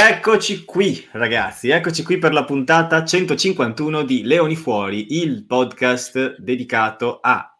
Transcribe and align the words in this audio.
Eccoci 0.00 0.64
qui, 0.64 1.08
ragazzi, 1.10 1.70
eccoci 1.70 2.04
qui 2.04 2.18
per 2.18 2.32
la 2.32 2.44
puntata 2.44 3.04
151 3.04 4.04
di 4.04 4.22
Leoni 4.22 4.54
Fuori, 4.54 5.20
il 5.20 5.44
podcast 5.44 6.36
dedicato 6.38 7.18
a 7.20 7.52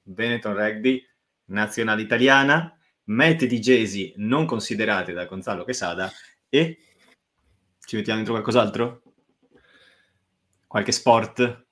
Benetton 0.00 0.54
Rugby, 0.54 1.06
nazionale 1.48 2.00
italiana, 2.00 2.74
mete 3.08 3.46
di 3.46 3.60
Gesi 3.60 4.14
non 4.16 4.46
considerate 4.46 5.12
da 5.12 5.26
Gonzalo 5.26 5.64
Quesada 5.64 6.10
e 6.48 6.78
ci 7.84 7.96
mettiamo 7.96 8.20
dentro 8.20 8.40
qualcos'altro? 8.40 9.02
Qualche 10.66 10.92
sport? 10.92 11.66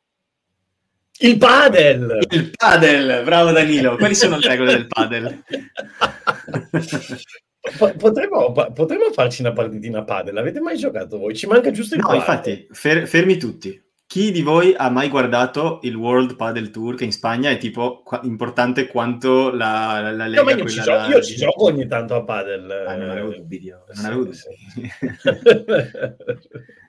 Il 1.21 1.39
padel! 1.39 2.27
Il 2.29 2.51
padel, 2.55 3.25
bravo 3.25 3.53
Danilo. 3.53 3.97
Quali 3.97 4.15
sono 4.15 4.37
le 4.37 4.49
regole 4.49 4.73
del 4.73 4.87
padel? 4.87 5.45
Potremmo, 7.77 8.53
potremmo, 8.53 9.11
farci 9.13 9.43
una 9.43 9.53
partitina 9.53 10.05
padel. 10.05 10.37
Avete 10.37 10.61
mai 10.61 10.77
giocato 10.77 11.19
voi? 11.19 11.35
Ci 11.35 11.47
manca 11.47 11.71
giusto 11.71 11.95
il 11.95 12.01
No, 12.01 12.07
padel. 12.09 12.21
infatti, 12.23 12.67
fer- 12.71 13.07
fermi 13.07 13.37
tutti. 13.37 13.83
Chi 14.07 14.31
di 14.31 14.41
voi 14.41 14.73
ha 14.75 14.89
mai 14.89 15.11
guardato 15.11 15.81
il 15.83 15.95
World 15.95 16.37
Padel 16.37 16.71
Tour 16.71 16.95
che 16.95 17.05
in 17.05 17.13
Spagna 17.13 17.51
è 17.51 17.59
tipo 17.59 18.01
qu- 18.03 18.25
importante 18.25 18.87
quanto 18.87 19.51
la, 19.51 20.01
la, 20.01 20.13
la 20.13 20.27
Lega? 20.27 20.43
No, 20.43 20.51
io, 20.51 20.67
ci 20.67 20.81
gioco, 20.81 21.11
io 21.11 21.23
ci 21.23 21.37
gioco 21.37 21.65
ogni 21.65 21.87
tanto 21.87 22.15
a 22.15 22.25
padel. 22.25 22.71
Ah, 22.87 22.97
non 22.97 23.11
avevo 23.11 23.35
dubbi, 23.35 23.71
non 23.95 24.05
avevo 24.07 24.25
dubbi. 24.25 24.39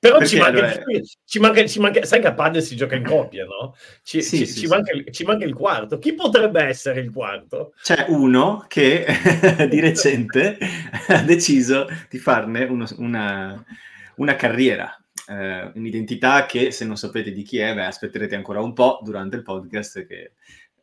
Però 0.00 0.24
ci 0.24 0.38
manca, 0.38 0.58
allora... 0.58 0.82
ci, 1.24 1.40
manca, 1.40 1.66
ci 1.66 1.80
manca, 1.80 2.04
sai 2.04 2.20
che 2.20 2.28
a 2.28 2.34
padel 2.34 2.62
si 2.62 2.76
gioca 2.76 2.94
in 2.94 3.04
coppia, 3.04 3.44
no? 3.44 3.74
Ci, 4.02 4.22
sì, 4.22 4.38
ci, 4.38 4.46
sì, 4.46 4.52
ci, 4.54 4.60
sì. 4.60 4.66
Manca, 4.68 4.92
ci, 5.10 5.24
Manca, 5.24 5.44
il 5.44 5.54
quarto. 5.54 5.98
Chi 5.98 6.14
potrebbe 6.14 6.62
essere 6.62 7.00
il 7.00 7.10
quarto? 7.10 7.74
C'è 7.82 8.06
uno 8.08 8.64
che 8.68 9.04
di 9.68 9.80
recente 9.80 10.56
ha 11.08 11.22
deciso 11.22 11.88
di 12.08 12.18
farne 12.18 12.62
uno, 12.64 12.86
una, 12.98 13.64
una, 14.16 14.36
carriera, 14.36 14.96
eh, 15.26 15.72
un'identità 15.74 16.46
che 16.46 16.70
se 16.70 16.84
non 16.84 16.96
sapete 16.96 17.32
di 17.32 17.42
chi 17.42 17.58
è, 17.58 17.74
beh, 17.74 17.86
aspetterete 17.86 18.36
ancora 18.36 18.60
un 18.60 18.72
po' 18.74 19.00
durante 19.02 19.36
il 19.36 19.42
podcast 19.42 20.06
che... 20.06 20.32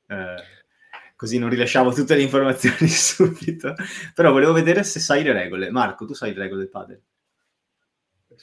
Eh, 0.07 0.63
così 1.15 1.39
non 1.39 1.47
rilasciamo 1.47 1.93
tutte 1.93 2.15
le 2.15 2.21
informazioni 2.21 2.87
subito. 2.91 3.75
Però 4.13 4.33
volevo 4.33 4.51
vedere 4.51 4.83
se 4.83 4.99
sai 4.99 5.23
le 5.23 5.31
regole. 5.31 5.71
Marco, 5.71 6.05
tu 6.05 6.13
sai 6.13 6.33
le 6.33 6.41
regole 6.41 6.59
del 6.59 6.69
padel? 6.69 7.01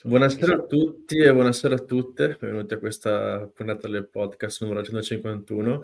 Buonasera 0.05 0.55
a 0.55 0.63
tutti 0.63 1.15
e 1.15 1.31
buonasera 1.31 1.75
a 1.75 1.79
tutte, 1.79 2.35
benvenuti 2.37 2.73
a 2.73 2.77
questa 2.77 3.49
puntata 3.55 3.87
del 3.87 4.09
podcast 4.09 4.61
numero 4.61 4.83
151. 4.83 5.79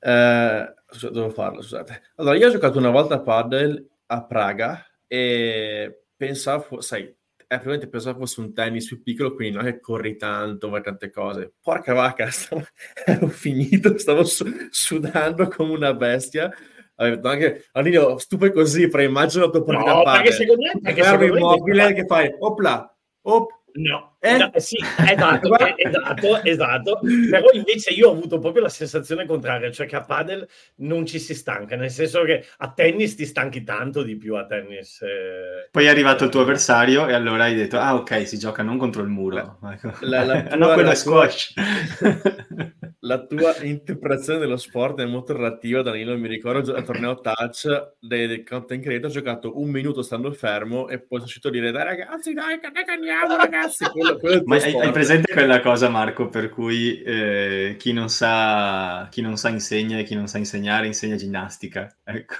Eh, 0.00 0.74
devo 1.12 1.28
farlo, 1.28 1.60
scusate. 1.60 2.00
Allora, 2.14 2.38
io 2.38 2.46
ho 2.46 2.50
giocato 2.50 2.78
una 2.78 2.88
volta 2.88 3.16
a 3.16 3.20
paddle 3.20 3.86
a 4.06 4.24
Praga 4.24 4.82
e 5.06 6.04
pensavo, 6.16 6.80
sai, 6.80 7.02
eh, 7.02 7.14
probabilmente 7.46 7.90
pensavo 7.90 8.20
fosse 8.20 8.40
un 8.40 8.54
tennis 8.54 8.86
più 8.86 9.02
piccolo, 9.02 9.34
quindi 9.34 9.56
non 9.56 9.66
è 9.66 9.74
che 9.74 9.80
corri 9.80 10.16
tanto, 10.16 10.70
vai 10.70 10.80
tante 10.80 11.10
cose. 11.10 11.52
Porca 11.60 11.92
vacca, 11.92 12.28
stavo, 12.32 12.64
ero 13.04 13.28
finito, 13.28 13.98
stavo 13.98 14.24
su- 14.24 14.68
sudando 14.70 15.48
come 15.48 15.72
una 15.74 15.92
bestia. 15.92 16.50
Anche, 16.94 17.66
Anilio, 17.72 18.16
stupe 18.16 18.52
così, 18.52 18.88
però 18.88 19.02
immagino 19.02 19.50
partita 19.50 19.92
no, 19.92 20.02
perché 20.02 20.32
secondo 20.32 20.62
me... 20.62 20.80
Perché 20.80 21.02
secondo 21.02 21.36
immobile 21.36 21.92
che 21.92 22.06
fai, 22.06 22.34
opla, 22.38 22.94
op, 23.34 23.60
No, 23.72 24.16
eh? 24.20 24.36
no, 24.36 24.50
sì, 24.56 24.76
esatto, 25.08 25.56
esatto, 25.76 26.42
esatto. 26.42 27.00
Però 27.30 27.50
invece 27.52 27.90
io 27.92 28.08
ho 28.08 28.12
avuto 28.12 28.38
proprio 28.38 28.62
la 28.62 28.68
sensazione 28.68 29.26
contraria, 29.26 29.70
cioè 29.70 29.86
che 29.86 29.96
a 29.96 30.00
padel 30.00 30.48
non 30.76 31.06
ci 31.06 31.18
si 31.18 31.34
stanca, 31.34 31.76
nel 31.76 31.90
senso 31.90 32.22
che 32.22 32.46
a 32.58 32.72
tennis 32.72 33.14
ti 33.14 33.24
stanchi 33.26 33.62
tanto 33.62 34.02
di 34.02 34.16
più 34.16 34.34
a 34.34 34.46
tennis. 34.46 35.02
Eh... 35.02 35.68
Poi 35.70 35.84
è 35.84 35.88
arrivato 35.88 36.24
il 36.24 36.30
tuo 36.30 36.40
avversario 36.40 37.06
e 37.06 37.12
allora 37.12 37.44
hai 37.44 37.54
detto, 37.54 37.78
ah 37.78 37.94
ok, 37.94 38.26
si 38.26 38.38
gioca 38.38 38.62
non 38.62 38.76
contro 38.76 39.02
il 39.02 39.08
muro. 39.08 39.58
La, 40.00 40.24
la 40.24 40.42
tua, 40.42 40.56
no, 40.56 40.72
quello 40.72 40.90
è 40.90 40.94
squash. 40.94 41.54
la 43.00 43.24
tua 43.24 43.62
interpretazione 43.62 44.38
dello 44.38 44.56
sport 44.56 45.00
è 45.00 45.06
molto 45.06 45.32
relativa, 45.32 45.82
Danilo, 45.82 46.16
mi 46.18 46.28
ricordo 46.28 46.74
al 46.74 46.84
torneo 46.84 47.20
touch 47.20 47.94
del, 47.98 48.28
del 48.28 48.44
content 48.44 48.82
creator, 48.82 49.10
ho 49.10 49.12
giocato 49.12 49.60
un 49.60 49.70
minuto 49.70 50.02
stando 50.02 50.32
fermo 50.32 50.88
e 50.88 50.98
poi 50.98 51.18
sono 51.18 51.24
uscito 51.24 51.48
a 51.48 51.50
dire, 51.50 51.70
dai 51.70 51.84
ragazzi, 51.84 52.32
dai, 52.32 52.58
che 52.58 52.90
andiamo 52.90 53.36
ragazzi 53.36 53.48
ragazzi, 53.60 53.84
quello, 53.90 54.16
quello 54.16 54.42
Ma 54.46 54.56
hai, 54.56 54.74
hai, 54.74 54.92
presente 54.92 55.32
quella 55.32 55.60
cosa, 55.60 55.88
Marco, 55.88 56.28
per 56.28 56.48
cui 56.48 57.02
eh, 57.02 57.76
chi, 57.78 57.92
non 57.92 58.08
sa, 58.08 59.08
chi 59.10 59.20
non 59.20 59.36
sa 59.36 59.48
insegna 59.48 59.98
e 59.98 60.04
chi 60.04 60.14
non 60.14 60.26
sa 60.26 60.38
insegnare 60.38 60.86
insegna 60.86 61.16
ginnastica? 61.16 61.94
Ecco. 62.04 62.34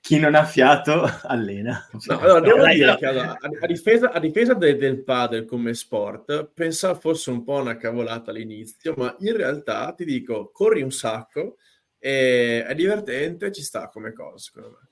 Chi 0.00 0.18
non 0.18 0.34
ha 0.34 0.44
fiato 0.44 1.04
allena. 1.22 1.88
No, 2.06 2.18
allora, 2.18 2.40
devo 2.40 2.66
dire 2.66 2.96
che 2.96 3.06
allora, 3.06 3.38
a, 3.38 3.66
difesa, 3.66 4.12
a 4.12 4.18
difesa 4.18 4.54
de, 4.54 4.76
del 4.76 5.02
padel 5.02 5.44
come 5.44 5.74
sport, 5.74 6.50
pensavo 6.52 6.98
fosse 6.98 7.30
un 7.30 7.44
po' 7.44 7.60
una 7.60 7.76
cavolata 7.76 8.30
all'inizio, 8.30 8.94
ma 8.96 9.14
in 9.20 9.36
realtà 9.36 9.92
ti 9.92 10.04
dico, 10.04 10.50
corri 10.52 10.82
un 10.82 10.92
sacco, 10.92 11.56
e 11.98 12.64
è 12.64 12.74
divertente, 12.74 13.52
ci 13.52 13.62
sta 13.62 13.88
come 13.88 14.12
cosa, 14.12 14.38
secondo 14.38 14.78
me. 14.80 14.90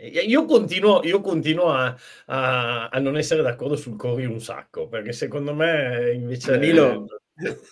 Io 0.00 0.44
continuo, 0.44 1.02
io 1.02 1.20
continuo 1.20 1.72
a, 1.72 1.94
a, 2.26 2.88
a, 2.88 2.98
non 3.00 3.16
essere 3.16 3.42
d'accordo 3.42 3.74
sul 3.74 3.96
corri 3.96 4.26
un 4.26 4.40
sacco, 4.40 4.86
perché 4.86 5.12
secondo 5.12 5.52
me 5.54 6.12
invece... 6.14 6.52
Danilo, 6.52 7.06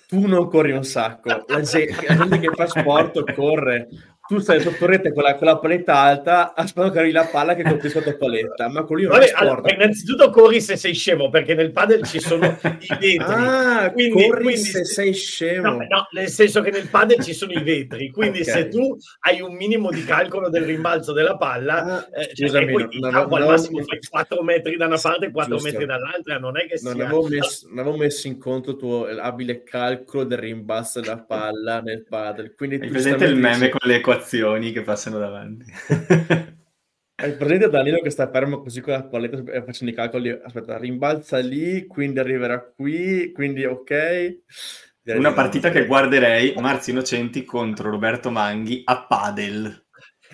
tu 0.07 0.27
non 0.27 0.49
corri 0.49 0.73
un 0.73 0.85
sacco, 0.85 1.29
la 1.29 1.61
gente, 1.61 2.07
la 2.07 2.17
gente 2.17 2.39
che 2.39 2.51
fa 2.55 2.67
sport 2.67 3.33
corre, 3.33 3.89
tu 4.27 4.39
stai 4.39 4.61
sotto 4.61 4.87
rete 4.87 5.13
con 5.13 5.23
la, 5.23 5.37
con 5.37 5.47
la 5.47 5.59
paletta 5.59 5.95
alta 5.95 6.53
aspettando 6.55 6.93
che 6.93 6.99
arrivi 6.99 7.13
la 7.15 7.29
palla 7.31 7.55
che 7.55 7.63
colpisca 7.63 8.01
la 8.01 8.05
tua 8.07 8.17
paletta 8.17 8.69
ma 8.69 8.83
con 8.83 8.97
lì 8.97 9.07
Vabbè, 9.07 9.33
allora, 9.35 9.73
innanzitutto 9.73 10.31
corri 10.31 10.61
se 10.61 10.77
sei 10.77 10.95
scemo 10.95 11.31
perché 11.31 11.55
nel 11.55 11.71
padel 11.71 12.05
ci 12.05 12.19
sono 12.19 12.45
i 12.47 12.89
vetri 12.89 13.19
ah, 13.19 13.93
quindi, 13.93 14.27
corri 14.27 14.43
quindi, 14.43 14.61
se 14.61 14.85
sei 14.85 15.15
scemo 15.15 15.71
no, 15.71 15.77
no, 15.77 16.09
nel 16.11 16.29
senso 16.29 16.61
che 16.61 16.71
nel 16.71 16.89
padel 16.89 17.23
ci 17.23 17.33
sono 17.33 17.53
i 17.53 17.63
vetri 17.63 18.11
quindi 18.11 18.41
okay. 18.41 18.55
se 18.55 18.69
tu 18.69 18.97
hai 19.21 19.41
un 19.41 19.55
minimo 19.55 19.91
di 19.91 20.05
calcolo 20.05 20.49
del 20.49 20.65
rimbalzo 20.65 21.13
della 21.13 21.37
palla 21.37 21.85
ah, 21.85 22.09
eh, 22.13 22.35
cioè, 22.35 22.49
scusami, 22.49 22.73
poi 22.73 22.89
non, 22.99 23.13
non, 23.13 23.33
al 23.33 23.47
massimo 23.47 23.83
fai 23.83 24.01
4 24.09 24.43
metri 24.43 24.77
da 24.77 24.87
una 24.87 24.99
parte 25.01 25.27
e 25.27 25.31
4 25.31 25.55
giusto. 25.55 25.71
metri 25.71 25.87
dall'altra 25.87 26.39
non 26.39 26.59
è 26.59 26.67
che 26.67 26.79
non 26.83 26.95
sia 26.95 27.05
avevo 27.05 27.29
messo, 27.29 27.69
non 27.69 27.79
avevo 27.79 27.97
messo 27.97 28.27
in 28.27 28.39
conto 28.39 28.71
il 28.73 28.77
tuo 28.77 29.07
abile 29.07 29.63
calcolo 29.63 30.25
del 30.25 30.39
rimbalzo 30.39 31.01
della 31.01 31.19
palla 31.23 31.81
nel 31.81 32.05
padel 32.05 32.55
quindi 32.57 32.77
hai 32.81 32.89
presente 32.89 33.25
il 33.25 33.37
meme 33.37 33.69
con 33.69 33.81
le 33.85 33.97
equazioni 33.97 34.16
equazioni 34.17 34.73
che 34.73 34.83
passano 34.83 35.19
davanti. 35.19 35.65
Hai 37.19 37.35
presente 37.35 37.71
Danilo 37.71 38.01
che 38.03 38.11
sta 38.11 38.31
fermo 38.31 38.61
così 38.61 38.83
con 38.83 38.93
la 38.93 39.03
palletta 39.05 39.43
facendo 39.63 39.93
i 39.93 39.97
calcoli? 39.97 40.29
Aspetta, 40.31 40.77
rimbalza 40.77 41.39
lì, 41.39 41.87
quindi 41.87 42.19
arriverà 42.19 42.61
qui, 42.61 43.33
quindi 43.33 43.65
ok. 43.65 44.41
Una 45.15 45.33
partita 45.33 45.71
che 45.71 45.87
guarderei, 45.87 46.55
Marzi 46.59 46.91
Innocenti 46.91 47.45
contro 47.45 47.89
Roberto 47.91 48.31
Manghi 48.31 48.83
a 48.85 49.07
padel. 49.07 49.86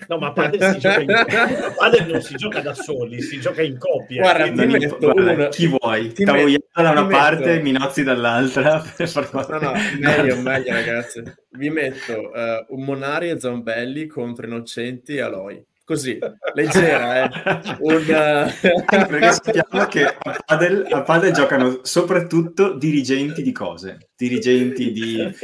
No, 0.07 0.17
ma 0.17 0.27
a 0.27 0.31
padel, 0.31 0.73
si 0.73 0.79
gioca 0.79 1.01
in... 1.01 1.07
padel 1.77 2.07
non 2.07 2.21
si 2.21 2.35
gioca 2.35 2.61
da 2.61 2.73
soli, 2.73 3.21
si 3.21 3.39
gioca 3.39 3.61
in 3.61 3.77
coppia. 3.77 4.21
Guarda, 4.21 4.63
ti 4.63 4.65
metto 4.65 4.97
guarda, 4.97 5.47
chi 5.49 5.67
vuoi? 5.67 6.13
Tavogliata 6.13 6.81
da 6.81 6.89
una 6.91 7.05
parte, 7.05 7.45
metto... 7.45 7.63
Minozzi 7.63 8.03
dall'altra. 8.03 8.83
No, 9.33 9.59
no, 9.59 9.73
meglio, 9.99 10.41
meglio 10.41 10.73
ragazzi. 10.73 11.23
Vi 11.51 11.69
metto 11.69 12.13
uh, 12.13 12.75
un 12.75 12.83
Monari 12.83 13.29
e 13.29 13.39
Zambelli 13.39 14.07
contro 14.07 14.45
Innocenti 14.45 15.15
e 15.15 15.21
Aloi. 15.21 15.65
Così, 15.85 16.17
leggera, 16.53 17.23
eh. 17.23 17.75
Un, 17.79 17.95
uh... 17.95 18.85
perché 18.85 19.31
sappiamo 19.31 19.85
che 19.87 20.05
a 20.05 20.43
padel, 20.45 20.87
a 20.89 21.01
padel 21.01 21.33
giocano 21.33 21.79
soprattutto 21.83 22.73
dirigenti 22.73 23.41
di 23.41 23.51
cose, 23.51 24.09
dirigenti 24.15 24.91
di... 24.91 25.35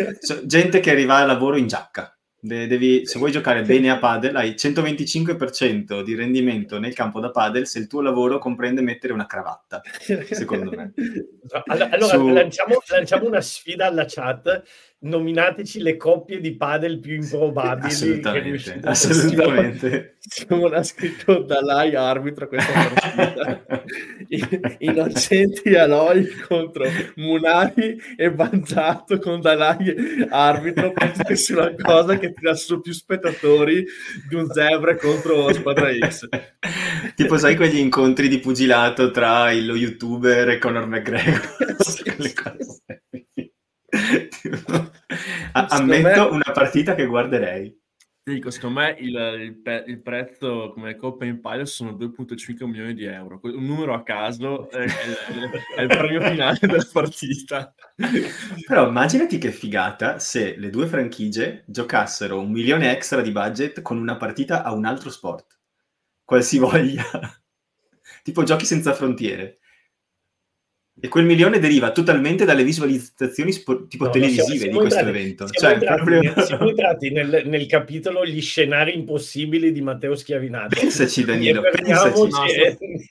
gente 0.45 0.79
che 0.79 0.91
arriva 0.91 1.17
al 1.17 1.27
lavoro 1.27 1.57
in 1.57 1.67
giacca 1.67 2.13
Devi, 2.41 3.05
se 3.05 3.19
vuoi 3.19 3.31
giocare 3.31 3.63
bene 3.63 3.89
a 3.89 3.97
padel, 3.97 4.33
hai 4.37 4.51
125% 4.51 6.01
di 6.01 6.15
rendimento 6.15 6.79
nel 6.79 6.93
campo 6.93 7.19
da 7.19 7.31
padel 7.31 7.67
se 7.67 7.79
il 7.79 7.87
tuo 7.87 8.01
lavoro 8.01 8.37
comprende 8.37 8.81
mettere 8.81 9.11
una 9.11 9.25
cravatta, 9.25 9.81
secondo 10.29 10.71
me. 10.71 10.93
Allora, 11.65 11.97
Su... 12.07 12.27
lanciamo, 12.27 12.75
lanciamo, 12.87 13.25
una 13.25 13.41
sfida 13.41 13.87
alla 13.87 14.05
chat. 14.07 14.61
Nominateci 15.01 15.79
le 15.79 15.95
coppie 15.95 16.41
di 16.41 16.57
padel 16.57 16.99
più 16.99 17.13
improbabili. 17.13 17.87
Assolutamente. 17.87 18.79
assolutamente. 18.83 20.17
Simone 20.19 20.75
ha 20.75 20.83
scritto 20.83 21.39
Dalai 21.43 21.95
arbitro 21.95 22.49
questa 22.49 22.73
partita. 22.73 23.63
Innocenti 24.79 25.73
Aloi 25.75 26.27
contro 26.45 26.83
Munari 27.15 27.97
e 28.17 28.29
Banzato 28.29 29.19
con 29.19 29.39
Dalai 29.39 30.27
arbitro. 30.29 30.91
Penso 30.91 31.23
che 31.23 31.37
sia 31.37 31.55
una 31.55 31.75
cosa 31.81 32.17
che 32.17 32.33
tira 32.33 32.53
su 32.55 32.81
più 32.81 32.91
spettatori 32.91 33.85
di 34.27 34.35
un 34.35 34.51
Zebra 34.51 34.97
contro 34.97 35.53
Squadra 35.53 35.89
X. 35.97 36.27
tipo, 37.15 37.37
sai 37.37 37.55
quegli 37.55 37.77
incontri 37.77 38.27
di 38.27 38.39
pugilato 38.39 39.11
tra 39.11 39.49
lo 39.53 39.75
youtuber 39.75 40.49
e 40.49 40.57
Conor 40.57 40.87
McGregor? 40.87 41.55
Ammetto 45.67 46.29
me... 46.29 46.35
una 46.35 46.51
partita 46.53 46.95
che 46.95 47.05
guarderei. 47.05 47.77
Ti 48.29 48.35
dico, 48.35 48.51
secondo 48.51 48.81
me 48.81 48.95
il, 48.99 49.15
il, 49.65 49.83
il 49.87 50.01
prezzo 50.01 50.71
come 50.73 50.95
Coppa 50.95 51.25
Empire 51.25 51.65
sono 51.65 51.93
2.5 51.93 52.65
milioni 52.65 52.93
di 52.93 53.05
euro. 53.05 53.39
Un 53.41 53.65
numero 53.65 53.93
a 53.95 54.03
caso 54.03 54.69
è, 54.69 54.83
è, 54.83 55.75
è 55.77 55.81
il 55.81 55.87
premio 55.87 56.21
finale 56.21 56.59
della 56.61 56.85
partita. 56.91 57.73
Però 58.67 58.87
immaginati 58.87 59.39
che 59.39 59.51
figata 59.51 60.19
se 60.19 60.55
le 60.57 60.69
due 60.69 60.85
franchigie 60.85 61.63
giocassero 61.65 62.39
un 62.39 62.51
milione 62.51 62.91
extra 62.91 63.21
di 63.21 63.31
budget 63.31 63.81
con 63.81 63.97
una 63.97 64.17
partita 64.17 64.63
a 64.63 64.73
un 64.73 64.85
altro 64.85 65.09
sport, 65.09 65.59
qualsivoglia, 66.23 67.03
tipo 68.21 68.43
giochi 68.43 68.65
senza 68.65 68.93
frontiere. 68.93 69.59
E 71.01 71.07
quel 71.07 71.25
milione 71.25 71.59
deriva 71.59 71.91
totalmente 71.91 72.45
dalle 72.45 72.63
visualizzazioni 72.63 73.51
spo- 73.51 73.87
tipo 73.87 74.05
no, 74.05 74.09
televisive 74.09 74.57
siamo, 74.57 74.59
siamo 74.59 74.71
di 74.71 74.79
questo 74.79 74.99
entrati, 74.99 75.17
evento. 75.17 75.47
Siamo, 75.47 75.75
cioè, 75.75 75.81
entrati, 75.81 76.03
proprio... 76.03 76.45
siamo 76.45 76.69
entrati 76.69 77.11
nel, 77.11 77.43
nel, 77.45 77.67
capitolo 77.67 78.25
Gli 78.25 78.41
scenari 78.41 78.95
impossibili 78.95 79.71
di 79.71 79.81
Matteo 79.81 80.15
Schiavinato. 80.15 80.79
Pensaci, 80.79 81.23
Danilo. 81.23 81.61
Pensaci. 81.61 82.27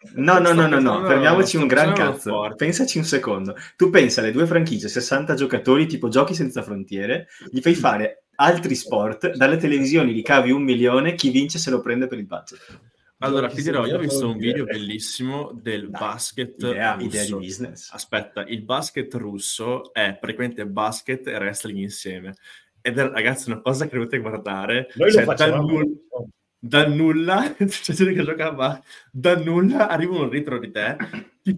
No, 0.18 0.38
no, 0.38 0.52
no, 0.52 0.66
no, 0.66 0.80
no, 0.80 1.06
fermiamoci 1.06 1.56
un 1.56 1.66
gran 1.66 1.92
cazzo. 1.92 2.52
Pensaci 2.56 2.98
un 2.98 3.04
secondo. 3.04 3.54
Tu 3.76 3.88
pensa 3.90 4.20
alle 4.20 4.32
due 4.32 4.46
franchigie, 4.46 4.88
60 4.88 5.34
giocatori, 5.34 5.86
tipo 5.86 6.08
giochi 6.08 6.34
senza 6.34 6.62
frontiere, 6.62 7.28
gli 7.50 7.60
fai 7.60 7.74
fare 7.74 8.24
altri 8.36 8.74
sport, 8.74 9.32
dalle 9.34 9.56
televisioni 9.56 10.12
li 10.12 10.22
cavi 10.22 10.50
un 10.50 10.62
milione, 10.62 11.14
chi 11.14 11.30
vince 11.30 11.58
se 11.58 11.70
lo 11.70 11.80
prende 11.80 12.06
per 12.06 12.18
il 12.18 12.26
budget. 12.26 12.80
Allora, 13.20 13.48
ti 13.48 13.62
dirò, 13.62 13.84
io 13.84 13.96
ho 13.96 14.00
visto 14.00 14.28
un 14.28 14.38
video 14.38 14.64
bellissimo 14.64 15.50
del 15.52 15.90
Dai, 15.90 16.00
basket 16.00 16.54
idea, 16.58 16.94
russo. 16.94 17.06
Idea 17.06 17.24
di 17.24 17.32
business. 17.32 17.90
Aspetta, 17.92 18.44
il 18.44 18.62
basket 18.62 19.12
russo 19.14 19.92
è 19.92 20.16
praticamente 20.20 20.64
basket 20.66 21.26
e 21.26 21.34
wrestling 21.34 21.78
insieme. 21.78 22.36
Ed 22.80 22.96
è, 22.96 23.08
ragazzi, 23.08 23.50
una 23.50 23.60
cosa 23.60 23.88
che 23.88 23.96
dovete 23.96 24.18
guardare. 24.18 24.90
Noi 24.94 25.10
cioè, 25.10 25.24
lo 25.24 25.30
facciamo. 25.32 25.56
Dal, 25.56 25.66
nulla, 25.66 25.96
dal 26.60 26.92
nulla, 26.92 27.54
c'è 27.58 27.92
gente 27.92 28.12
che 28.12 28.22
giocava 28.22 28.80
da 29.10 29.36
nulla, 29.36 29.88
arriva 29.88 30.14
uno 30.14 30.28
dietro 30.28 30.60
di 30.60 30.70
te, 30.70 30.96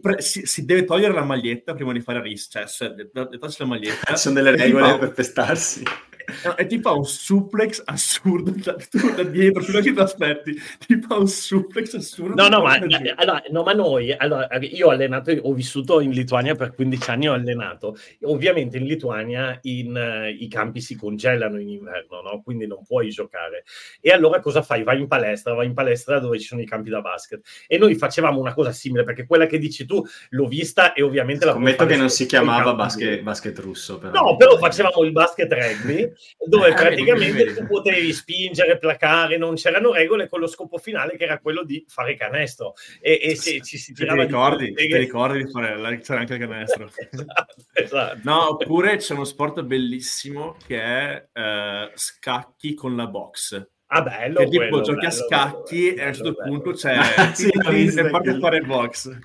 pre- 0.01 0.23
si, 0.23 0.47
si, 0.47 0.65
deve 0.65 0.85
togliere 0.85 1.13
la 1.13 1.25
maglietta 1.25 1.75
prima 1.75 1.93
di 1.93 2.01
fare 2.01 2.23
ris, 2.23 2.49
cioè, 2.51 2.67
se, 2.67 2.95
de- 2.95 3.11
la 3.13 3.67
maglietta. 3.67 4.17
Sono 4.17 4.35
delle 4.37 4.57
regole 4.57 4.97
per 4.97 5.13
È 6.57 6.67
tipo 6.67 6.97
un 6.97 7.05
suplex 7.05 7.83
assurdo 7.85 8.51
da, 8.51 8.77
da 9.17 9.23
dietro, 9.23 9.63
fino 9.63 9.79
a 9.79 9.81
che 9.81 9.93
ti 9.93 10.01
aspetti, 10.01 10.55
tipo 10.87 11.19
un 11.19 11.29
suplex 11.29 11.95
assurdo. 11.95 12.41
No, 12.41 12.49
no, 12.49 12.63
ma, 12.63 12.75
allora, 13.17 13.43
no, 13.51 13.63
ma 13.63 13.73
noi, 13.73 14.13
allora, 14.13 14.49
io 14.61 14.89
ho 14.89 14.91
allenato, 14.91 15.31
ho 15.31 15.53
vissuto 15.53 16.01
in 16.01 16.11
Lituania 16.11 16.55
per 16.55 16.75
15 16.75 17.11
anni, 17.11 17.29
ho 17.29 17.33
allenato. 17.33 17.97
Ovviamente 18.23 18.79
in 18.79 18.85
Lituania 18.85 19.59
in, 19.63 19.95
uh, 19.95 20.29
i 20.29 20.49
campi 20.49 20.81
si 20.81 20.97
congelano 20.97 21.59
in 21.59 21.69
inverno, 21.69 22.21
no? 22.21 22.43
quindi 22.43 22.67
non 22.67 22.85
puoi 22.85 23.11
giocare. 23.11 23.65
E 24.01 24.11
allora 24.11 24.41
cosa 24.41 24.63
fai? 24.63 24.83
Vai 24.83 25.01
in 25.01 25.07
palestra, 25.07 25.55
vai 25.55 25.67
in 25.67 25.75
palestra 25.75 26.19
dove 26.19 26.39
ci 26.39 26.47
sono 26.47 26.61
i 26.61 26.67
campi 26.67 26.91
da 26.91 27.01
basket. 27.01 27.41
E 27.67 27.79
noi 27.79 27.95
facevamo 27.95 28.41
una 28.41 28.55
cosa 28.55 28.73
simile, 28.73 29.05
perché 29.05 29.27
quella 29.27 29.47
che 29.47 29.59
dici 29.59 29.85
tu 29.87 30.05
l'ho 30.31 30.47
vista 30.47 30.93
e 30.93 31.03
ovviamente 31.03 31.45
la... 31.45 31.53
Scommetto 31.53 31.87
che 31.87 31.97
non 31.97 32.11
si 32.11 32.27
chiamava 32.27 32.75
basket, 32.75 33.23
basket 33.23 33.59
russo. 33.59 33.99
Però. 33.99 34.13
No, 34.13 34.37
però 34.37 34.57
facevamo 34.59 35.03
il 35.03 35.13
basket 35.13 35.53
rugby 35.53 36.13
dove 36.47 36.69
eh, 36.69 36.75
praticamente 36.75 37.55
tu 37.55 37.67
potevi 37.67 38.13
spingere, 38.13 38.79
placare, 38.79 39.37
non 39.37 39.55
c'erano 39.55 39.93
regole 39.93 40.29
con 40.29 40.41
lo 40.41 40.47
scopo 40.47 40.79
finale 40.79 41.17
che 41.17 41.25
era 41.25 41.39
quello 41.39 41.65
di 41.65 41.85
fare 41.89 42.17
canestro. 42.17 42.75
E, 43.01 43.19
e 43.23 43.37
se 43.37 43.61
ci 43.63 43.79
si 43.79 43.93
tirava 43.93 44.23
ti 44.23 44.27
ricordi, 44.29 44.73
di... 44.73 44.87
ti 44.87 44.97
ricordi 44.97 45.45
di 45.45 45.51
fare 45.51 45.99
c'era 46.01 46.21
anche 46.21 46.35
il 46.35 46.41
canestro. 46.41 46.91
esatto, 47.11 47.55
esatto. 47.73 48.21
No, 48.25 48.51
oppure 48.51 48.97
c'è 48.97 49.15
uno 49.15 49.25
sport 49.25 49.63
bellissimo 49.63 50.57
che 50.67 50.81
è 50.81 51.29
uh, 51.33 51.91
scacchi 51.95 52.75
con 52.75 52.97
la 52.97 53.07
box. 53.07 53.69
Ah, 53.93 54.03
bello, 54.03 54.39
che 54.39 54.49
tipo 54.49 54.69
quello, 54.69 54.81
giochi 54.83 54.99
bello, 54.99 55.09
a 55.09 55.11
scacchi 55.11 55.95
bello, 55.95 56.01
e 56.01 56.05
a 56.05 56.07
un 56.07 56.15
certo 56.15 56.33
bello, 56.33 56.51
punto 56.51 56.73
c'è 56.73 56.95
sì, 57.35 57.51
sì, 57.91 58.09
parte 58.09 58.31
a 58.31 58.39
fare 58.39 58.61
box. 58.61 59.19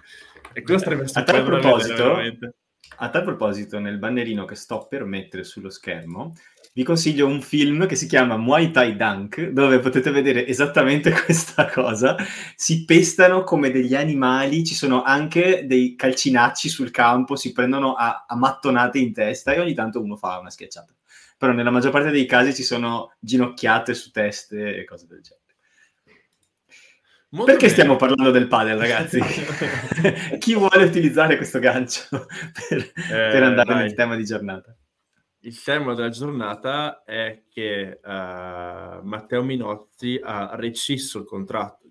E 0.53 0.61
questo 0.63 0.89
sarebbe 0.89 1.09
a 1.13 1.23
tal 1.23 1.43
proposito, 1.43 2.17
a 2.97 3.09
tal 3.09 3.23
proposito, 3.23 3.77
nel 3.79 3.97
bannerino 3.97 4.45
che 4.45 4.55
sto 4.55 4.87
per 4.87 5.03
mettere 5.03 5.43
sullo 5.43 5.69
schermo, 5.69 6.33
vi 6.75 6.83
consiglio 6.83 7.25
un 7.25 7.41
film 7.41 7.87
che 7.87 7.95
si 7.95 8.05
chiama 8.05 8.35
Muay 8.35 8.69
Thai 8.69 8.97
Dunk, 8.97 9.47
dove 9.47 9.79
potete 9.79 10.11
vedere 10.11 10.45
esattamente 10.45 11.09
questa 11.23 11.69
cosa. 11.69 12.17
Si 12.53 12.83
pestano 12.83 13.45
come 13.45 13.71
degli 13.71 13.95
animali, 13.95 14.65
ci 14.65 14.75
sono 14.75 15.01
anche 15.01 15.65
dei 15.65 15.95
calcinacci 15.95 16.67
sul 16.67 16.91
campo, 16.91 17.37
si 17.37 17.53
prendono 17.53 17.93
a, 17.93 18.25
a 18.27 18.35
mattonate 18.35 18.99
in 18.99 19.13
testa 19.13 19.53
e 19.53 19.61
ogni 19.61 19.73
tanto 19.73 20.01
uno 20.01 20.17
fa 20.17 20.37
una 20.37 20.49
schiacciata. 20.49 20.93
Però 21.37 21.53
nella 21.53 21.71
maggior 21.71 21.91
parte 21.91 22.11
dei 22.11 22.25
casi 22.25 22.53
ci 22.53 22.63
sono 22.63 23.15
ginocchiate 23.19 23.93
su 23.93 24.11
teste 24.11 24.75
e 24.75 24.83
cose 24.83 25.07
del 25.07 25.21
genere. 25.21 25.43
Molto 27.29 27.51
Perché 27.51 27.67
bene. 27.67 27.71
stiamo 27.71 27.95
parlando 27.95 28.31
del 28.31 28.47
padel, 28.47 28.77
ragazzi? 28.77 29.21
Chi 30.39 30.55
vuole 30.55 30.83
utilizzare 30.83 31.37
questo 31.37 31.59
gancio 31.59 32.03
per, 32.09 32.79
eh, 32.79 32.91
per 33.07 33.43
andare 33.43 33.73
dai. 33.73 33.83
nel 33.83 33.93
tema 33.93 34.17
di 34.17 34.25
giornata? 34.25 34.75
Il 35.45 35.61
tema 35.61 35.93
della 35.93 36.09
giornata 36.09 37.03
è 37.03 37.43
che 37.49 37.99
uh, 38.03 38.09
Matteo 38.09 39.43
Minozzi 39.43 40.19
ha 40.21 40.55
recisso 40.55 41.19
il 41.19 41.25
contratto 41.25 41.85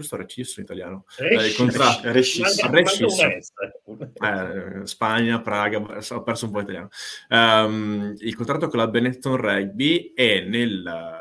giusto? 0.00 0.16
Recisso 0.16 0.60
in 0.60 0.66
italiano? 0.66 1.04
Eh, 1.18 1.46
il 1.46 1.54
contratto 1.54 2.10
recisso, 2.12 2.70
recisso. 2.70 3.26
Eh, 3.26 4.86
Spagna, 4.86 5.40
Praga 5.40 5.78
ho 5.78 6.22
perso 6.22 6.46
un 6.46 6.52
po' 6.52 6.60
italiano. 6.60 6.88
Um, 7.28 8.14
il 8.18 8.34
contratto 8.34 8.68
con 8.68 8.78
la 8.78 8.88
Benetton 8.88 9.36
Rugby 9.36 10.12
e 10.14 10.44
nel 10.46 11.19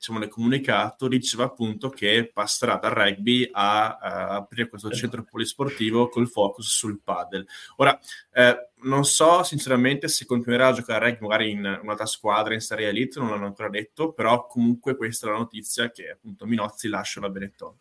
diciamo, 0.00 0.18
nel 0.18 0.28
comunicato 0.28 1.08
diceva 1.08 1.44
appunto 1.44 1.90
che 1.90 2.30
passerà 2.32 2.76
dal 2.76 2.92
rugby 2.92 3.46
a, 3.52 3.98
a 3.98 4.28
aprire 4.36 4.70
questo 4.70 4.88
esatto. 4.88 5.02
centro 5.02 5.24
polisportivo 5.30 6.08
col 6.08 6.26
focus 6.26 6.74
sul 6.74 7.02
paddle. 7.04 7.44
Ora, 7.76 8.00
eh, 8.32 8.70
non 8.84 9.04
so 9.04 9.42
sinceramente 9.42 10.08
se 10.08 10.24
continuerà 10.24 10.68
a 10.68 10.72
giocare 10.72 11.04
a 11.04 11.08
rugby 11.08 11.26
magari 11.26 11.50
in 11.50 11.80
un'altra 11.82 12.06
squadra 12.06 12.54
in 12.54 12.60
Serie 12.60 12.88
Elite, 12.88 13.20
non 13.20 13.28
l'hanno 13.28 13.44
ancora 13.44 13.68
detto, 13.68 14.12
però 14.12 14.46
comunque 14.46 14.96
questa 14.96 15.26
è 15.26 15.30
la 15.30 15.36
notizia 15.36 15.90
che 15.90 16.12
appunto 16.12 16.46
Minozzi 16.46 16.88
lascia 16.88 17.20
la 17.20 17.28
Benetton. 17.28 17.76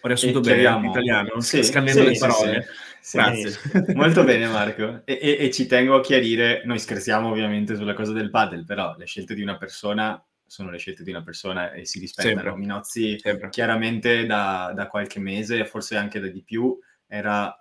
Ho 0.00 0.06
riassunto 0.06 0.40
bene 0.40 0.68
in 0.68 0.84
italiano, 0.84 1.40
sì, 1.40 1.62
scannando 1.64 2.02
sì, 2.02 2.08
le 2.08 2.18
parole. 2.18 2.66
Sì, 3.00 3.16
Grazie. 3.16 3.94
Molto 3.94 4.22
bene 4.22 4.48
Marco. 4.48 5.00
E, 5.06 5.18
e, 5.18 5.36
e, 5.40 5.50
ci 5.50 5.66
tengo 5.66 5.94
a 5.94 6.02
chiarire, 6.02 6.60
noi 6.66 6.78
scherziamo 6.78 7.30
ovviamente 7.30 7.74
sulla 7.74 7.94
cosa 7.94 8.12
del 8.12 8.28
paddle, 8.28 8.64
però 8.64 8.94
le 8.98 9.06
scelte 9.06 9.34
di 9.34 9.40
una 9.40 9.56
persona 9.56 10.22
sono 10.54 10.70
le 10.70 10.78
scelte 10.78 11.02
di 11.02 11.10
una 11.10 11.22
persona 11.22 11.72
e 11.72 11.84
si 11.84 11.98
rispettano. 11.98 12.54
Minozzi 12.54 13.18
Sempre. 13.18 13.48
chiaramente 13.48 14.24
da, 14.24 14.72
da, 14.74 14.86
qualche 14.86 15.18
mese, 15.18 15.66
forse 15.66 15.96
anche 15.96 16.20
da 16.20 16.28
di 16.28 16.42
più, 16.44 16.78
era, 17.06 17.52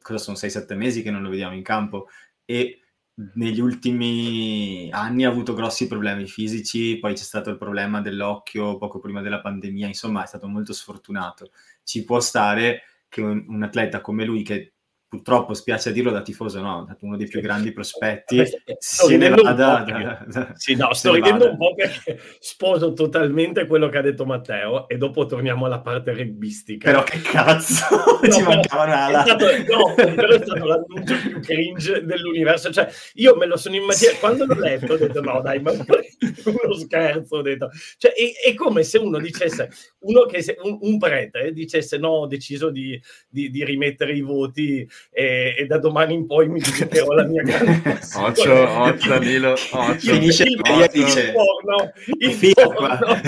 cosa 0.00 0.18
sono 0.18 0.36
6-7 0.36 0.76
mesi 0.76 1.02
che 1.02 1.10
non 1.10 1.22
lo 1.22 1.28
vediamo 1.28 1.54
in 1.54 1.62
campo 1.62 2.06
e 2.44 2.82
negli 3.34 3.60
ultimi 3.60 4.88
anni 4.92 5.24
ha 5.24 5.28
avuto 5.28 5.54
grossi 5.54 5.88
problemi 5.88 6.26
fisici, 6.26 6.98
poi 6.98 7.14
c'è 7.14 7.22
stato 7.22 7.50
il 7.50 7.56
problema 7.56 8.00
dell'occhio 8.00 8.76
poco 8.76 9.00
prima 9.00 9.22
della 9.22 9.40
pandemia, 9.40 9.88
insomma 9.88 10.22
è 10.22 10.26
stato 10.26 10.46
molto 10.46 10.72
sfortunato. 10.72 11.50
Ci 11.82 12.04
può 12.04 12.20
stare 12.20 12.82
che 13.08 13.22
un, 13.22 13.44
un 13.48 13.62
atleta 13.62 14.00
come 14.00 14.24
lui 14.24 14.42
che 14.42 14.74
purtroppo 15.08 15.54
spiace 15.54 15.92
dirlo 15.92 16.10
da 16.10 16.20
tifoso, 16.20 16.60
no, 16.60 16.96
uno 17.00 17.16
dei 17.16 17.28
più 17.28 17.40
grandi 17.40 17.72
prospetti, 17.72 18.42
se 18.78 19.16
ne 19.16 19.28
vada... 19.30 19.84
Da, 19.86 20.24
da, 20.26 20.52
sì, 20.54 20.74
no, 20.74 20.92
sto 20.94 21.14
ridendo 21.14 21.50
un 21.50 21.56
po' 21.56 21.74
perché 21.74 22.20
sposo 22.40 22.92
totalmente 22.92 23.66
quello 23.66 23.88
che 23.88 23.98
ha 23.98 24.02
detto 24.02 24.24
Matteo 24.24 24.88
e 24.88 24.96
dopo 24.96 25.26
torniamo 25.26 25.66
alla 25.66 25.80
parte 25.80 26.12
rugbistica. 26.12 26.90
Però 26.90 27.02
che 27.04 27.20
cazzo, 27.20 27.86
no, 28.20 28.32
ci 28.32 28.42
mancava 28.42 28.84
una 28.84 29.24
No, 29.24 29.94
però 29.94 30.28
è 30.28 30.42
stato 30.42 30.64
l'annuncio 30.64 31.16
più 31.20 31.40
cringe 31.40 32.04
dell'universo, 32.04 32.72
cioè 32.72 32.88
io 33.14 33.36
me 33.36 33.46
lo 33.46 33.56
sono 33.56 33.76
immaginato, 33.76 34.18
quando 34.18 34.44
l'ho 34.46 34.58
letto 34.58 34.94
ho 34.94 34.96
detto 34.96 35.20
no 35.20 35.40
dai, 35.40 35.60
ma 35.60 35.70
uno 36.44 36.74
scherzo, 36.74 37.36
ho 37.36 37.42
detto, 37.42 37.70
cioè 37.96 38.12
è, 38.12 38.48
è 38.48 38.54
come 38.54 38.82
se 38.82 38.98
uno 38.98 39.18
dicesse, 39.18 39.70
uno 40.00 40.24
che 40.26 40.42
se, 40.42 40.56
un, 40.62 40.78
un 40.80 40.98
prete 40.98 41.52
dicesse 41.52 41.96
no, 41.98 42.08
ho 42.08 42.26
deciso 42.26 42.70
di, 42.70 43.00
di, 43.28 43.50
di 43.50 43.64
rimettere 43.64 44.12
i 44.12 44.20
voti 44.20 44.88
e, 45.10 45.54
e, 45.58 45.66
da 45.66 45.78
domani 45.78 46.14
in 46.14 46.26
poi 46.26 46.48
mi 46.48 46.60
dedicherò 46.60 47.10
alla 47.10 47.24
mia 47.24 47.42
grande 47.42 48.00
Occhio, 48.16 48.68
occhio 48.68 49.10
Danilo, 49.10 49.52
occhio. 49.52 50.12
Finisce 50.14 50.44
il, 50.44 50.60
il, 50.62 50.88
dice 50.92 51.32
porno, 51.32 51.92
il 52.18 52.52
porno. 52.54 53.20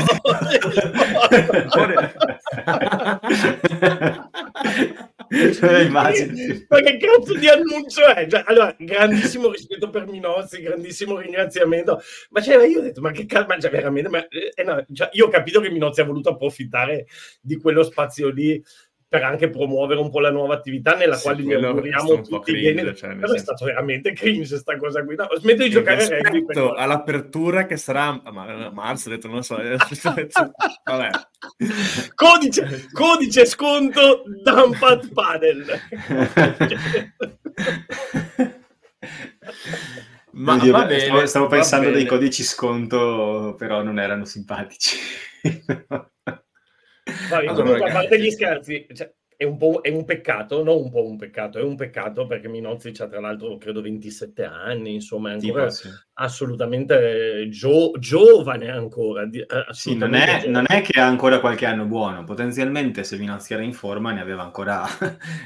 Ma 6.68 6.80
che 6.80 6.96
cazzo 6.96 7.34
di 7.36 7.48
annuncio 7.48 8.06
è? 8.06 8.26
Cioè, 8.26 8.44
allora, 8.46 8.74
grandissimo 8.78 9.50
rispetto 9.50 9.90
per 9.90 10.06
Minozzi, 10.06 10.62
grandissimo 10.62 11.18
ringraziamento. 11.18 12.00
Ma 12.30 12.40
cioè, 12.40 12.64
io 12.66 12.78
ho 12.78 12.82
detto, 12.82 13.00
ma 13.00 13.10
che 13.10 13.26
cazzo, 13.26 13.46
ma 13.48 13.58
cioè, 13.58 13.70
veramente, 13.70 14.08
ma, 14.08 14.26
eh, 14.26 14.62
no, 14.62 14.84
cioè, 14.92 15.10
io 15.12 15.26
ho 15.26 15.28
capito 15.28 15.60
che 15.60 15.70
Minozzi 15.70 16.00
ha 16.00 16.04
voluto 16.04 16.30
approfittare 16.30 17.06
di 17.40 17.56
quello 17.56 17.82
spazio 17.82 18.30
lì 18.30 18.62
per 19.08 19.22
anche 19.22 19.48
promuovere 19.48 20.00
un 20.00 20.10
po' 20.10 20.20
la 20.20 20.30
nuova 20.30 20.52
attività 20.54 20.94
nella 20.94 21.16
sì, 21.16 21.22
quale 21.22 21.42
gli 21.42 21.52
auguriamo 21.52 22.20
tutti 22.20 22.52
bene. 22.52 22.94
Cioè, 22.94 23.16
Però 23.16 23.32
è 23.32 23.38
stato 23.38 23.64
veramente 23.64 24.12
cringe 24.12 24.48
questa 24.48 24.76
cosa 24.76 25.02
qui. 25.02 25.16
No, 25.16 25.26
smetto 25.38 25.62
di 25.62 25.70
giocare 25.70 26.04
a 26.04 26.28
rugby. 26.28 26.74
all'apertura 26.76 27.64
che 27.64 27.78
sarà 27.78 28.20
a 28.22 28.30
ma, 28.30 28.70
marzo, 28.70 29.08
ho 29.08 29.12
detto, 29.12 29.28
non 29.28 29.42
so. 29.42 29.56
Vabbè. 30.84 31.10
Codice, 32.14 32.88
codice 32.92 33.46
sconto 33.46 34.24
Dumpat 34.42 35.08
Padel. 35.14 35.64
Ma 40.32 40.58
Dio, 40.58 40.72
vabbè, 40.72 40.98
stavo, 40.98 41.26
stavo 41.26 41.46
pensando 41.46 41.90
dei 41.90 42.04
codici 42.04 42.42
sconto, 42.42 43.54
però 43.56 43.82
non 43.82 43.98
erano 43.98 44.26
simpatici. 44.26 44.98
Vabbè, 47.30 47.46
allora, 47.46 47.62
comunque, 47.62 47.90
a 47.90 47.92
parte 47.92 48.20
gli 48.20 48.30
scherzi, 48.30 48.86
cioè, 48.94 49.12
è 49.40 49.44
un, 49.44 49.56
po', 49.56 49.78
è 49.82 49.90
un 49.90 50.04
peccato, 50.04 50.64
non 50.64 50.78
un 50.78 50.90
po' 50.90 51.06
un 51.06 51.16
peccato, 51.16 51.60
è 51.60 51.62
un 51.62 51.76
peccato 51.76 52.26
perché 52.26 52.48
Minozzi 52.48 52.92
ha 52.98 53.06
tra 53.06 53.20
l'altro 53.20 53.56
credo 53.56 53.80
27 53.80 54.42
anni, 54.42 54.94
insomma 54.94 55.30
è 55.30 55.34
ancora 55.34 55.70
sì, 55.70 55.86
sì. 55.86 55.94
assolutamente 56.14 57.46
gio- 57.48 57.92
giovane 58.00 58.68
ancora. 58.68 59.28
Assolutamente 59.68 59.70
sì, 59.76 59.94
non 59.96 60.14
è, 60.14 60.46
non 60.48 60.64
è, 60.66 60.82
che 60.82 60.98
ha 60.98 61.06
ancora 61.06 61.38
qualche 61.38 61.66
anno 61.66 61.84
buono, 61.84 62.24
potenzialmente 62.24 63.04
se 63.04 63.16
Minozzi 63.16 63.52
era 63.52 63.62
in 63.62 63.72
forma 63.72 64.10
ne 64.10 64.20
aveva 64.20 64.42
ancora 64.42 64.82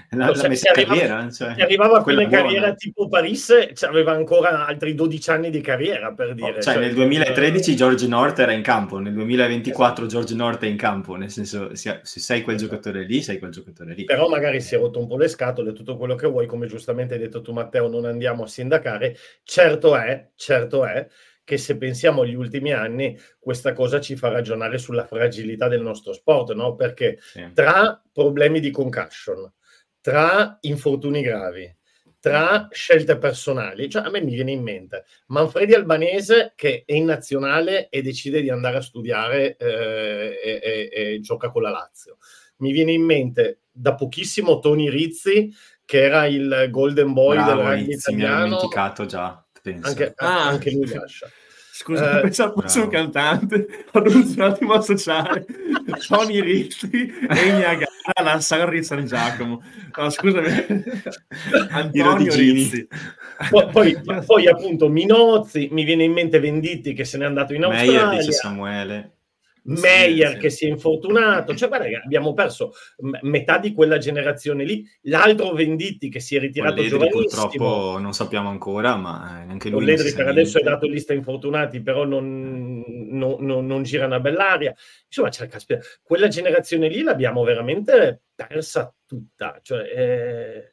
la, 0.09 0.25
no, 0.25 0.33
la 0.33 0.49
messa 0.49 0.71
in 0.71 0.87
carriera. 0.87 1.31
Cioè, 1.31 1.53
se 1.55 1.63
arrivava 1.63 1.99
a 1.99 2.03
quella 2.03 2.27
carriera 2.27 2.73
tipo 2.73 3.09
Paris, 3.09 3.55
aveva 3.83 4.13
ancora 4.13 4.65
altri 4.65 4.95
12 4.95 5.31
anni 5.31 5.51
di 5.51 5.61
carriera 5.61 6.15
per 6.15 6.33
dire. 6.33 6.49
Oh, 6.49 6.63
cioè, 6.63 6.73
cioè, 6.73 6.83
nel 6.83 6.95
2013 6.95 7.77
George 7.77 8.07
North 8.07 8.39
era 8.39 8.53
in 8.53 8.63
campo, 8.63 8.99
nel 9.01 9.13
2024 9.13 10.07
George 10.07 10.35
North 10.35 10.63
è 10.63 10.67
in 10.67 10.79
campo, 10.79 11.17
nel 11.17 11.31
senso 11.31 11.75
se 11.75 12.01
sei 12.05 12.41
quel 12.41 12.57
giocatore 12.57 13.05
lì, 13.05 13.21
sei 13.21 13.39
quel 13.39 13.51
giocatore 13.51 13.81
lì. 13.85 14.05
Però 14.05 14.29
magari 14.29 14.61
si 14.61 14.75
è 14.75 14.79
rotto 14.79 14.99
un 14.99 15.07
po' 15.07 15.17
le 15.17 15.29
scatole, 15.29 15.73
tutto 15.73 15.97
quello 15.97 16.15
che 16.15 16.27
vuoi, 16.27 16.47
come 16.47 16.67
giustamente 16.67 17.15
hai 17.15 17.21
detto 17.21 17.41
tu 17.41 17.53
Matteo, 17.53 17.89
non 17.89 18.05
andiamo 18.05 18.45
a 18.45 18.47
sindacare. 18.47 19.17
Certo 19.43 19.97
è, 19.97 20.31
certo 20.35 20.85
è 20.85 21.07
che 21.45 21.59
se 21.59 21.77
pensiamo 21.77 22.23
agli 22.23 22.35
ultimi 22.35 22.73
anni, 22.73 23.19
questa 23.39 23.73
cosa 23.73 24.01
ci 24.01 24.17
fa 24.17 24.29
ragionare 24.29 24.79
sulla 24.79 25.07
fragilità 25.07 25.69
del 25.69 25.83
nostro 25.83 26.13
sport, 26.13 26.53
no? 26.53 26.75
Perché 26.77 27.19
sì. 27.21 27.51
tra 27.53 28.01
problemi 28.13 28.61
di 28.61 28.71
concussion, 28.71 29.53
tra 30.01 30.59
infortuni 30.61 31.21
gravi, 31.21 31.77
tra 32.21 32.69
scelte 32.71 33.19
personali, 33.19 33.91
cioè 33.91 34.05
a 34.05 34.11
me 34.11 34.21
mi 34.23 34.33
viene 34.33 34.53
in 34.53 34.63
mente 34.63 35.05
Manfredi 35.27 35.75
Albanese 35.75 36.53
che 36.55 36.85
è 36.87 36.93
in 36.93 37.07
nazionale 37.07 37.89
e 37.89 38.01
decide 38.01 38.41
di 38.41 38.49
andare 38.49 38.77
a 38.77 38.81
studiare 38.81 39.57
eh, 39.57 40.39
e, 40.41 40.61
e, 40.63 41.15
e 41.15 41.21
gioca 41.21 41.51
con 41.51 41.63
la 41.63 41.71
Lazio 41.71 42.19
mi 42.63 42.73
viene 42.73 42.93
in 42.93 43.03
mente 43.03 43.62
da 43.73 43.95
pochissimo 43.95 44.59
Tony 44.59 44.91
Rizzi, 44.91 45.53
che 45.85 46.03
era 46.03 46.27
il 46.27 46.69
golden 46.71 47.13
boy 47.13 47.37
Bravo, 47.37 47.51
del 47.51 47.65
rugby 47.65 47.87
Rizzi, 47.87 48.11
italiano. 48.11 48.39
Mi 48.39 48.45
dimenticato 48.45 49.07
già, 49.07 49.45
penso. 49.63 49.89
Anche, 49.89 50.13
ah, 50.17 50.47
anche 50.47 50.71
lui 50.71 50.87
lascia. 50.87 51.29
Scusa, 51.75 52.19
eh, 52.19 52.21
pensavo 52.21 52.61
fosse 52.61 52.81
un 52.81 52.89
cantante, 52.89 53.67
ho 53.91 54.01
dovuto 54.01 54.31
un 54.35 54.41
attimo 54.43 54.75
associare 54.75 55.45
Tony 56.07 56.41
Rizzi 56.41 56.91
e 56.91 57.53
Niagara 57.53 57.91
alla 58.15 58.41
San 58.41 58.83
San 58.85 59.07
Giacomo. 59.07 59.63
No, 59.97 60.11
scusami, 60.11 60.49
Antonio 61.71 62.35
Rizzi. 62.35 62.87
Poi, 63.49 63.71
poi, 63.71 64.01
poi, 64.25 64.47
appunto 64.49 64.89
Minozzi, 64.89 65.69
mi 65.73 65.85
viene 65.85 66.05
in 66.05 66.13
mente 66.13 66.39
Venditti 66.39 66.93
che 66.93 67.05
se 67.05 67.19
n'è 67.19 67.25
andato 67.25 67.55
in 67.55 67.65
Australia. 67.65 68.07
Meyer 68.07 68.19
dice 68.19 68.33
Samuele. 68.33 69.13
Meyer 69.65 70.29
sì, 70.29 70.35
sì. 70.35 70.41
che 70.41 70.51
si 70.51 70.67
è 70.67 70.69
infortunato, 70.69 71.55
cioè 71.55 71.69
guarda 71.69 71.87
abbiamo 72.03 72.33
perso 72.35 72.73
metà 73.23 73.59
di 73.59 73.73
quella 73.73 73.99
generazione 73.99 74.65
lì, 74.65 74.85
l'altro 75.03 75.53
Venditti 75.53 76.09
che 76.09 76.21
si 76.21 76.37
è 76.37 76.41
ritirato 76.41 76.75
Ledri, 76.75 76.89
giovanissimo. 76.89 77.23
Purtroppo 77.23 77.99
non 77.99 78.13
sappiamo 78.13 78.49
ancora, 78.49 78.97
ma 78.97 79.45
anche 79.49 79.69
lui 79.69 79.85
Ledri 79.85 80.13
per 80.13 80.27
adesso 80.27 80.59
è 80.59 80.63
dato 80.63 80.87
lista 80.87 81.13
infortunati, 81.13 81.81
però 81.81 82.05
non, 82.05 82.83
non, 83.11 83.37
non, 83.41 83.67
non 83.67 83.83
gira 83.83 84.07
una 84.07 84.21
bell'aria. 84.21 84.75
Insomma, 85.07 85.31
cioè, 85.31 85.47
caspita, 85.47 85.81
quella 86.03 86.29
generazione 86.29 86.89
lì 86.89 87.03
l'abbiamo 87.03 87.45
veramente 87.45 88.23
persa 88.35 88.93
tutta, 89.07 89.61
cioè 89.63 89.83
è 89.83 90.72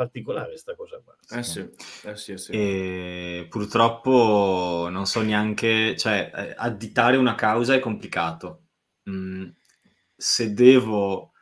particolare 0.00 0.48
questa 0.48 0.74
cosa 0.74 0.98
qua. 1.04 1.14
Eh 1.28 1.42
sì, 1.42 1.60
eh 2.04 2.16
sì, 2.16 2.32
eh 2.32 2.38
sì. 2.38 2.52
E 2.52 3.46
purtroppo 3.50 4.88
non 4.90 5.04
so 5.04 5.20
neanche, 5.20 5.94
cioè 5.98 6.30
eh, 6.34 6.54
additare 6.56 7.18
una 7.18 7.34
causa 7.34 7.74
è 7.74 7.80
complicato. 7.80 8.68
Mm, 9.10 9.48
se 10.16 10.54
devo 10.54 11.32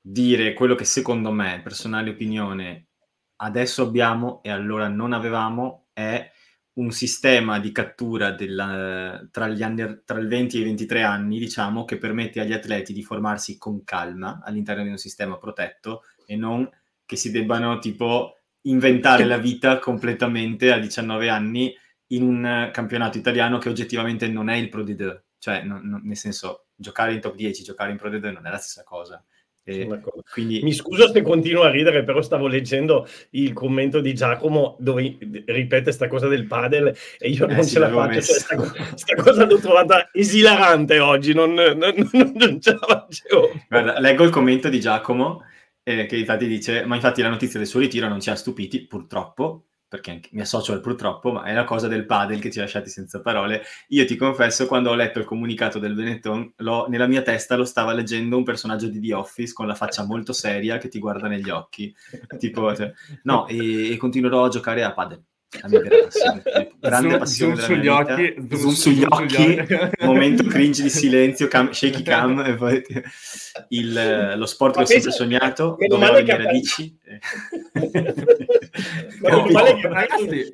dire 0.00 0.54
quello 0.54 0.74
che 0.74 0.84
secondo 0.84 1.30
me, 1.32 1.60
personale 1.62 2.10
opinione, 2.10 2.86
adesso 3.36 3.82
abbiamo 3.82 4.42
e 4.42 4.50
allora 4.50 4.88
non 4.88 5.12
avevamo, 5.12 5.88
è 5.92 6.30
un 6.74 6.90
sistema 6.90 7.58
di 7.58 7.72
cattura 7.72 8.32
della, 8.32 9.26
tra, 9.30 9.44
anni, 9.44 10.00
tra, 10.04 10.18
il 10.18 10.28
20 10.28 10.56
e 10.56 10.60
i 10.60 10.64
23 10.64 11.02
anni, 11.02 11.38
diciamo, 11.38 11.84
che 11.84 11.98
permette 11.98 12.40
agli 12.40 12.52
atleti 12.54 12.94
di 12.94 13.02
formarsi 13.02 13.58
con 13.58 13.84
calma 13.84 14.40
all'interno 14.42 14.82
di 14.82 14.90
un 14.90 14.96
sistema 14.96 15.36
protetto 15.36 16.04
e 16.26 16.36
non 16.36 16.66
che 17.06 17.16
si 17.16 17.30
debbano 17.30 17.78
tipo 17.78 18.36
inventare 18.62 19.24
la 19.24 19.38
vita 19.38 19.78
completamente 19.78 20.72
a 20.72 20.78
19 20.78 21.28
anni 21.28 21.74
in 22.08 22.22
un 22.22 22.70
campionato 22.72 23.16
italiano 23.16 23.58
che 23.58 23.68
oggettivamente 23.68 24.28
non 24.28 24.48
è 24.48 24.56
il 24.56 24.68
Pro 24.68 24.82
D2, 24.82 25.20
cioè 25.38 25.62
no, 25.62 25.80
no, 25.82 26.00
nel 26.02 26.16
senso 26.16 26.66
giocare 26.74 27.14
in 27.14 27.20
top 27.20 27.34
10, 27.34 27.62
giocare 27.62 27.90
in 27.90 27.96
Pro 27.96 28.10
D2 28.10 28.32
non 28.32 28.46
è 28.46 28.50
la 28.50 28.58
stessa 28.58 28.82
cosa. 28.84 29.24
Quindi... 30.30 30.62
Mi 30.62 30.72
scuso 30.72 31.10
se 31.10 31.22
continuo 31.22 31.62
a 31.64 31.70
ridere, 31.70 32.04
però 32.04 32.22
stavo 32.22 32.46
leggendo 32.46 33.08
il 33.30 33.52
commento 33.52 34.00
di 34.00 34.14
Giacomo 34.14 34.76
dove 34.78 35.18
ripete 35.46 35.82
questa 35.82 36.06
cosa 36.06 36.28
del 36.28 36.46
padel 36.46 36.96
e 37.18 37.30
io 37.30 37.48
eh, 37.48 37.54
non 37.54 37.66
ce 37.66 37.80
la 37.80 37.90
faccio. 37.90 38.20
Cioè, 38.20 38.56
questa, 38.56 39.14
cosa 39.16 39.44
l'ho 39.44 39.58
trovata 39.58 40.08
esilarante 40.12 41.00
oggi, 41.00 41.34
non, 41.34 41.52
non, 41.54 41.78
non, 41.78 42.32
non 42.36 42.60
ce 42.60 42.72
la 42.78 43.06
facevo. 43.08 43.50
Guarda, 43.68 43.98
leggo 43.98 44.22
il 44.22 44.30
commento 44.30 44.68
di 44.68 44.78
Giacomo 44.78 45.42
eh, 45.88 46.06
che 46.06 46.16
infatti 46.16 46.48
dice, 46.48 46.84
ma 46.84 46.96
infatti 46.96 47.22
la 47.22 47.28
notizia 47.28 47.60
del 47.60 47.68
suo 47.68 47.78
ritiro 47.78 48.08
non 48.08 48.20
ci 48.20 48.28
ha 48.28 48.34
stupiti, 48.34 48.88
purtroppo, 48.88 49.66
perché 49.86 50.20
mi 50.32 50.40
associo 50.40 50.72
al 50.72 50.80
purtroppo, 50.80 51.30
ma 51.30 51.44
è 51.44 51.52
la 51.52 51.62
cosa 51.62 51.86
del 51.86 52.06
padel 52.06 52.40
che 52.40 52.50
ci 52.50 52.58
ha 52.58 52.62
lasciati 52.62 52.90
senza 52.90 53.20
parole. 53.20 53.62
Io 53.90 54.04
ti 54.04 54.16
confesso, 54.16 54.66
quando 54.66 54.90
ho 54.90 54.96
letto 54.96 55.20
il 55.20 55.24
comunicato 55.24 55.78
del 55.78 55.94
Benetton, 55.94 56.54
nella 56.88 57.06
mia 57.06 57.22
testa 57.22 57.54
lo 57.54 57.64
stava 57.64 57.92
leggendo 57.92 58.36
un 58.36 58.42
personaggio 58.42 58.88
di 58.88 58.98
The 58.98 59.14
Office 59.14 59.52
con 59.52 59.68
la 59.68 59.76
faccia 59.76 60.04
molto 60.04 60.32
seria 60.32 60.78
che 60.78 60.88
ti 60.88 60.98
guarda 60.98 61.28
negli 61.28 61.50
occhi. 61.50 61.94
tipo, 62.36 62.74
cioè, 62.74 62.92
no, 63.22 63.46
e, 63.46 63.92
e 63.92 63.96
continuerò 63.96 64.44
a 64.44 64.48
giocare 64.48 64.82
a 64.82 64.92
padel 64.92 65.22
la 65.62 65.68
mia 65.68 65.80
vera 65.80 66.04
passione, 66.04 66.42
grande 66.80 67.08
zoom, 67.08 67.18
passione 67.18 67.56
zoom 67.56 67.66
sugli 67.66 67.88
occhi, 67.88 68.34
zoom, 68.34 68.56
zoom, 68.56 68.72
sugli 68.72 69.04
occhi, 69.08 69.64
momento 70.00 70.44
cringe 70.48 70.82
di 70.82 70.90
silenzio, 70.90 71.48
cam, 71.48 71.70
shaky 71.70 72.02
cam, 72.02 72.40
e 72.40 72.54
poi 72.54 72.82
il, 73.68 74.34
lo 74.36 74.46
sport 74.46 74.74
che 74.76 74.82
ho 74.82 74.86
sempre 74.86 75.12
sognato, 75.12 75.76
dove 75.86 76.06
ho 76.06 76.12
le 76.12 76.22
mie 76.22 76.36
radici. 76.36 76.98
ragazzi, 79.22 80.52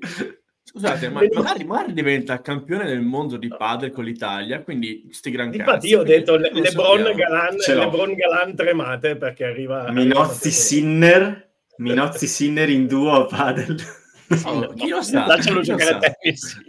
Scusate, 0.65 1.11
ma 1.11 1.21
magari, 1.31 1.65
magari, 1.65 1.93
diventa 1.93 2.41
campione 2.41 2.87
del 2.87 3.03
mondo 3.03 3.37
di 3.37 3.49
padel 3.49 3.91
con 3.91 4.05
l'Italia, 4.05 4.63
quindi 4.63 5.07
sti 5.11 5.31
gran 5.31 5.51
cazzi. 5.51 5.59
Infatti 5.59 5.87
io 5.89 6.01
ho 6.01 6.03
detto 6.03 6.37
Le, 6.37 6.51
Lebron, 6.51 7.13
Galan, 7.15 7.57
Lebron 7.57 8.15
Galan 8.15 8.55
tremate 8.55 9.17
perché 9.17 9.45
arriva... 9.45 9.91
Minozzi 9.91 10.51
Sinner, 10.51 11.51
Minozzi 11.77 12.27
Sinner 12.27 12.71
in 12.71 12.87
duo 12.87 13.13
a 13.13 13.27
padel. 13.27 13.77
Oh, 14.45 14.73
chi 14.75 14.89
lo 14.89 15.03
sa? 15.03 15.27
Lascialo 15.27 15.61
chi 15.61 15.67
giocare 15.67 15.91
a 15.91 15.99
tennis. 15.99 16.63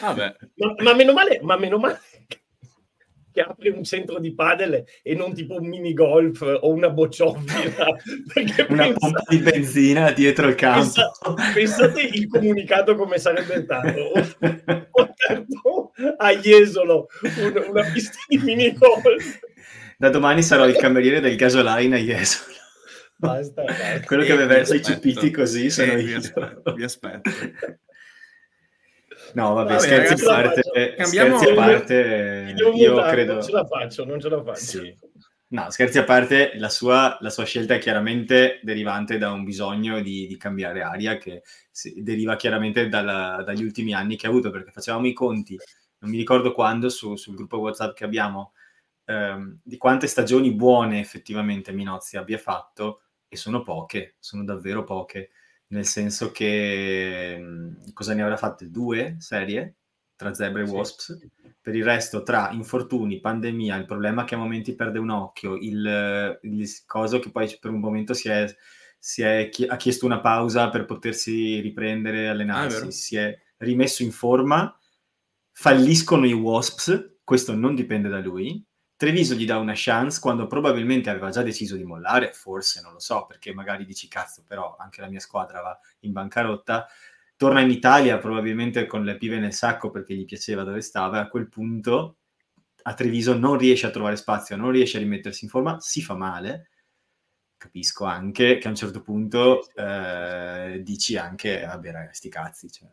Vabbè. 0.00 0.36
Ma, 0.56 0.74
ma, 0.78 0.94
meno 0.94 1.12
male, 1.12 1.40
ma 1.42 1.56
meno 1.56 1.78
male 1.78 2.00
che 3.38 3.40
apri 3.42 3.68
un 3.68 3.84
centro 3.84 4.18
di 4.18 4.34
padel 4.34 4.84
e 5.02 5.14
non 5.14 5.32
tipo 5.32 5.54
un 5.54 5.68
mini 5.68 5.92
golf 5.92 6.40
o 6.40 6.68
una 6.70 6.90
bocciofila. 6.90 7.86
una 8.68 8.82
pensa... 8.82 8.94
pompa 8.98 9.22
di 9.28 9.38
benzina 9.38 10.10
dietro 10.10 10.48
il 10.48 10.56
campo. 10.56 10.80
Pensate, 10.80 11.52
pensate 11.54 12.02
il 12.02 12.26
comunicato 12.26 12.96
come 12.96 13.18
sarebbe 13.18 13.62
stato. 13.62 14.12
Ho 14.90 15.02
aperto 15.02 15.92
a 16.16 16.34
Jesolo 16.34 17.06
una, 17.22 17.68
una 17.68 17.90
pista 17.92 18.18
di 18.26 18.38
mini 18.38 18.72
golf. 18.72 19.38
Da 19.96 20.10
domani 20.10 20.42
sarò 20.42 20.66
il 20.66 20.76
cameriere 20.76 21.20
del 21.20 21.36
gasoline 21.36 21.96
a 21.96 22.00
Jesolo. 22.00 22.57
Basta, 23.18 23.64
basta. 23.66 24.00
Quello 24.04 24.24
che 24.24 24.32
aveva 24.32 24.58
i 24.58 24.82
cipiti 24.82 25.30
così 25.30 25.70
sono 25.70 25.92
io. 25.92 26.04
Vi 26.04 26.14
aspetto. 26.14 26.72
Vi 26.72 26.84
aspetto. 26.84 27.30
No, 29.34 29.54
vabbè, 29.54 29.74
vabbè 29.74 29.80
scherzi 29.80 30.24
a 30.24 30.26
parte. 30.26 30.62
Cambiamo... 30.96 31.38
Scherzi 31.38 31.50
a 31.50 31.54
parte, 31.54 32.54
io 32.56 32.90
mutare, 32.92 33.10
credo... 33.10 33.32
Non 33.34 33.42
ce 33.42 33.52
la 33.52 33.66
faccio, 33.66 34.04
non 34.04 34.20
ce 34.20 34.28
la 34.28 34.42
faccio. 34.42 34.60
Sì. 34.60 34.96
No, 35.50 35.70
scherzi 35.70 35.98
a 35.98 36.04
parte, 36.04 36.52
la 36.56 36.68
sua, 36.68 37.16
la 37.20 37.30
sua, 37.30 37.44
scelta 37.44 37.74
è 37.74 37.78
chiaramente 37.78 38.60
derivante 38.62 39.16
da 39.16 39.32
un 39.32 39.44
bisogno 39.44 40.00
di, 40.00 40.26
di 40.26 40.36
cambiare 40.36 40.82
aria 40.82 41.16
che 41.16 41.42
si, 41.70 42.02
deriva 42.02 42.36
chiaramente 42.36 42.88
dalla, 42.88 43.42
dagli 43.44 43.64
ultimi 43.64 43.94
anni 43.94 44.16
che 44.16 44.26
ha 44.26 44.30
avuto, 44.30 44.50
perché 44.50 44.70
facevamo 44.72 45.06
i 45.06 45.14
conti, 45.14 45.56
non 46.00 46.10
mi 46.10 46.18
ricordo 46.18 46.52
quando, 46.52 46.90
su, 46.90 47.16
sul 47.16 47.34
gruppo 47.34 47.58
WhatsApp 47.58 47.94
che 47.94 48.04
abbiamo, 48.04 48.52
ehm, 49.06 49.60
di 49.62 49.76
quante 49.78 50.06
stagioni 50.06 50.52
buone 50.52 51.00
effettivamente 51.00 51.72
Minozzi 51.72 52.18
abbia 52.18 52.38
fatto, 52.38 53.02
e 53.28 53.36
sono 53.36 53.62
poche, 53.62 54.16
sono 54.18 54.44
davvero 54.44 54.84
poche, 54.84 55.30
nel 55.68 55.84
senso 55.84 56.30
che 56.30 57.36
mh, 57.38 57.92
cosa 57.92 58.14
ne 58.14 58.22
avrà 58.22 58.36
fatte? 58.36 58.70
Due 58.70 59.16
serie 59.18 59.74
tra 60.16 60.34
Zebra 60.34 60.62
e 60.62 60.66
sì. 60.66 60.72
Wasps? 60.72 61.28
Per 61.60 61.74
il 61.76 61.84
resto, 61.84 62.22
tra 62.22 62.50
infortuni, 62.50 63.20
pandemia, 63.20 63.76
il 63.76 63.84
problema 63.84 64.24
che 64.24 64.34
a 64.34 64.38
momenti 64.38 64.74
perde 64.74 64.98
un 64.98 65.10
occhio, 65.10 65.54
il, 65.56 66.38
il 66.42 66.68
coso 66.86 67.18
che 67.18 67.30
poi 67.30 67.56
per 67.60 67.70
un 67.70 67.78
momento 67.78 68.14
si 68.14 68.28
è, 68.28 68.52
si 68.98 69.22
è 69.22 69.48
ha 69.68 69.76
chiesto 69.76 70.06
una 70.06 70.20
pausa 70.20 70.70
per 70.70 70.86
potersi 70.86 71.60
riprendere, 71.60 72.28
allenarsi, 72.28 72.86
ah, 72.86 72.90
si 72.90 73.16
è 73.16 73.38
rimesso 73.58 74.02
in 74.02 74.10
forma, 74.10 74.76
falliscono 75.52 76.26
i 76.26 76.32
Wasps, 76.32 77.18
questo 77.22 77.54
non 77.54 77.74
dipende 77.74 78.08
da 78.08 78.18
lui, 78.18 78.64
Treviso 78.98 79.36
gli 79.36 79.46
dà 79.46 79.58
una 79.58 79.74
chance 79.76 80.18
quando 80.18 80.48
probabilmente 80.48 81.08
aveva 81.08 81.30
già 81.30 81.42
deciso 81.42 81.76
di 81.76 81.84
mollare, 81.84 82.32
forse 82.32 82.80
non 82.80 82.94
lo 82.94 82.98
so, 82.98 83.26
perché 83.26 83.54
magari 83.54 83.84
dici 83.84 84.08
cazzo, 84.08 84.42
però 84.44 84.74
anche 84.76 85.00
la 85.00 85.06
mia 85.06 85.20
squadra 85.20 85.60
va 85.60 85.78
in 86.00 86.10
bancarotta. 86.10 86.88
Torna 87.36 87.60
in 87.60 87.70
Italia 87.70 88.18
probabilmente 88.18 88.86
con 88.86 89.04
le 89.04 89.16
pive 89.16 89.38
nel 89.38 89.52
sacco 89.52 89.90
perché 89.92 90.16
gli 90.16 90.24
piaceva 90.24 90.64
dove 90.64 90.80
stava 90.80 91.18
e 91.18 91.20
a 91.20 91.28
quel 91.28 91.48
punto 91.48 92.16
a 92.82 92.94
Treviso 92.94 93.38
non 93.38 93.56
riesce 93.56 93.86
a 93.86 93.90
trovare 93.90 94.16
spazio, 94.16 94.56
non 94.56 94.72
riesce 94.72 94.96
a 94.96 95.00
rimettersi 95.00 95.44
in 95.44 95.50
forma, 95.50 95.78
si 95.78 96.02
fa 96.02 96.14
male. 96.16 96.70
Capisco 97.56 98.04
anche 98.04 98.58
che 98.58 98.66
a 98.66 98.70
un 98.70 98.76
certo 98.76 99.00
punto 99.00 99.72
eh, 99.76 100.80
dici 100.82 101.16
anche, 101.16 101.64
vabbè 101.64 101.92
ragazzi, 101.92 102.16
sti 102.16 102.28
cazzi, 102.30 102.68
cioè, 102.68 102.88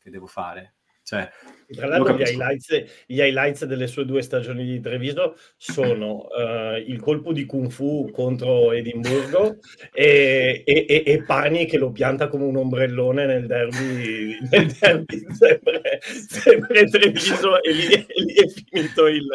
che 0.00 0.10
devo 0.10 0.26
fare? 0.26 0.74
Cioè, 1.06 1.30
Tra 1.68 1.86
l'altro 1.86 2.16
gli 2.16 2.22
highlights, 2.22 2.84
gli 3.06 3.20
highlights, 3.20 3.64
delle 3.64 3.86
sue 3.86 4.04
due 4.04 4.22
stagioni 4.22 4.64
di 4.64 4.80
Treviso 4.80 5.36
sono 5.56 6.26
uh, 6.26 6.78
il 6.84 6.98
colpo 6.98 7.32
di 7.32 7.46
Kung 7.46 7.70
Fu 7.70 8.10
contro 8.12 8.72
Edimburgo 8.72 9.58
e, 9.94 10.64
e, 10.66 10.86
e, 10.88 11.02
e, 11.06 11.22
Pani 11.22 11.66
che 11.66 11.78
lo 11.78 11.92
pianta 11.92 12.26
come 12.26 12.44
un 12.44 12.56
ombrellone 12.56 13.24
nel 13.24 13.46
derby, 13.46 14.36
nel 14.50 14.66
derby 14.80 15.26
sempre, 15.30 16.00
sempre 16.02 16.86
Treviso 16.86 17.62
e 17.62 17.72
lì, 17.72 17.86
lì, 17.86 18.34
è 18.34 18.48
finito 18.48 19.06
il 19.06 19.28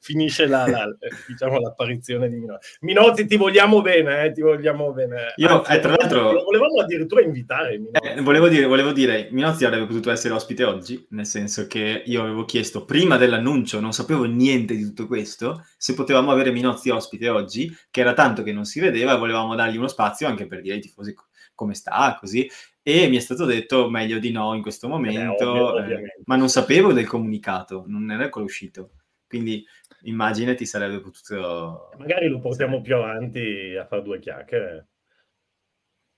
finisce 0.00 0.46
la, 0.48 0.66
la, 0.66 0.84
diciamo, 1.28 1.60
l'apparizione 1.60 2.28
di 2.28 2.38
Minotti. 2.38 2.66
Minotti 2.80 3.24
ti 3.24 3.36
vogliamo 3.36 3.82
bene, 3.82 4.24
eh, 4.24 4.32
ti 4.32 4.42
vogliamo 4.42 4.92
bene. 4.92 5.32
Io 5.36 5.48
Anzi, 5.48 5.72
eh, 5.74 5.78
tra 5.78 5.94
l'altro 5.96 6.32
lo 6.32 6.42
volevamo 6.42 6.80
addirittura 6.80 7.22
invitare. 7.22 7.80
Eh, 7.92 8.20
volevo, 8.20 8.48
dire, 8.48 8.66
volevo 8.66 8.90
dire, 8.90 9.28
Minotti 9.30 9.64
avrebbe 9.64 9.86
potuto 9.86 10.10
essere 10.10 10.34
ospite 10.34 10.64
oggi 10.64 11.02
nel 11.10 11.26
senso 11.26 11.66
che 11.66 12.02
io 12.04 12.22
avevo 12.22 12.44
chiesto 12.44 12.84
prima 12.84 13.16
dell'annuncio, 13.16 13.80
non 13.80 13.92
sapevo 13.92 14.24
niente 14.24 14.74
di 14.76 14.84
tutto 14.84 15.06
questo, 15.06 15.64
se 15.76 15.94
potevamo 15.94 16.30
avere 16.30 16.50
Minozzi 16.50 16.90
ospite 16.90 17.28
oggi, 17.28 17.74
che 17.90 18.00
era 18.00 18.12
tanto 18.12 18.42
che 18.42 18.52
non 18.52 18.64
si 18.64 18.80
vedeva, 18.80 19.16
volevamo 19.16 19.54
dargli 19.54 19.76
uno 19.76 19.88
spazio 19.88 20.26
anche 20.26 20.46
per 20.46 20.60
dire 20.60 20.74
ai 20.74 20.80
tifosi 20.80 21.14
come 21.54 21.74
sta, 21.74 22.16
così, 22.18 22.48
e 22.82 23.08
mi 23.08 23.16
è 23.16 23.20
stato 23.20 23.44
detto 23.44 23.88
meglio 23.88 24.18
di 24.18 24.30
no 24.30 24.54
in 24.54 24.62
questo 24.62 24.88
momento, 24.88 25.78
eh, 25.78 25.82
ovvio, 25.82 25.98
ma 26.24 26.36
non 26.36 26.48
sapevo 26.48 26.92
del 26.92 27.06
comunicato, 27.06 27.84
non 27.86 28.10
era 28.10 28.24
ancora 28.24 28.44
uscito, 28.44 28.90
quindi 29.26 29.64
immagine 30.02 30.54
ti 30.54 30.66
sarebbe 30.66 31.00
potuto... 31.00 31.90
Magari 31.98 32.28
lo 32.28 32.40
portiamo 32.40 32.80
più 32.80 32.96
avanti 32.96 33.76
a 33.76 33.86
fare 33.86 34.02
due 34.02 34.18
chiacchiere 34.18 34.88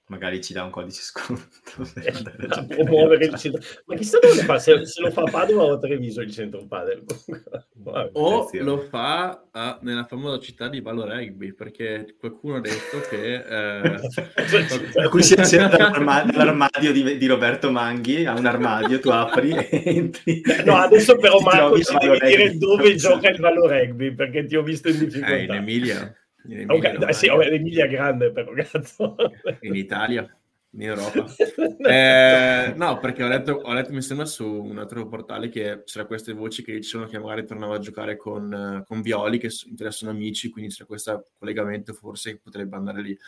magari 0.09 0.41
ci 0.43 0.53
dà 0.53 0.63
un 0.63 0.71
codice 0.71 1.03
sconto 1.03 1.43
per 1.95 2.47
a 2.49 2.65
promuovere 2.65 3.27
il 3.27 3.35
centro. 3.37 3.61
Ma 3.87 3.97
chissà 3.97 4.19
dove 4.21 4.43
fa, 4.43 4.59
se, 4.59 4.87
se, 4.87 5.01
lo 5.01 5.11
fa 5.11 5.23
a 5.23 5.31
Padova 5.31 5.65
o 5.65 5.73
a 5.75 5.79
Treviso 5.79 6.21
il 6.21 6.31
centro 6.31 6.65
padel. 6.67 7.05
o 8.13 8.49
lo 8.53 8.79
fa 8.89 9.47
a, 9.51 9.79
nella 9.83 10.05
famosa 10.05 10.39
città 10.39 10.69
di 10.69 10.81
Valo 10.81 11.07
Rugby, 11.07 11.53
perché 11.53 12.15
qualcuno 12.19 12.57
ha 12.57 12.61
detto 12.61 13.01
che... 13.09 13.35
Eh, 13.35 15.01
a 15.03 15.09
cui 15.09 15.23
si 15.23 15.35
accende 15.35 15.77
l'armadio, 15.77 16.93
di, 16.93 17.17
di, 17.17 17.27
Roberto 17.27 17.71
Manghi, 17.71 18.27
a 18.27 18.35
un 18.35 18.47
armadio, 18.47 19.01
tu 19.01 19.09
apri 19.09 19.51
e 19.51 19.83
entri. 19.85 20.43
No, 20.65 20.77
adesso 20.77 21.17
però 21.17 21.41
Marco 21.41 21.83
ci 21.83 21.97
devi 21.99 22.19
dire 22.21 22.57
dove 22.57 22.95
gioca 22.95 23.29
il 23.29 23.39
Valo 23.39 23.67
Rugby, 23.69 24.15
perché 24.15 24.45
ti 24.45 24.57
ho 24.57 24.63
visto 24.63 24.89
in 24.89 24.99
difficoltà. 24.99 25.35
Eh, 25.35 25.43
in 25.45 25.55
Emilia. 25.55 26.17
In 26.49 26.61
Emilia, 26.61 26.97
okay, 26.97 27.12
sì, 27.12 27.29
oh, 27.29 27.43
Emilia 27.43 27.85
è 27.85 27.88
grande 27.88 28.31
però, 28.31 28.53
cazzo. 28.53 29.17
In 29.61 29.75
Italia, 29.75 30.28
in 30.71 30.82
Europa. 30.82 31.26
eh, 31.89 32.75
no, 32.76 32.99
perché 32.99 33.23
ho 33.25 33.28
letto, 33.28 33.52
ho 33.52 33.73
letto, 33.73 33.93
mi 33.93 34.02
sembra, 34.02 34.26
su 34.26 34.47
un 34.47 34.78
altro 34.78 35.06
portale 35.09 35.49
che 35.49 35.82
c'era 35.85 36.06
queste 36.06 36.32
voci 36.32 36.63
che 36.63 36.75
dicevano 36.75 37.09
che 37.09 37.19
magari 37.19 37.45
tornava 37.45 37.76
a 37.76 37.80
giocare 37.80 38.17
con, 38.17 38.82
con 38.87 39.02
Violi, 39.02 39.39
che 39.39 39.50
sono 39.50 40.11
amici, 40.11 40.50
quindi 40.50 40.73
c'è 40.73 40.87
questo 40.87 41.26
collegamento 41.39 41.93
forse 41.93 42.32
che 42.32 42.41
potrebbe 42.43 42.76
andare 42.76 43.02
lì. 43.02 43.19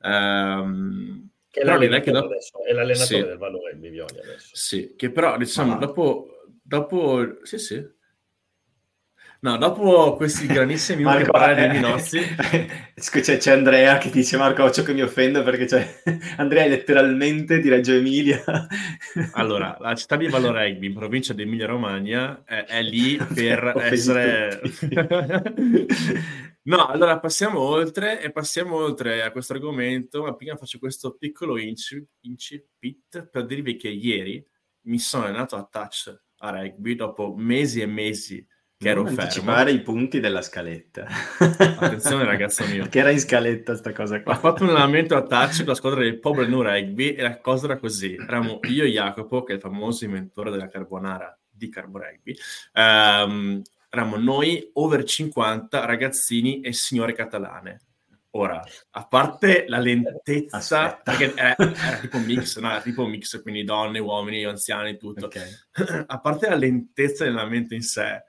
Um, 0.00 1.28
che 1.50 1.60
è 1.60 1.64
l'allenatore, 1.64 2.02
che 2.02 2.10
dopo... 2.10 2.26
adesso, 2.26 2.64
è 2.64 2.72
l'allenatore 2.72 3.20
sì. 3.20 3.26
del 3.26 3.38
valore 3.38 3.78
di 3.78 3.88
Violi 3.88 4.18
adesso. 4.18 4.50
Sì, 4.52 4.94
che 4.96 5.10
però 5.10 5.36
diciamo, 5.36 5.74
ah. 5.74 5.78
dopo, 5.78 6.44
dopo... 6.62 7.38
Sì, 7.44 7.58
sì 7.58 7.96
No, 9.40 9.56
dopo 9.56 10.16
questi 10.16 10.46
grandissimi 10.46 11.04
minuti 11.04 11.18
Marco, 11.18 11.30
parlare 11.30 11.64
eh, 11.64 11.68
di 11.68 11.76
Minozzi... 11.76 12.18
c'è, 13.22 13.36
c'è, 13.36 13.52
Andrea 13.52 13.96
che 13.98 14.10
dice 14.10 14.36
Marco 14.36 14.64
Occio 14.64 14.82
che 14.82 14.92
mi 14.92 15.00
offendo 15.00 15.44
perché 15.44 15.66
c'è... 15.66 16.02
Andrea 16.38 16.64
è 16.64 16.68
letteralmente 16.68 17.60
di 17.60 17.68
Reggio 17.68 17.92
Emilia. 17.92 18.42
allora, 19.34 19.76
la 19.78 19.94
città 19.94 20.16
di 20.16 20.26
Valoregbi, 20.26 20.86
in 20.86 20.94
provincia 20.94 21.34
di 21.34 21.42
Emilia 21.42 21.66
Romagna, 21.66 22.42
è, 22.44 22.64
è 22.64 22.82
lì 22.82 23.16
per 23.16 23.74
essere... 23.76 24.60
no, 26.62 26.86
allora 26.86 27.20
passiamo 27.20 27.60
oltre 27.60 28.20
e 28.20 28.32
passiamo 28.32 28.74
oltre 28.74 29.22
a 29.22 29.30
questo 29.30 29.52
argomento, 29.52 30.24
ma 30.24 30.34
prima 30.34 30.56
faccio 30.56 30.80
questo 30.80 31.14
piccolo 31.16 31.56
incipit 31.58 33.28
per 33.30 33.46
dirvi 33.46 33.76
che 33.76 33.88
ieri 33.88 34.44
mi 34.86 34.98
sono 34.98 35.26
allenato 35.26 35.54
a 35.54 35.62
touch 35.70 36.22
a 36.38 36.50
rugby 36.50 36.96
dopo 36.96 37.34
mesi 37.36 37.80
e 37.80 37.86
mesi 37.86 38.44
che 38.78 38.88
ero 38.88 39.02
non 39.02 39.18
anticipare 39.18 39.72
i 39.72 39.80
punti 39.82 40.20
della 40.20 40.40
scaletta. 40.40 41.04
Attenzione 41.38 42.24
ragazzo 42.24 42.64
mio. 42.64 42.86
che 42.88 43.00
era 43.00 43.10
in 43.10 43.18
scaletta 43.18 43.74
sta 43.74 43.92
cosa 43.92 44.22
qua. 44.22 44.34
Ho 44.34 44.38
fatto 44.38 44.62
un 44.62 44.70
allenamento 44.70 45.16
a 45.16 45.26
touch 45.26 45.58
con 45.58 45.66
la 45.66 45.74
squadra 45.74 46.00
del 46.02 46.20
Poblano 46.20 46.62
Rugby 46.62 47.14
e 47.14 47.22
la 47.22 47.38
cosa 47.40 47.64
era 47.64 47.78
così. 47.78 48.14
Eravamo 48.14 48.60
io 48.68 48.84
e 48.84 48.90
Jacopo, 48.90 49.42
che 49.42 49.52
è 49.52 49.56
il 49.56 49.60
famoso 49.60 50.04
inventore 50.04 50.52
della 50.52 50.68
carbonara 50.68 51.36
di 51.50 51.68
Carbo 51.68 51.98
Rugby. 51.98 52.36
Um, 52.74 53.60
eravamo 53.90 54.16
noi 54.16 54.70
over 54.74 55.02
50 55.02 55.84
ragazzini 55.84 56.60
e 56.60 56.72
signore 56.72 57.14
catalane. 57.14 57.80
Ora, 58.32 58.62
a 58.90 59.06
parte 59.06 59.64
la 59.66 59.78
lentezza, 59.78 61.00
perché 61.02 61.34
era, 61.34 61.56
era, 61.56 61.98
tipo 61.98 62.18
mix, 62.18 62.58
no? 62.58 62.70
Era 62.70 62.80
tipo 62.80 63.04
mix, 63.06 63.42
quindi 63.42 63.64
donne, 63.64 63.98
uomini, 63.98 64.44
anziani, 64.44 64.96
tutto. 64.96 65.26
Okay. 65.26 65.50
A 66.06 66.20
parte 66.20 66.48
la 66.48 66.54
lentezza 66.54 67.24
dell'allenamento 67.24 67.74
in 67.74 67.82
sé, 67.82 68.22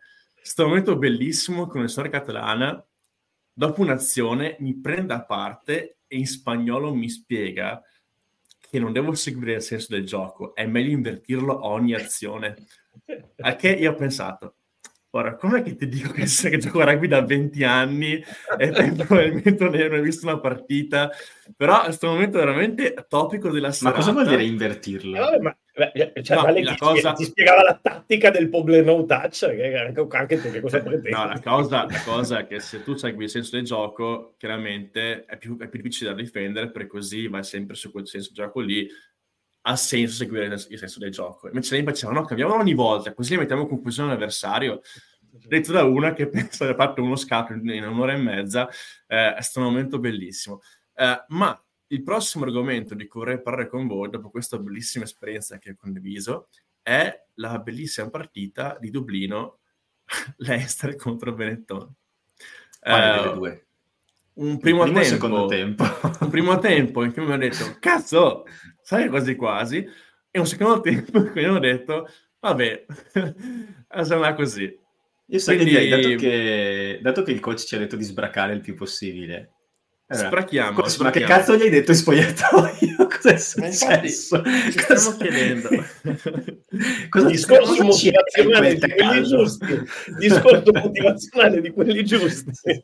questo 0.49 0.67
momento 0.67 0.97
bellissimo 0.97 1.67
con 1.67 1.83
il 1.83 1.89
storia 1.91 2.09
catalana, 2.09 2.83
dopo 3.53 3.81
un'azione 3.81 4.57
mi 4.61 4.79
prende 4.79 5.13
a 5.13 5.23
parte 5.23 5.99
e 6.07 6.17
in 6.17 6.25
spagnolo 6.25 6.91
mi 6.91 7.07
spiega 7.07 7.79
che 8.59 8.79
non 8.79 8.91
devo 8.91 9.13
seguire 9.13 9.53
il 9.53 9.61
senso 9.61 9.93
del 9.93 10.07
gioco, 10.07 10.55
è 10.55 10.65
meglio 10.65 10.89
invertirlo 10.89 11.59
a 11.59 11.67
ogni 11.67 11.93
azione. 11.93 12.55
A 13.41 13.55
che 13.55 13.69
io 13.69 13.91
ho 13.91 13.95
pensato, 13.95 14.55
Ora, 15.11 15.35
com'è 15.35 15.63
che 15.63 15.75
ti 15.75 15.87
dico 15.87 16.11
che, 16.11 16.25
che 16.25 16.57
gioco 16.57 16.81
a 16.81 16.85
rugby 16.85 17.07
da 17.07 17.21
20 17.21 17.63
anni 17.63 18.23
e 18.59 18.71
probabilmente 18.95 19.63
non 19.63 19.73
hai 19.73 19.89
mai 19.89 20.01
visto 20.01 20.27
una 20.27 20.39
partita, 20.39 21.09
però 21.57 21.83
questo 21.83 22.07
momento 22.07 22.37
è 22.37 22.41
veramente 22.41 22.93
topico 23.07 23.49
della 23.49 23.71
serata. 23.71 23.97
Ma 23.97 24.03
cosa 24.03 24.11
vuol 24.13 24.27
dire 24.27 24.43
invertirlo? 24.43 25.31
Eh, 25.31 25.39
ma, 25.41 25.57
cioè, 26.21 26.37
no, 26.37 26.53
ti, 26.53 26.77
cosa... 26.77 27.13
ti, 27.13 27.23
spiegava 27.23 27.63
la 27.63 27.79
tattica 27.81 28.29
del 28.29 28.49
no 28.49 29.05
touch, 29.05 29.47
che 29.55 29.77
anche, 29.77 30.07
anche 30.09 30.41
tu 30.41 30.51
che 30.51 30.61
cosa 30.61 30.81
pretendi? 30.81 31.09
No, 31.17 31.25
la 31.25 31.39
cosa, 31.39 31.85
la 31.85 32.01
cosa, 32.03 32.39
è 32.39 32.47
che 32.47 32.59
se 32.59 32.83
tu 32.83 32.95
segui 32.95 33.23
il 33.23 33.29
senso 33.29 33.55
del 33.55 33.65
gioco, 33.65 34.35
chiaramente 34.37 35.25
è 35.25 35.37
più, 35.37 35.57
è 35.57 35.67
più 35.67 35.81
difficile 35.81 36.11
da 36.11 36.15
difendere, 36.15 36.69
perché 36.71 36.87
così 36.87 37.27
vai 37.27 37.43
sempre 37.43 37.75
su 37.75 37.91
quel 37.91 38.07
senso 38.07 38.31
del 38.33 38.45
gioco 38.45 38.59
lì, 38.59 38.87
ha 39.61 39.75
senso 39.75 40.15
seguire 40.15 40.45
il 40.45 40.77
senso 40.77 40.99
del 40.99 41.11
gioco. 41.11 41.47
Invece 41.47 41.75
lei 41.75 41.83
faceva, 41.83 42.11
no, 42.11 42.23
cambiamolo 42.23 42.59
ogni 42.59 42.73
volta, 42.73 43.13
così 43.13 43.37
mettiamo 43.37 43.63
in 43.63 43.67
confusione 43.67 44.09
l'avversario. 44.09 44.81
Detto 45.19 45.71
da 45.71 45.83
una 45.83 46.13
che 46.13 46.27
pensa 46.29 46.65
di 46.65 46.71
aver 46.71 46.75
fatto 46.75 47.01
uno 47.01 47.15
scatto 47.15 47.53
in 47.53 47.83
un'ora 47.85 48.13
e 48.13 48.17
mezza, 48.17 48.67
eh, 49.07 49.35
è 49.35 49.41
stato 49.41 49.65
un 49.65 49.73
momento 49.73 49.99
bellissimo. 49.99 50.61
Eh, 50.93 51.23
ma 51.27 51.63
il 51.89 52.03
prossimo 52.03 52.45
argomento 52.45 52.93
di 52.93 53.07
cui 53.07 53.21
vorrei 53.21 53.41
parlare 53.41 53.67
con 53.67 53.87
voi, 53.87 54.09
dopo 54.09 54.29
questa 54.29 54.57
bellissima 54.57 55.05
esperienza 55.05 55.57
che 55.57 55.71
ho 55.71 55.75
condiviso, 55.75 56.49
è 56.81 57.25
la 57.35 57.59
bellissima 57.59 58.09
partita 58.09 58.77
di 58.79 58.89
Dublino, 58.89 59.59
Leicester 60.37 60.95
contro 60.95 61.33
Benetton. 61.33 61.93
Quale 62.79 63.27
uh, 63.27 63.33
due? 63.33 63.65
Un 64.33 64.57
primo, 64.57 64.83
primo 64.83 65.01
tempo, 65.01 65.45
tempo. 65.47 65.83
un 66.21 66.29
primo 66.29 66.59
tempo 66.59 67.03
in 67.03 67.11
cui 67.11 67.23
mi 67.23 67.31
hanno 67.31 67.41
detto, 67.41 67.75
cazzo, 67.79 68.45
sai 68.81 69.09
quasi 69.09 69.35
quasi, 69.35 69.85
e 70.31 70.39
un 70.39 70.45
secondo 70.47 70.79
tempo 70.81 71.17
in 71.17 71.31
cui 71.31 71.41
mi 71.41 71.47
hanno 71.47 71.59
detto, 71.59 72.07
vabbè, 72.39 72.85
sarà 74.03 74.33
così. 74.33 74.77
Io 75.31 75.39
so 75.39 75.53
Quindi... 75.53 75.71
direi, 75.71 75.89
dato 75.89 76.15
che, 76.15 76.99
dato 77.01 77.23
che 77.23 77.31
il 77.31 77.39
coach 77.39 77.65
ci 77.65 77.75
ha 77.75 77.79
detto 77.79 77.95
di 77.95 78.03
sbracare 78.03 78.53
il 78.53 78.61
più 78.61 78.75
possibile, 78.75 79.58
Sbrachiamo, 80.11 80.81
cosa, 80.81 81.03
Ma 81.03 81.11
che 81.11 81.19
cazzo 81.21 81.55
gli 81.55 81.61
hai 81.61 81.69
detto 81.69 81.91
in 81.91 81.97
spogliatoio? 81.97 82.97
Cosa 83.19 83.33
è 83.33 83.37
successo? 83.37 84.41
Cosa 84.41 84.95
stiamo 84.95 85.17
chiedendo? 85.17 85.69
cosa 87.09 87.27
discorso 87.27 87.83
motivazionale 87.83 88.75
di 88.75 88.89
quelli 88.89 89.23
giusti. 89.23 89.83
Discorso 90.17 90.71
motivazionale 90.73 91.61
di 91.61 91.69
quelli 91.69 92.05
giusti. 92.05 92.83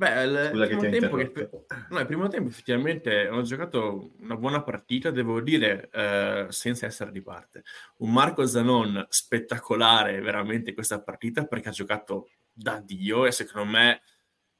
Beh, 0.00 0.22
il, 0.22 0.50
Scusa 0.52 0.66
primo 0.66 0.90
tempo 0.90 1.16
che, 1.16 1.50
no, 1.90 2.00
il 2.00 2.06
primo 2.06 2.28
tempo 2.28 2.48
effettivamente 2.48 3.28
ho 3.28 3.42
giocato 3.42 4.12
una 4.20 4.36
buona 4.36 4.62
partita, 4.62 5.10
devo 5.10 5.40
dire, 5.40 5.90
eh, 5.92 6.46
senza 6.48 6.86
essere 6.86 7.12
di 7.12 7.20
parte. 7.20 7.62
Un 7.98 8.10
Marco 8.10 8.46
Zanon 8.46 9.06
spettacolare 9.10 10.20
veramente 10.20 10.72
questa 10.72 11.00
partita 11.02 11.44
perché 11.44 11.68
ha 11.68 11.72
giocato 11.72 12.30
da 12.50 12.82
Dio 12.82 13.26
e 13.26 13.32
secondo 13.32 13.70
me 13.70 14.00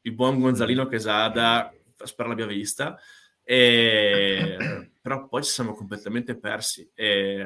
il 0.02 0.12
buon 0.12 0.40
Gonzalino 0.40 0.86
Quesada 0.86 1.72
spero 2.04 2.28
l'abbia 2.28 2.46
vista. 2.46 2.98
E, 3.42 4.92
però 5.00 5.26
poi 5.26 5.42
ci 5.42 5.50
siamo 5.50 5.74
completamente 5.74 6.36
persi. 6.36 6.88
E, 6.94 7.44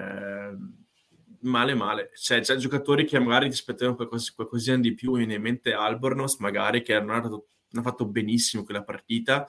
male 1.41 1.75
male. 1.75 2.11
Cioè, 2.15 2.41
c'è 2.41 2.57
giocatori 2.57 3.05
che 3.05 3.19
magari 3.19 3.49
ti 3.49 3.55
aspettavano 3.55 3.97
qualcosa, 3.97 4.33
qualcosina 4.35 4.79
di 4.79 4.95
più, 4.95 5.17
viene 5.17 5.35
in 5.35 5.43
mente 5.43 5.73
Albornoz, 5.73 6.37
magari, 6.39 6.83
che 6.83 6.99
non 7.01 7.11
ha, 7.11 7.21
non 7.21 7.43
ha 7.73 7.83
fatto 7.83 8.07
benissimo 8.07 8.65
quella 8.65 8.83
partita. 8.83 9.47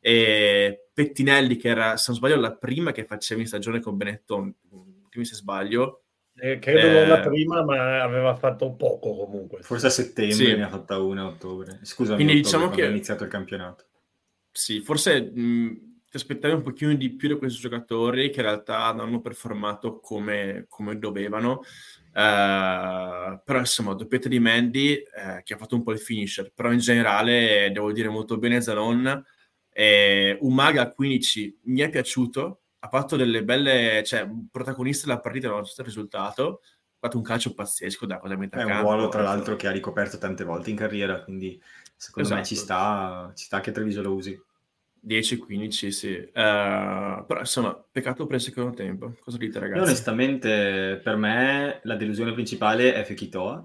E 0.00 0.88
Pettinelli, 0.92 1.56
che 1.56 1.68
era, 1.68 1.96
se 1.96 2.06
non 2.08 2.16
sbaglio, 2.16 2.36
la 2.36 2.56
prima 2.56 2.92
che 2.92 3.04
facevi 3.04 3.42
in 3.42 3.46
stagione 3.46 3.80
con 3.80 3.96
Benetton, 3.96 4.54
se 5.10 5.34
sbaglio. 5.34 6.01
Eh, 6.34 6.58
credo 6.58 6.86
eh, 6.86 6.92
non 6.92 7.08
la 7.08 7.20
prima, 7.20 7.62
ma 7.62 8.02
aveva 8.02 8.34
fatto 8.34 8.72
poco 8.74 9.14
comunque. 9.16 9.62
Forse 9.62 9.86
a 9.86 9.90
settembre 9.90 10.34
sì. 10.34 10.56
ne 10.56 10.64
ha 10.64 10.68
fatta 10.68 10.98
una 10.98 11.22
a 11.22 11.26
ottobre. 11.26 11.80
Scusami, 11.82 12.16
Quindi 12.16 12.42
diciamo 12.42 12.70
che 12.70 12.84
è 12.84 12.88
iniziato 12.88 13.24
il 13.24 13.30
campionato. 13.30 13.84
Sì, 14.50 14.80
forse 14.80 15.20
mh, 15.20 15.92
ti 16.10 16.16
aspettavi 16.16 16.54
un 16.54 16.62
pochino 16.62 16.94
di 16.94 17.10
più 17.14 17.28
da 17.28 17.36
questi 17.36 17.60
giocatori 17.60 18.30
che 18.30 18.40
in 18.40 18.46
realtà 18.46 18.92
non 18.92 19.08
hanno 19.08 19.20
performato 19.20 20.00
come, 20.00 20.66
come 20.68 20.98
dovevano. 20.98 21.60
Uh, 22.14 23.40
però 23.42 23.58
insomma, 23.58 23.94
doppietta 23.94 24.28
di 24.28 24.38
Mandy 24.38 24.92
eh, 24.92 25.42
che 25.42 25.54
ha 25.54 25.56
fatto 25.56 25.76
un 25.76 25.82
po' 25.82 25.92
il 25.92 25.98
finisher, 25.98 26.52
però 26.54 26.70
in 26.70 26.78
generale 26.78 27.70
devo 27.72 27.92
dire 27.92 28.08
molto 28.08 28.36
bene 28.36 28.60
Zanon. 28.60 29.24
Eh, 29.70 30.36
Umaga 30.40 30.90
15 30.90 31.60
mi 31.64 31.80
è 31.80 31.88
piaciuto, 31.88 32.61
ha 32.84 32.88
fatto 32.88 33.16
delle 33.16 33.44
belle, 33.44 34.02
cioè 34.04 34.28
protagonista 34.50 35.06
della 35.06 35.20
partita 35.20 35.48
nonostante 35.48 35.82
il 35.82 35.96
risultato, 35.96 36.60
ha 36.62 36.96
fatto 36.98 37.16
un 37.16 37.22
calcio 37.22 37.54
pazzesco 37.54 38.06
da 38.06 38.18
cosa 38.18 38.36
metà 38.36 38.60
È 38.60 38.64
un 38.64 38.80
ruolo 38.80 39.08
tra 39.08 39.22
l'altro 39.22 39.54
che 39.54 39.68
ha 39.68 39.70
ricoperto 39.70 40.18
tante 40.18 40.42
volte 40.42 40.70
in 40.70 40.76
carriera, 40.76 41.22
quindi 41.22 41.60
secondo 41.94 42.28
esatto. 42.28 42.40
me 42.40 42.46
ci 42.46 42.54
esatto. 42.54 42.66
sta, 42.66 43.32
ci 43.36 43.44
sta 43.44 43.60
che 43.60 43.70
Treviso 43.70 44.02
lo 44.02 44.14
usi. 44.14 44.40
10-15, 45.06 45.88
sì. 45.88 46.12
Uh, 46.12 47.24
però 47.24 47.38
insomma, 47.38 47.84
peccato 47.90 48.26
per 48.26 48.36
il 48.36 48.42
secondo 48.42 48.74
tempo. 48.74 49.14
Cosa 49.20 49.36
dite, 49.36 49.60
ragazzi? 49.60 49.78
Io, 49.78 49.84
onestamente, 49.84 51.00
per 51.02 51.16
me 51.16 51.80
la 51.84 51.94
delusione 51.94 52.32
principale 52.32 52.94
è 52.94 53.04
Fekitoa, 53.04 53.64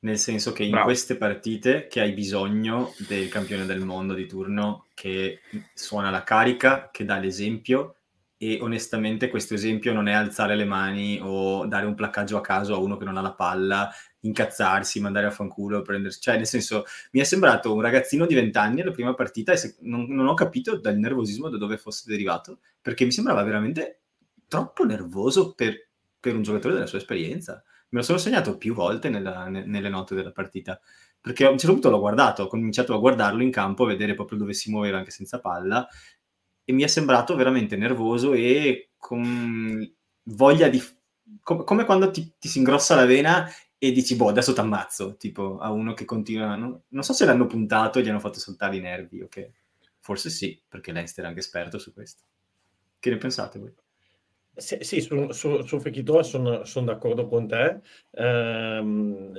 nel 0.00 0.18
senso 0.18 0.52
che 0.52 0.64
in 0.64 0.70
Bravo. 0.70 0.86
queste 0.86 1.16
partite 1.16 1.86
che 1.86 2.00
hai 2.00 2.12
bisogno 2.12 2.92
del 3.08 3.28
campione 3.28 3.64
del 3.64 3.80
mondo 3.80 4.12
di 4.12 4.26
turno 4.26 4.86
che 4.92 5.40
suona 5.72 6.10
la 6.10 6.22
carica, 6.22 6.90
che 6.90 7.06
dà 7.06 7.18
l'esempio 7.18 7.96
e 8.36 8.58
onestamente 8.60 9.28
questo 9.28 9.54
esempio 9.54 9.92
non 9.92 10.08
è 10.08 10.12
alzare 10.12 10.56
le 10.56 10.64
mani 10.64 11.18
o 11.22 11.66
dare 11.66 11.86
un 11.86 11.94
placcaggio 11.94 12.36
a 12.36 12.40
caso 12.40 12.74
a 12.74 12.78
uno 12.78 12.96
che 12.96 13.04
non 13.04 13.16
ha 13.16 13.20
la 13.20 13.32
palla 13.32 13.90
incazzarsi, 14.24 15.00
mandare 15.00 15.26
a 15.26 15.30
fanculo, 15.30 15.82
prendersi... 15.82 16.20
Cioè, 16.20 16.36
nel 16.36 16.46
senso, 16.46 16.84
mi 17.12 17.20
è 17.20 17.24
sembrato 17.24 17.72
un 17.72 17.80
ragazzino 17.80 18.26
di 18.26 18.34
vent'anni 18.34 18.80
alla 18.80 18.90
prima 18.90 19.14
partita 19.14 19.52
e 19.52 19.56
se... 19.56 19.76
non, 19.80 20.06
non, 20.08 20.26
ho 20.26 20.34
capito 20.34 20.76
dal 20.78 20.98
nervosismo 20.98 21.48
da 21.48 21.58
dove 21.58 21.76
fosse 21.76 22.04
derivato, 22.06 22.58
perché 22.80 23.04
mi 23.04 23.12
sembrava 23.12 23.42
veramente 23.42 24.00
troppo 24.48 24.84
nervoso 24.84 25.52
per, 25.54 25.88
per 26.18 26.34
un 26.34 26.42
giocatore 26.42 26.74
della 26.74 26.86
sua 26.86 26.98
esperienza. 26.98 27.62
Me 27.90 28.00
lo 28.00 28.04
sono 28.04 28.18
segnato 28.18 28.56
più 28.56 28.74
volte 28.74 29.08
nella, 29.08 29.46
ne, 29.48 29.64
nelle 29.66 29.88
note 29.88 30.14
della 30.14 30.32
partita, 30.32 30.80
perché 31.20 31.44
a 31.44 31.50
un 31.50 31.58
certo 31.58 31.74
punto 31.74 31.90
l'ho 31.90 32.00
guardato, 32.00 32.42
ho 32.42 32.46
cominciato 32.48 32.94
a 32.94 32.98
guardarlo 32.98 33.42
in 33.42 33.50
campo, 33.50 33.84
a 33.84 33.88
vedere 33.88 34.14
proprio 34.14 34.38
dove 34.38 34.52
si 34.54 34.70
muoveva 34.70 34.98
anche 34.98 35.10
senza 35.10 35.38
palla, 35.38 35.86
e 36.64 36.72
mi 36.72 36.82
è 36.82 36.86
sembrato 36.86 37.34
veramente 37.36 37.76
nervoso 37.76 38.32
e 38.32 38.90
con 38.98 39.92
voglia 40.24 40.68
di... 40.68 40.80
Com- 41.42 41.64
come 41.64 41.84
quando 41.84 42.10
ti, 42.10 42.34
ti 42.38 42.48
si 42.48 42.58
ingrossa 42.58 42.94
la 42.94 43.04
vena 43.06 43.48
e 43.78 43.92
dici, 43.92 44.16
boh, 44.16 44.28
adesso 44.28 44.52
ti 44.52 44.60
ammazzo, 44.60 45.16
tipo 45.16 45.58
a 45.58 45.70
uno 45.70 45.92
che 45.94 46.04
continua, 46.04 46.56
no? 46.56 46.84
non 46.88 47.02
so 47.02 47.12
se 47.12 47.24
l'hanno 47.26 47.46
puntato 47.46 47.98
e 47.98 48.02
gli 48.02 48.08
hanno 48.08 48.20
fatto 48.20 48.38
saltare 48.38 48.76
i 48.76 48.80
nervi, 48.80 49.20
ok? 49.20 49.50
Forse 50.00 50.30
sì, 50.30 50.60
perché 50.66 50.92
Lester 50.92 51.24
è 51.24 51.28
anche 51.28 51.40
esperto 51.40 51.78
su 51.78 51.92
questo. 51.92 52.22
Che 52.98 53.10
ne 53.10 53.16
pensate 53.16 53.58
voi? 53.58 53.72
Sì, 54.56 55.00
su, 55.00 55.30
su, 55.32 55.62
su 55.62 56.22
sono 56.22 56.64
son 56.64 56.84
d'accordo 56.84 57.26
con 57.26 57.48
te, 57.48 57.80
ehm, 58.12 59.32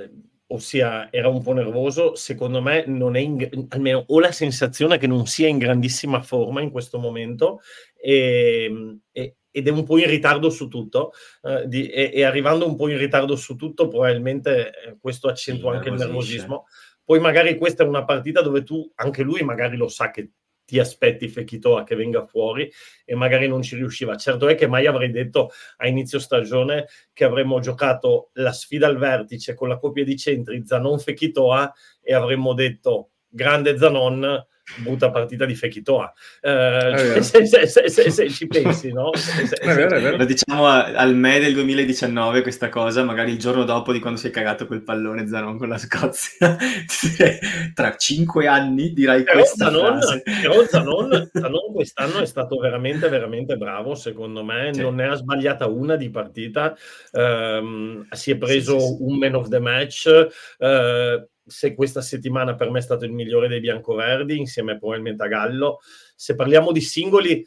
ossia 0.48 1.10
era 1.10 1.28
un 1.28 1.42
po' 1.42 1.52
nervoso, 1.52 2.14
secondo 2.14 2.62
me 2.62 2.84
non 2.86 3.16
è, 3.16 3.20
in, 3.20 3.66
almeno 3.68 4.04
ho 4.06 4.20
la 4.20 4.32
sensazione 4.32 4.98
che 4.98 5.06
non 5.06 5.26
sia 5.26 5.48
in 5.48 5.58
grandissima 5.58 6.22
forma 6.22 6.60
in 6.60 6.70
questo 6.70 6.98
momento 6.98 7.60
e, 7.94 8.64
ehm, 8.68 9.00
e 9.12 9.36
ed 9.56 9.66
è 9.66 9.70
un 9.70 9.84
po' 9.84 9.96
in 9.96 10.06
ritardo 10.06 10.50
su 10.50 10.68
tutto 10.68 11.12
eh, 11.40 11.66
di, 11.66 11.88
e, 11.88 12.10
e, 12.12 12.24
arrivando 12.24 12.66
un 12.66 12.76
po' 12.76 12.90
in 12.90 12.98
ritardo 12.98 13.36
su 13.36 13.56
tutto 13.56 13.88
probabilmente 13.88 14.66
eh, 14.68 14.96
questo 15.00 15.28
accentua 15.28 15.70
sì, 15.70 15.76
anche 15.76 15.88
il 15.88 15.94
nervosismo. 15.94 16.66
Poi 17.02 17.20
magari 17.20 17.56
questa 17.56 17.82
è 17.82 17.86
una 17.86 18.04
partita 18.04 18.42
dove 18.42 18.62
tu 18.64 18.86
anche 18.96 19.22
lui 19.22 19.40
magari 19.40 19.78
lo 19.78 19.88
sa 19.88 20.10
che 20.10 20.32
ti 20.66 20.78
aspetti 20.78 21.28
Fekitoa 21.28 21.84
che 21.84 21.94
venga 21.94 22.26
fuori 22.26 22.70
e 23.04 23.14
magari 23.14 23.48
non 23.48 23.62
ci 23.62 23.76
riusciva. 23.76 24.16
Certo 24.16 24.48
è 24.48 24.54
che 24.54 24.66
mai 24.66 24.86
avrei 24.86 25.10
detto 25.10 25.50
a 25.78 25.86
inizio 25.86 26.18
stagione 26.18 26.88
che 27.12 27.24
avremmo 27.24 27.60
giocato 27.60 28.30
la 28.34 28.52
sfida 28.52 28.86
al 28.86 28.98
vertice 28.98 29.54
con 29.54 29.68
la 29.68 29.78
coppia 29.78 30.04
di 30.04 30.16
centri 30.16 30.66
Zanon 30.66 30.98
Fekitoa 30.98 31.72
e 32.02 32.12
avremmo 32.12 32.52
detto 32.52 33.10
grande 33.28 33.78
Zanon 33.78 34.44
butta 34.78 35.10
partita 35.10 35.44
di 35.44 35.54
Fekitoa. 35.54 36.12
Uh, 36.42 37.20
se, 37.20 37.46
se, 37.46 37.66
se, 37.66 38.10
se, 38.10 38.30
ci 38.30 38.46
pensi, 38.46 38.92
no? 38.92 39.10
Lo 40.16 40.24
diciamo 40.24 40.66
al 40.66 41.14
me 41.14 41.38
del 41.38 41.54
2019 41.54 42.42
questa 42.42 42.68
cosa, 42.68 43.04
magari 43.04 43.32
il 43.32 43.38
giorno 43.38 43.64
dopo 43.64 43.92
di 43.92 44.00
quando 44.00 44.18
si 44.18 44.28
è 44.28 44.30
cagato 44.30 44.66
quel 44.66 44.82
pallone 44.82 45.26
Zanon 45.26 45.58
con 45.58 45.68
la 45.68 45.78
Scozia. 45.78 46.56
Tra 47.74 47.96
cinque 47.96 48.46
anni 48.46 48.92
dirai 48.92 49.22
però 49.22 49.38
questa 49.38 49.66
Zanon, 49.66 50.00
frase. 50.00 50.22
Però 50.42 50.64
Zanon, 50.64 51.30
Zanon 51.32 51.72
quest'anno 51.72 52.20
è 52.20 52.26
stato 52.26 52.58
veramente, 52.58 53.08
veramente 53.08 53.56
bravo, 53.56 53.94
secondo 53.94 54.44
me. 54.44 54.70
Sì. 54.72 54.80
Non 54.80 54.96
ne 54.96 55.08
ha 55.08 55.14
sbagliata 55.14 55.66
una 55.66 55.96
di 55.96 56.10
partita. 56.10 56.76
Um, 57.12 58.06
si 58.10 58.32
è 58.32 58.36
preso 58.36 58.78
sì, 58.78 58.86
sì, 58.86 58.96
un 59.00 59.18
man 59.18 59.34
of 59.34 59.48
the 59.48 59.58
match. 59.58 60.28
Uh, 60.58 61.26
se 61.46 61.74
questa 61.74 62.00
settimana 62.00 62.54
per 62.54 62.70
me 62.70 62.80
è 62.80 62.82
stato 62.82 63.04
il 63.04 63.12
migliore 63.12 63.48
dei 63.48 63.60
biancoverdi, 63.60 64.36
insieme 64.36 64.78
probabilmente 64.78 65.22
a 65.22 65.28
Gallo. 65.28 65.80
Se 66.14 66.34
parliamo 66.34 66.72
di 66.72 66.80
singoli, 66.80 67.46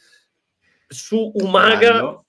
su 0.88 1.32
Umaga... 1.36 1.92
Gallo, 1.92 2.26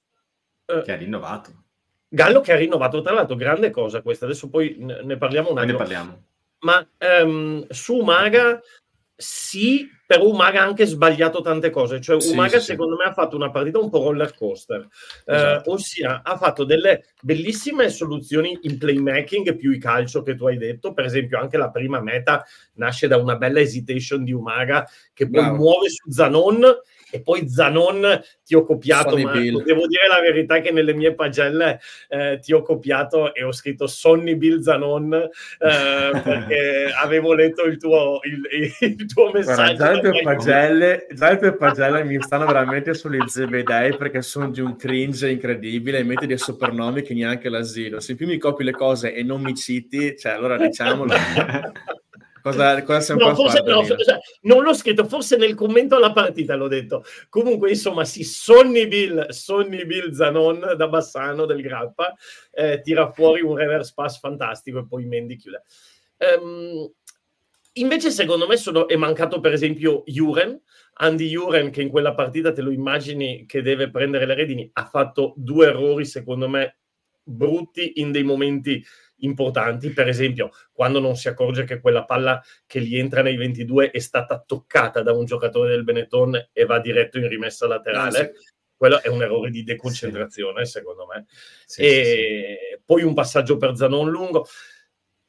eh, 0.67 0.83
che 0.83 0.93
ha 0.93 0.97
rinnovato. 0.97 1.65
Gallo 2.09 2.41
che 2.41 2.53
ha 2.53 2.57
rinnovato, 2.57 3.03
tra 3.03 3.13
l'altro, 3.13 3.37
grande 3.37 3.71
cosa 3.71 4.03
questa. 4.03 4.25
Adesso 4.25 4.49
poi 4.49 4.77
ne 4.79 5.17
parliamo 5.17 5.51
un 5.51 5.59
attimo. 5.59 5.73
Ne 5.73 5.79
parliamo. 5.79 6.25
Ma 6.61 6.87
um, 7.23 7.67
su 7.71 7.97
Umaga 7.97 8.61
sì, 9.15 9.89
però 10.11 10.27
Umaga 10.27 10.63
ha 10.63 10.65
anche 10.65 10.87
sbagliato 10.87 11.41
tante 11.41 11.71
cose. 11.71 12.01
Cioè, 12.01 12.21
sì, 12.21 12.33
Umaga, 12.33 12.59
sì, 12.59 12.73
secondo 12.73 12.97
sì. 12.97 13.03
me, 13.03 13.09
ha 13.11 13.13
fatto 13.13 13.37
una 13.37 13.53
partita 13.53 13.79
un 13.79 13.91
po' 13.91 14.03
roller 14.03 14.35
coaster, 14.35 14.81
eh, 15.25 15.35
esatto. 15.37 15.71
eh, 15.71 15.73
ossia 15.73 16.23
ha 16.25 16.37
fatto 16.37 16.65
delle 16.65 17.05
bellissime 17.23 17.89
soluzioni 17.91 18.59
in 18.63 18.77
playmaking 18.77 19.55
più 19.55 19.71
i 19.71 19.79
calcio 19.79 20.23
che 20.23 20.35
tu 20.35 20.49
hai 20.49 20.59
detto. 20.59 20.93
Per 20.95 21.05
esempio, 21.05 21.39
anche 21.39 21.57
la 21.57 21.71
prima 21.71 22.01
meta 22.01 22.45
nasce 22.75 23.07
da 23.07 23.19
una 23.19 23.37
bella 23.37 23.61
hesitation 23.61 24.25
di 24.25 24.33
Umaga 24.33 24.85
che 25.15 25.31
poi 25.31 25.43
Bravo. 25.43 25.57
muove 25.59 25.89
su 25.91 26.11
Zanon 26.11 26.61
e 27.11 27.23
poi 27.23 27.49
Zanon 27.49 28.23
ti 28.45 28.55
ho 28.55 28.65
copiato, 28.65 29.17
ma 29.17 29.33
devo 29.33 29.87
dire 29.87 30.09
la 30.09 30.21
verità 30.21 30.61
che 30.61 30.71
nelle 30.71 30.95
mie 30.95 31.15
pagelle 31.15 31.81
eh, 32.09 32.39
ti 32.41 32.53
ho 32.53 32.63
copiato 32.63 33.35
e 33.35 33.43
ho 33.45 33.53
scritto 33.53 33.87
Sonny 33.87 34.35
Bill 34.35 34.61
Zanon 34.61 35.13
eh, 35.15 35.29
perché 36.23 36.93
avevo 37.01 37.35
letto 37.35 37.65
il 37.65 37.79
tuo, 37.79 38.21
il, 38.23 38.71
il 38.81 39.07
tuo 39.07 39.31
messaggio. 39.31 39.75
Guarda, 39.75 39.75
già, 39.75 39.93
le 39.93 40.01
tue 40.01 40.23
pagelle, 40.23 41.07
già 41.13 41.31
le 41.31 41.39
tue 41.39 41.57
pagelle 41.57 42.05
mi 42.05 42.21
stanno 42.21 42.47
veramente 42.47 42.95
sugli 42.95 43.19
zebedei 43.27 43.97
perché 43.97 44.23
sono 44.23 44.51
di 44.51 44.61
un 44.61 44.77
cringe 44.77 45.31
incredibile 45.31 45.99
e 45.99 46.05
metti 46.05 46.27
dei 46.27 46.39
soprannomi 46.39 47.03
che 47.03 47.15
neanche 47.15 47.49
l'asilo. 47.49 48.01
Se 48.01 48.15
più 48.15 48.27
mi 48.27 48.39
copi 48.39 48.65
le 48.65 48.73
cose 48.73 49.15
e 49.15 49.23
non 49.23 49.41
mi 49.43 49.55
citi, 49.55 50.17
cioè 50.17 50.33
allora 50.33 50.57
diciamolo. 50.57 51.15
Cosa, 52.43 52.83
cosa 52.83 53.01
stiamo 53.01 53.29
no, 53.29 53.35
forse, 53.35 53.63
no, 53.63 53.85
cioè, 53.85 54.19
non 54.43 54.63
l'ho 54.63 54.73
scritto, 54.73 55.05
forse 55.05 55.37
nel 55.37 55.55
commento 55.55 55.97
alla 55.97 56.13
partita 56.13 56.55
l'ho 56.55 56.69
detto. 56.69 57.05
Comunque, 57.29 57.71
insomma, 57.71 58.05
sì, 58.05 58.25
Sonny 58.25 58.87
Bill, 58.87 59.29
Sonny 59.29 59.85
Bill 59.85 60.13
Zanon 60.13 60.75
da 60.77 60.89
Bassano 60.89 61.45
del 61.45 61.61
Grappa 61.61 62.15
eh, 62.51 62.81
tira 62.83 63.11
fuori 63.11 63.43
un 63.43 63.57
reverse 63.57 63.93
pass 63.95 64.19
fantastico 64.19 64.79
e 64.79 64.87
poi 64.87 65.05
Mendy 65.05 65.37
chiude. 65.37 65.65
Um, 66.19 66.91
invece, 67.75 68.11
secondo 68.11 68.47
me, 68.47 68.57
sono, 68.57 68.89
è 68.89 68.97
mancato 68.97 69.41
per 69.41 69.53
esempio 69.53 70.03
Juren, 70.07 70.61
Andy 70.95 71.29
Juren, 71.29 71.71
che 71.71 71.83
in 71.83 71.89
quella 71.89 72.15
partita 72.15 72.53
te 72.53 72.63
lo 72.63 72.71
immagini 72.71 73.47
che 73.47 73.63
deve 73.63 73.91
prendere 73.91 74.27
le 74.27 74.35
redini, 74.35 74.71
ha 74.73 74.85
fatto 74.85 75.35
due 75.37 75.67
errori, 75.69 76.05
secondo 76.05 76.49
me, 76.49 76.79
brutti 77.23 78.01
in 78.01 78.13
dei 78.13 78.25
momenti 78.25 78.85
importanti, 79.21 79.91
per 79.91 80.09
esempio 80.09 80.51
quando 80.73 81.01
non 81.01 81.17
si 81.17 81.29
accorge 81.29 81.65
che 81.65 81.81
quella 81.81 82.05
palla 82.05 82.43
che 82.67 82.81
gli 82.81 82.97
entra 82.97 83.23
nei 83.23 83.37
22 83.37 83.91
è 83.91 83.99
stata 83.99 84.43
toccata 84.45 85.03
da 85.03 85.13
un 85.13 85.25
giocatore 85.25 85.71
del 85.71 85.85
Benetton 85.85 86.49
e 86.53 86.65
va 86.65 86.79
diretto 86.79 87.19
in 87.19 87.29
rimessa 87.29 87.67
laterale. 87.67 88.19
No, 88.19 88.39
sì. 88.39 88.49
Quello 88.77 89.03
è 89.03 89.09
un 89.09 89.23
errore 89.23 89.51
di 89.51 89.63
deconcentrazione, 89.63 90.65
sì. 90.65 90.71
secondo 90.73 91.07
me. 91.07 91.27
Sì, 91.67 91.83
e 91.83 92.81
poi 92.83 93.03
un 93.03 93.13
passaggio 93.13 93.59
per 93.59 93.77
Zanon 93.77 94.09
lungo. 94.09 94.47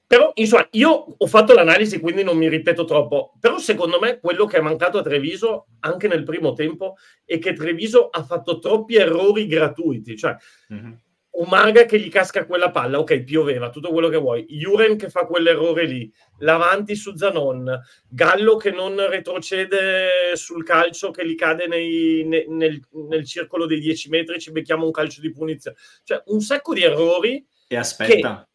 Però, 0.08 0.32
insomma, 0.36 0.68
io 0.72 0.90
ho 1.18 1.28
fatto 1.28 1.54
l'analisi, 1.54 2.00
quindi 2.00 2.24
non 2.24 2.38
mi 2.38 2.48
ripeto 2.48 2.86
troppo. 2.86 3.34
Però, 3.42 3.58
secondo 3.60 4.00
me, 4.00 4.20
quello 4.20 4.46
che 4.46 4.58
è 4.58 4.62
mancato 4.62 4.98
a 4.98 5.02
Treviso, 5.02 5.68
anche 5.82 6.08
nel 6.08 6.24
primo 6.24 6.54
tempo, 6.54 6.96
è 7.26 7.40
che 7.40 7.52
Treviso 7.54 8.08
ha 8.08 8.24
fatto 8.24 8.60
troppi 8.60 8.96
errori 8.96 9.48
gratuiti. 9.48 10.18
Cioè, 10.18 10.36
mm-hmm 10.74 10.94
Umaga 11.42 11.86
che 11.86 12.00
gli 12.00 12.10
casca 12.10 12.46
quella 12.46 12.70
palla, 12.70 13.00
ok, 13.00 13.24
pioveva, 13.24 13.72
tutto 13.72 13.92
quello 13.92 14.10
che 14.10 14.18
vuoi. 14.18 14.46
Juren 14.46 14.96
che 14.96 15.10
fa 15.10 15.26
quell'errore 15.26 15.86
lì, 15.86 16.12
l'avanti 16.40 16.96
su 16.96 17.16
Zanon, 17.16 17.82
Gallo 18.08 18.58
che 18.58 18.70
non 18.70 18.96
retrocede 19.10 20.36
sul 20.36 20.64
calcio, 20.64 21.10
che 21.10 21.28
gli 21.28 21.34
cade 21.34 21.66
nei, 21.66 22.24
ne, 22.26 22.46
nel, 22.48 22.80
nel, 23.10 23.26
circolo 23.26 23.66
dei 23.66 23.80
10 23.80 24.10
metri, 24.10 24.40
ci 24.40 24.52
becchiamo 24.52 24.86
un 24.86 24.92
calcio 24.92 25.20
di 25.20 25.32
punizione. 25.32 25.78
Cioè, 26.04 26.22
un 26.26 26.42
sacco 26.42 26.76
di 26.76 26.84
errori. 26.84 27.44
E 27.68 27.76
aspetta, 27.76 28.48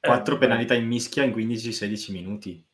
che... 0.00 0.08
quattro 0.08 0.34
eh, 0.34 0.38
penalità 0.38 0.74
in 0.74 0.86
mischia 0.86 1.22
in 1.22 1.30
15-16 1.30 2.10
minuti. 2.10 2.65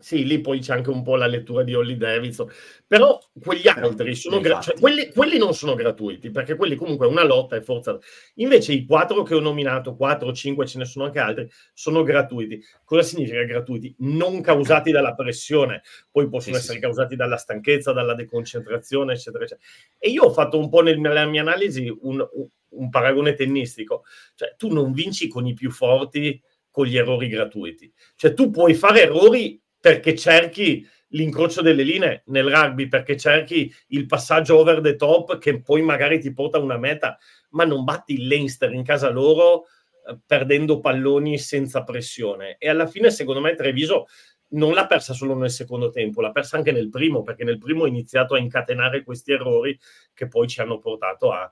Sì, 0.00 0.24
lì 0.24 0.40
poi 0.40 0.60
c'è 0.60 0.72
anche 0.72 0.88
un 0.88 1.02
po' 1.02 1.14
la 1.16 1.26
lettura 1.26 1.62
di 1.62 1.74
Holly 1.74 1.96
Davidson, 1.96 2.50
però 2.86 3.18
quegli 3.38 3.68
altri 3.68 4.14
sono 4.14 4.40
gra- 4.40 4.60
cioè, 4.60 4.78
quelli, 4.80 5.12
quelli, 5.12 5.36
non 5.36 5.54
sono 5.54 5.74
gratuiti, 5.74 6.30
perché 6.30 6.56
quelli 6.56 6.74
comunque 6.74 7.06
è 7.06 7.10
una 7.10 7.22
lotta 7.22 7.56
e 7.56 7.60
forza. 7.60 7.98
Invece 8.36 8.72
i 8.72 8.86
quattro 8.86 9.22
che 9.22 9.34
ho 9.34 9.40
nominato, 9.40 9.94
quattro 9.94 10.28
o 10.28 10.32
cinque, 10.32 10.66
ce 10.66 10.78
ne 10.78 10.86
sono 10.86 11.04
anche 11.04 11.18
altri, 11.18 11.50
sono 11.74 12.02
gratuiti. 12.02 12.64
Cosa 12.82 13.02
significa 13.02 13.44
gratuiti? 13.44 13.94
Non 13.98 14.40
causati 14.40 14.90
dalla 14.90 15.14
pressione, 15.14 15.82
poi 16.10 16.28
possono 16.28 16.56
sì, 16.56 16.62
essere 16.62 16.78
sì. 16.78 16.84
causati 16.84 17.14
dalla 17.14 17.36
stanchezza, 17.36 17.92
dalla 17.92 18.14
deconcentrazione, 18.14 19.12
eccetera, 19.12 19.44
eccetera. 19.44 19.66
E 19.98 20.08
io 20.08 20.24
ho 20.24 20.32
fatto 20.32 20.58
un 20.58 20.70
po' 20.70 20.80
nella 20.80 21.26
mia 21.26 21.42
analisi 21.42 21.94
un, 22.00 22.26
un 22.70 22.88
paragone 22.88 23.34
tennistico, 23.34 24.04
cioè 24.34 24.54
tu 24.56 24.72
non 24.72 24.92
vinci 24.92 25.28
con 25.28 25.46
i 25.46 25.52
più 25.52 25.70
forti 25.70 26.40
con 26.70 26.86
gli 26.86 26.96
errori 26.96 27.28
gratuiti, 27.28 27.92
cioè 28.16 28.32
tu 28.32 28.50
puoi 28.50 28.74
fare 28.74 29.02
errori 29.02 29.60
perché 29.80 30.14
cerchi 30.14 30.86
l'incrocio 31.12 31.62
delle 31.62 31.82
linee 31.82 32.22
nel 32.26 32.48
rugby, 32.48 32.86
perché 32.88 33.16
cerchi 33.16 33.72
il 33.88 34.06
passaggio 34.06 34.58
over 34.58 34.80
the 34.80 34.96
top 34.96 35.38
che 35.38 35.60
poi 35.60 35.82
magari 35.82 36.20
ti 36.20 36.32
porta 36.32 36.58
a 36.58 36.60
una 36.60 36.78
meta, 36.78 37.18
ma 37.50 37.64
non 37.64 37.84
batti 37.84 38.14
il 38.14 38.26
Leinster 38.26 38.72
in 38.72 38.84
casa 38.84 39.10
loro 39.10 39.64
eh, 40.06 40.18
perdendo 40.24 40.80
palloni 40.80 41.38
senza 41.38 41.82
pressione. 41.82 42.56
E 42.58 42.68
alla 42.68 42.86
fine, 42.86 43.10
secondo 43.10 43.40
me, 43.40 43.54
Treviso 43.54 44.06
non 44.52 44.72
l'ha 44.72 44.86
persa 44.86 45.12
solo 45.12 45.36
nel 45.36 45.50
secondo 45.50 45.90
tempo, 45.90 46.20
l'ha 46.20 46.32
persa 46.32 46.56
anche 46.56 46.72
nel 46.72 46.90
primo, 46.90 47.22
perché 47.22 47.44
nel 47.44 47.58
primo 47.58 47.84
ha 47.84 47.88
iniziato 47.88 48.34
a 48.34 48.38
incatenare 48.38 49.02
questi 49.02 49.32
errori 49.32 49.78
che 50.14 50.28
poi 50.28 50.48
ci 50.48 50.60
hanno 50.60 50.78
portato 50.78 51.30
a, 51.32 51.50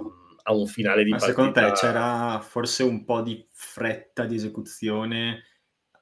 um, 0.00 0.36
a 0.42 0.52
un 0.52 0.66
finale 0.66 1.04
di 1.04 1.10
Ma 1.10 1.18
partita. 1.18 1.42
Secondo 1.42 1.68
te 1.68 1.72
c'era 1.74 2.40
forse 2.40 2.82
un 2.82 3.04
po' 3.04 3.20
di 3.20 3.46
fretta 3.50 4.24
di 4.24 4.36
esecuzione? 4.36 5.42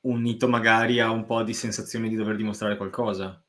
Unito 0.04 0.48
magari 0.48 1.00
a 1.00 1.10
un 1.10 1.24
po' 1.24 1.42
di 1.42 1.54
sensazione 1.54 2.08
di 2.08 2.16
dover 2.16 2.36
dimostrare 2.36 2.76
qualcosa. 2.76 3.42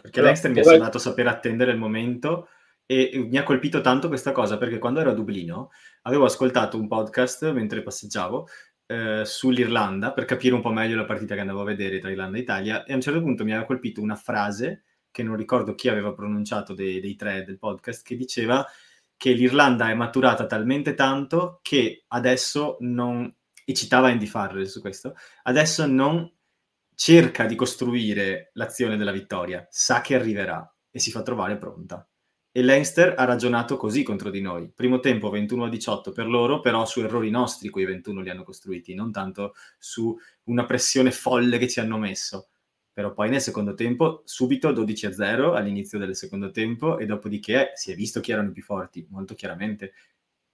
Perché 0.00 0.22
l'Exter 0.22 0.50
mi 0.52 0.60
ha 0.60 0.64
sembrato 0.64 0.98
sapere 0.98 1.28
attendere 1.28 1.72
il 1.72 1.78
momento 1.78 2.48
e 2.90 3.26
mi 3.28 3.36
ha 3.36 3.42
colpito 3.42 3.82
tanto 3.82 4.08
questa 4.08 4.32
cosa 4.32 4.56
perché 4.56 4.78
quando 4.78 5.00
ero 5.00 5.10
a 5.10 5.14
Dublino 5.14 5.70
avevo 6.02 6.24
ascoltato 6.24 6.78
un 6.78 6.88
podcast 6.88 7.50
mentre 7.52 7.82
passeggiavo 7.82 8.48
eh, 8.86 9.22
sull'Irlanda 9.26 10.12
per 10.12 10.24
capire 10.24 10.54
un 10.54 10.62
po' 10.62 10.70
meglio 10.70 10.96
la 10.96 11.04
partita 11.04 11.34
che 11.34 11.40
andavo 11.40 11.60
a 11.60 11.64
vedere 11.64 11.98
tra 11.98 12.10
Irlanda 12.10 12.38
e 12.38 12.40
Italia 12.40 12.84
e 12.84 12.92
a 12.92 12.94
un 12.94 13.02
certo 13.02 13.20
punto 13.20 13.44
mi 13.44 13.50
aveva 13.50 13.66
colpito 13.66 14.00
una 14.00 14.16
frase 14.16 14.84
che 15.10 15.22
non 15.22 15.36
ricordo 15.36 15.74
chi 15.74 15.88
aveva 15.88 16.14
pronunciato 16.14 16.72
dei, 16.72 16.98
dei 17.00 17.14
tre 17.14 17.44
del 17.44 17.58
podcast 17.58 18.02
che 18.02 18.16
diceva 18.16 18.66
che 19.18 19.32
l'Irlanda 19.32 19.90
è 19.90 19.94
maturata 19.94 20.46
talmente 20.46 20.94
tanto 20.94 21.58
che 21.60 22.04
adesso 22.08 22.78
non 22.80 23.30
e 23.68 23.74
citava 23.74 24.08
Andy 24.08 24.24
Farrell 24.24 24.64
su 24.64 24.80
questo, 24.80 25.14
adesso 25.42 25.84
non 25.84 26.26
cerca 26.94 27.44
di 27.44 27.54
costruire 27.54 28.48
l'azione 28.54 28.96
della 28.96 29.12
vittoria, 29.12 29.66
sa 29.68 30.00
che 30.00 30.14
arriverà 30.14 30.74
e 30.90 30.98
si 30.98 31.10
fa 31.10 31.20
trovare 31.20 31.58
pronta. 31.58 32.08
E 32.50 32.62
Leinster 32.62 33.12
ha 33.18 33.24
ragionato 33.24 33.76
così 33.76 34.02
contro 34.02 34.30
di 34.30 34.40
noi. 34.40 34.72
Primo 34.74 35.00
tempo 35.00 35.30
21-18 35.30 36.14
per 36.14 36.28
loro, 36.28 36.60
però 36.60 36.86
su 36.86 37.00
errori 37.00 37.28
nostri 37.28 37.68
quei 37.68 37.84
21 37.84 38.22
li 38.22 38.30
hanno 38.30 38.42
costruiti, 38.42 38.94
non 38.94 39.12
tanto 39.12 39.52
su 39.76 40.16
una 40.44 40.64
pressione 40.64 41.10
folle 41.10 41.58
che 41.58 41.68
ci 41.68 41.78
hanno 41.78 41.98
messo. 41.98 42.48
Però 42.90 43.12
poi 43.12 43.28
nel 43.28 43.42
secondo 43.42 43.74
tempo, 43.74 44.22
subito 44.24 44.72
12-0 44.72 45.54
all'inizio 45.54 45.98
del 45.98 46.16
secondo 46.16 46.50
tempo 46.50 46.96
e 46.96 47.04
dopodiché 47.04 47.72
si 47.74 47.92
è 47.92 47.94
visto 47.94 48.20
chi 48.20 48.32
erano 48.32 48.48
i 48.48 48.52
più 48.52 48.62
forti, 48.62 49.06
molto 49.10 49.34
chiaramente 49.34 49.92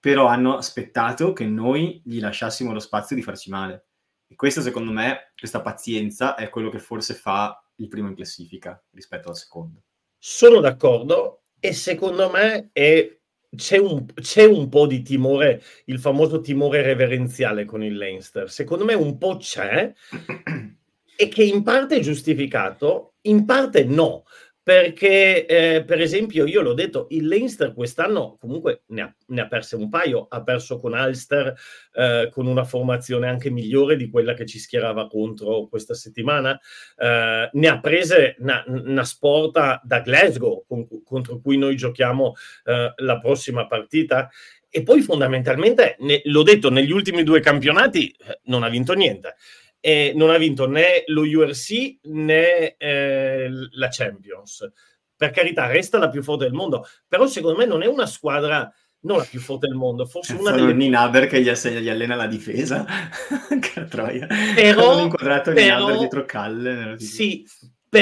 però 0.04 0.26
hanno 0.26 0.58
aspettato 0.58 1.32
che 1.32 1.46
noi 1.46 2.02
gli 2.04 2.20
lasciassimo 2.20 2.74
lo 2.74 2.78
spazio 2.78 3.16
di 3.16 3.22
farci 3.22 3.48
male. 3.48 3.86
E 4.26 4.34
questo, 4.34 4.60
secondo 4.60 4.92
me, 4.92 5.32
questa 5.34 5.62
pazienza 5.62 6.34
è 6.34 6.50
quello 6.50 6.68
che 6.68 6.78
forse 6.78 7.14
fa 7.14 7.58
il 7.76 7.88
primo 7.88 8.08
in 8.08 8.14
classifica 8.14 8.78
rispetto 8.90 9.30
al 9.30 9.36
secondo. 9.36 9.80
Sono 10.18 10.60
d'accordo 10.60 11.44
e 11.58 11.72
secondo 11.72 12.28
me 12.28 12.68
è, 12.74 13.18
c'è, 13.56 13.78
un, 13.78 14.04
c'è, 14.12 14.44
un, 14.44 14.68
po' 14.68 14.86
di 14.86 15.00
timore, 15.00 15.62
il 15.86 15.98
famoso 15.98 16.42
timore 16.42 16.82
reverenziale 16.82 17.64
con 17.64 17.82
il 17.82 17.96
Leinster. 17.96 18.50
Secondo 18.50 18.84
me 18.84 18.92
un 18.92 19.16
po' 19.16 19.38
c'è 19.38 19.90
e 21.16 21.28
che 21.28 21.42
in 21.42 21.62
parte 21.62 21.96
è 21.96 22.00
giustificato, 22.00 23.14
in 23.22 23.46
parte 23.46 23.84
no 23.84 24.24
perché 24.64 25.44
eh, 25.44 25.84
per 25.84 26.00
esempio 26.00 26.46
io 26.46 26.62
l'ho 26.62 26.72
detto, 26.72 27.06
il 27.10 27.26
Leinster 27.26 27.74
quest'anno 27.74 28.34
comunque 28.40 28.84
ne 28.86 29.02
ha, 29.02 29.14
ne 29.26 29.42
ha 29.42 29.46
perse 29.46 29.76
un 29.76 29.90
paio, 29.90 30.26
ha 30.26 30.42
perso 30.42 30.80
con 30.80 30.94
Ulster 30.94 31.54
eh, 31.92 32.30
con 32.32 32.46
una 32.46 32.64
formazione 32.64 33.28
anche 33.28 33.50
migliore 33.50 33.96
di 33.96 34.08
quella 34.08 34.32
che 34.32 34.46
ci 34.46 34.58
schierava 34.58 35.06
contro 35.06 35.66
questa 35.68 35.92
settimana, 35.92 36.58
eh, 36.96 37.50
ne 37.52 37.68
ha 37.68 37.78
prese 37.78 38.36
una, 38.38 38.64
una 38.66 39.04
sporta 39.04 39.82
da 39.84 40.00
Glasgow 40.00 40.64
con, 40.66 40.86
contro 41.04 41.40
cui 41.40 41.58
noi 41.58 41.76
giochiamo 41.76 42.32
eh, 42.64 42.94
la 42.96 43.18
prossima 43.18 43.66
partita. 43.66 44.30
E 44.70 44.82
poi 44.82 45.02
fondamentalmente, 45.02 45.96
ne, 46.00 46.22
l'ho 46.24 46.42
detto, 46.42 46.68
negli 46.68 46.90
ultimi 46.90 47.22
due 47.22 47.38
campionati 47.40 48.08
eh, 48.08 48.40
non 48.44 48.64
ha 48.64 48.68
vinto 48.68 48.94
niente 48.94 49.36
e 49.86 50.14
non 50.16 50.30
ha 50.30 50.38
vinto 50.38 50.66
né 50.66 51.02
lo 51.08 51.20
URC 51.20 51.98
né 52.04 52.74
eh, 52.78 53.50
la 53.72 53.88
Champions. 53.90 54.66
Per 55.14 55.30
carità, 55.30 55.66
resta 55.66 55.98
la 55.98 56.08
più 56.08 56.22
forte 56.22 56.44
del 56.44 56.54
mondo, 56.54 56.86
però 57.06 57.26
secondo 57.26 57.58
me 57.58 57.66
non 57.66 57.82
è 57.82 57.86
una 57.86 58.06
squadra 58.06 58.72
non 59.00 59.18
la 59.18 59.26
più 59.28 59.40
forte 59.40 59.66
del 59.66 59.76
mondo, 59.76 60.06
forse 60.06 60.32
una 60.32 60.52
delle... 60.52 60.72
Ninaber 60.72 61.26
che 61.26 61.42
gli, 61.42 61.50
assegna, 61.50 61.80
gli 61.80 61.90
allena 61.90 62.14
la 62.14 62.26
difesa, 62.26 62.86
che 63.60 63.84
troia. 63.84 64.26
Però, 64.54 64.92
Hanno 64.92 65.02
inquadrato 65.02 65.52
però, 65.52 65.76
Ninaber 65.76 65.98
dietro 65.98 66.24
Calle. 66.24 66.98
Sì, 66.98 67.46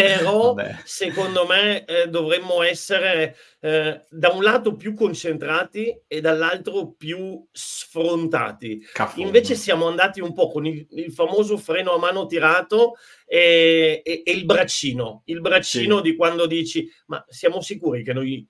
però 0.00 0.54
Vabbè. 0.54 0.78
secondo 0.84 1.46
me 1.46 1.84
eh, 1.84 2.08
dovremmo 2.08 2.62
essere 2.62 3.36
eh, 3.60 4.04
da 4.08 4.30
un 4.30 4.42
lato 4.42 4.76
più 4.76 4.94
concentrati 4.94 6.02
e 6.06 6.20
dall'altro 6.20 6.92
più 6.92 7.46
sfrontati. 7.50 8.80
Cafone. 8.92 9.26
Invece 9.26 9.54
siamo 9.54 9.86
andati 9.86 10.20
un 10.20 10.32
po' 10.32 10.48
con 10.48 10.66
il, 10.66 10.86
il 10.90 11.12
famoso 11.12 11.56
freno 11.58 11.92
a 11.92 11.98
mano 11.98 12.26
tirato 12.26 12.94
e, 13.26 14.00
e, 14.04 14.22
e 14.24 14.32
il 14.32 14.44
braccino, 14.44 15.22
il 15.26 15.40
braccino 15.40 15.96
sì. 15.96 16.02
di 16.02 16.16
quando 16.16 16.46
dici 16.46 16.90
ma 17.06 17.22
siamo 17.28 17.60
sicuri 17.60 18.02
che 18.02 18.12
noi 18.12 18.46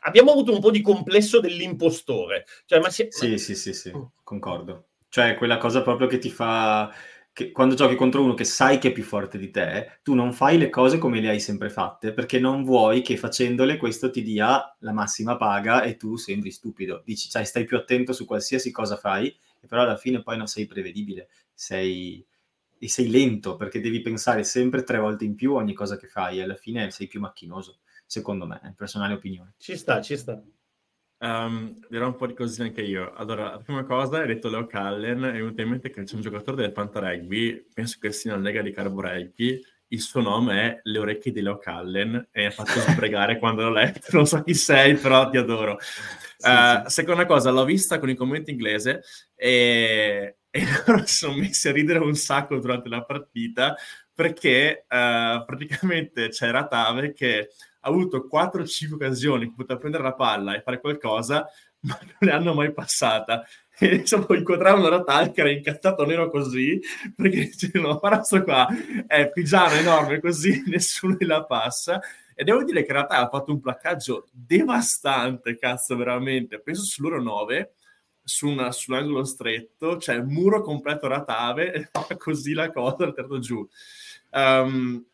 abbiamo 0.00 0.32
avuto 0.32 0.52
un 0.52 0.60
po' 0.60 0.70
di 0.70 0.80
complesso 0.80 1.40
dell'impostore. 1.40 2.46
Cioè, 2.66 2.80
ma 2.80 2.90
si... 2.90 3.06
Sì, 3.10 3.38
sì, 3.38 3.54
sì, 3.54 3.72
sì, 3.72 3.92
mm. 3.94 4.02
concordo. 4.22 4.88
Cioè, 5.08 5.36
quella 5.36 5.58
cosa 5.58 5.82
proprio 5.82 6.08
che 6.08 6.18
ti 6.18 6.30
fa 6.30 6.92
che 7.34 7.50
quando 7.50 7.74
giochi 7.74 7.96
contro 7.96 8.22
uno 8.22 8.34
che 8.34 8.44
sai 8.44 8.78
che 8.78 8.88
è 8.88 8.92
più 8.92 9.02
forte 9.02 9.38
di 9.38 9.50
te, 9.50 9.98
tu 10.04 10.14
non 10.14 10.32
fai 10.32 10.56
le 10.56 10.70
cose 10.70 10.98
come 10.98 11.20
le 11.20 11.30
hai 11.30 11.40
sempre 11.40 11.68
fatte, 11.68 12.12
perché 12.12 12.38
non 12.38 12.62
vuoi 12.62 13.02
che 13.02 13.16
facendole 13.16 13.76
questo 13.76 14.08
ti 14.10 14.22
dia 14.22 14.74
la 14.78 14.92
massima 14.92 15.36
paga 15.36 15.82
e 15.82 15.96
tu 15.96 16.14
sembri 16.14 16.52
stupido. 16.52 17.02
Dici, 17.04 17.28
cioè, 17.28 17.42
stai 17.42 17.64
più 17.64 17.76
attento 17.76 18.12
su 18.12 18.24
qualsiasi 18.24 18.70
cosa 18.70 18.96
fai, 18.96 19.36
però 19.66 19.82
alla 19.82 19.96
fine 19.96 20.22
poi 20.22 20.36
non 20.36 20.46
sei 20.46 20.66
prevedibile, 20.66 21.28
sei... 21.52 22.24
e 22.78 22.88
sei 22.88 23.10
lento 23.10 23.56
perché 23.56 23.80
devi 23.80 24.00
pensare 24.00 24.44
sempre 24.44 24.84
tre 24.84 24.98
volte 24.98 25.24
in 25.24 25.34
più 25.34 25.54
ogni 25.54 25.72
cosa 25.72 25.96
che 25.96 26.06
fai 26.06 26.38
e 26.38 26.42
alla 26.42 26.54
fine 26.54 26.92
sei 26.92 27.08
più 27.08 27.18
macchinoso, 27.18 27.80
secondo 28.06 28.46
me, 28.46 28.60
è 28.62 28.72
personale 28.76 29.14
opinione. 29.14 29.54
Ci 29.58 29.76
sta, 29.76 30.00
ci 30.00 30.16
sta. 30.16 30.40
Um, 31.18 31.78
dirò 31.88 32.08
un 32.08 32.16
po' 32.16 32.26
di 32.26 32.34
così 32.34 32.62
anche 32.62 32.82
io. 32.82 33.12
Allora, 33.14 33.52
la 33.52 33.58
prima 33.58 33.84
cosa, 33.84 34.18
hai 34.18 34.26
detto 34.26 34.48
Leo 34.50 34.66
Callen, 34.66 35.22
è 35.22 35.32
venuto 35.32 35.62
in 35.62 35.68
mente 35.68 35.90
che 35.90 36.02
c'è 36.02 36.14
un 36.14 36.20
giocatore 36.20 36.56
del 36.56 36.72
Panta 36.72 37.00
Rugby, 37.00 37.66
penso 37.72 37.98
che 38.00 38.12
sia 38.12 38.34
una 38.34 38.42
lega 38.42 38.60
di 38.60 38.72
Carbo 38.72 39.00
Rugby, 39.00 39.60
il 39.88 40.00
suo 40.00 40.20
nome 40.20 40.60
è 40.60 40.80
Le 40.82 40.98
orecchie 40.98 41.32
di 41.32 41.40
Leo 41.40 41.58
Callen 41.58 42.28
e 42.30 42.40
mi 42.40 42.46
ha 42.46 42.50
fatto 42.50 42.80
sbregare 42.80 43.38
quando 43.38 43.62
l'ho 43.62 43.70
letto, 43.70 44.08
non 44.12 44.26
so 44.26 44.42
chi 44.42 44.54
sei, 44.54 44.96
però 44.96 45.30
ti 45.30 45.36
adoro. 45.36 45.78
Sì, 45.80 46.48
uh, 46.48 46.82
sì. 46.84 46.90
Seconda 46.90 47.26
cosa, 47.26 47.50
l'ho 47.50 47.64
vista 47.64 47.98
con 47.98 48.10
i 48.10 48.14
commenti 48.14 48.50
inglese 48.50 49.02
e, 49.34 50.38
e 50.50 50.62
loro 50.86 51.06
si 51.06 51.14
sono 51.16 51.36
messi 51.36 51.68
a 51.68 51.72
ridere 51.72 52.00
un 52.00 52.14
sacco 52.14 52.58
durante 52.58 52.88
la 52.88 53.04
partita 53.04 53.76
perché 54.12 54.84
uh, 54.88 55.44
praticamente 55.44 56.28
c'era 56.28 56.66
Tave 56.66 57.12
che 57.12 57.50
ha 57.84 57.88
avuto 57.88 58.26
4-5 58.30 58.94
occasioni 58.94 59.46
che 59.46 59.54
poteva 59.54 59.78
prendere 59.78 60.02
la 60.02 60.14
palla 60.14 60.54
e 60.54 60.62
fare 60.62 60.80
qualcosa, 60.80 61.46
ma 61.84 61.98
non 62.00 62.16
le 62.18 62.30
hanno 62.32 62.54
mai 62.54 62.72
passata. 62.72 63.44
E 63.78 63.96
insomma, 63.96 64.26
incontravano 64.36 64.88
la 64.88 65.02
tal 65.02 65.32
che 65.32 65.40
era 65.40 65.50
incazzato 65.50 66.06
nero 66.06 66.30
così, 66.30 66.80
perché 67.14 67.44
dicevano, 67.44 67.98
guarda 67.98 68.22
sto 68.22 68.42
qua, 68.42 68.66
è 69.06 69.30
pigiano 69.30 69.74
enorme 69.74 70.20
così, 70.20 70.62
nessuno 70.66 71.16
la 71.20 71.44
passa. 71.44 72.00
E 72.34 72.42
devo 72.42 72.64
dire 72.64 72.80
che 72.80 72.88
in 72.88 72.94
realtà 72.94 73.18
ha 73.18 73.28
fatto 73.28 73.52
un 73.52 73.60
placcaggio 73.60 74.28
devastante, 74.32 75.58
cazzo, 75.58 75.94
veramente. 75.96 76.60
Penso 76.60 76.82
su 76.82 77.02
loro 77.02 77.22
9, 77.22 77.74
su, 78.24 78.48
una, 78.48 78.72
su 78.72 78.90
un 78.90 78.98
angolo 78.98 79.24
stretto, 79.24 79.98
cioè 79.98 80.20
muro 80.20 80.62
completo 80.62 81.06
ratave, 81.06 81.90
così 82.16 82.54
la 82.54 82.72
cosa, 82.72 83.04
il 83.04 83.12
terzo 83.14 83.38
giù. 83.38 83.68
Um, 84.30 85.04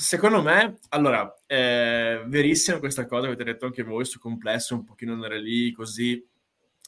secondo 0.00 0.42
me, 0.42 0.78
allora, 0.88 1.36
è 1.46 2.22
verissima 2.26 2.78
questa 2.78 3.06
cosa, 3.06 3.26
avete 3.26 3.44
detto 3.44 3.66
anche 3.66 3.82
voi, 3.82 4.04
su 4.04 4.18
complesso, 4.18 4.74
un 4.74 4.84
pochino 4.84 5.12
andare 5.12 5.40
lì 5.40 5.72
così, 5.72 6.26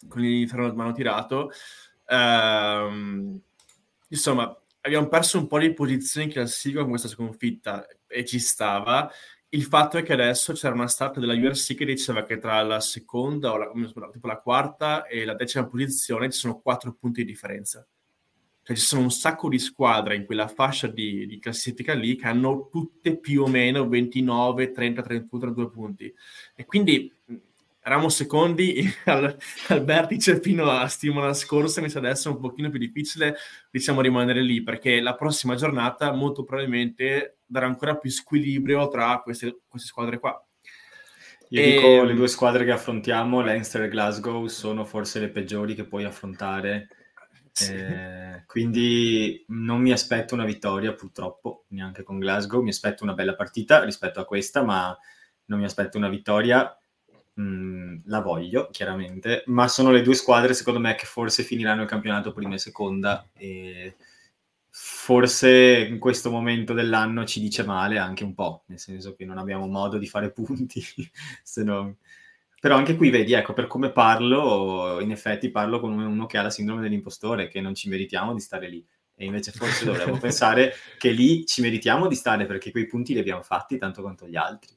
con 0.08 0.22
l'interno 0.22 0.70
di 0.70 0.76
mano 0.76 0.92
tirato. 0.92 1.50
Um, 2.08 3.38
insomma, 4.08 4.56
abbiamo 4.80 5.08
perso 5.08 5.38
un 5.38 5.46
po' 5.46 5.58
di 5.58 5.72
posizioni 5.74 6.26
in 6.26 6.32
classifica 6.32 6.80
con 6.80 6.90
questa 6.90 7.08
sconfitta 7.08 7.86
e 8.06 8.24
ci 8.24 8.38
stava. 8.38 9.10
Il 9.50 9.64
fatto 9.64 9.98
è 9.98 10.02
che 10.02 10.14
adesso 10.14 10.54
c'era 10.54 10.74
una 10.74 10.88
stat 10.88 11.18
della 11.18 11.34
URC 11.34 11.74
che 11.74 11.84
diceva 11.84 12.24
che 12.24 12.38
tra 12.38 12.62
la 12.62 12.80
seconda 12.80 13.52
o 13.52 13.58
la, 13.58 13.70
tipo 14.10 14.26
la 14.26 14.40
quarta 14.40 15.06
e 15.06 15.26
la 15.26 15.34
decima 15.34 15.66
posizione 15.66 16.30
ci 16.30 16.38
sono 16.38 16.60
quattro 16.60 16.94
punti 16.94 17.22
di 17.22 17.30
differenza. 17.30 17.86
Cioè 18.64 18.76
ci 18.76 18.82
sono 18.82 19.02
un 19.02 19.10
sacco 19.10 19.48
di 19.48 19.58
squadre 19.58 20.14
in 20.14 20.24
quella 20.24 20.46
fascia 20.46 20.86
di, 20.86 21.26
di 21.26 21.38
classifica 21.38 21.94
lì 21.94 22.14
che 22.16 22.26
hanno 22.26 22.68
tutte 22.70 23.18
più 23.18 23.42
o 23.42 23.48
meno 23.48 23.88
29, 23.88 24.70
30, 24.70 25.02
31, 25.02 25.40
32 25.40 25.70
punti. 25.70 26.14
E 26.54 26.64
quindi 26.64 27.12
eravamo 27.84 28.08
secondi 28.08 28.88
al, 29.06 29.36
al, 29.68 29.84
vertice 29.84 30.40
fino 30.40 30.70
a 30.70 30.86
settimana 30.86 31.34
scorsa, 31.34 31.80
invece 31.80 31.98
adesso 31.98 32.28
è 32.28 32.32
un 32.32 32.40
pochino 32.40 32.70
più 32.70 32.78
difficile 32.78 33.36
diciamo 33.70 34.00
rimanere 34.00 34.40
lì 34.42 34.62
perché 34.62 35.00
la 35.00 35.16
prossima 35.16 35.56
giornata 35.56 36.12
molto 36.12 36.44
probabilmente 36.44 37.38
darà 37.44 37.66
ancora 37.66 37.96
più 37.96 38.10
squilibrio 38.10 38.86
tra 38.88 39.20
queste, 39.22 39.62
queste 39.68 39.88
squadre 39.88 40.18
qua. 40.18 40.40
Io 41.48 41.60
e... 41.60 41.72
dico 41.72 42.02
le 42.04 42.14
due 42.14 42.28
squadre 42.28 42.64
che 42.64 42.70
affrontiamo, 42.70 43.42
Leinster 43.42 43.82
e 43.82 43.88
Glasgow, 43.88 44.46
sono 44.46 44.84
forse 44.84 45.20
le 45.20 45.28
peggiori 45.28 45.74
che 45.74 45.84
puoi 45.84 46.04
affrontare. 46.04 46.88
Sì. 47.52 47.72
Eh, 47.72 48.44
quindi 48.46 49.44
non 49.48 49.80
mi 49.80 49.92
aspetto 49.92 50.34
una 50.34 50.44
vittoria 50.44 50.94
purtroppo, 50.94 51.64
neanche 51.68 52.02
con 52.02 52.18
Glasgow, 52.18 52.62
mi 52.62 52.70
aspetto 52.70 53.04
una 53.04 53.14
bella 53.14 53.34
partita 53.34 53.84
rispetto 53.84 54.20
a 54.20 54.24
questa, 54.24 54.62
ma 54.62 54.96
non 55.46 55.58
mi 55.58 55.64
aspetto 55.64 55.98
una 55.98 56.08
vittoria 56.08 56.74
Mm, 57.40 58.00
la 58.06 58.20
voglio 58.20 58.68
chiaramente, 58.70 59.42
ma 59.46 59.66
sono 59.66 59.90
le 59.90 60.02
due 60.02 60.14
squadre 60.14 60.52
secondo 60.52 60.78
me 60.78 60.94
che 60.96 61.06
forse 61.06 61.42
finiranno 61.42 61.80
il 61.82 61.88
campionato 61.88 62.30
prima 62.34 62.54
e 62.54 62.58
seconda 62.58 63.26
e 63.32 63.96
forse 64.68 65.86
in 65.88 65.98
questo 65.98 66.30
momento 66.30 66.74
dell'anno 66.74 67.24
ci 67.24 67.40
dice 67.40 67.64
male 67.64 67.96
anche 67.96 68.22
un 68.24 68.34
po', 68.34 68.64
nel 68.66 68.78
senso 68.78 69.14
che 69.14 69.24
non 69.24 69.38
abbiamo 69.38 69.66
modo 69.66 69.96
di 69.96 70.06
fare 70.06 70.30
punti, 70.32 70.82
se 71.42 71.62
non... 71.62 71.96
però 72.62 72.76
anche 72.76 72.94
qui 72.94 73.10
vedi, 73.10 73.32
ecco, 73.32 73.54
per 73.54 73.66
come 73.66 73.90
parlo, 73.90 75.00
in 75.00 75.10
effetti 75.10 75.50
parlo 75.50 75.80
con 75.80 75.98
uno 75.98 76.26
che 76.26 76.38
ha 76.38 76.42
la 76.42 76.50
sindrome 76.50 76.80
dell'impostore, 76.80 77.48
che 77.48 77.60
non 77.60 77.74
ci 77.74 77.88
meritiamo 77.88 78.32
di 78.32 78.38
stare 78.38 78.68
lì. 78.68 78.86
E 79.16 79.24
invece 79.24 79.50
forse 79.50 79.84
dovremmo 79.84 80.16
pensare 80.22 80.72
che 80.96 81.10
lì 81.10 81.44
ci 81.44 81.60
meritiamo 81.60 82.06
di 82.06 82.14
stare 82.14 82.46
perché 82.46 82.70
quei 82.70 82.86
punti 82.86 83.14
li 83.14 83.18
abbiamo 83.18 83.42
fatti 83.42 83.78
tanto 83.78 84.00
quanto 84.02 84.28
gli 84.28 84.36
altri. 84.36 84.76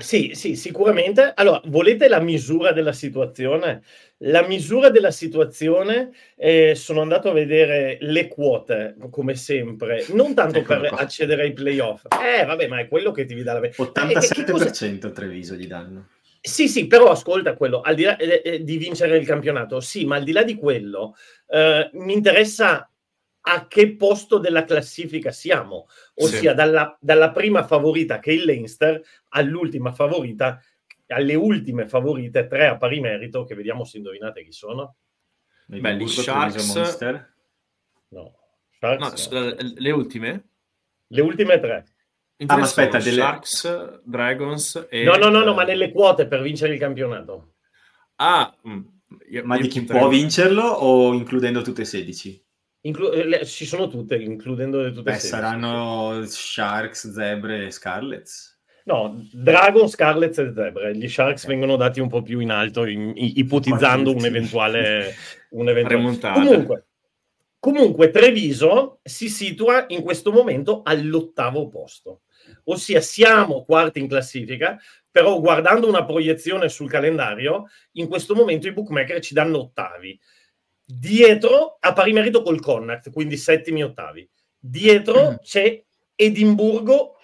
Sì, 0.00 0.32
sì, 0.34 0.54
sicuramente. 0.54 1.32
Allora, 1.34 1.62
volete 1.64 2.08
la 2.08 2.20
misura 2.20 2.72
della 2.72 2.92
situazione? 2.92 3.82
La 4.18 4.46
misura 4.46 4.90
della 4.90 5.10
situazione, 5.10 6.10
eh, 6.36 6.74
sono 6.74 7.00
andato 7.00 7.30
a 7.30 7.32
vedere 7.32 7.96
le 8.00 8.28
quote, 8.28 8.96
come 9.08 9.34
sempre, 9.34 10.04
non 10.10 10.34
tanto 10.34 10.58
Eccolo 10.58 10.80
per 10.80 10.88
qua. 10.90 10.98
accedere 10.98 11.44
ai 11.44 11.54
playoff. 11.54 12.04
Eh, 12.22 12.44
vabbè, 12.44 12.68
ma 12.68 12.80
è 12.80 12.86
quello 12.86 13.12
che 13.12 13.24
ti 13.24 13.42
dà 13.42 13.54
la... 13.54 13.60
87% 13.60 14.50
cosa... 14.50 15.10
Treviso 15.10 15.54
gli 15.54 15.66
danno. 15.66 16.08
Sì, 16.46 16.68
sì, 16.68 16.86
però 16.86 17.10
ascolta 17.10 17.56
quello, 17.56 17.80
al 17.80 17.94
di 17.94 18.02
là 18.02 18.18
eh, 18.18 18.42
eh, 18.44 18.62
di 18.62 18.76
vincere 18.76 19.16
il 19.16 19.24
campionato, 19.24 19.80
sì, 19.80 20.04
ma 20.04 20.16
al 20.16 20.24
di 20.24 20.32
là 20.32 20.42
di 20.42 20.56
quello, 20.56 21.16
eh, 21.46 21.88
mi 21.94 22.12
interessa 22.12 22.86
a 23.40 23.66
che 23.66 23.96
posto 23.96 24.36
della 24.36 24.64
classifica 24.64 25.30
siamo, 25.30 25.86
ossia 26.16 26.50
sì. 26.50 26.54
dalla, 26.54 26.98
dalla, 27.00 27.30
prima 27.30 27.66
favorita 27.66 28.18
che 28.18 28.30
è 28.30 28.34
il 28.34 28.44
Leinster 28.44 29.02
all'ultima 29.30 29.92
favorita, 29.92 30.60
alle 31.06 31.34
ultime 31.34 31.88
favorite, 31.88 32.46
tre 32.46 32.66
a 32.66 32.76
pari 32.76 33.00
merito, 33.00 33.44
che 33.44 33.54
vediamo 33.54 33.84
se 33.84 33.96
indovinate 33.96 34.44
chi 34.44 34.52
sono. 34.52 34.96
Beh, 35.64 35.96
gli 35.96 36.06
Sharks... 36.06 36.74
No. 38.08 38.36
Sharks 38.78 39.28
no, 39.30 39.40
no. 39.40 39.54
le 39.76 39.90
ultime? 39.92 40.48
Le 41.06 41.22
ultime 41.22 41.58
tre. 41.58 41.86
Ah, 42.46 42.56
ma 42.56 42.64
aspetta, 42.64 42.98
delle... 42.98 43.20
Sharks, 43.20 44.00
Dragons 44.02 44.88
e... 44.90 45.04
No, 45.04 45.16
no, 45.16 45.28
no, 45.28 45.44
no, 45.44 45.54
ma 45.54 45.64
nelle 45.64 45.92
quote 45.92 46.26
per 46.26 46.42
vincere 46.42 46.74
il 46.74 46.80
campionato. 46.80 47.54
Ah, 48.16 48.54
io, 49.30 49.44
ma 49.44 49.56
io 49.56 49.62
di 49.62 49.68
chi 49.68 49.84
può 49.84 50.08
vincerlo 50.08 50.62
o 50.62 51.14
includendo 51.14 51.62
tutte 51.62 51.82
e 51.82 51.86
16? 51.86 52.44
Inclu- 52.82 53.14
eh, 53.14 53.24
le, 53.24 53.46
ci 53.46 53.64
sono 53.64 53.88
tutte, 53.88 54.16
includendo 54.16 54.80
le 54.80 54.92
tutte. 54.92 55.12
Beh, 55.12 55.18
saranno 55.18 56.22
Sharks, 56.26 57.10
Zebre 57.12 57.66
e 57.66 57.70
Scarlets. 57.70 58.60
No, 58.84 59.26
Dragon, 59.32 59.88
Scarlets 59.88 60.38
e 60.38 60.52
Zebre. 60.54 60.94
Gli 60.94 61.08
Sharks 61.08 61.44
okay. 61.44 61.56
vengono 61.56 61.76
dati 61.76 62.00
un 62.00 62.08
po' 62.08 62.20
più 62.20 62.40
in 62.40 62.50
alto, 62.50 62.84
in, 62.84 63.12
in, 63.14 63.32
ipotizzando 63.36 64.14
un 64.14 64.24
eventuale, 64.24 65.14
un 65.50 65.68
eventuale... 65.68 66.44
Comunque, 66.44 66.86
comunque, 67.58 68.10
Treviso 68.10 69.00
si 69.02 69.30
situa 69.30 69.86
in 69.88 70.02
questo 70.02 70.30
momento 70.30 70.82
all'ottavo 70.84 71.68
posto. 71.68 72.23
Ossia, 72.64 73.00
siamo 73.00 73.64
quarti 73.64 73.98
in 73.98 74.08
classifica, 74.08 74.78
però 75.10 75.40
guardando 75.40 75.88
una 75.88 76.04
proiezione 76.04 76.68
sul 76.68 76.90
calendario, 76.90 77.68
in 77.92 78.08
questo 78.08 78.34
momento 78.34 78.66
i 78.66 78.72
bookmaker 78.72 79.20
ci 79.20 79.34
danno 79.34 79.58
ottavi. 79.58 80.18
Dietro, 80.84 81.76
a 81.80 81.92
pari 81.92 82.12
merito 82.12 82.42
col 82.42 82.60
Connacht, 82.60 83.10
quindi 83.10 83.36
settimi 83.36 83.82
ottavi. 83.82 84.28
Dietro 84.58 85.32
mm. 85.32 85.34
c'è 85.42 85.82
Edimburgo 86.14 87.16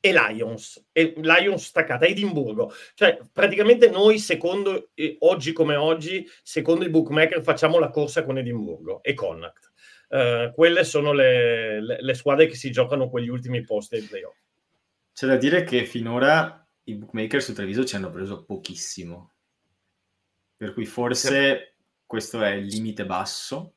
e 0.00 0.12
Lions, 0.12 0.86
e 0.92 1.14
Lions 1.16 1.64
staccata, 1.64 2.06
Edimburgo. 2.06 2.72
Cioè, 2.94 3.18
praticamente 3.32 3.90
noi, 3.90 4.18
secondo 4.18 4.90
eh, 4.94 5.16
oggi 5.20 5.52
come 5.52 5.74
oggi, 5.74 6.26
secondo 6.42 6.84
i 6.84 6.90
bookmaker, 6.90 7.42
facciamo 7.42 7.78
la 7.78 7.90
corsa 7.90 8.24
con 8.24 8.38
Edimburgo 8.38 9.02
e 9.02 9.14
Connacht. 9.14 9.65
Uh, 10.08 10.52
quelle 10.54 10.84
sono 10.84 11.12
le, 11.12 11.80
le, 11.80 11.98
le, 12.00 12.14
squadre 12.14 12.46
che 12.46 12.54
si 12.54 12.70
giocano 12.70 13.10
quegli 13.10 13.28
ultimi 13.28 13.62
posti 13.64 13.96
ai 13.96 14.02
playoff. 14.02 14.36
C'è 15.12 15.26
da 15.26 15.36
dire 15.36 15.64
che 15.64 15.84
finora 15.84 16.64
i 16.84 16.94
bookmaker 16.94 17.42
su 17.42 17.52
Treviso 17.52 17.84
ci 17.84 17.96
hanno 17.96 18.10
preso 18.10 18.44
pochissimo. 18.44 19.32
Per 20.56 20.72
cui 20.72 20.86
forse 20.86 21.74
questo 22.06 22.42
è 22.42 22.50
il 22.50 22.66
limite 22.66 23.04
basso. 23.04 23.74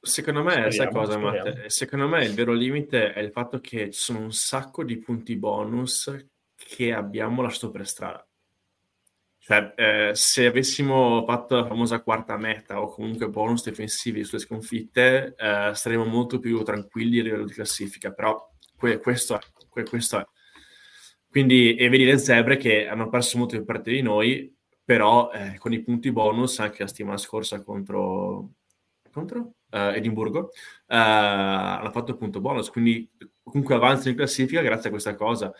secondo 0.00 0.42
me, 0.42 0.70
sai 0.70 0.90
cosa, 0.90 1.16
Matte? 1.18 1.70
Secondo 1.70 2.06
me 2.06 2.24
il 2.24 2.34
vero 2.34 2.52
limite 2.52 3.12
è 3.12 3.20
il 3.20 3.30
fatto 3.30 3.60
che 3.60 3.90
ci 3.90 3.98
sono 3.98 4.20
un 4.20 4.32
sacco 4.32 4.84
di 4.84 4.98
punti 4.98 5.36
bonus 5.36 6.14
che 6.54 6.92
abbiamo 6.92 7.40
lasciato 7.40 7.70
per 7.70 7.86
strada. 7.86 8.26
Cioè, 9.46 9.74
eh, 9.76 10.10
se 10.14 10.46
avessimo 10.46 11.22
fatto 11.26 11.56
la 11.56 11.66
famosa 11.66 12.00
quarta 12.00 12.38
meta 12.38 12.80
o 12.80 12.88
comunque 12.88 13.28
bonus 13.28 13.62
difensivi 13.68 14.24
sulle 14.24 14.40
sconfitte, 14.40 15.34
eh, 15.36 15.70
saremmo 15.74 16.06
molto 16.06 16.38
più 16.38 16.62
tranquilli 16.62 17.20
a 17.20 17.24
livello 17.24 17.44
di 17.44 17.52
classifica, 17.52 18.10
però 18.10 18.50
que- 18.74 19.00
questo, 19.00 19.34
è, 19.34 19.40
que- 19.68 19.84
questo 19.84 20.18
è. 20.18 20.26
Quindi, 21.28 21.74
e 21.74 21.90
vedi 21.90 22.06
le 22.06 22.16
zebre 22.16 22.56
che 22.56 22.88
hanno 22.88 23.10
perso 23.10 23.36
molto 23.36 23.56
più 23.56 23.66
parte 23.66 23.90
di 23.90 24.00
noi, 24.00 24.50
però 24.82 25.30
eh, 25.30 25.58
con 25.58 25.74
i 25.74 25.82
punti 25.82 26.10
bonus 26.10 26.58
anche 26.60 26.78
la 26.82 26.88
settimana 26.88 27.18
scorsa 27.18 27.62
contro, 27.62 28.52
contro 29.12 29.40
uh, 29.72 29.76
Edimburgo, 29.94 30.38
uh, 30.38 30.50
hanno 30.86 31.90
fatto 31.90 32.16
punto 32.16 32.40
bonus, 32.40 32.70
quindi 32.70 33.10
comunque 33.42 33.74
avanzano 33.74 34.10
in 34.10 34.16
classifica 34.16 34.62
grazie 34.62 34.88
a 34.88 34.92
questa 34.92 35.14
cosa. 35.14 35.52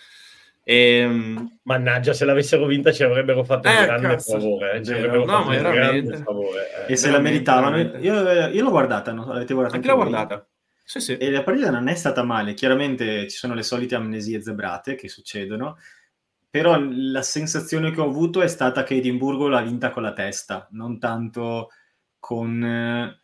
E, 0.66 0.96
ehm, 0.96 1.58
Mannaggia, 1.64 2.14
se 2.14 2.24
l'avessero 2.24 2.64
vinta 2.66 2.90
ci 2.90 3.02
avrebbero 3.02 3.44
fatto 3.44 3.68
un 3.68 3.74
eh, 3.74 3.84
grande 3.84 4.08
cazzo. 4.08 4.32
favore. 4.32 4.72
Eh. 4.72 4.84
Ci 4.84 4.92
avrebbero 4.92 5.24
no, 5.26 5.44
ma 5.44 5.50
veramente. 5.50 6.16
Favore, 6.16 6.86
eh. 6.86 6.92
E 6.92 6.96
se 6.96 7.10
la 7.10 7.18
meritavano, 7.18 7.76
io, 7.78 8.48
io 8.48 8.62
l'ho 8.62 8.70
guardata, 8.70 9.12
no? 9.12 9.26
l'avete 9.26 9.52
guardata 9.52 9.76
anche, 9.76 9.90
anche 9.90 10.02
l'ho 10.02 10.08
guardata. 10.10 10.48
Sì, 10.82 11.00
sì. 11.00 11.16
E 11.16 11.30
la 11.30 11.42
partita 11.42 11.70
non 11.70 11.88
è 11.88 11.94
stata 11.94 12.22
male. 12.22 12.54
Chiaramente 12.54 13.28
ci 13.28 13.36
sono 13.36 13.54
le 13.54 13.62
solite 13.62 13.94
amnesie 13.94 14.42
zebrate 14.42 14.94
che 14.94 15.08
succedono, 15.08 15.76
però 16.48 16.78
la 16.80 17.22
sensazione 17.22 17.90
che 17.90 18.00
ho 18.00 18.04
avuto 18.04 18.40
è 18.40 18.48
stata 18.48 18.84
che 18.84 18.94
Edimburgo 18.94 19.48
l'ha 19.48 19.62
vinta 19.62 19.90
con 19.90 20.02
la 20.02 20.12
testa, 20.12 20.66
non 20.72 20.98
tanto 20.98 21.70
con 22.18 22.62
eh, 22.62 23.20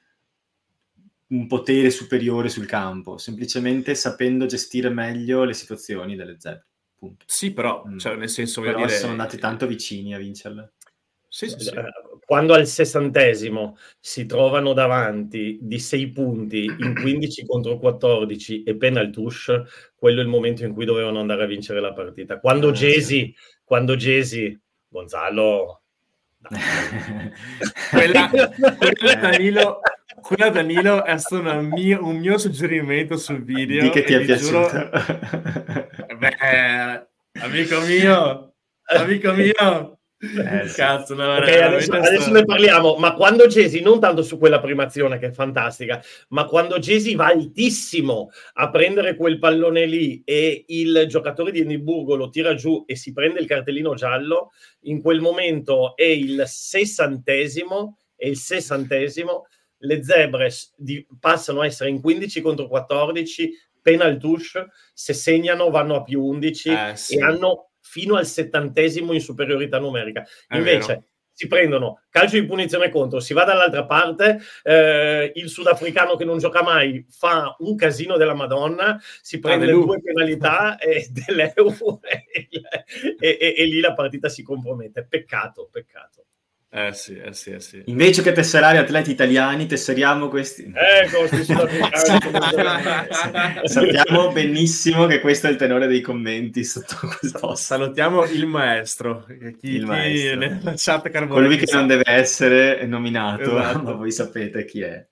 un 1.28 1.46
potere 1.46 1.90
superiore 1.90 2.48
sul 2.48 2.66
campo, 2.66 3.18
semplicemente 3.18 3.94
sapendo 3.94 4.46
gestire 4.46 4.90
meglio 4.90 5.44
le 5.44 5.54
situazioni 5.54 6.16
delle 6.16 6.36
zebre. 6.38 6.69
Punto. 7.00 7.24
Sì, 7.26 7.54
però, 7.54 7.82
mm. 7.88 7.96
cioè, 7.96 8.14
nel 8.16 8.28
senso... 8.28 8.60
Però 8.60 8.76
dire... 8.76 8.90
sono 8.90 9.12
andati 9.12 9.38
tanto 9.38 9.66
vicini 9.66 10.14
a 10.14 10.18
vincerle. 10.18 10.74
Sì, 11.26 11.48
sì, 11.48 11.58
sì. 11.60 11.70
Quando 12.26 12.52
al 12.52 12.66
sessantesimo 12.66 13.78
si 13.98 14.26
trovano 14.26 14.74
davanti 14.74 15.58
di 15.62 15.78
6 15.78 16.10
punti 16.10 16.64
in 16.64 16.94
15 17.00 17.46
contro 17.46 17.78
14 17.78 18.64
e 18.64 18.76
penal 18.76 19.10
touche, 19.10 19.64
quello 19.96 20.20
è 20.20 20.22
il 20.22 20.28
momento 20.28 20.64
in 20.64 20.74
cui 20.74 20.84
dovevano 20.84 21.20
andare 21.20 21.44
a 21.44 21.46
vincere 21.46 21.80
la 21.80 21.94
partita. 21.94 22.38
Quando 22.38 22.68
ah, 22.68 22.72
Gesi, 22.72 23.18
sì. 23.18 23.34
quando 23.64 23.96
Gesi, 23.96 24.60
Gonzalo... 24.86 25.82
quella, 27.90 28.30
quella 28.30 29.14
Danilo, 29.14 29.80
quella 30.20 30.50
Danilo 30.50 31.04
è 31.04 31.16
stato 31.18 31.60
mio, 31.60 32.04
un 32.04 32.16
mio 32.16 32.38
suggerimento 32.38 33.16
sul 33.16 33.44
video. 33.44 33.82
Di 33.82 33.90
che 33.90 34.04
ti 34.04 34.14
è 34.14 34.24
piaciuto? 34.24 34.68
Giuro, 34.68 34.90
beh, 36.18 37.06
amico 37.40 37.80
mio, 37.80 38.54
amico 38.84 39.32
mio. 39.32 40.00
Eh, 40.22 40.70
Cazzo, 40.74 41.14
no, 41.14 41.36
okay, 41.36 41.62
adesso, 41.62 41.92
adesso, 41.94 42.30
ne 42.30 42.44
parliamo, 42.44 42.96
ma 42.96 43.14
quando 43.14 43.46
Gesi, 43.46 43.80
non 43.80 43.98
tanto 43.98 44.22
su 44.22 44.36
quella 44.36 44.60
primazione 44.60 45.18
che 45.18 45.28
è 45.28 45.32
fantastica, 45.32 46.02
ma 46.28 46.44
quando 46.44 46.78
Gesi 46.78 47.14
va 47.14 47.28
altissimo 47.28 48.28
a 48.54 48.68
prendere 48.68 49.16
quel 49.16 49.38
pallone 49.38 49.86
lì 49.86 50.20
e 50.26 50.64
il 50.68 51.06
giocatore 51.08 51.52
di 51.52 51.60
Edimburgo 51.60 52.16
lo 52.16 52.28
tira 52.28 52.52
giù 52.52 52.84
e 52.86 52.96
si 52.96 53.14
prende 53.14 53.40
il 53.40 53.46
cartellino 53.46 53.94
giallo, 53.94 54.50
in 54.80 55.00
quel 55.00 55.20
momento 55.20 55.96
è 55.96 56.04
il 56.04 56.42
sessantesimo, 56.44 57.96
è 58.14 58.26
il 58.26 58.36
sessantesimo, 58.36 59.46
le 59.80 60.02
zebre 60.02 60.50
di, 60.76 61.06
passano 61.18 61.60
a 61.60 61.66
essere 61.66 61.90
in 61.90 62.00
15 62.00 62.40
contro 62.40 62.68
14, 62.68 63.52
penal 63.82 64.18
touche, 64.18 64.68
se 64.92 65.12
segnano 65.12 65.70
vanno 65.70 65.96
a 65.96 66.02
più 66.02 66.22
11 66.22 66.68
eh, 66.68 66.96
sì. 66.96 67.16
e 67.16 67.22
hanno 67.22 67.70
fino 67.80 68.16
al 68.16 68.26
settantesimo 68.26 69.12
in 69.12 69.20
superiorità 69.20 69.78
numerica. 69.78 70.24
Invece 70.50 71.10
si 71.40 71.46
prendono 71.46 72.02
calcio 72.10 72.38
di 72.38 72.44
punizione 72.44 72.90
contro, 72.90 73.18
si 73.18 73.32
va 73.32 73.44
dall'altra 73.44 73.86
parte, 73.86 74.40
eh, 74.62 75.32
il 75.34 75.48
sudafricano 75.48 76.14
che 76.16 76.26
non 76.26 76.36
gioca 76.36 76.62
mai 76.62 77.06
fa 77.08 77.56
un 77.60 77.76
casino 77.76 78.18
della 78.18 78.34
Madonna, 78.34 79.00
si 79.22 79.38
prende 79.38 79.64
le 79.64 79.72
due 79.72 80.02
penalità 80.02 80.76
e, 80.78 81.08
dell'Euro 81.10 82.00
e, 82.04 82.48
e, 83.18 83.54
e, 83.56 83.64
lì 83.64 83.80
la 83.80 83.94
partita 83.94 84.28
si 84.28 84.42
compromette. 84.42 85.06
Peccato, 85.08 85.70
peccato. 85.72 86.26
Eh 86.72 86.92
sì, 86.92 87.16
eh 87.16 87.32
sì, 87.32 87.50
eh 87.50 87.58
sì. 87.58 87.82
Invece 87.86 88.22
che 88.22 88.30
tesserare 88.30 88.78
atleti 88.78 89.10
italiani, 89.10 89.66
tesseriamo 89.66 90.28
questi. 90.28 90.72
Ecco, 90.72 91.26
Sappiamo 93.66 94.30
benissimo 94.30 95.06
che 95.06 95.18
questo 95.18 95.48
è 95.48 95.50
il 95.50 95.56
tenore 95.56 95.88
dei 95.88 96.00
commenti 96.00 96.62
sotto 96.62 96.94
questo. 97.18 97.56
Salutiamo 97.56 98.24
il 98.26 98.46
maestro, 98.46 99.26
chi, 99.58 99.70
il 99.70 99.84
maestro. 99.84 100.38
nella 100.38 100.74
chat 100.76 101.26
Colui 101.26 101.56
che 101.56 101.66
non 101.72 101.88
deve 101.88 102.04
essere 102.06 102.86
nominato, 102.86 103.58
esatto. 103.58 103.82
ma 103.82 103.92
voi 103.92 104.12
sapete 104.12 104.64
chi 104.64 104.82
è. 104.82 105.04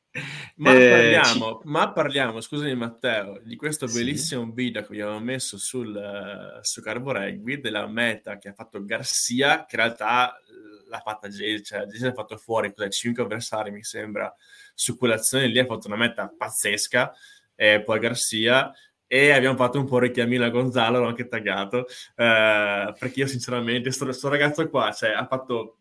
Ma, 0.56 0.74
eh, 0.74 0.90
parliamo, 0.90 1.60
ci... 1.60 1.68
ma 1.68 1.92
parliamo, 1.92 2.40
scusami 2.40 2.74
Matteo, 2.76 3.40
di 3.42 3.56
questo 3.56 3.86
bellissimo 3.86 4.44
sì. 4.44 4.52
video 4.54 4.82
che 4.82 4.92
abbiamo 4.92 5.18
messo 5.18 5.58
sul, 5.58 5.88
uh, 5.88 6.60
su 6.62 6.80
Carbo 6.82 7.12
Rugby, 7.12 7.60
della 7.60 7.88
meta 7.88 8.38
che 8.38 8.48
ha 8.48 8.52
fatto 8.52 8.84
Garcia, 8.84 9.64
che 9.66 9.76
in 9.76 9.82
realtà 9.82 10.40
l'ha 10.88 11.00
fatta 11.00 11.28
Jay, 11.28 11.62
cioè 11.62 11.84
Jay 11.86 12.08
ha 12.08 12.12
fatto 12.12 12.36
fuori 12.36 12.72
cos'è, 12.72 12.88
5 12.88 13.22
avversari 13.22 13.70
mi 13.70 13.82
sembra 13.82 14.34
su 14.74 14.96
quell'azione 14.96 15.46
lì 15.46 15.58
ha 15.58 15.66
fatto 15.66 15.86
una 15.86 15.96
meta 15.96 16.32
pazzesca 16.36 17.12
e 17.54 17.82
poi 17.82 17.98
Garcia 17.98 18.72
e 19.06 19.30
abbiamo 19.30 19.56
fatto 19.56 19.78
un 19.78 19.86
po' 19.86 19.98
richiamino 19.98 20.44
a 20.44 20.50
Gonzalo, 20.50 21.00
l'ho 21.00 21.06
anche 21.06 21.28
taggato 21.28 21.86
eh, 22.14 22.94
perché 22.98 23.20
io 23.20 23.26
sinceramente 23.26 23.94
questo 23.96 24.28
ragazzo 24.28 24.68
qua 24.68 24.92
cioè, 24.92 25.10
ha 25.10 25.26
fatto 25.26 25.78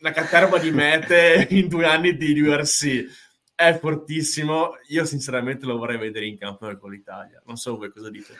una 0.00 0.12
caterva 0.12 0.58
di 0.58 0.70
mete 0.70 1.46
in 1.50 1.68
due 1.68 1.86
anni 1.86 2.16
di 2.16 2.40
URC 2.40 3.26
è 3.54 3.76
fortissimo 3.78 4.74
io 4.88 5.04
sinceramente 5.04 5.66
lo 5.66 5.78
vorrei 5.78 5.98
vedere 5.98 6.26
in 6.26 6.38
campo 6.38 6.74
con 6.76 6.92
l'Italia 6.92 7.42
non 7.46 7.56
so 7.56 7.76
voi 7.76 7.90
cosa 7.90 8.08
dite. 8.08 8.34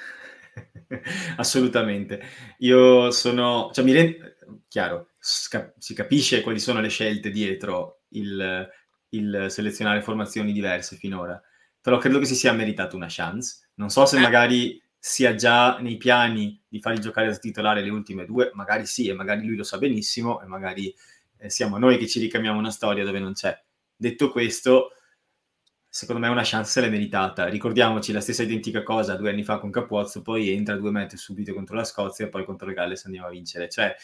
Assolutamente. 1.36 2.20
Io 2.58 3.10
sono 3.10 3.70
cioè 3.72 3.84
mi 3.84 3.92
rendo 3.92 4.34
chiaro 4.68 5.07
si 5.18 5.94
capisce 5.94 6.40
quali 6.42 6.60
sono 6.60 6.80
le 6.80 6.88
scelte 6.88 7.30
dietro 7.30 8.02
il, 8.10 8.68
il, 9.10 9.46
selezionare 9.48 10.00
formazioni 10.00 10.52
diverse 10.52 10.96
finora, 10.96 11.40
però 11.80 11.98
credo 11.98 12.18
che 12.18 12.26
si 12.26 12.34
sia 12.34 12.52
meritato 12.52 12.96
una 12.96 13.06
chance. 13.08 13.68
Non 13.74 13.90
so 13.90 14.06
se 14.06 14.16
eh. 14.16 14.20
magari 14.20 14.82
sia 14.98 15.34
già 15.34 15.78
nei 15.78 15.96
piani 15.96 16.60
di 16.66 16.80
fargli 16.80 16.98
giocare 17.00 17.28
da 17.28 17.36
titolare 17.36 17.82
le 17.82 17.90
ultime 17.90 18.24
due, 18.24 18.50
magari 18.54 18.86
sì, 18.86 19.08
e 19.08 19.14
magari 19.14 19.46
lui 19.46 19.56
lo 19.56 19.64
sa 19.64 19.78
benissimo, 19.78 20.40
e 20.40 20.46
magari 20.46 20.94
eh, 21.38 21.50
siamo 21.50 21.78
noi 21.78 21.98
che 21.98 22.06
ci 22.06 22.20
ricamiamo 22.20 22.58
una 22.58 22.70
storia 22.70 23.04
dove 23.04 23.18
non 23.18 23.32
c'è. 23.32 23.56
Detto 23.96 24.30
questo, 24.30 24.92
secondo 25.88 26.20
me 26.20 26.28
una 26.28 26.42
chance 26.44 26.80
l'è 26.80 26.90
meritata. 26.90 27.48
Ricordiamoci 27.48 28.12
la 28.12 28.20
stessa 28.20 28.42
identica 28.42 28.82
cosa 28.82 29.16
due 29.16 29.30
anni 29.30 29.44
fa 29.44 29.58
con 29.58 29.70
Capuozzo, 29.70 30.22
poi 30.22 30.50
entra 30.50 30.76
due 30.76 30.90
metri 30.90 31.16
subito 31.16 31.54
contro 31.54 31.76
la 31.76 31.84
Scozia 31.84 32.26
e 32.26 32.28
poi 32.28 32.44
contro 32.44 32.68
le 32.68 32.74
Galles 32.74 33.04
andiamo 33.04 33.26
a 33.28 33.30
vincere. 33.30 33.68
Cioè, 33.68 33.94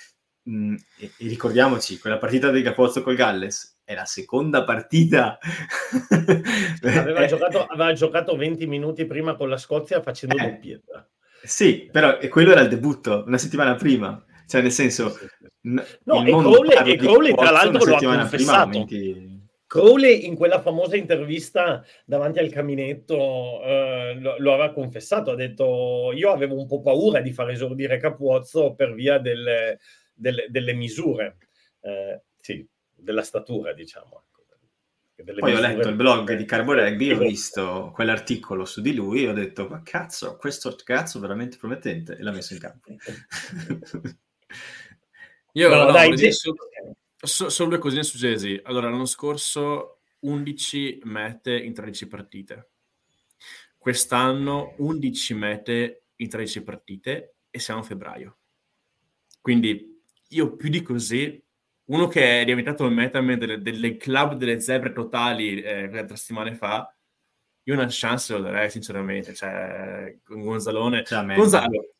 mh, 0.45 0.57
mm, 0.57 0.75
e, 0.99 1.11
e, 1.19 1.29
ricordiamoci, 1.29 1.99
quella 1.99 2.19
partita 2.19 2.51
di 2.51 2.63
Capozzo 2.63 3.03
col 3.03 3.17
Galles 3.17 3.81
è 3.85 3.95
la 3.95 4.05
seconda 4.05 4.65
partita. 4.65 5.39
aveva, 6.83 7.27
giocato, 7.27 7.65
aveva, 7.65 7.93
giocato, 7.93 8.37
20 8.37 8.67
minuti 8.67 9.05
prima 9.05 9.35
con 9.35 9.49
la 9.49 9.59
Scozia 9.59 10.03
facendo 10.03 10.37
eh, 10.37 10.51
doppietta. 10.51 11.09
Sì, 11.43 11.89
però 11.93 12.19
quello 12.31 12.53
era 12.53 12.63
il 12.63 12.69
debutto, 12.69 13.25
una 13.27 13.39
settimana 13.39 13.75
prima. 13.75 14.25
Cioè, 14.47 14.63
nel 14.63 14.73
senso... 14.73 15.19
No, 15.63 15.83
e 15.83 16.31
Crowley, 16.31 16.93
e 16.93 16.97
Crowley 16.97 17.35
tra 17.35 17.51
l'altro 17.51 17.85
lo 17.85 17.97
ha 17.97 18.01
confessato. 18.01 18.85
Prima, 18.85 19.43
Crowley 19.67 20.27
in 20.27 20.37
quella 20.37 20.61
famosa 20.61 20.97
intervista 20.97 21.83
davanti 22.05 22.39
al 22.39 22.51
caminetto 22.51 23.61
eh, 23.63 24.17
lo, 24.21 24.37
lo, 24.39 24.53
aveva 24.53 24.73
confessato, 24.73 25.33
ha 25.33 25.35
detto 25.35 26.13
io 26.15 26.31
avevo 26.31 26.57
un 26.57 26.67
po' 26.67 26.81
paura 26.81 27.21
di 27.21 27.33
far 27.33 27.51
esordire 27.51 27.97
Capuozzo 27.97 28.75
per 28.75 28.95
via 28.95 29.19
delle, 29.19 29.81
delle, 30.15 30.47
delle 30.49 30.73
misure, 30.73 31.39
eh, 31.81 32.23
sì, 32.41 32.67
della 32.95 33.23
statura, 33.23 33.73
diciamo. 33.73 34.25
Ecco, 35.17 35.33
Poi 35.39 35.55
ho 35.55 35.61
letto 35.61 35.89
il 35.89 35.95
blog 35.95 36.35
di 36.35 36.45
Carbo 36.45 36.73
Rugby, 36.73 37.13
ho 37.13 37.19
visto 37.19 37.93
quell'articolo 37.95 38.65
su 38.65 38.81
di 38.81 38.95
lui 38.95 39.25
e 39.25 39.29
ho 39.29 39.33
detto, 39.33 39.69
ma 39.69 39.83
cazzo, 39.83 40.37
questo 40.37 40.75
cazzo 40.83 41.19
è 41.19 41.21
veramente 41.21 41.57
promettente, 41.57 42.17
e 42.17 42.23
l'ha 42.23 42.33
messo 42.33 42.53
in 42.55 42.59
campo. 42.61 42.89
Io 45.53 45.69
no, 45.69 45.85
no, 45.85 45.93
dai, 45.93 46.13
dire, 46.15 46.33
su, 46.33 46.53
so, 47.17 47.49
solo 47.49 47.69
due 47.69 47.79
cosine 47.79 48.03
su 48.03 48.17
Jesi. 48.19 48.61
Allora, 48.65 48.91
l'anno 48.91 49.07
scorso 49.07 50.01
11 50.21 51.01
mete 51.05 51.57
in 51.57 51.73
13 51.73 52.09
partite. 52.09 52.71
Quest'anno 53.79 54.75
11 54.79 55.35
mete 55.35 56.07
in 56.17 56.29
13 56.29 56.63
partite 56.63 57.35
e 57.51 57.59
siamo 57.61 57.81
a 57.81 57.85
febbraio. 57.85 58.39
Quindi 59.41 59.94
io 60.35 60.57
più 60.57 60.69
di 60.69 60.83
così, 60.83 61.43
uno 61.87 62.09
che 62.09 62.41
è 62.41 62.45
diventato 62.45 62.85
il 62.85 62.93
metaman 62.93 63.39
delle, 63.39 63.61
delle 63.61 63.97
club 63.97 64.35
delle 64.35 64.61
zebre 64.61 64.93
totali 64.93 65.61
eh, 65.61 65.89
tre 65.89 66.17
settimane 66.17 66.55
fa, 66.55 66.95
io 67.67 67.75
una 67.75 67.87
chance 67.89 68.33
lo 68.33 68.41
darei 68.41 68.71
sinceramente, 68.71 69.35
cioè 69.35 70.19
con 70.23 70.43
Gonzalone. 70.43 71.05
Cioè, 71.05 71.25
Gonzalo, 71.35 71.95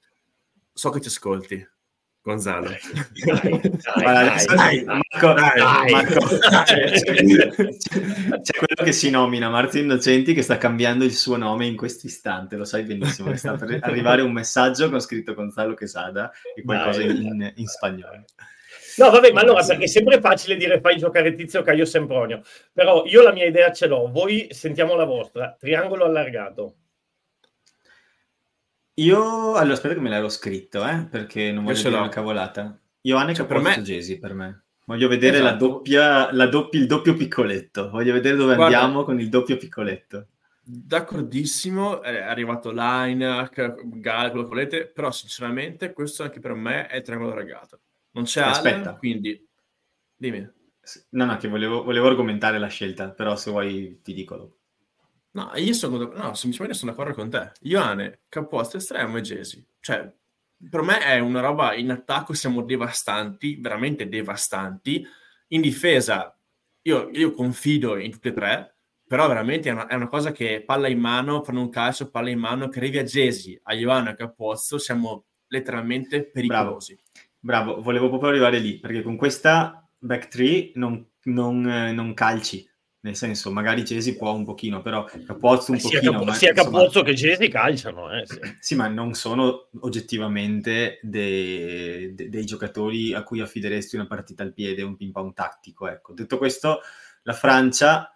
so 0.73 0.91
che 0.91 1.01
ci 1.01 1.09
ascolti. 1.09 1.69
Gonzalo. 2.25 2.71
Dai, 3.23 3.61
dai, 3.93 4.45
dai, 4.47 4.85
Marco, 4.85 5.35
Marco 5.35 6.21
c'è, 6.65 6.91
c'è, 6.91 7.11
quello 8.57 8.83
che 8.83 8.93
si 8.93 9.11
nomina 9.11 9.51
Marco 9.51 9.77
Innocenti 9.77 10.33
che 10.33 10.41
sta 10.41 10.57
cambiando 10.57 11.05
il 11.05 11.13
suo 11.13 11.37
nome 11.37 11.67
in 11.67 11.77
questo 11.77 12.07
istante, 12.07 12.57
lo 12.57 12.65
sai 12.65 12.85
benissimo, 12.85 13.31
è 13.31 13.37
stato 13.37 13.67
arrivare 13.79 14.23
un 14.23 14.33
messaggio 14.33 14.89
con 14.89 15.01
scritto 15.01 15.35
Gonzalo 15.35 15.75
Quesada 15.75 16.33
e 16.57 16.63
qualcosa 16.63 17.03
in, 17.03 17.11
in, 17.11 17.53
in 17.57 17.67
spagnolo. 17.67 18.25
No, 18.97 19.11
vabbè, 19.11 19.31
ma 19.33 19.43
allora 19.43 19.63
perché 19.63 19.85
è 19.85 19.89
sempre 19.89 20.19
facile 20.19 20.57
dire 20.57 20.81
fai 20.81 20.97
giocare 20.97 21.35
Tizio 21.35 21.61
Caio 21.61 21.85
Sempronio. 21.85 22.41
Però 22.73 23.05
io 23.05 23.21
la 23.21 23.33
mia 23.33 23.45
idea 23.45 23.71
ce 23.71 23.87
l'ho, 23.87 24.11
voi 24.11 24.47
sentiamo 24.51 24.95
la 24.95 25.05
vostra. 25.05 25.55
Triangolo 25.59 26.07
allargato. 26.07 26.77
Io, 28.95 29.55
allora 29.55 29.75
aspetta 29.75 29.95
che 29.95 30.01
me 30.01 30.09
l'ero 30.09 30.29
scritto, 30.29 30.87
eh, 30.87 31.07
perché 31.11 31.51
non 31.51 31.65
voglio 31.65 31.83
dire 31.83 31.97
una 31.97 32.09
cavolata. 32.09 32.79
Ioane 33.03 33.35
cioè, 33.35 33.47
per 33.47 33.61
me... 33.61 33.83
Gesi 33.83 34.19
per 34.19 34.35
me. 34.35 34.65
Voglio 34.87 35.09
vedere 35.09 35.39
esatto. 35.39 35.51
la 35.51 35.57
doppia, 35.57 36.33
la 36.33 36.47
doppia, 36.47 36.79
il 36.79 36.87
doppio 36.87 37.15
piccoletto. 37.15 37.89
Voglio 37.91 38.13
vedere 38.13 38.37
dove 38.37 38.55
Guarda, 38.55 38.79
andiamo 38.79 39.05
con 39.05 39.19
il 39.19 39.29
doppio 39.31 39.57
piccoletto. 39.57 40.29
D'accordissimo, 40.63 42.03
è 42.03 42.21
arrivato 42.21 42.71
Line, 42.71 43.49
Gal, 43.51 44.31
quello 44.31 44.43
che 44.43 44.49
volete, 44.49 44.87
però 44.87 45.11
sinceramente 45.11 45.93
questo 45.93 46.23
anche 46.23 46.39
per 46.39 46.55
me 46.55 46.87
è 46.87 46.97
il 46.97 47.03
triangolo 47.03 47.35
ragato. 47.35 47.81
Non 48.13 48.25
c'è 48.25 48.43
Aspetta. 48.43 48.77
Allen, 48.77 48.99
quindi 48.99 49.47
dimmi. 50.15 50.51
No, 51.11 51.25
no, 51.25 51.37
che 51.39 51.49
volevo, 51.49 51.83
volevo, 51.83 52.09
argomentare 52.09 52.59
la 52.59 52.69
scelta, 52.69 53.11
però 53.11 53.37
se 53.37 53.51
vuoi 53.51 54.01
ti 54.03 54.13
dico 54.13 54.37
dopo. 54.37 54.57
No, 55.35 55.51
io 55.57 55.73
sono, 55.73 55.97
no, 55.99 56.35
semplicemente 56.35 56.75
sono 56.75 56.93
d'accordo 56.93 57.15
con 57.15 57.29
te. 57.29 57.53
Ioane, 57.63 58.23
caposto 58.29 58.77
estremo 58.77 59.17
e 59.17 59.21
Jesi. 59.21 59.67
Cioè, 59.81 60.13
per 60.71 60.83
me 60.83 61.01
è 61.01 61.19
una 61.19 61.41
roba 61.41 61.75
in 61.75 61.91
attacco, 61.91 62.35
siamo 62.35 62.63
devastanti, 62.63 63.57
veramente 63.57 64.09
devastanti. 64.09 65.05
In 65.49 65.61
difesa, 65.61 66.39
io, 66.83 67.11
io 67.11 67.33
confido 67.33 67.97
in 67.97 68.13
tutte 68.13 68.29
e 68.29 68.33
tre, 68.33 68.77
però 69.07 69.27
veramente 69.27 69.69
è 69.69 69.73
una, 69.73 69.89
è 69.89 69.95
una, 69.95 70.09
cosa 70.09 70.31
che 70.31 70.63
palla 70.65 70.87
in 70.87 71.01
mano, 71.01 71.43
fanno 71.43 71.63
un 71.63 71.69
calcio, 71.69 72.11
palla 72.11 72.31
in 72.31 72.39
mano, 72.39 72.69
che 72.69 72.99
a 72.99 73.03
Jesi, 73.03 73.59
a 73.65 73.75
Ioane, 73.75 74.11
a 74.11 74.15
Capozzo, 74.15 74.79
siamo 74.79 75.27
letteralmente 75.49 76.31
pericolosi. 76.31 76.95
Bravo. 77.39 77.73
Bravo, 77.75 77.83
volevo 77.83 78.09
proprio 78.09 78.31
arrivare 78.31 78.59
lì, 78.59 78.79
perché 78.79 79.03
con 79.03 79.17
questa 79.17 79.87
back 79.99 80.29
three 80.29 80.71
non, 80.77 81.05
non, 81.25 81.69
eh, 81.69 81.93
non 81.93 82.15
calci, 82.15 82.67
nel 83.05 83.17
senso, 83.17 83.53
magari 83.53 83.85
Cesi 83.85 84.17
può 84.17 84.33
un 84.33 84.45
pochino, 84.45 84.81
però 84.81 85.05
Capozzo 85.05 85.73
un 85.73 85.79
sia 85.79 85.99
pochino. 85.99 86.13
Capo, 86.13 86.25
ma, 86.25 86.33
sia 86.33 86.55
Capozzo 86.55 87.03
che 87.03 87.15
Cesi 87.15 87.49
calciano. 87.49 88.11
Eh, 88.11 88.27
sì. 88.27 88.41
sì. 88.61 88.75
ma 88.77 88.89
non 88.89 89.13
sono 89.13 89.69
oggettivamente 89.81 91.01
dei, 91.03 92.15
dei, 92.15 92.31
dei, 92.31 92.45
giocatori 92.47 93.13
a 93.13 93.23
cui 93.23 93.43
affideresti 93.43 93.97
una 93.97 94.07
partita 94.07 94.43
al 94.43 94.55
piede, 94.55 94.81
un 94.81 94.97
ping 94.97 95.13
pong 95.13 95.35
tattico. 95.35 95.87
Ecco. 95.87 96.15
Detto 96.15 96.39
questo, 96.39 96.81
la 97.25 97.35
Francia, 97.35 98.11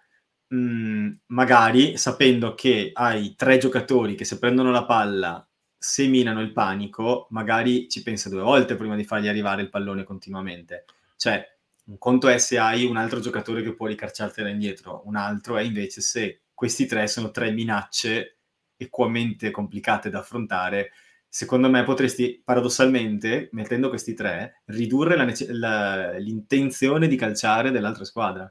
mh, 0.47 0.57
mm, 0.57 1.11
magari 1.27 1.99
sapendo 1.99 2.55
che 2.55 2.91
hai 2.95 3.35
tre 3.37 3.59
giocatori 3.59 4.15
che 4.15 4.25
se 4.25 4.39
prendono 4.39 4.71
la 4.71 4.87
palla 4.87 5.47
seminano 5.77 6.41
il 6.41 6.53
panico, 6.53 7.27
magari 7.31 7.91
ci 7.91 8.03
pensa 8.03 8.31
due 8.31 8.41
volte 8.41 8.75
prima 8.75 8.97
di 8.97 9.05
fargli 9.05 9.29
arrivare 9.29 9.61
il 9.61 9.69
pallone 9.69 10.03
continuamente. 10.03 10.87
Cioè, 11.15 11.58
un 11.89 11.99
conto 11.99 12.29
è 12.29 12.39
se 12.39 12.59
hai 12.59 12.85
un 12.85 12.97
altro 12.97 13.21
giocatore 13.21 13.63
che 13.63 13.75
può 13.75 13.87
ricarciartela 13.87 14.49
indietro, 14.49 15.03
un 15.07 15.17
altro 15.17 15.57
è 15.57 15.63
invece 15.63 16.01
se 16.01 16.43
questi 16.53 16.87
tre 16.87 17.07
sono 17.07 17.31
tre 17.31 17.51
minacce 17.51 18.39
equamente 18.77 19.51
complicate 19.51 20.11
da 20.11 20.21
affrontare. 20.21 20.93
Secondo 21.29 21.69
me 21.69 21.85
potresti 21.85 22.41
paradossalmente, 22.45 23.49
mettendo 23.53 23.89
questi 23.89 24.15
tre, 24.15 24.63
ridurre 24.67 25.17
la 25.17 25.27
la, 25.51 26.19
l'intenzione 26.19 27.09
di 27.09 27.17
calciare 27.17 27.71
dell'altra 27.71 28.05
squadra 28.05 28.51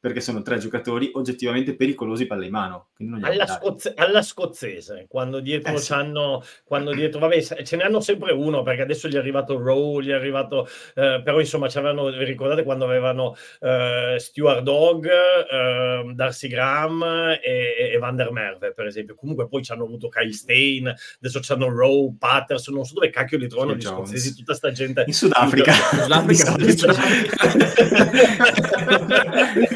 perché 0.00 0.20
sono 0.20 0.42
tre 0.42 0.58
giocatori 0.58 1.10
oggettivamente 1.14 1.74
pericolosi 1.74 2.26
palla 2.26 2.44
in 2.44 2.50
mano. 2.52 2.88
Alla, 3.20 3.46
scoz- 3.46 3.92
alla, 3.96 4.22
scozzese, 4.22 5.06
quando 5.08 5.40
dietro 5.40 5.74
eh, 5.74 5.80
c'hanno, 5.80 6.44
quando 6.64 6.94
dietro, 6.94 7.18
vabbè, 7.18 7.42
ce 7.42 7.76
ne 7.76 7.82
hanno 7.82 8.00
sempre 8.00 8.32
uno, 8.32 8.62
perché 8.62 8.82
adesso 8.82 9.08
gli 9.08 9.14
è 9.14 9.18
arrivato 9.18 9.58
Rowe, 9.58 10.04
gli 10.04 10.10
è 10.10 10.14
arrivato, 10.14 10.68
eh, 10.94 11.20
però 11.24 11.40
insomma, 11.40 11.68
c'avevano, 11.68 12.10
ricordate 12.10 12.62
quando 12.62 12.84
avevano 12.84 13.36
eh, 13.60 14.16
Stuart 14.18 14.62
Dog, 14.62 15.06
eh, 15.06 16.12
Darcy 16.14 16.46
Graham 16.46 17.02
e, 17.42 17.90
e, 17.92 17.98
Van 17.98 18.14
der 18.14 18.30
Merve, 18.30 18.72
per 18.72 18.86
esempio. 18.86 19.16
Comunque 19.16 19.48
poi 19.48 19.64
ci 19.64 19.72
hanno 19.72 19.84
avuto 19.84 20.08
Kyle 20.08 20.32
Stein, 20.32 20.94
adesso 21.20 21.40
c'hanno 21.42 21.68
Rowe, 21.68 22.14
Patterson, 22.18 22.74
non 22.74 22.84
so 22.84 22.94
dove 22.94 23.10
cacchio 23.10 23.38
li 23.38 23.48
trovano 23.48 23.74
gli 23.74 23.82
scozzesi, 23.82 24.36
tutta 24.36 24.54
sta 24.54 24.70
gente. 24.70 25.02
In 25.06 25.12
Sudafrica. 25.12 25.72
In 25.72 25.78
Sudafrica. 26.02 26.54
In 26.56 26.76
Sudafrica. 26.76 27.46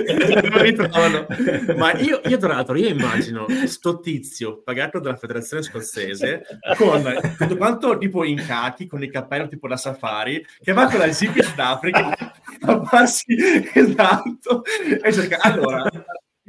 non 0.14 0.62
ritrovano. 0.62 1.26
Ma 1.76 1.92
io, 1.98 2.20
io, 2.24 2.36
tra 2.36 2.54
l'altro, 2.54 2.76
io 2.76 2.88
immagino 2.88 3.46
sto 3.66 4.00
tizio 4.00 4.62
pagato 4.62 4.98
dalla 4.98 5.16
federazione 5.16 5.62
scozzese 5.62 6.42
con 6.76 7.02
tutto 7.38 7.56
quanto 7.56 7.98
tipo 7.98 8.24
in 8.24 8.42
cachi, 8.46 8.86
con 8.86 9.02
i 9.02 9.10
cappelli 9.10 9.48
tipo 9.48 9.68
da 9.68 9.76
safari, 9.76 10.44
che 10.62 10.72
va 10.72 10.86
con 10.86 10.98
la 10.98 11.12
zip 11.12 11.36
in 11.36 11.42
Sudafrica 11.42 12.16
a 12.64 12.84
farsi 12.84 13.24
esatto 13.74 14.62
e 15.02 15.12
cerca 15.12 15.38
allora 15.40 15.88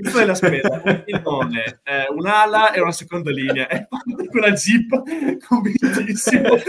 il 0.10 0.12
della 0.12 0.36
spesa, 0.36 0.82
un 0.84 1.04
pilone, 1.04 1.80
eh, 1.84 2.06
un'ala 2.10 2.74
e 2.74 2.82
una 2.82 2.92
seconda 2.92 3.32
linea. 3.32 3.68
E 3.68 3.88
con 3.88 4.42
la 4.42 4.52
jeep 4.52 4.90
convintissimo 5.48 6.50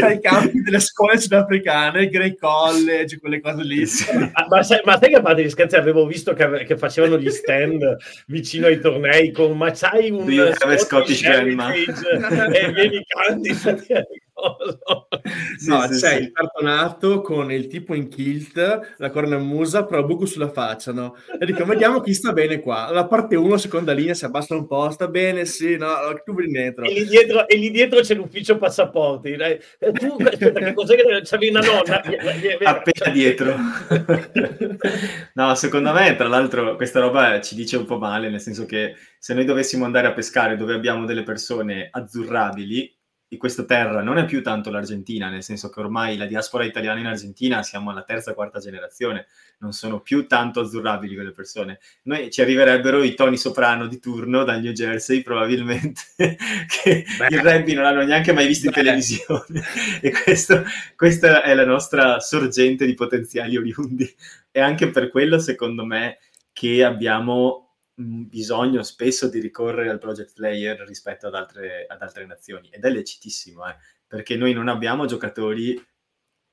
dai 0.00 0.20
campi 0.20 0.60
delle 0.62 0.80
scuole 0.80 1.18
sudafricane, 1.18 2.08
Grey 2.08 2.36
College, 2.36 3.18
quelle 3.18 3.40
cose 3.40 3.62
lì. 3.62 3.84
Ma, 4.14 4.46
ma, 4.48 4.62
sai, 4.62 4.80
ma 4.84 4.98
sai 4.98 5.10
che 5.10 5.16
a 5.16 5.22
parte 5.22 5.44
gli 5.44 5.50
scherzi 5.50 5.76
avevo 5.76 6.06
visto 6.06 6.32
che, 6.34 6.64
che, 6.64 6.76
facevano 6.76 7.18
gli 7.18 7.30
stand 7.30 7.96
vicino 8.26 8.66
ai 8.66 8.80
tornei 8.80 9.30
con 9.30 9.56
ma 9.56 9.70
c'hai 9.70 10.10
un 10.10 10.26
Scottish, 10.52 10.80
Scottish 10.86 11.22
e 11.22 12.72
vieni 12.72 13.04
canti 13.06 13.54
no, 15.66 15.82
sì, 15.82 16.00
c'è 16.00 16.16
sì. 16.16 16.22
il 16.22 16.32
cartonato 16.32 17.20
con 17.20 17.52
il 17.52 17.66
tipo 17.66 17.94
in 17.94 18.08
kilt, 18.08 18.94
la 18.96 19.10
cornamusa, 19.10 19.84
però 19.84 20.04
buco 20.04 20.26
sulla 20.26 20.50
faccia, 20.50 20.92
no? 20.92 21.14
E 21.38 21.44
dico, 21.44 21.64
vediamo 21.64 22.00
chi 22.00 22.14
sta 22.14 22.32
bene 22.32 22.60
qua. 22.60 22.90
La 22.90 23.06
parte 23.06 23.36
1, 23.36 23.56
seconda 23.58 23.92
linea, 23.92 24.14
si 24.14 24.24
abbassa 24.24 24.54
un 24.54 24.66
po', 24.66 24.90
sta 24.90 25.08
bene, 25.08 25.44
sì, 25.44 25.76
no, 25.76 25.88
tu 26.24 26.34
vieni 26.34 26.52
dentro. 26.52 26.84
E 26.84 26.92
lì 26.92 27.06
dietro, 27.06 27.46
e 27.46 27.56
lì 27.56 27.70
dietro 27.70 28.00
c'è 28.00 28.14
l'ufficio 28.14 28.56
passaporti. 28.56 29.32
E 29.32 29.60
tu, 29.92 30.16
aspetta, 30.18 30.60
che 30.60 30.72
cos'è 30.72 30.96
che 30.96 31.20
c'avevi 31.22 31.50
una 31.50 31.60
nonna? 31.60 32.00
Appena 32.64 33.12
dietro. 33.12 33.54
no, 35.34 35.54
secondo 35.54 35.92
me, 35.92 36.16
tra 36.16 36.28
l'altro, 36.28 36.76
questa 36.76 37.00
roba 37.00 37.40
ci 37.40 37.54
dice 37.54 37.76
un 37.76 37.84
po' 37.84 37.98
male, 37.98 38.30
nel 38.30 38.40
senso 38.40 38.64
che 38.64 38.94
se 39.18 39.34
noi 39.34 39.44
dovessimo 39.44 39.84
andare 39.84 40.06
a 40.06 40.12
pescare 40.12 40.56
dove 40.56 40.74
abbiamo 40.74 41.04
delle 41.04 41.22
persone 41.22 41.88
azzurrabili, 41.90 43.00
di 43.32 43.38
questa 43.38 43.64
terra 43.64 44.02
non 44.02 44.18
è 44.18 44.26
più 44.26 44.42
tanto 44.42 44.68
l'Argentina, 44.68 45.30
nel 45.30 45.42
senso 45.42 45.70
che 45.70 45.80
ormai 45.80 46.18
la 46.18 46.26
diaspora 46.26 46.66
italiana 46.66 47.00
in 47.00 47.06
Argentina 47.06 47.62
siamo 47.62 47.88
alla 47.88 48.02
terza, 48.02 48.34
quarta 48.34 48.58
generazione, 48.58 49.24
non 49.60 49.72
sono 49.72 50.00
più 50.00 50.26
tanto 50.26 50.60
azzurrabili 50.60 51.14
quelle 51.14 51.30
persone. 51.30 51.80
Noi 52.02 52.30
ci 52.30 52.42
arriverebbero 52.42 53.02
i 53.02 53.14
Tony 53.14 53.38
Soprano 53.38 53.86
di 53.86 53.98
turno 54.00 54.44
dal 54.44 54.60
New 54.60 54.72
Jersey, 54.72 55.22
probabilmente, 55.22 56.02
che 56.14 57.06
Beh. 57.16 57.28
il 57.30 57.40
rugby 57.40 57.72
non 57.72 57.84
l'hanno 57.84 58.04
neanche 58.04 58.34
mai 58.34 58.46
visto 58.46 58.66
in 58.66 58.72
televisione. 58.72 59.62
e 60.02 60.12
questo, 60.12 60.64
questa 60.94 61.42
è 61.42 61.54
la 61.54 61.64
nostra 61.64 62.20
sorgente 62.20 62.84
di 62.84 62.92
potenziali 62.92 63.56
oriundi. 63.56 64.14
E 64.50 64.60
anche 64.60 64.90
per 64.90 65.08
quello, 65.08 65.38
secondo 65.38 65.86
me, 65.86 66.18
che 66.52 66.84
abbiamo 66.84 67.71
bisogno 67.94 68.82
spesso 68.82 69.28
di 69.28 69.40
ricorrere 69.40 69.90
al 69.90 69.98
project 69.98 70.32
player 70.34 70.78
rispetto 70.86 71.26
ad 71.26 71.34
altre, 71.34 71.86
ad 71.86 72.00
altre 72.00 72.26
nazioni. 72.26 72.68
Ed 72.70 72.84
è 72.84 72.90
lecitissimo 72.90 73.68
eh, 73.68 73.76
perché 74.06 74.36
noi 74.36 74.52
non 74.52 74.68
abbiamo 74.68 75.06
giocatori 75.06 75.80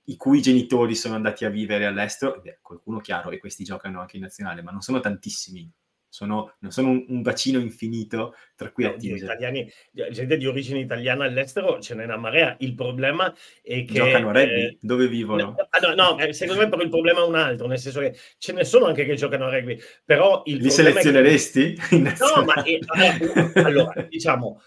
i 0.09 0.15
cui 0.17 0.41
genitori 0.41 0.95
sono 0.95 1.15
andati 1.15 1.45
a 1.45 1.49
vivere 1.49 1.85
all'estero, 1.85 2.41
beh, 2.41 2.59
qualcuno 2.61 2.99
chiaro 2.99 3.29
e 3.29 3.37
questi 3.37 3.63
giocano 3.63 3.99
anche 4.01 4.17
in 4.17 4.23
nazionale, 4.23 4.61
ma 4.63 4.71
non 4.71 4.81
sono 4.81 4.99
tantissimi 4.99 5.71
sono, 6.19 6.55
non 6.59 6.71
sono 6.71 6.89
un, 6.89 7.05
un, 7.07 7.21
bacino 7.21 7.59
infinito 7.59 8.35
tra 8.55 8.71
cui 8.71 8.83
no, 8.83 8.89
attingere. 8.89 9.23
Italiani, 9.23 9.71
gente 10.11 10.35
di 10.35 10.45
origine 10.47 10.79
italiana 10.79 11.23
all'estero 11.23 11.79
ce 11.79 11.95
n'è 11.95 12.03
una 12.03 12.17
marea. 12.17 12.57
Il 12.59 12.75
problema 12.75 13.33
è 13.61 13.85
che... 13.85 13.93
Giocano 13.93 14.29
a 14.29 14.33
rugby? 14.33 14.61
Eh, 14.61 14.77
Dove 14.81 15.07
vivono? 15.07 15.55
No, 15.55 15.95
no, 15.95 16.15
no, 16.17 16.33
secondo 16.33 16.61
me 16.61 16.67
però 16.67 16.81
il 16.81 16.89
problema 16.89 17.21
è 17.21 17.25
un 17.25 17.35
altro, 17.35 17.67
nel 17.67 17.79
senso 17.79 18.01
che 18.01 18.17
ce 18.37 18.51
ne 18.51 18.65
sono 18.65 18.87
anche 18.87 19.05
che 19.05 19.15
giocano 19.15 19.45
a 19.45 19.49
rugby, 19.49 19.79
però 20.03 20.41
il 20.45 20.57
Li 20.57 20.69
selezioneresti? 20.69 21.75
Che... 21.75 21.97
No, 22.19 22.43
ma 22.43 22.63
è, 22.63 22.79
allora, 22.85 23.51
allora, 23.53 24.01
diciamo, 24.09 24.61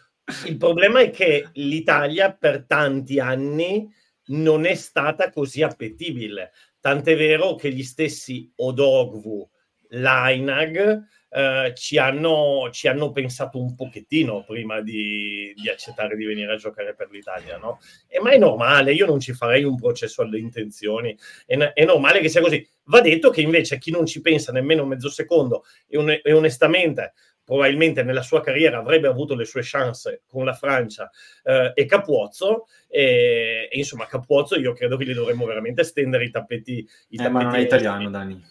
il 0.46 0.57
problema 0.57 1.00
è 1.00 1.11
che 1.11 1.50
l'Italia 1.55 2.32
per 2.32 2.64
tanti 2.64 3.20
anni 3.20 3.86
non 4.28 4.64
è 4.64 4.74
stata 4.74 5.30
così 5.30 5.62
appetibile. 5.62 6.53
Tant'è 6.80 7.14
vero 7.14 7.57
che 7.57 7.70
gli 7.70 7.82
stessi 7.82 8.50
Odogwu, 8.57 9.46
Lainag 9.92 11.05
eh, 11.35 11.72
ci, 11.74 11.97
hanno, 11.97 12.68
ci, 12.72 12.89
hanno, 12.89 13.11
pensato 13.11 13.59
un 13.59 13.74
pochettino 13.74 14.45
prima 14.45 14.83
di, 14.83 15.55
di, 15.57 15.68
accettare 15.70 16.14
di 16.14 16.26
venire 16.26 16.53
a 16.53 16.57
giocare 16.57 16.95
per 16.95 17.09
l'Italia, 17.11 17.57
no? 17.57 17.80
E, 18.07 18.20
ma 18.20 18.33
è 18.33 18.39
normale, 18.39 18.93
io 18.93 19.07
non 19.07 19.18
ci 19.18 19.33
farei 19.33 19.64
un 19.64 19.76
processo 19.76 20.20
alle 20.20 20.39
intenzioni, 20.39 21.16
è, 21.47 21.57
è, 21.57 21.85
normale 21.87 22.20
che 22.20 22.28
sia 22.28 22.43
così. 22.43 22.66
Va 22.85 23.01
detto 23.01 23.30
che 23.30 23.41
invece 23.41 23.78
chi 23.78 23.91
non 23.91 24.05
ci 24.05 24.20
pensa 24.20 24.53
nemmeno 24.53 24.85
mezzo 24.85 25.09
secondo 25.09 25.64
e, 25.89 25.97
un, 25.97 26.11
e 26.11 26.33
onestamente 26.33 27.14
probabilmente 27.45 28.03
nella 28.03 28.22
sua 28.22 28.41
carriera 28.41 28.78
avrebbe 28.78 29.09
avuto 29.09 29.35
le 29.35 29.45
sue 29.45 29.62
chance 29.64 30.22
con 30.28 30.45
la 30.45 30.53
Francia 30.53 31.11
eh, 31.43 31.72
e 31.74 31.87
Capuozzo 31.87 32.66
e, 32.89 33.68
e, 33.70 33.78
insomma 33.78 34.07
Capuozzo 34.07 34.59
io 34.59 34.72
credo 34.72 34.97
che 34.97 35.05
gli 35.05 35.14
dovremmo 35.14 35.45
veramente 35.45 35.83
stendere 35.83 36.24
i 36.24 36.30
tappeti, 36.30 36.89
i 37.09 37.16
tappeti 37.16 37.28
eh, 37.28 37.28
ma 37.30 37.43
non 37.43 37.55
è 37.55 37.61
italiano 37.61 38.11
Dani 38.11 38.43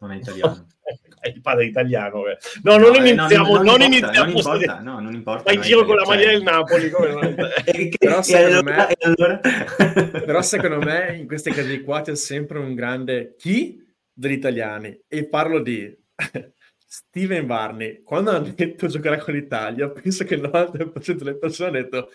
non 0.00 0.12
è 0.12 0.16
italiano 0.16 0.66
è 1.20 1.28
il 1.28 1.40
padre 1.40 1.66
italiano 1.66 2.26
eh. 2.26 2.38
no 2.62 2.76
non 2.76 2.90
no, 2.92 2.96
iniziamo 2.96 3.56
non, 3.56 3.64
non, 3.64 3.78
non 3.78 3.82
iniziamo 3.82 4.24
non 4.24 4.36
importa, 4.36 4.80
no, 4.80 5.00
non 5.00 5.14
importa 5.14 5.42
vai 5.44 5.54
in 5.56 5.60
giro 5.62 5.84
con 5.84 5.96
la 5.96 6.04
maglia 6.06 6.22
cioè... 6.22 6.32
del 6.32 6.42
Napoli 6.42 6.90
però, 7.98 8.22
secondo 8.22 8.62
me, 8.62 8.88
allora... 9.00 9.40
però 9.40 10.42
secondo 10.42 10.78
me 10.78 11.16
in 11.16 11.26
questi 11.26 11.50
casi 11.50 11.82
qua 11.82 12.02
c'è 12.02 12.14
sempre 12.14 12.58
un 12.58 12.74
grande 12.74 13.34
chi 13.36 13.84
degli 14.12 14.32
italiani 14.32 15.00
e 15.06 15.28
parlo 15.28 15.60
di 15.60 15.96
Steven 16.90 17.46
Varney, 17.46 18.02
quando 18.02 18.30
ha 18.30 18.38
detto 18.40 18.86
giocare 18.86 19.18
con 19.18 19.34
l'Italia, 19.34 19.90
penso 19.90 20.24
che 20.24 20.34
il 20.34 20.40
90% 20.40 21.12
delle 21.12 21.36
persone 21.36 21.68
ha 21.68 21.82
detto 21.82 22.10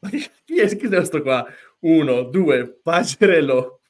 ma 0.00 0.10
chi 0.10 0.58
è 0.58 0.76
questo 0.76 1.22
qua? 1.22 1.46
Uno, 1.80 2.22
due, 2.24 2.80
Pagerello. 2.82 3.80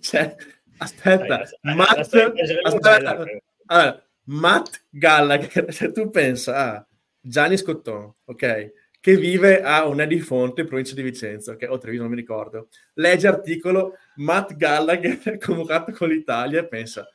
Cioè, 0.00 0.34
aspetta, 0.80 1.48
Dai, 1.60 1.74
Matt, 1.74 1.98
aspetta, 1.98 3.24
allora, 3.66 4.02
Matt 4.24 4.82
Gallagher, 4.90 5.66
se 5.72 5.92
tu 5.92 6.10
pensa 6.10 6.74
a 6.74 6.86
Gianni 7.20 7.56
Scotton, 7.56 8.12
ok, 8.24 8.72
che 9.00 9.16
vive 9.16 9.62
a 9.62 9.86
una 9.86 10.04
di 10.04 10.20
Fonte, 10.20 10.64
provincia 10.64 10.94
di 10.94 11.02
Vicenza, 11.02 11.56
che 11.56 11.66
o 11.66 11.78
Treviso 11.78 12.02
non 12.02 12.10
mi 12.10 12.18
ricordo, 12.18 12.68
legge 12.94 13.28
articolo 13.28 13.96
Matt 14.16 14.56
Gallagher 14.56 15.38
convocato 15.38 15.92
con 15.92 16.08
l'Italia 16.08 16.60
e 16.60 16.66
pensa. 16.66 17.08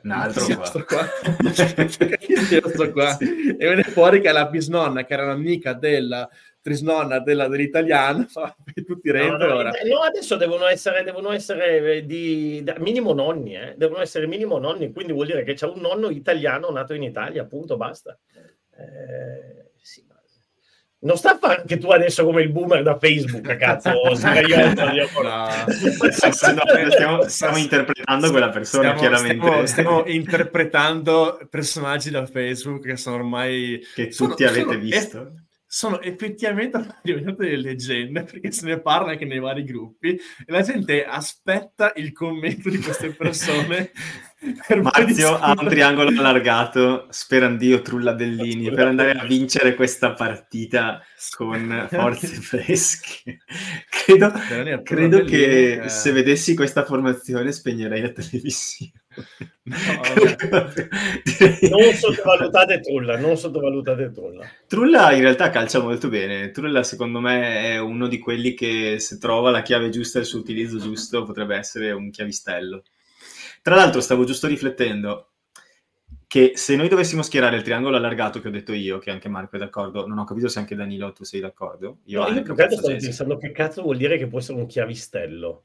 Un 0.00 0.12
altro 0.12 0.42
sto 0.42 0.84
qua. 0.84 1.04
sto 2.70 2.92
qua. 2.92 3.18
E 3.18 3.56
viene 3.56 3.82
fuori 3.82 4.20
che 4.20 4.28
è 4.28 4.32
la 4.32 4.46
bisnonna, 4.46 5.04
che 5.04 5.12
era 5.12 5.26
l'amica 5.26 5.72
della 5.72 6.28
trisnonna 6.60 7.20
della, 7.20 7.48
dell'italiano, 7.48 8.26
tutti 8.86 9.10
rende 9.10 9.44
no, 9.44 9.46
no, 9.46 9.54
ora. 9.54 9.70
No, 9.84 10.00
adesso 10.00 10.36
devono 10.36 10.66
essere, 10.66 11.02
devono 11.02 11.32
essere 11.32 12.04
di, 12.04 12.62
di 12.62 12.72
minimo 12.78 13.12
nonni, 13.12 13.56
eh? 13.56 13.74
devono 13.76 14.02
essere 14.02 14.26
minimo 14.26 14.58
nonni, 14.58 14.92
quindi 14.92 15.12
vuol 15.12 15.26
dire 15.26 15.44
che 15.44 15.54
c'è 15.54 15.66
un 15.66 15.80
nonno 15.80 16.10
italiano 16.10 16.70
nato 16.70 16.94
in 16.94 17.02
Italia, 17.02 17.42
appunto, 17.42 17.76
basta. 17.76 18.18
Eh, 18.76 19.58
non 21.00 21.16
sta 21.16 21.34
a 21.34 21.38
fare 21.38 21.60
anche 21.60 21.78
tu 21.78 21.90
adesso 21.90 22.24
come 22.24 22.42
il 22.42 22.50
boomer 22.50 22.82
da 22.82 22.98
Facebook, 22.98 23.46
cazzo. 23.56 23.90
no. 23.90 24.14
stiamo, 26.90 27.28
stiamo, 27.28 27.56
interpretando 27.56 28.30
quella 28.30 28.48
persona, 28.48 28.96
stiamo, 28.96 28.98
chiaramente. 28.98 29.46
Stiamo, 29.46 29.66
stiamo, 29.66 30.06
interpretando 30.10 31.38
personaggi 31.48 32.10
da 32.10 32.26
Facebook 32.26 32.84
che 32.84 32.96
sono 32.96 33.16
ormai... 33.16 33.80
Che 33.94 34.08
tutti 34.08 34.44
sono, 34.44 34.48
avete 34.48 34.60
sono, 34.60 34.78
visto 34.78 35.32
sono 35.70 36.00
effettivamente 36.00 36.82
diventate 37.02 37.44
delle 37.44 37.60
leggende 37.60 38.22
perché 38.22 38.50
se 38.50 38.64
ne 38.64 38.80
parla 38.80 39.10
anche 39.10 39.26
nei 39.26 39.38
vari 39.38 39.64
gruppi 39.64 40.14
e 40.14 40.20
la 40.46 40.62
gente 40.62 41.04
aspetta 41.04 41.92
il 41.96 42.12
commento 42.12 42.70
di 42.70 42.78
queste 42.78 43.10
persone. 43.10 43.90
Marzio 44.80 45.36
ha 45.36 45.54
un 45.58 45.68
triangolo 45.68 46.08
allargato, 46.08 47.06
sperandio 47.10 47.82
Trulla 47.82 48.14
Bellini, 48.14 48.70
per 48.70 48.86
andare 48.86 49.12
a 49.12 49.24
vincere 49.26 49.74
questa 49.74 50.14
partita 50.14 51.02
con 51.36 51.86
forze 51.90 52.28
fresche. 52.28 53.40
credo, 53.90 54.32
credo 54.82 55.24
che 55.24 55.82
eh... 55.82 55.88
se 55.90 56.12
vedessi 56.12 56.54
questa 56.54 56.84
formazione 56.84 57.52
spegnerei 57.52 58.00
la 58.00 58.10
televisione. 58.10 58.92
No, 59.68 59.74
non 61.68 61.92
sottovalutate 61.92 62.80
Trulla, 62.80 63.18
non 63.18 63.36
sottovalutate 63.36 64.10
Trulla. 64.12 64.48
Trulla 64.66 65.12
in 65.12 65.20
realtà 65.20 65.50
calcia 65.50 65.80
molto 65.80 66.08
bene. 66.08 66.50
Trulla 66.50 66.82
secondo 66.82 67.20
me 67.20 67.72
è 67.72 67.78
uno 67.78 68.08
di 68.08 68.18
quelli 68.18 68.54
che 68.54 68.98
se 68.98 69.18
trova 69.18 69.50
la 69.50 69.62
chiave 69.62 69.90
giusta 69.90 70.18
e 70.18 70.22
il 70.22 70.26
suo 70.26 70.38
utilizzo 70.40 70.78
giusto 70.78 71.24
potrebbe 71.24 71.56
essere 71.56 71.92
un 71.92 72.10
chiavistello. 72.10 72.82
Tra 73.62 73.74
l'altro 73.74 74.00
stavo 74.00 74.24
giusto 74.24 74.46
riflettendo 74.46 75.32
che 76.26 76.52
se 76.54 76.76
noi 76.76 76.88
dovessimo 76.88 77.22
schierare 77.22 77.56
il 77.56 77.62
triangolo 77.62 77.96
allargato 77.96 78.40
che 78.40 78.48
ho 78.48 78.50
detto 78.50 78.72
io, 78.72 78.98
che 78.98 79.10
anche 79.10 79.30
Marco 79.30 79.56
è 79.56 79.58
d'accordo, 79.58 80.06
non 80.06 80.18
ho 80.18 80.24
capito 80.24 80.48
se 80.48 80.58
anche 80.58 80.74
Danilo 80.74 81.12
tu 81.12 81.24
sei 81.24 81.40
d'accordo. 81.40 82.00
Io, 82.04 82.20
no, 82.20 82.28
io 82.28 82.42
più 82.42 82.54
che 82.54 82.68
stavo 82.70 82.86
pensando 82.86 83.38
che 83.38 83.50
cazzo 83.50 83.82
vuol 83.82 83.96
dire 83.96 84.18
che 84.18 84.26
può 84.26 84.38
essere 84.38 84.58
un 84.58 84.66
chiavistello 84.66 85.64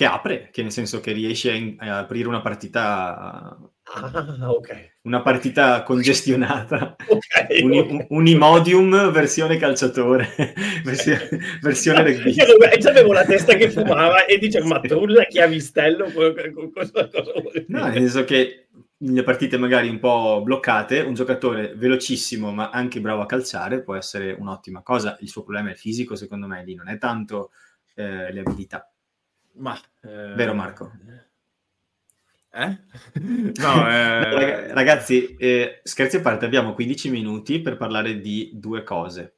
che 0.00 0.06
apre, 0.06 0.48
che 0.50 0.62
nel 0.62 0.72
senso 0.72 0.98
che 1.00 1.12
riesce 1.12 1.50
a, 1.50 1.54
in- 1.54 1.76
a 1.78 1.98
aprire 1.98 2.26
una 2.26 2.40
partita 2.40 3.54
Ah, 3.92 4.50
ok. 4.50 4.92
Una 5.02 5.20
partita 5.20 5.82
congestionata. 5.82 6.96
okay, 7.06 7.62
un, 7.62 7.72
okay. 7.72 8.06
Unimodium 8.08 9.10
versione 9.10 9.58
calciatore, 9.58 10.26
versione, 10.84 11.28
versione 11.60 12.02
rugby. 12.02 12.32
Io 12.32 12.88
avevo 12.88 13.12
la 13.12 13.26
testa 13.26 13.54
che 13.56 13.68
fumava 13.68 14.24
e 14.24 14.38
dice 14.38 14.62
ma 14.62 14.80
trulla 14.80 15.24
chiavistello 15.24 16.10
cosa, 16.72 17.08
cosa 17.08 17.32
No, 17.66 17.84
nel 17.88 17.94
senso 17.94 18.24
che 18.24 18.68
nelle 18.98 19.22
partite 19.22 19.58
magari 19.58 19.88
un 19.90 19.98
po' 19.98 20.40
bloccate, 20.42 21.00
un 21.00 21.12
giocatore 21.12 21.74
velocissimo 21.74 22.52
ma 22.52 22.70
anche 22.70 23.00
bravo 23.00 23.20
a 23.20 23.26
calciare 23.26 23.82
può 23.82 23.96
essere 23.96 24.32
un'ottima 24.32 24.82
cosa. 24.82 25.18
Il 25.20 25.28
suo 25.28 25.42
problema 25.42 25.72
è 25.72 25.74
fisico, 25.74 26.14
secondo 26.14 26.46
me, 26.46 26.64
lì 26.64 26.74
non 26.74 26.88
è 26.88 26.96
tanto 26.96 27.50
eh, 27.96 28.32
le 28.32 28.40
abilità. 28.40 28.90
Ma, 29.54 29.78
eh... 30.02 30.34
Vero 30.34 30.54
Marco? 30.54 30.92
Eh? 32.52 32.78
no, 33.56 33.88
eh... 33.90 34.72
Ragazzi, 34.72 35.36
eh, 35.36 35.80
scherzi 35.82 36.16
a 36.16 36.20
parte, 36.20 36.44
abbiamo 36.44 36.74
15 36.74 37.10
minuti 37.10 37.60
per 37.60 37.76
parlare 37.76 38.20
di 38.20 38.50
due 38.54 38.82
cose. 38.82 39.36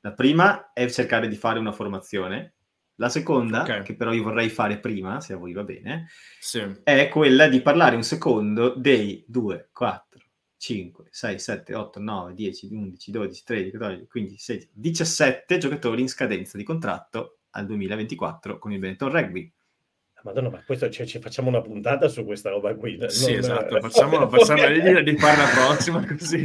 La 0.00 0.12
prima 0.12 0.72
è 0.72 0.88
cercare 0.88 1.28
di 1.28 1.36
fare 1.36 1.58
una 1.58 1.72
formazione. 1.72 2.54
La 3.00 3.08
seconda, 3.08 3.62
okay. 3.62 3.82
che 3.82 3.96
però 3.96 4.12
io 4.12 4.22
vorrei 4.22 4.50
fare 4.50 4.78
prima, 4.78 5.20
se 5.20 5.32
a 5.32 5.36
voi 5.36 5.54
va 5.54 5.64
bene, 5.64 6.08
sì. 6.38 6.62
è 6.82 7.08
quella 7.08 7.48
di 7.48 7.62
parlare 7.62 7.96
un 7.96 8.02
secondo 8.02 8.74
dei 8.74 9.24
2, 9.26 9.70
4, 9.72 10.20
5, 10.58 11.06
6, 11.10 11.38
7, 11.38 11.74
8, 11.74 11.98
9, 11.98 12.34
10, 12.34 12.68
11, 12.70 13.10
12, 13.10 13.42
13, 13.42 13.70
14, 13.70 14.06
15, 14.06 14.38
16, 14.38 14.70
17 14.74 15.58
giocatori 15.58 16.02
in 16.02 16.08
scadenza 16.08 16.58
di 16.58 16.64
contratto 16.64 17.39
al 17.50 17.66
2024 17.66 18.58
con 18.58 18.72
il 18.72 18.78
Benetton 18.78 19.10
Rugby. 19.10 19.52
Madonna, 20.22 20.50
ma 20.50 20.62
questo 20.64 20.90
cioè, 20.90 21.06
ci 21.06 21.18
facciamo 21.18 21.48
una 21.48 21.62
puntata 21.62 22.08
su 22.08 22.24
questa 22.24 22.50
roba 22.50 22.74
qui. 22.74 22.96
Non... 22.96 23.08
Sì, 23.08 23.32
esatto, 23.32 23.80
facciamo, 23.80 24.28
facciamo 24.28 24.66
l'idea 24.66 25.00
di 25.00 25.16
fare 25.16 25.36
la 25.38 25.48
prossima 25.48 26.04
così. 26.04 26.44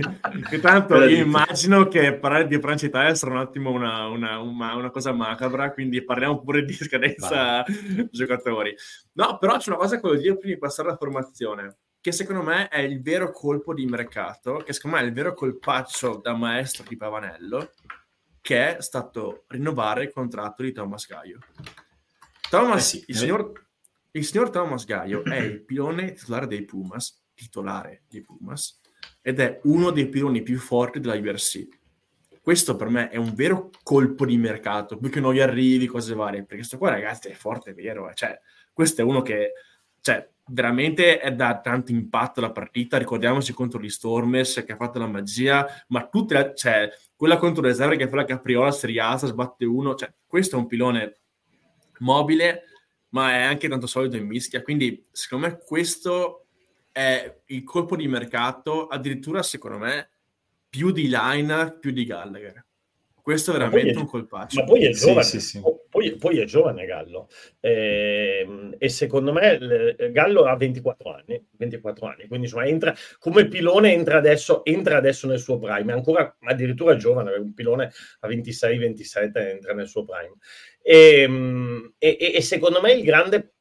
Che 0.49 0.60
tanto 0.60 1.03
io 1.03 1.24
immagino 1.24 1.88
che 1.88 2.14
parlare 2.16 2.47
di 2.47 2.60
Francia 2.60 2.86
Italia 2.86 3.14
sarà 3.16 3.34
un 3.34 3.39
attimo 3.39 3.72
una, 3.72 4.08
una, 4.08 4.39
una, 4.39 4.76
una 4.76 4.89
cosa 4.91 5.12
macabra, 5.12 5.74
quindi 5.74 6.03
parliamo 6.03 6.41
pure 6.41 6.64
di 6.64 6.74
scadenza 6.74 7.64
Vai. 7.66 8.10
giocatori. 8.12 8.74
No, 9.14 9.38
però 9.38 9.58
c'è 9.58 9.70
una 9.70 9.80
cosa 9.80 9.95
che 9.95 10.08
voglio 10.08 10.22
dire 10.22 10.38
prima 10.38 10.53
di 10.53 10.60
passare 10.60 10.88
alla 10.88 10.97
formazione, 10.97 11.78
che 11.99 12.12
secondo 12.12 12.43
me 12.43 12.70
è 12.70 12.80
il 12.80 13.01
vero 13.01 13.32
colpo 13.32 13.74
di 13.74 13.86
mercato, 13.86 14.58
che 14.58 14.72
secondo 14.72 14.97
me 14.97 15.03
è 15.03 15.06
il 15.06 15.14
vero 15.14 15.34
colpaccio 15.34 16.20
da 16.24 16.34
maestro 16.34 16.86
di 16.88 16.95
Pavanello, 16.95 17.72
che 18.46 18.78
è 18.78 18.80
stato 18.80 19.46
rinnovare 19.48 20.04
il 20.04 20.12
contratto 20.12 20.62
di 20.62 20.72
Thomas 20.72 21.08
Gaio. 21.08 21.39
Thomas, 22.48 22.78
eh 22.78 23.00
sì, 23.00 23.04
il, 23.08 23.16
signor, 23.16 23.52
il, 24.12 24.24
signor, 24.24 24.52
Thomas 24.52 24.86
Gaio 24.86 25.24
è 25.24 25.38
il 25.38 25.64
pilone 25.64 26.14
titolare 26.14 26.46
dei 26.46 26.64
Pumas, 26.64 27.24
titolare 27.34 28.04
dei 28.08 28.22
Pumas, 28.22 28.80
ed 29.24 29.39
è 29.39 29.62
uno 29.64 29.89
dei 29.89 30.08
piloni 30.10 30.43
più 30.43 30.60
forti 30.60 31.00
della 31.00 31.16
IBRC. 31.16 31.68
Questo 32.39 32.76
per 32.76 32.89
me 32.89 33.10
è 33.10 33.16
un 33.16 33.34
vero 33.34 33.72
colpo 33.82 34.28
di 34.28 34.38
mercato, 34.38 35.00
più 35.00 35.10
che 35.10 35.20
noi 35.20 35.41
arrivi, 35.41 35.88
cose 35.88 36.14
varie, 36.14 36.41
perché 36.41 36.58
questo 36.58 36.78
qua 36.78 36.91
ragazzi 36.91 37.30
è 37.30 37.34
forte, 37.34 37.72
è 37.72 37.74
vero, 37.74 38.12
eh. 38.12 38.14
cioè, 38.14 38.39
questo 38.72 39.02
è 39.02 39.04
uno 39.04 39.24
che 39.24 39.54
cioè, 40.02 40.30
veramente 40.48 41.20
è 41.20 41.34
da 41.34 41.60
tanto 41.60 41.91
impatto 41.91 42.41
la 42.41 42.52
partita. 42.52 42.98
Ricordiamoci 42.98 43.54
contro 43.54 43.80
gli 43.80 43.89
Stormers 43.89 44.64
che 44.66 44.74
ha 44.74 44.78
fatto 44.78 45.00
la 45.00 45.08
magia, 45.08 45.66
ma 45.88 46.08
tutte 46.08 46.34
le, 46.34 46.54
cioè, 46.56 46.89
quella 47.16 47.38
contro 47.38 47.64
l'esercito 47.64 48.04
che 48.04 48.10
fa 48.10 48.16
la 48.18 48.26
Capriola 48.26 48.72
si 48.72 48.86
rialza, 48.88 49.28
sbatte 49.28 49.66
uno. 49.66 49.96
Cioè, 49.96 50.14
questo 50.26 50.56
è 50.56 50.60
un 50.60 50.68
pilone 50.68 51.20
mobile, 52.00 52.64
ma 53.10 53.32
è 53.32 53.41
anche 53.41 53.68
tanto 53.68 53.88
solido 53.88 54.18
in 54.18 54.28
mischia. 54.28 54.62
Quindi, 54.62 55.06
secondo 55.12 55.48
me, 55.48 55.60
questo 55.66 56.48
è 56.91 57.41
il 57.46 57.64
colpo 57.64 57.96
di 57.96 58.08
mercato, 58.08 58.88
addirittura, 58.88 59.43
secondo 59.43 59.78
me, 59.78 60.10
più 60.70 60.91
di 60.91 61.08
Line, 61.08 61.78
più 61.80 61.91
di 61.91 62.06
Gallagher. 62.06 62.66
Questo 63.26 63.50
è 63.50 63.54
veramente 63.58 63.94
è, 63.94 63.98
un 63.98 64.06
colpaccio. 64.06 64.60
Ma 64.60 64.66
poi 64.68 64.86
è 64.86 64.92
giovane, 64.92 65.24
sì, 65.24 65.40
sì, 65.40 65.58
sì. 65.58 65.62
Poi, 65.90 66.16
poi, 66.16 66.42
è 66.42 66.46
giovane 66.46 66.86
Gallo. 66.86 67.28
E, 67.60 68.42
ehm, 68.44 68.76
e, 68.78 68.88
secondo 68.88 69.34
me 69.34 69.96
Gallo 70.12 70.44
ha 70.44 70.56
24 70.56 71.12
anni, 71.12 71.44
24 71.58 72.06
anni 72.06 72.28
quindi 72.28 72.46
insomma 72.46 72.68
entra 72.68 72.94
come 73.18 73.48
pilone 73.48 73.94
entra 73.94 74.18
adesso, 74.18 74.64
entra 74.64 74.98
adesso 74.98 75.26
nel 75.26 75.40
suo 75.40 75.58
prime, 75.58 75.92
è 75.92 75.96
ancora 75.96 76.38
addirittura 76.40 76.98
giovane, 76.98 77.34
un 77.34 77.56
pilone 77.56 77.92
a 78.20 78.28
26-27 78.28 79.32
entra 79.34 79.74
nel 79.74 79.88
suo 79.88 80.06
prime. 80.06 80.36
Ehm, 80.84 81.96
e, 81.98 82.18
e, 82.20 82.34
e 82.36 82.42
secondo 82.44 82.80
me 82.80 82.92
il 82.92 83.04
grande 83.04 83.54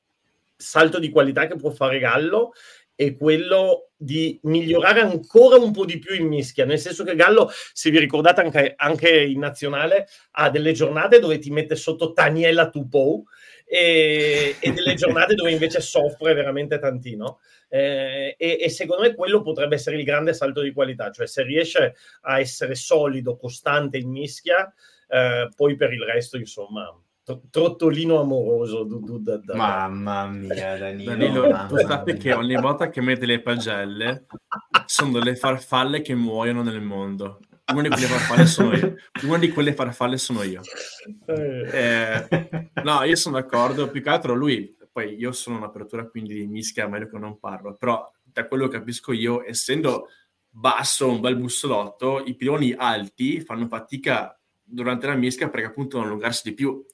salto 0.56 0.98
di 0.98 1.08
qualità 1.08 1.46
che 1.46 1.56
può 1.56 1.70
fare 1.70 1.98
Gallo 1.98 2.52
è 2.94 3.16
quello 3.16 3.90
di 3.96 4.38
migliorare 4.42 5.00
ancora 5.00 5.56
un 5.56 5.72
po' 5.72 5.84
di 5.84 5.98
più 5.98 6.14
in 6.14 6.26
mischia, 6.26 6.64
nel 6.64 6.78
senso 6.78 7.04
che 7.04 7.14
Gallo, 7.14 7.50
se 7.72 7.90
vi 7.90 7.98
ricordate 7.98 8.40
anche, 8.40 8.74
anche 8.76 9.22
in 9.22 9.38
nazionale, 9.38 10.06
ha 10.32 10.50
delle 10.50 10.72
giornate 10.72 11.18
dove 11.18 11.38
ti 11.38 11.50
mette 11.50 11.74
sotto 11.74 12.12
Taniela 12.12 12.68
Tupou 12.70 13.24
e, 13.64 14.56
e 14.60 14.72
delle 14.72 14.94
giornate 14.94 15.34
dove 15.34 15.50
invece 15.50 15.80
soffre 15.80 16.34
veramente 16.34 16.78
tantino. 16.78 17.40
Eh, 17.68 18.36
e, 18.38 18.58
e, 18.60 18.68
secondo 18.68 19.02
me 19.02 19.14
quello 19.14 19.42
potrebbe 19.42 19.74
essere 19.74 19.96
il 19.96 20.04
grande 20.04 20.34
salto 20.34 20.60
di 20.60 20.72
qualità, 20.72 21.10
cioè 21.10 21.26
se 21.26 21.42
riesce 21.42 21.96
a 22.22 22.38
essere 22.38 22.74
solido, 22.74 23.36
costante 23.36 23.96
in 23.96 24.10
mischia, 24.10 24.72
eh, 25.08 25.48
poi 25.56 25.74
per 25.76 25.92
il 25.92 26.02
resto, 26.02 26.36
insomma, 26.36 26.86
trottolino 27.50 28.20
amoroso. 28.20 28.84
Du, 28.84 29.00
du, 29.00 29.18
da, 29.18 29.38
da. 29.38 29.54
Mamma 29.56 30.26
mia, 30.28 30.76
Danilo. 30.76 31.16
Danilo 31.16 31.66
tu 31.68 31.76
sappi 31.78 32.16
che 32.16 32.32
ogni 32.32 32.56
volta 32.56 32.90
che 32.90 33.00
metti 33.00 33.26
le 33.26 33.40
pagelle 33.40 34.26
sono 34.86 35.12
delle 35.12 35.34
farfalle 35.36 36.02
che 36.02 36.14
muoiono 36.14 36.62
nel 36.62 36.80
mondo. 36.80 37.40
Una 37.72 37.82
di 37.82 37.88
quelle 37.88 38.06
farfalle 38.06 38.46
sono 38.46 38.76
io. 38.76 38.94
Una 39.22 39.38
di 39.38 39.48
quelle 39.50 39.72
farfalle 39.72 40.18
sono 40.18 40.42
io. 40.42 40.60
Eh, 41.26 42.48
no, 42.82 43.02
io 43.04 43.16
sono 43.16 43.40
d'accordo. 43.40 43.90
Più 43.90 44.02
che 44.02 44.10
altro 44.10 44.34
lui, 44.34 44.76
poi 44.92 45.14
io 45.14 45.32
sono 45.32 45.56
un'apertura 45.56 46.06
quindi 46.06 46.34
di 46.34 46.46
mischia, 46.46 46.86
meglio 46.88 47.08
che 47.08 47.18
non 47.18 47.38
parlo, 47.38 47.74
però 47.74 48.06
da 48.22 48.46
quello 48.46 48.68
che 48.68 48.78
capisco 48.78 49.12
io, 49.12 49.42
essendo 49.42 50.08
basso, 50.50 51.08
un 51.08 51.20
bel 51.20 51.36
bussolotto, 51.36 52.22
i 52.24 52.36
piloni 52.36 52.74
alti 52.76 53.40
fanno 53.40 53.66
fatica 53.66 54.38
durante 54.62 55.06
la 55.06 55.14
mischia 55.14 55.48
perché 55.48 55.66
appunto 55.66 55.98
non 55.98 56.06
allungarsi 56.06 56.48
di 56.48 56.54
più 56.54 56.84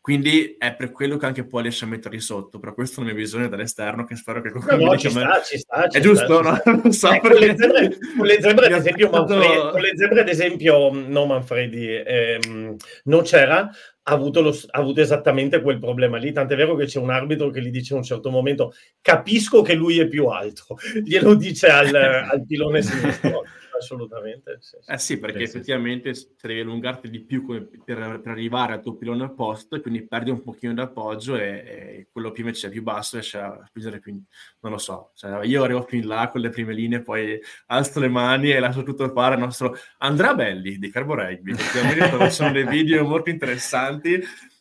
quindi 0.00 0.56
è 0.56 0.74
per 0.74 0.90
quello 0.90 1.16
che 1.16 1.26
anche 1.26 1.44
poi 1.46 1.62
riesce 1.62 1.84
a 1.84 1.88
metterli 1.88 2.20
sotto, 2.20 2.58
però 2.58 2.72
questo 2.72 3.00
è 3.00 3.02
una 3.02 3.12
mia 3.12 3.20
visione 3.20 3.48
dall'esterno 3.48 4.04
che 4.04 4.16
spero 4.16 4.40
che 4.40 4.50
qualcuno 4.50 4.76
no, 4.76 4.92
no, 4.92 4.96
ci, 4.98 5.10
sta, 5.10 5.42
ci 5.42 5.58
sta, 5.58 5.88
ci 5.88 5.98
È 5.98 6.00
giusto, 6.00 6.40
no? 6.40 6.60
Non 6.64 6.92
so 6.92 7.10
eh, 7.10 7.20
con, 7.20 7.32
le 7.32 7.56
zebre, 7.56 7.98
con 8.16 8.26
le 8.26 8.38
zebre, 8.40 8.66
ad 8.66 8.72
esempio, 8.72 9.10
Manfredi, 9.10 9.70
con 9.70 9.80
le 9.80 9.96
zebre, 9.96 10.20
ad 10.20 10.28
esempio, 10.28 10.92
no 10.92 11.26
Manfredi, 11.26 12.02
ehm, 12.04 12.76
non 13.04 13.22
c'era, 13.22 13.70
ha 14.08 14.14
avuto, 14.14 14.40
lo, 14.40 14.50
ha 14.50 14.78
avuto, 14.78 15.00
esattamente 15.00 15.60
quel 15.60 15.78
problema 15.78 16.16
lì. 16.16 16.32
Tant'è 16.32 16.56
vero 16.56 16.74
che 16.74 16.86
c'è 16.86 16.98
un 16.98 17.10
arbitro 17.10 17.50
che 17.50 17.60
gli 17.60 17.70
dice 17.70 17.94
a 17.94 17.98
un 17.98 18.02
certo 18.02 18.30
momento: 18.30 18.72
Capisco 19.00 19.60
che 19.62 19.74
lui 19.74 19.98
è 19.98 20.08
più 20.08 20.26
alto, 20.26 20.78
glielo 21.04 21.34
dice 21.34 21.68
al, 21.68 21.94
al 21.94 22.44
pilone 22.46 22.82
sinistro 22.82 23.42
assolutamente. 23.78 24.58
Sì, 24.60 24.76
sì. 24.80 24.90
Eh 24.90 24.98
sì, 24.98 25.18
perché 25.18 25.46
sì, 25.46 25.56
effettivamente 25.56 26.14
sì. 26.14 26.28
devi 26.40 26.60
allungarti 26.60 27.08
di 27.08 27.20
più 27.20 27.46
per, 27.46 28.20
per, 28.20 28.20
arrivare 28.26 28.74
al 28.74 28.82
tuo 28.82 28.96
pilone 28.96 29.24
opposto 29.24 29.76
e 29.76 29.80
quindi 29.80 30.06
perdi 30.06 30.30
un 30.30 30.42
pochino 30.42 30.74
d'appoggio 30.74 31.36
e, 31.36 31.46
e 31.46 32.08
quello 32.12 32.30
più 32.30 32.44
invece 32.44 32.66
è 32.66 32.70
più 32.70 32.82
basso 32.82 33.16
riesce 33.16 33.38
a 33.38 33.62
spingere 33.66 34.00
più, 34.00 34.20
non 34.60 34.72
lo 34.72 34.78
so, 34.78 35.12
cioè, 35.14 35.44
io 35.44 35.62
arrivo 35.62 35.82
fin 35.82 36.06
là 36.06 36.28
con 36.30 36.40
le 36.40 36.50
prime 36.50 36.74
linee, 36.74 37.02
poi 37.02 37.40
alzo 37.66 38.00
le 38.00 38.08
mani 38.08 38.50
e 38.50 38.58
lascio 38.58 38.82
tutto 38.82 39.08
fare 39.10 39.34
al 39.34 39.40
nostro 39.40 39.76
Andrea 39.98 40.34
Belli 40.34 40.78
di 40.78 40.90
Carbo 40.90 41.14
Rugby, 41.14 41.54
perché 41.54 42.30
sono 42.30 42.52
dei 42.52 42.66
video 42.66 43.04
molto 43.06 43.30
interessanti. 43.30 43.97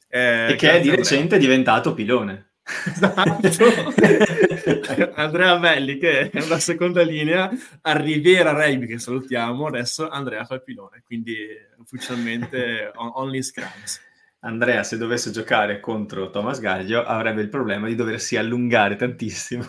Eh, 0.10 0.52
e 0.52 0.56
che 0.56 0.72
è 0.72 0.82
di 0.82 0.90
recente 0.90 1.38
diventato 1.38 1.94
pilone. 1.94 2.48
Esatto. 2.86 3.40
Andrea 5.16 5.58
Belli 5.58 5.98
che 5.98 6.30
è 6.30 6.44
una 6.44 6.60
seconda 6.60 7.02
linea 7.02 7.50
a 7.82 7.98
Riviera 7.98 8.52
Rugby 8.52 8.88
che 8.88 9.00
salutiamo 9.00 9.68
adesso 9.68 10.10
Andrea 10.10 10.44
fa 10.44 10.56
il 10.56 10.64
pilone 10.64 11.02
quindi 11.06 11.38
ufficialmente 11.78 12.92
only 12.96 13.42
scrums 13.42 14.02
Andrea 14.40 14.84
se 14.84 14.98
dovesse 14.98 15.32
giocare 15.32 15.80
contro 15.80 16.30
Thomas 16.30 16.60
Gaglio 16.60 17.06
avrebbe 17.06 17.42
il 17.42 17.50
problema 17.50 17.88
di 17.88 17.96
doversi 17.96 18.36
allungare 18.36 18.98
tantissimo 18.98 19.66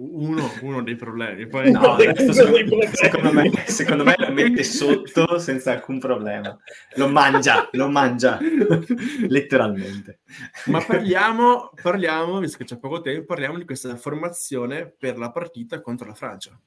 uno, 0.00 0.50
uno, 0.62 0.82
dei 0.82 0.96
problemi. 0.96 1.46
Poi, 1.46 1.70
no, 1.70 1.98
secondo, 1.98 2.86
secondo, 2.92 3.32
me, 3.32 3.50
secondo, 3.66 4.04
me, 4.04 4.14
lo 4.18 4.32
mette 4.32 4.64
sotto 4.64 5.38
senza 5.38 5.72
alcun 5.72 5.98
problema. 5.98 6.58
Lo 6.94 7.08
mangia, 7.08 7.68
lo 7.72 7.88
mangia, 7.88 8.38
letteralmente. 9.28 10.20
Ma 10.66 10.82
parliamo, 10.82 11.70
parliamo, 11.80 12.38
visto 12.38 12.56
che 12.56 12.64
c'è 12.64 12.78
poco 12.78 13.00
tempo, 13.00 13.26
parliamo 13.26 13.58
di 13.58 13.64
questa 13.64 13.94
formazione 13.96 14.88
per 14.88 15.18
la 15.18 15.30
partita 15.30 15.80
contro 15.80 16.06
la 16.06 16.14
Francia. 16.14 16.58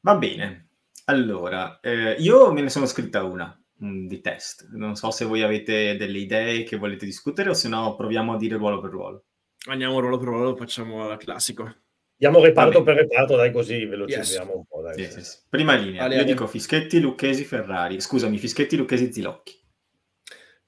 Va 0.00 0.16
bene. 0.16 0.68
Allora, 1.06 1.80
eh, 1.80 2.16
io 2.18 2.52
me 2.52 2.60
ne 2.60 2.68
sono 2.68 2.86
scritta 2.86 3.22
una 3.22 3.58
mm, 3.82 4.06
di 4.06 4.20
test. 4.20 4.68
Non 4.72 4.94
so 4.94 5.10
se 5.10 5.24
voi 5.24 5.42
avete 5.42 5.96
delle 5.96 6.18
idee 6.18 6.62
che 6.64 6.76
volete 6.76 7.06
discutere 7.06 7.50
o 7.50 7.54
se 7.54 7.68
no 7.68 7.94
proviamo 7.94 8.34
a 8.34 8.36
dire 8.36 8.56
ruolo 8.56 8.80
per 8.80 8.90
ruolo. 8.90 9.24
Andiamo 9.66 10.00
ruolo 10.00 10.18
per 10.18 10.28
ruolo, 10.28 10.56
facciamo 10.56 11.08
la 11.08 11.16
classico. 11.16 11.83
Andiamo 12.14 12.44
reparto 12.44 12.82
per 12.82 12.96
reparto, 12.96 13.36
dai 13.36 13.52
così 13.52 13.84
velocizziamo 13.84 14.50
yes. 14.50 14.56
un 14.56 14.64
po'. 14.66 14.82
Dai. 14.82 15.04
Sì, 15.04 15.22
sì, 15.22 15.38
Prima 15.48 15.74
linea, 15.74 16.04
Ale, 16.04 16.14
io 16.14 16.22
Ale. 16.22 16.30
dico 16.30 16.46
Fischetti, 16.46 17.00
Lucchesi, 17.00 17.44
Ferrari. 17.44 18.00
Scusami, 18.00 18.38
Fischetti, 18.38 18.76
Lucchesi, 18.76 19.12
Zilocchi. 19.12 19.60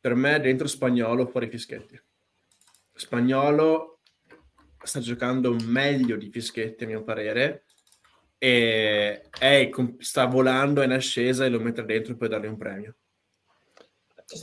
Per 0.00 0.14
me 0.14 0.40
dentro 0.40 0.66
Spagnolo, 0.66 1.26
fuori 1.26 1.48
Fischetti. 1.48 2.00
Spagnolo 2.92 4.00
sta 4.82 5.00
giocando 5.00 5.56
meglio 5.64 6.16
di 6.16 6.30
Fischetti 6.30 6.84
a 6.84 6.86
mio 6.86 7.04
parere 7.04 7.64
e 8.38 9.22
è, 9.38 9.70
sta 9.98 10.26
volando 10.26 10.82
in 10.82 10.92
ascesa 10.92 11.44
e 11.44 11.48
lo 11.48 11.60
mette 11.60 11.84
dentro 11.84 12.16
per 12.16 12.28
dargli 12.28 12.46
un 12.46 12.56
premio 12.56 12.96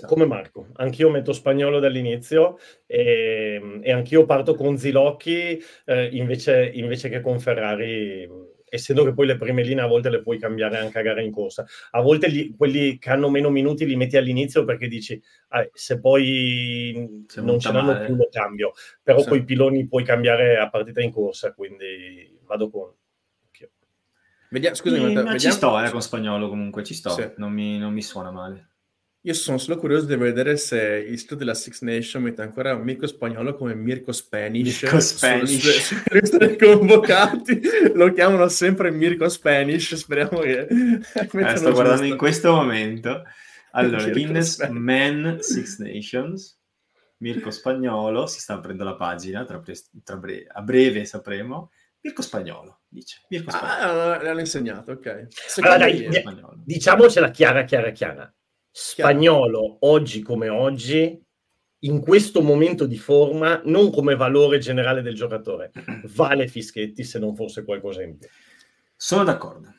come 0.06 0.26
Marco, 0.26 0.68
anch'io 0.76 1.10
metto 1.10 1.34
spagnolo 1.34 1.80
dall'inizio 1.80 2.58
e, 2.86 3.80
e 3.82 3.92
anch'io 3.92 4.26
parto 4.26 4.56
con 4.56 4.78
Zilocchi 4.78 5.62
eh, 5.86 6.10
invece, 6.14 6.72
invece, 6.74 7.10
che 7.10 7.20
con 7.20 7.40
Ferrari, 7.40 8.30
essendo 8.70 9.04
che 9.04 9.14
poi 9.14 9.28
le 9.28 9.38
prime 9.38 9.62
linee 9.62 9.84
a 9.84 9.88
volte 9.88 10.10
le 10.10 10.22
puoi 10.22 10.40
cambiare 10.40 10.78
anche 10.78 11.00
a 11.00 11.02
gara 11.02 11.22
in 11.22 11.32
corsa. 11.32 11.66
A 11.92 12.02
volte 12.02 12.28
li, 12.28 12.56
quelli 12.56 12.98
che 12.98 13.10
hanno 13.10 13.30
meno 13.30 13.50
minuti 13.50 13.86
li 13.86 13.98
metti 13.98 14.16
all'inizio 14.16 14.64
perché 14.64 14.88
dici 14.88 15.22
ah, 15.50 15.68
se 15.74 16.00
poi 16.00 17.26
se 17.28 17.42
non 17.42 17.60
ce 17.60 17.72
l'hanno 17.74 18.06
più 18.06 18.16
lo 18.16 18.30
cambio, 18.32 18.72
però 19.02 19.20
sì. 19.20 19.28
poi 19.28 19.38
i 19.40 19.44
piloni 19.44 19.88
puoi 19.88 20.04
cambiare 20.06 20.58
a 20.58 20.70
partita 20.70 21.02
in 21.02 21.12
corsa, 21.12 21.54
quindi 21.54 22.40
vado 22.46 22.70
con... 22.70 22.94
Vediamo, 24.50 24.76
scusami, 24.76 25.00
sì, 25.00 25.14
vediamo... 25.16 25.40
ci 25.40 25.52
sto 25.52 25.84
eh, 25.84 25.90
con 25.90 26.02
spagnolo 26.02 26.48
comunque, 26.48 26.84
ci 26.84 26.94
sto, 26.94 27.10
sì. 27.10 27.28
non, 27.38 27.52
mi, 27.52 27.80
non 27.80 27.92
mi 27.92 28.04
suona 28.04 28.30
male. 28.30 28.73
Io 29.26 29.34
sono 29.34 29.58
solo 29.58 29.78
curioso 29.78 30.06
di 30.06 30.18
vedere 30.18 30.58
se 30.58 30.82
il 30.82 31.18
sito 31.18 31.36
della 31.36 31.54
Six 31.54 31.80
Nation 31.80 32.24
mette 32.24 32.42
ancora 32.42 32.76
Mirko 32.76 33.08
Spagnolo 33.08 33.56
come 33.56 33.74
Mirko 33.74 34.12
Spanish. 34.12 34.82
Mirko 34.82 35.00
Spanish. 35.00 36.04
Sulle 36.24 36.58
convocati 36.58 37.62
lo 37.94 38.12
chiamano 38.12 38.50
sempre 38.50 38.92
Mirko 38.92 39.30
Spanish. 39.30 39.96
Speriamo 39.96 40.40
che. 40.40 40.68
Eh, 41.16 41.56
sto 41.56 41.72
guardando 41.72 42.04
in 42.04 42.18
questo 42.18 42.52
momento. 42.52 43.24
Allora, 43.72 44.10
Guinness 44.10 44.68
Men 44.68 45.38
Six 45.40 45.78
Nations. 45.80 46.60
Mirko 47.20 47.50
Spagnolo 47.50 48.28
si 48.28 48.42
sta 48.42 48.56
aprendo 48.56 48.84
la 48.84 48.96
pagina. 48.96 49.46
Tra 49.46 49.60
pre- 49.60 49.86
tra 50.04 50.18
bre- 50.18 50.46
a 50.52 50.62
breve 50.62 51.06
sapremo. 51.06 51.72
Mirko 52.02 52.22
Spagnolo 52.22 52.82
dice. 52.90 53.22
Mirko 53.30 53.52
ah, 53.52 53.58
Spagnolo. 53.58 54.02
Ah, 54.02 54.22
l'hanno 54.22 54.40
insegnato, 54.42 54.92
ok. 54.92 55.28
Allora, 55.60 55.78
dai, 55.78 56.10
diciamocela 56.66 57.30
chiara, 57.30 57.64
chiara, 57.64 57.92
chiara 57.92 58.34
Spagnolo 58.76 59.78
oggi 59.82 60.24
come 60.24 60.50
oggi, 60.50 61.24
in 61.82 62.02
questo 62.02 62.42
momento 62.42 62.88
di 62.88 62.98
forma, 62.98 63.62
non 63.66 63.92
come 63.92 64.16
valore 64.16 64.58
generale 64.58 65.04
del 65.04 65.14
giocatore, 65.14 65.72
vale 66.16 66.48
Fischetti 66.48 67.04
se 67.04 67.20
non 67.20 67.36
fosse 67.36 67.64
qualcosa 67.64 68.02
in 68.02 68.18
più. 68.18 68.28
Sono 68.96 69.24
d'accordo. 69.24 69.72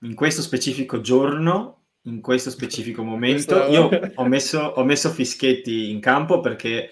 In 0.00 0.16
questo 0.16 0.42
specifico 0.42 1.00
giorno, 1.00 1.84
in 2.02 2.20
questo 2.20 2.50
specifico 2.50 3.04
momento, 3.06 3.68
io 3.68 3.88
ho 4.16 4.24
messo, 4.26 4.58
ho 4.58 4.82
messo 4.82 5.10
Fischetti 5.10 5.90
in 5.90 6.00
campo 6.00 6.40
perché 6.40 6.90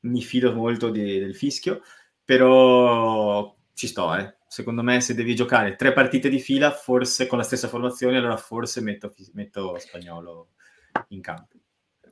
mi 0.00 0.22
fido 0.22 0.54
molto 0.54 0.88
di, 0.88 1.18
del 1.18 1.36
fischio, 1.36 1.82
però 2.24 3.54
ci 3.74 3.88
sto, 3.88 4.16
eh. 4.16 4.36
Secondo 4.48 4.82
me 4.82 5.02
se 5.02 5.14
devi 5.14 5.34
giocare 5.34 5.76
tre 5.76 5.92
partite 5.92 6.30
di 6.30 6.38
fila, 6.38 6.70
forse 6.70 7.26
con 7.26 7.36
la 7.36 7.44
stessa 7.44 7.68
formazione, 7.68 8.16
allora 8.16 8.38
forse 8.38 8.80
metto, 8.80 9.14
metto 9.34 9.78
spagnolo 9.78 10.48
in 11.08 11.20
campo. 11.20 11.56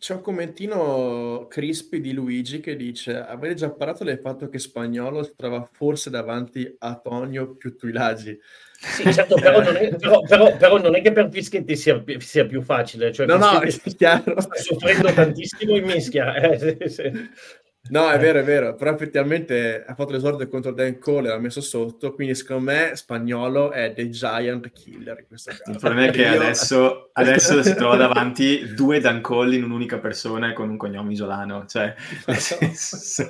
C'è 0.00 0.14
un 0.14 0.22
commentino 0.22 1.46
crispy 1.46 2.00
di 2.00 2.14
Luigi 2.14 2.60
che 2.60 2.74
dice: 2.74 3.18
Avete 3.18 3.54
già 3.54 3.70
parlato 3.70 4.02
del 4.02 4.18
fatto 4.18 4.48
che 4.48 4.58
Spagnolo 4.58 5.22
si 5.22 5.34
trova 5.36 5.68
forse 5.70 6.08
davanti 6.08 6.74
a 6.78 6.98
Tonio 6.98 7.54
più 7.54 7.76
Tuilagi. 7.76 8.38
Sì, 8.78 9.12
certo, 9.12 9.34
però 9.34 9.60
non 9.60 9.76
è, 9.76 9.94
però, 9.94 10.22
però, 10.22 10.56
però 10.56 10.78
non 10.78 10.96
è 10.96 11.02
che 11.02 11.12
per 11.12 11.28
Fischetti 11.30 11.76
sia, 11.76 12.02
sia 12.16 12.46
più 12.46 12.62
facile. 12.62 13.12
Cioè 13.12 13.26
no, 13.26 13.36
no, 13.36 13.60
è 13.60 13.68
chiaro. 13.94 14.40
Sta 14.40 14.54
soffrendo 14.54 15.12
tantissimo 15.12 15.76
in 15.76 15.84
mischia. 15.84 16.34
Eh, 16.34 16.58
sì, 16.58 16.88
sì. 16.88 17.12
No, 17.90 18.08
è 18.08 18.18
vero, 18.18 18.38
è 18.38 18.44
vero, 18.44 18.74
però 18.76 18.92
effettivamente 18.92 19.84
ha 19.84 19.94
fatto 19.94 20.12
l'esordio 20.12 20.48
contro 20.48 20.72
Dan 20.72 20.98
Cole 20.98 21.28
e 21.28 21.30
l'ha 21.30 21.38
messo 21.38 21.60
sotto, 21.60 22.14
quindi 22.14 22.34
secondo 22.36 22.70
me 22.70 22.92
spagnolo 22.94 23.72
è 23.72 23.92
The 23.92 24.08
Giant 24.08 24.70
Killer 24.72 25.18
in 25.18 25.26
questo 25.26 25.50
caso. 25.50 25.70
Il 25.72 25.78
problema 25.78 26.06
è 26.06 26.10
che 26.12 26.26
adesso, 26.26 27.10
adesso 27.12 27.62
si 27.62 27.74
trova 27.74 27.96
davanti 27.96 28.74
due 28.74 29.00
Dan 29.00 29.20
Cole 29.20 29.56
in 29.56 29.64
un'unica 29.64 29.98
persona 29.98 30.50
e 30.50 30.52
con 30.52 30.68
un 30.68 30.76
cognome 30.76 31.12
isolano, 31.12 31.66
cioè 31.66 31.94
senso, 32.36 33.28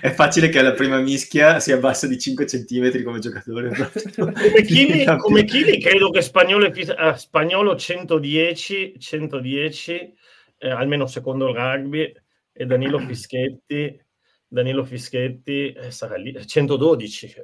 è 0.00 0.10
facile 0.12 0.48
che 0.48 0.58
alla 0.58 0.72
prima 0.72 0.98
mischia 0.98 1.60
si 1.60 1.72
abbassa 1.72 2.06
di 2.06 2.18
5 2.18 2.46
centimetri 2.46 3.02
come 3.02 3.18
giocatore. 3.18 3.70
come 4.16 4.62
Chili, 4.62 5.04
come 5.18 5.44
Chili 5.44 5.78
credo 5.78 6.10
che 6.10 6.22
spagnolo, 6.22 6.72
eh, 6.72 7.14
spagnolo 7.16 7.76
110, 7.76 8.94
110 8.98 10.20
eh, 10.62 10.70
almeno 10.70 11.06
secondo 11.06 11.48
il 11.48 11.56
rugby 11.56 12.14
e 12.52 12.66
Danilo 12.66 12.98
Fischetti, 12.98 14.04
Danilo 14.46 14.84
Fischetti 14.84 15.72
eh, 15.72 15.90
sarà 15.90 16.16
lì, 16.16 16.46
112, 16.46 17.34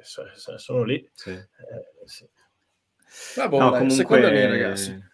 sono 0.57 0.83
lì. 0.83 1.09
Sì. 1.13 1.31
Eh, 1.31 1.47
sì. 2.05 2.27
Vabbè, 3.35 3.57
no, 3.57 3.69
dai, 3.71 3.79
comunque, 3.87 4.19
linea, 4.19 4.47
ragazzi. 4.47 5.07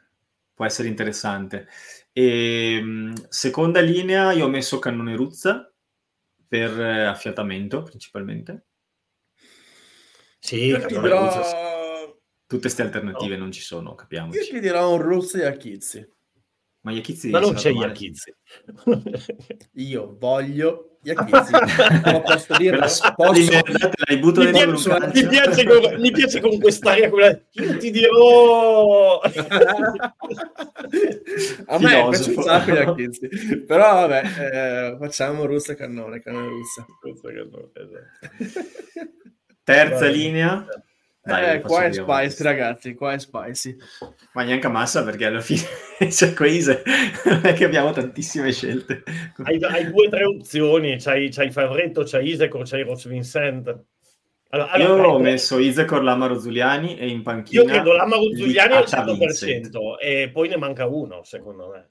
Può 0.54 0.66
essere 0.66 0.88
interessante. 0.88 1.68
E, 2.12 2.76
ehm, 2.76 3.28
seconda 3.30 3.80
linea, 3.80 4.32
io 4.34 4.46
ho 4.46 4.50
messo 4.50 4.80
Cannone 4.80 5.16
Ruzza 5.16 5.74
per 6.48 6.80
eh, 6.80 7.06
affiatamento 7.06 7.84
principalmente. 7.84 8.66
Sì, 10.40 10.76
dirò... 10.88 12.14
Tutte 12.48 12.62
queste 12.62 12.84
alternative 12.84 13.36
no. 13.36 13.44
non 13.44 13.52
ci 13.52 13.62
sono, 13.62 13.96
capiamoci. 13.96 14.38
Io 14.38 14.46
ti 14.46 14.60
dirò 14.60 14.94
un 14.94 15.02
Ruzza 15.02 15.40
e 15.40 15.46
Achizzi. 15.46 16.08
Ma 16.86 16.92
Iachizzi 16.92 17.32
Ma 17.32 17.40
non 17.40 17.56
c'è 17.56 17.72
Iachizzi. 17.72 18.32
Io 19.74 20.16
voglio 20.20 21.00
Iachizzi. 21.02 21.52
Ma 21.52 22.22
posso 22.22 22.56
dirlo? 22.62 22.82
Posso... 22.82 23.14
L'hai 24.06 24.20
mi, 24.20 24.22
piace, 24.22 24.94
mi, 25.12 25.28
piace 25.28 25.66
con, 25.66 26.00
mi 26.00 26.12
piace 26.12 26.42
con 26.42 26.60
quest'aria 26.60 27.10
quella... 27.10 27.42
Io 27.54 27.78
ti 27.82 27.90
dirò... 27.90 29.20
A 29.20 29.32
me 31.80 31.88
Filosofo. 31.88 32.10
piace 32.10 32.30
un 32.30 32.44
sacco 32.44 32.72
Iachizzi. 32.72 33.28
Però 33.66 34.08
vabbè, 34.08 34.22
eh, 34.94 34.98
facciamo 35.00 35.46
russa 35.48 35.72
e 35.72 35.76
cannone, 35.76 36.22
cannone 36.22 36.50
russa. 36.50 36.86
Esatto. 37.74 38.62
Terza 39.64 40.00
Vai. 40.02 40.14
linea. 40.14 40.68
Dai, 41.26 41.56
eh, 41.56 41.62
qua 41.62 41.86
è 41.86 41.92
spicy, 41.92 42.44
ragazzi, 42.44 42.94
qua 42.94 43.14
è 43.14 43.18
spicy. 43.18 43.76
Ma 44.34 44.44
neanche 44.44 44.68
a 44.68 44.70
massa 44.70 45.04
perché 45.04 45.26
alla 45.26 45.42
fine 45.42 45.64
c'è 46.08 46.34
Quaise, 46.36 46.84
non 47.26 47.42
è 47.44 47.54
che 47.54 47.66
abbiamo 47.66 47.92
tantissime 47.92 48.52
scelte. 48.52 49.02
Hai, 49.42 49.58
hai 49.64 49.90
due 49.90 50.06
o 50.06 50.10
tre 50.10 50.24
opzioni, 50.24 50.98
c'hai, 51.00 51.30
c'hai 51.32 51.52
Favretto, 51.52 52.04
c'hai 52.06 52.28
Isecor, 52.28 52.70
c'hai 52.70 52.84
Ross 52.84 53.08
Vincent. 53.08 53.76
Allora, 54.50 54.70
allora, 54.70 55.02
Io 55.02 55.10
ho 55.10 55.20
messo 55.20 55.58
Isecor, 55.58 56.04
Lamaro 56.04 56.40
Zuliani 56.40 56.96
e 56.96 57.08
in 57.08 57.24
panchina... 57.24 57.62
Io 57.64 57.68
credo 57.68 57.94
Lamaro 57.94 58.36
Zuliani 58.36 58.74
al 58.74 58.84
100% 58.84 59.18
Vincent. 59.18 59.78
e 60.00 60.30
poi 60.32 60.48
ne 60.48 60.58
manca 60.58 60.86
uno, 60.86 61.24
secondo 61.24 61.70
me. 61.70 61.88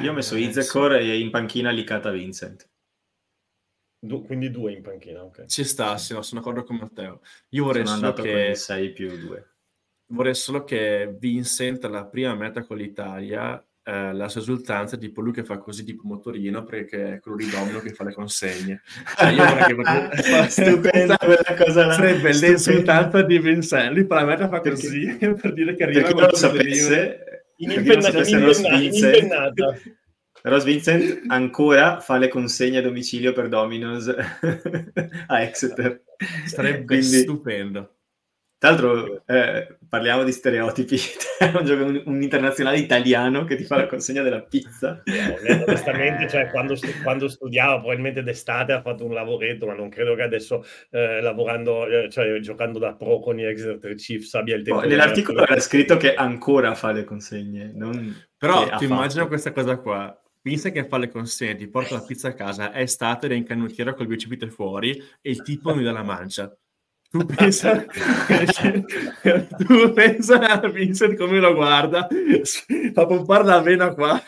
Io 0.00 0.12
ho 0.12 0.14
messo 0.14 0.34
eh, 0.34 0.40
Isecor 0.40 0.94
e 0.94 1.18
in 1.18 1.28
panchina 1.28 1.70
Licata 1.70 2.10
Vincent. 2.10 2.66
Du- 4.00 4.24
quindi 4.24 4.50
due 4.50 4.72
in 4.72 4.82
panchina, 4.82 5.24
ok. 5.24 5.46
Ci 5.46 5.64
sta, 5.64 5.96
sì, 5.98 6.12
no, 6.12 6.22
sono 6.22 6.40
d'accordo 6.40 6.62
con 6.64 6.76
Matteo. 6.76 7.20
Io 7.50 7.64
vorrei 7.64 7.86
sono 7.86 7.98
solo 7.98 8.12
che... 8.12 8.54
6 8.54 8.92
più 8.92 9.16
2. 9.16 9.48
Vorrei 10.10 10.34
solo 10.34 10.64
che 10.64 11.14
Vincent, 11.18 11.84
la 11.84 12.06
prima 12.06 12.34
meta 12.34 12.64
con 12.64 12.76
l'Italia, 12.76 13.62
eh, 13.82 14.12
la 14.12 14.28
sua 14.28 14.40
esultanza 14.40 14.96
è 14.96 14.98
tipo 14.98 15.20
lui 15.20 15.32
che 15.32 15.44
fa 15.44 15.58
così 15.58 15.82
tipo 15.82 16.02
motorino 16.06 16.62
perché 16.62 17.14
è 17.14 17.20
quello 17.20 17.38
di 17.38 17.48
Domino 17.48 17.80
che 17.80 17.92
fa 17.92 18.04
le 18.04 18.12
consegne. 18.12 18.82
Cioè, 19.16 19.30
io 19.30 19.44
vorrei 19.44 20.12
che... 20.22 20.48
Stupenda 20.48 21.16
quella 21.16 21.54
cosa 21.56 21.86
là. 21.86 21.92
Sarebbe 21.94 22.32
l'esultanza 22.32 23.22
di 23.22 23.38
Vincent. 23.38 23.92
Lui 23.92 24.06
per 24.06 24.18
la 24.18 24.24
meta 24.24 24.48
fa 24.48 24.60
così 24.60 25.16
per 25.18 25.52
dire 25.52 25.74
che 25.74 25.82
arriva... 25.82 26.02
Per 26.02 26.08
chi 26.08 26.20
non 26.20 26.28
lo 26.28 26.36
sapesse... 26.36 27.42
In 27.60 27.72
impennata, 27.72 28.28
in 28.28 28.92
impennata. 28.92 29.78
Ross 30.48 30.64
Vincent 30.64 31.24
ancora 31.28 32.00
fa 32.00 32.16
le 32.16 32.28
consegne 32.28 32.78
a 32.78 32.82
domicilio 32.82 33.32
per 33.32 33.48
Domino's 33.48 34.08
a 35.26 35.40
Exeter. 35.42 36.02
Sarebbe 36.46 36.84
Quindi, 36.84 37.18
stupendo. 37.18 37.92
Tra 38.58 38.70
l'altro, 38.70 39.22
eh, 39.26 39.78
parliamo 39.88 40.24
di 40.24 40.32
stereotipi. 40.32 40.98
un, 41.60 42.02
un, 42.06 42.22
internazionale 42.22 42.78
italiano 42.78 43.44
che 43.44 43.54
ti 43.54 43.62
fa 43.62 43.76
la 43.76 43.86
consegna 43.86 44.22
della 44.22 44.42
pizza. 44.42 45.00
Eh, 45.04 45.62
onestamente, 45.64 46.28
cioè, 46.28 46.50
quando, 46.50 46.74
quando, 47.04 47.28
studiava, 47.28 47.78
probabilmente 47.78 48.24
d'estate 48.24 48.72
ha 48.72 48.82
fatto 48.82 49.04
un 49.04 49.14
lavoretto, 49.14 49.66
ma 49.66 49.74
non 49.74 49.88
credo 49.88 50.16
che 50.16 50.22
adesso 50.22 50.64
eh, 50.90 51.20
lavorando, 51.20 51.86
eh, 51.86 52.10
cioè 52.10 52.40
giocando 52.40 52.80
da 52.80 52.94
pro 52.94 53.20
con 53.20 53.36
gli 53.36 53.44
Exeter 53.44 53.94
Chiefs 53.94 54.34
abbia 54.34 54.56
il 54.56 54.64
tempo. 54.64 54.80
Oh, 54.80 54.84
nell'articolo 54.86 55.44
era 55.44 55.60
scritto 55.60 55.96
che 55.96 56.14
ancora 56.14 56.74
fa 56.74 56.90
le 56.90 57.04
consegne. 57.04 57.72
Però 58.36 58.76
ti 58.76 58.86
immagino 58.86 59.28
questa 59.28 59.52
cosa 59.52 59.76
qua 59.76 60.20
Pensa 60.48 60.70
che 60.70 60.86
fa 60.86 60.96
le 60.96 61.10
consegne, 61.10 61.56
ti 61.56 61.68
porta 61.68 61.96
la 61.96 62.02
pizza 62.02 62.28
a 62.28 62.32
casa, 62.32 62.72
è 62.72 62.80
estate 62.80 63.26
ed 63.26 63.32
è 63.32 63.34
in 63.34 63.44
canottiera 63.44 63.92
col 63.92 64.06
bicipite 64.06 64.48
fuori 64.48 64.92
e 65.20 65.30
il 65.30 65.42
tipo 65.42 65.74
mi 65.74 65.82
dà 65.82 65.92
la 65.92 66.02
mancia. 66.02 66.50
Tu 67.10 67.24
pensa, 67.26 67.84
tu 69.58 69.92
pensa 69.92 70.60
a 70.60 70.68
Vincent 70.68 71.16
come 71.16 71.38
lo 71.38 71.52
guarda, 71.52 72.08
fa 72.94 73.06
pompare 73.06 73.44
la 73.44 73.60
vena 73.60 73.92
qua. 73.92 74.22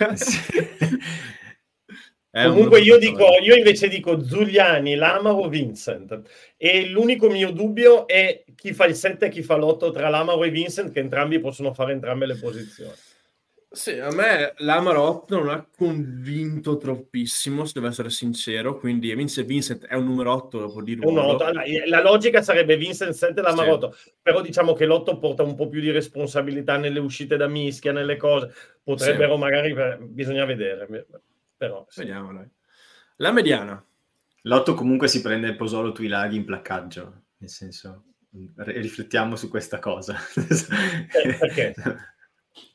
Comunque 2.33 2.81
io 2.81 2.99
dico, 2.99 3.27
io 3.43 3.55
invece 3.55 3.89
dico 3.89 4.19
Giuliani, 4.19 4.97
Lamaro, 4.97 5.49
Vincent. 5.49 6.21
E 6.59 6.87
l'unico 6.87 7.31
mio 7.31 7.51
dubbio 7.51 8.07
è 8.07 8.45
chi 8.55 8.75
fa 8.75 8.85
il 8.85 8.95
7 8.95 9.27
e 9.27 9.29
chi 9.31 9.43
fa 9.43 9.57
l'8 9.57 9.91
tra 9.91 10.11
Lamaro 10.11 10.45
e 10.45 10.51
Vincent, 10.51 10.93
che 10.93 11.01
entrambi 11.01 11.41
possono 11.41 11.73
fare 11.73 11.93
entrambe 11.93 12.27
le 12.27 12.37
posizioni. 12.37 12.93
Sì, 13.73 14.01
a 14.01 14.11
me 14.11 14.55
l'Amarot 14.57 15.31
non 15.31 15.49
ha 15.49 15.65
convinto 15.77 16.77
troppissimo, 16.77 17.65
se 17.65 17.75
devo 17.77 17.87
essere 17.87 18.11
sincero, 18.11 18.77
quindi 18.77 19.15
Vincent, 19.15 19.47
Vincent 19.47 19.87
è 19.87 19.95
un 19.95 20.07
numero 20.07 20.33
8 20.33 20.59
dopo 20.59 20.83
di 20.83 20.97
ruolo. 20.97 21.39
la 21.87 22.03
logica 22.03 22.43
sarebbe 22.43 22.77
Vincent 22.77 23.13
7 23.13 23.39
e 23.39 23.43
l'Amarotto, 23.43 23.93
sì. 23.93 24.11
però 24.21 24.41
diciamo 24.41 24.73
che 24.73 24.87
l'8 24.87 25.21
porta 25.21 25.45
un 25.45 25.55
po' 25.55 25.69
più 25.69 25.81
di 25.81 25.93
responsabilità 25.93 26.79
nelle 26.79 26.99
uscite 26.99 27.37
da 27.37 27.47
mischia, 27.47 27.93
nelle 27.93 28.17
cose, 28.17 28.53
potrebbero 28.83 29.35
sì. 29.35 29.41
magari, 29.41 29.99
bisogna 30.01 30.45
vedere, 30.45 31.07
però... 31.57 31.87
Sì. 31.89 32.01
Vediamo, 32.01 32.33
dai. 32.33 32.49
La 33.19 33.31
mediana. 33.31 33.85
L'8 34.43 34.75
comunque 34.75 35.07
si 35.07 35.21
prende 35.21 35.47
il 35.47 35.55
Posolo 35.55 35.93
Tuilaghi 35.93 36.35
in 36.35 36.45
placcaggio, 36.45 37.23
nel 37.37 37.51
senso, 37.51 38.03
riflettiamo 38.57 39.37
su 39.37 39.49
questa 39.49 39.79
cosa. 39.79 40.17
Eh, 40.35 41.37
perché? 41.39 41.75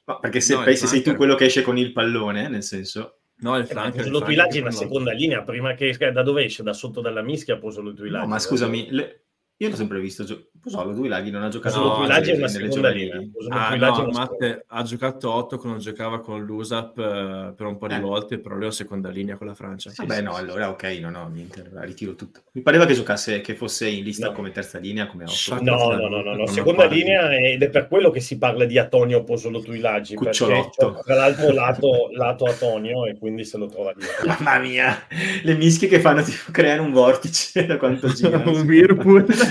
Ma 0.05 0.19
perché 0.19 0.39
se, 0.39 0.55
no, 0.55 0.63
pensi 0.63 0.87
sei 0.87 1.01
tu 1.01 1.15
quello 1.15 1.35
che 1.35 1.45
esce 1.45 1.61
con 1.61 1.77
il 1.77 1.91
pallone, 1.91 2.47
nel 2.47 2.63
senso... 2.63 3.19
No, 3.37 3.57
il 3.57 3.65
flanker. 3.65 4.05
Eh, 4.05 4.09
lo 4.09 4.21
Tuilagi 4.21 4.59
è 4.59 4.61
una 4.61 4.71
seconda 4.71 5.11
linea, 5.11 5.41
prima 5.43 5.73
che... 5.73 5.91
Da 5.97 6.23
dove 6.23 6.45
esce? 6.45 6.63
Da 6.63 6.73
sotto 6.73 7.01
dalla 7.01 7.21
mischia 7.21 7.57
poso 7.57 7.81
lo 7.81 7.93
Tuilagi. 7.93 8.23
No, 8.23 8.29
ma 8.29 8.39
scusami, 8.39 8.87
le... 8.91 9.24
Io 9.57 9.69
l'ho 9.69 9.75
sempre 9.75 9.99
visto, 9.99 10.23
gio- 10.23 10.49
Posolo 10.65 10.93
due 10.93 11.07
laghi 11.07 11.29
non 11.29 11.43
ha 11.43 11.49
giocato 11.49 11.79
no, 11.79 11.95
Tuilagi 11.97 12.31
è 12.31 12.37
una 12.37 12.47
seconda 12.47 12.89
linea. 12.89 13.21
Ah, 13.49 13.75
no, 13.75 14.07
Matte 14.11 14.65
ha 14.67 14.81
giocato 14.81 15.31
8 15.31 15.59
quando 15.59 15.77
giocava 15.77 16.19
con 16.21 16.43
l'USAP 16.43 16.97
eh, 16.97 17.53
per 17.55 17.67
un 17.67 17.77
po' 17.77 17.85
di 17.85 17.93
eh. 17.93 17.99
volte, 17.99 18.39
però 18.39 18.55
lui 18.55 18.65
è 18.65 18.71
seconda 18.71 19.09
linea 19.09 19.37
con 19.37 19.45
la 19.45 19.53
Francia. 19.53 19.91
Sì, 19.91 19.97
Vabbè, 20.01 20.15
sì, 20.15 20.23
no, 20.23 20.33
sì. 20.33 20.39
allora 20.39 20.69
ok, 20.71 20.83
no, 21.01 21.11
no, 21.11 21.29
niente, 21.31 21.69
ritiro 21.81 22.15
tutto. 22.15 22.41
Mi 22.53 22.63
pareva 22.63 22.87
che 22.87 22.95
giocasse, 22.95 23.41
che 23.41 23.53
fosse 23.53 23.87
in 23.87 24.03
lista 24.03 24.29
no. 24.29 24.31
come 24.31 24.49
terza 24.51 24.79
linea, 24.79 25.05
come 25.05 25.25
8. 25.25 25.61
No, 25.61 25.93
no, 25.93 26.07
no, 26.07 26.21
no, 26.23 26.33
no, 26.33 26.47
seconda 26.47 26.85
linea 26.85 27.31
ed 27.31 27.61
è 27.61 27.69
per 27.69 27.87
quello 27.87 28.09
che 28.09 28.21
si 28.21 28.39
parla 28.39 28.65
di 28.65 28.79
Atonio 28.79 29.23
Posolo 29.23 29.59
Tuilagi, 29.59 30.15
Cucciolotto. 30.15 31.03
tra 31.05 31.13
l'altro 31.13 31.51
lato, 31.51 32.09
lato 32.11 32.45
Atonio 32.45 33.05
e 33.05 33.19
quindi 33.19 33.45
se 33.45 33.59
lo 33.59 33.67
trova 33.67 33.93
lì. 33.95 34.03
Mamma 34.25 34.57
mia, 34.57 35.05
le 35.43 35.53
mischie 35.53 35.87
che 35.87 35.99
fanno 35.99 36.23
tipo 36.23 36.51
creare 36.51 36.81
un 36.81 36.91
vortice 36.91 37.67
da 37.67 37.77
quanto 37.77 38.07
gira. 38.15 38.41
un 38.43 38.65
Whirlpool. 38.65 39.43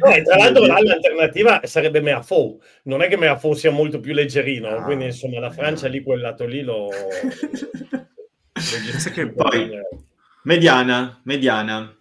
No, 0.00 0.22
tra 0.24 0.36
l'altro 0.36 0.66
l'alternativa 0.66 1.60
sarebbe 1.64 2.00
Meafou, 2.00 2.60
non 2.84 3.02
è 3.02 3.08
che 3.08 3.16
Meafou 3.16 3.52
sia 3.52 3.70
molto 3.70 4.00
più 4.00 4.14
leggerino, 4.14 4.68
ah, 4.68 4.82
quindi 4.82 5.04
insomma 5.06 5.40
la 5.40 5.50
Francia 5.50 5.88
lì 5.88 6.02
quel 6.02 6.20
lato 6.20 6.46
lì 6.46 6.62
lo... 6.62 6.88
che 9.12 9.30
poi 9.30 9.70
mediana, 10.44 11.20
mediana. 11.24 11.94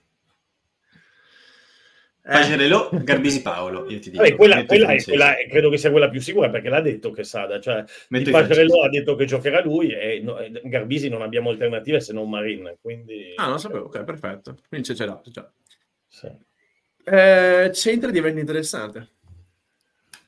Pagerello, 2.21 2.91
eh. 2.91 3.03
Garbisi 3.03 3.41
Paolo, 3.41 3.89
io 3.89 3.99
ti 3.99 4.11
dico. 4.11 4.21
Vabbè, 4.21 4.35
quella, 4.35 4.63
quella, 4.65 4.91
è, 4.91 5.03
quella 5.03 5.33
credo 5.49 5.69
che 5.69 5.77
sia 5.77 5.89
quella 5.89 6.09
più 6.09 6.21
sicura 6.21 6.49
perché 6.49 6.69
l'ha 6.69 6.81
detto 6.81 7.09
che 7.11 7.23
Sada, 7.23 7.59
cioè 7.59 7.83
Pagerello 8.07 8.83
ha 8.83 8.89
detto 8.89 9.15
che 9.15 9.25
giocherà 9.25 9.61
lui 9.61 9.91
e 9.91 10.21
no, 10.23 10.37
Garbisi 10.63 11.09
non 11.09 11.23
abbiamo 11.23 11.49
alternative 11.49 11.99
se 11.99 12.13
non 12.13 12.29
Marin, 12.29 12.75
quindi... 12.79 13.33
Ah, 13.35 13.47
non 13.47 13.59
sapevo, 13.59 13.85
ok, 13.85 14.03
perfetto. 14.03 14.57
Quindi 14.67 14.87
c'è, 14.87 14.93
c'è 14.93 15.05
dato, 15.05 15.31
già. 15.31 15.51
Sì. 16.09 16.27
Eh, 17.03 17.71
centro 17.73 18.11
diventa 18.11 18.39
interessante. 18.39 19.11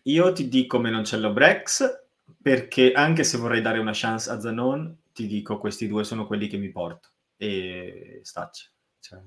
Io 0.03 0.31
ti 0.31 0.47
dico 0.47 0.79
Menoncello 0.79 1.33
Brex 1.33 1.99
perché 2.41 2.91
anche 2.91 3.23
se 3.23 3.37
vorrei 3.37 3.61
dare 3.61 3.79
una 3.79 3.91
chance 3.93 4.29
a 4.29 4.39
Zanon, 4.39 4.97
ti 5.13 5.27
dico 5.27 5.57
questi 5.57 5.87
due 5.87 6.03
sono 6.03 6.25
quelli 6.25 6.47
che 6.47 6.57
mi 6.57 6.69
porto 6.69 7.09
e 7.35 8.21
staccia. 8.23 8.69
Cioè... 8.99 9.19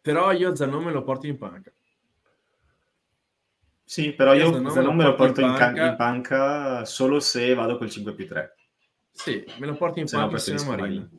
Però 0.00 0.32
io 0.32 0.54
Zanon 0.54 0.84
me 0.84 0.92
lo 0.92 1.02
porto 1.02 1.26
in 1.26 1.38
panca. 1.38 1.72
Sì, 3.84 4.12
però 4.12 4.34
io, 4.34 4.50
io 4.50 4.70
Zanon 4.70 4.96
me 4.96 5.04
lo 5.04 5.14
porto 5.14 5.40
in 5.40 5.54
panca. 5.54 5.86
in 5.86 5.96
panca 5.96 6.84
solo 6.84 7.20
se 7.20 7.52
vado 7.54 7.78
col 7.78 7.90
5 7.90 8.14
più 8.14 8.26
3. 8.28 8.56
Sì, 9.10 9.44
me 9.58 9.66
lo 9.66 9.74
porto 9.74 9.98
in 9.98 10.06
se 10.06 10.16
panca 10.16 10.34
insieme 10.34 10.60
a 10.60 10.64
Marino. 10.64 11.10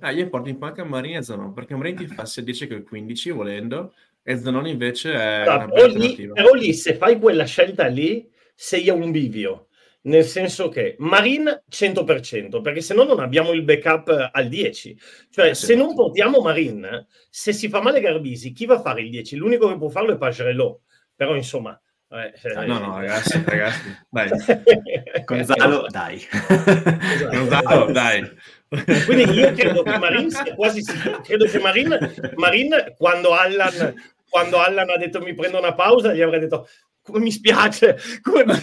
Ah, 0.00 0.10
io 0.10 0.28
porto 0.28 0.48
in 0.48 0.58
panca 0.58 0.84
Marino 0.84 1.18
e 1.18 1.22
Zanon, 1.22 1.52
perché 1.52 1.74
Marino 1.74 1.98
ti 1.98 2.06
fa 2.06 2.24
sia 2.24 2.42
10 2.42 2.66
che 2.66 2.74
il 2.74 2.84
15 2.84 3.30
volendo, 3.30 3.94
e 4.22 4.36
Zanon 4.36 4.66
invece 4.66 5.12
è 5.12 5.44
ah, 5.46 5.66
però, 5.66 5.86
lì, 5.86 6.30
però 6.32 6.52
lì, 6.52 6.72
se 6.72 6.94
fai 6.94 7.18
quella 7.18 7.44
scelta 7.44 7.86
lì, 7.86 8.28
sei 8.54 8.88
a 8.88 8.94
un 8.94 9.10
bivio 9.10 9.68
nel 10.02 10.24
senso 10.24 10.68
che 10.68 10.96
Marin 10.98 11.62
100%, 11.68 12.62
perché 12.62 12.80
se 12.80 12.94
no 12.94 13.04
non 13.04 13.20
abbiamo 13.20 13.52
il 13.52 13.62
backup 13.62 14.30
al 14.32 14.48
10. 14.48 14.98
Cioè, 15.28 15.50
eh, 15.50 15.54
se 15.54 15.74
non 15.74 15.94
portiamo 15.94 16.40
Marin, 16.40 17.06
se 17.28 17.52
si 17.52 17.68
fa 17.68 17.82
male 17.82 18.00
Garbisi, 18.00 18.52
chi 18.52 18.66
va 18.66 18.76
a 18.76 18.80
fare 18.80 19.02
il 19.02 19.10
10? 19.10 19.36
L'unico 19.36 19.68
che 19.68 19.76
può 19.76 19.88
farlo 19.88 20.12
è 20.12 20.18
Pagerello. 20.18 20.82
Però, 21.14 21.34
insomma... 21.34 21.78
Eh, 22.12 22.32
eh, 22.42 22.66
no, 22.66 22.78
no, 22.78 22.96
ragazzi, 22.96 23.40
ragazzi, 23.44 23.96
dai. 24.08 24.30
Gonzalo, 25.24 25.86
dai. 25.88 26.16
Esatto. 26.16 27.28
Gonzalo, 27.28 27.92
dai. 27.92 28.36
Quindi 29.04 29.32
io 29.32 29.52
credo 29.52 29.82
che 29.82 29.98
Marin 29.98 30.30
sia 30.30 30.54
quasi 30.54 30.82
sicuro. 30.82 31.20
Credo 31.22 31.44
che 31.46 31.58
Marin, 31.58 32.14
Marin 32.36 32.94
quando 32.96 33.34
Allan 33.34 33.94
quando 34.30 34.58
Allan 34.58 34.88
ha 34.88 34.96
detto 34.96 35.20
mi 35.20 35.34
prendo 35.34 35.58
una 35.58 35.74
pausa, 35.74 36.14
gli 36.14 36.22
avrei 36.22 36.40
detto 36.40 36.68
come 37.02 37.18
mi 37.18 37.32
spiace. 37.32 37.98
Come... 38.22 38.44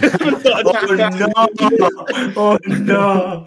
oh 0.64 0.72
no, 0.96 1.20
oh 2.34 2.58
no. 2.64 3.44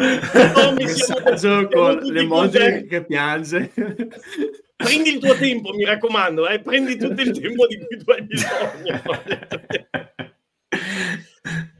Oh, 0.54 0.72
mi 0.72 0.84
Messaggio 0.84 1.68
con 1.68 1.98
l'emoji 2.02 2.86
che 2.86 3.04
piange. 3.04 3.72
Prendi 4.76 5.14
il 5.14 5.18
tuo 5.18 5.34
tempo, 5.34 5.72
mi 5.72 5.84
raccomando, 5.84 6.48
eh? 6.48 6.61
prendi 6.61 6.96
tutto 6.96 7.20
il 7.20 7.38
tempo 7.38 7.66
di 7.66 7.78
cui 7.78 7.96
tu 7.96 8.11
hai 8.11 8.22
bisogno. 8.22 9.02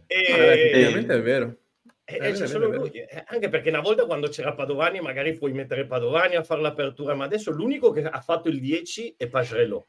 e... 0.06 0.74
Ovviamente 0.74 1.14
è 1.14 1.22
vero. 1.22 1.59
E, 2.11 2.28
eh, 2.28 2.32
c'è 2.32 2.46
solo 2.46 2.68
lui. 2.68 2.90
Eh, 2.90 3.24
anche 3.26 3.48
perché 3.48 3.68
una 3.68 3.80
volta 3.80 4.06
quando 4.06 4.28
c'era 4.28 4.54
Padovani 4.54 5.00
magari 5.00 5.36
puoi 5.36 5.52
mettere 5.52 5.86
Padovani 5.86 6.36
a 6.36 6.42
fare 6.42 6.61
l'apertura, 6.61 7.14
ma 7.14 7.24
adesso 7.24 7.50
l'unico 7.50 7.92
che 7.92 8.02
ha 8.04 8.20
fatto 8.20 8.48
il 8.48 8.61
10 8.61 9.14
è 9.16 9.28
Pagerello. 9.28 9.86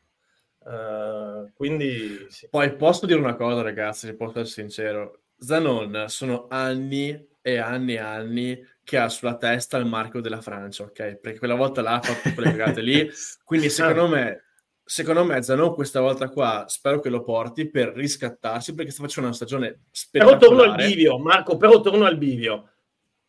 Uh, 0.63 1.51
quindi 1.53 2.27
sì. 2.29 2.47
poi 2.47 2.75
posso 2.75 3.07
dire 3.07 3.17
una 3.17 3.35
cosa, 3.35 3.63
ragazzi, 3.63 4.05
se 4.07 4.15
posso 4.15 4.39
essere 4.39 4.67
sincero. 4.67 5.21
Zanon 5.37 6.05
sono 6.07 6.45
anni 6.49 7.29
e 7.41 7.57
anni 7.57 7.93
e 7.93 7.99
anni 7.99 8.67
che 8.83 8.97
ha 8.97 9.09
sulla 9.09 9.37
testa 9.37 9.77
il 9.77 9.85
marchio 9.85 10.21
della 10.21 10.41
Francia, 10.41 10.83
ok? 10.83 11.15
Perché 11.15 11.39
quella 11.39 11.55
volta 11.55 11.81
là 11.81 11.95
ha 11.95 12.01
fatto 12.01 12.33
quelle 12.33 12.51
cagate 12.51 12.81
lì. 12.81 13.09
Quindi 13.43 13.69
secondo 13.69 14.07
me, 14.07 14.43
secondo 14.91 15.23
me 15.23 15.41
Zanon 15.41 15.73
questa 15.73 16.01
volta 16.01 16.29
qua 16.29 16.65
spero 16.67 16.99
che 16.99 17.09
lo 17.09 17.23
porti 17.23 17.69
per 17.69 17.93
riscattarsi 17.95 18.75
perché 18.75 18.91
sta 18.91 19.03
facendo 19.03 19.29
una 19.29 19.37
stagione 19.37 19.83
spettacolare. 19.89 20.39
Però 20.39 20.51
torno 20.51 20.69
al 20.69 20.75
bivio, 20.75 21.17
Marco, 21.17 21.55
però 21.55 21.79
torno 21.79 22.05
al 22.05 22.17
bivio. 22.17 22.69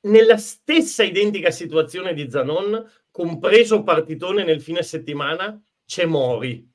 Nella 0.02 0.36
stessa 0.36 1.04
identica 1.04 1.52
situazione 1.52 2.14
di 2.14 2.28
Zanon, 2.28 2.84
compreso 3.12 3.84
partitone 3.84 4.42
nel 4.42 4.60
fine 4.60 4.82
settimana, 4.82 5.62
c'è 5.86 6.04
Mori 6.04 6.68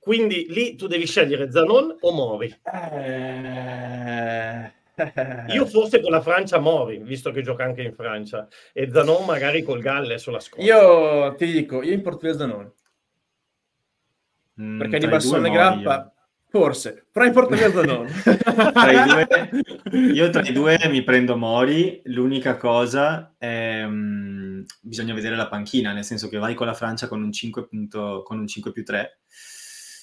quindi 0.00 0.46
lì 0.48 0.76
tu 0.76 0.86
devi 0.86 1.06
scegliere 1.06 1.52
Zanon 1.52 1.98
o 2.00 2.12
Mori. 2.12 2.58
Eh... 2.64 4.72
Io 5.52 5.66
forse 5.66 6.00
con 6.00 6.10
la 6.10 6.22
Francia 6.22 6.58
Mori, 6.58 6.98
visto 6.98 7.30
che 7.30 7.42
gioca 7.42 7.64
anche 7.64 7.82
in 7.82 7.94
Francia, 7.94 8.48
e 8.72 8.88
Zanon 8.90 9.26
magari 9.26 9.62
col 9.62 9.80
Galles 9.80 10.26
o 10.26 10.30
la 10.30 10.40
Scozia. 10.40 10.74
Io 10.74 11.34
ti 11.34 11.52
dico, 11.52 11.82
io 11.82 11.92
in 11.92 12.02
portoghese 12.02 12.38
Zanon. 12.38 12.72
Mm, 14.60 14.78
perché 14.78 14.98
di 14.98 15.08
Bassone 15.08 15.50
Grappa... 15.50 16.12
Forse, 16.50 17.06
però 17.12 17.26
in 17.26 17.32
portoghese 17.32 17.70
Zanon. 17.70 18.08
io 20.12 20.30
tra 20.30 20.42
i 20.42 20.52
due 20.52 20.80
mi 20.88 21.04
prendo 21.04 21.36
Mori, 21.36 22.00
l'unica 22.06 22.56
cosa 22.56 23.34
è... 23.38 23.84
Um, 23.84 24.64
bisogna 24.80 25.14
vedere 25.14 25.36
la 25.36 25.46
panchina, 25.46 25.92
nel 25.92 26.02
senso 26.02 26.28
che 26.28 26.38
vai 26.38 26.54
con 26.54 26.66
la 26.66 26.74
Francia 26.74 27.06
con 27.06 27.22
un 27.22 27.30
5, 27.30 27.68
punto, 27.68 28.22
con 28.24 28.40
un 28.40 28.48
5 28.48 28.72
più 28.72 28.84
3 28.84 29.20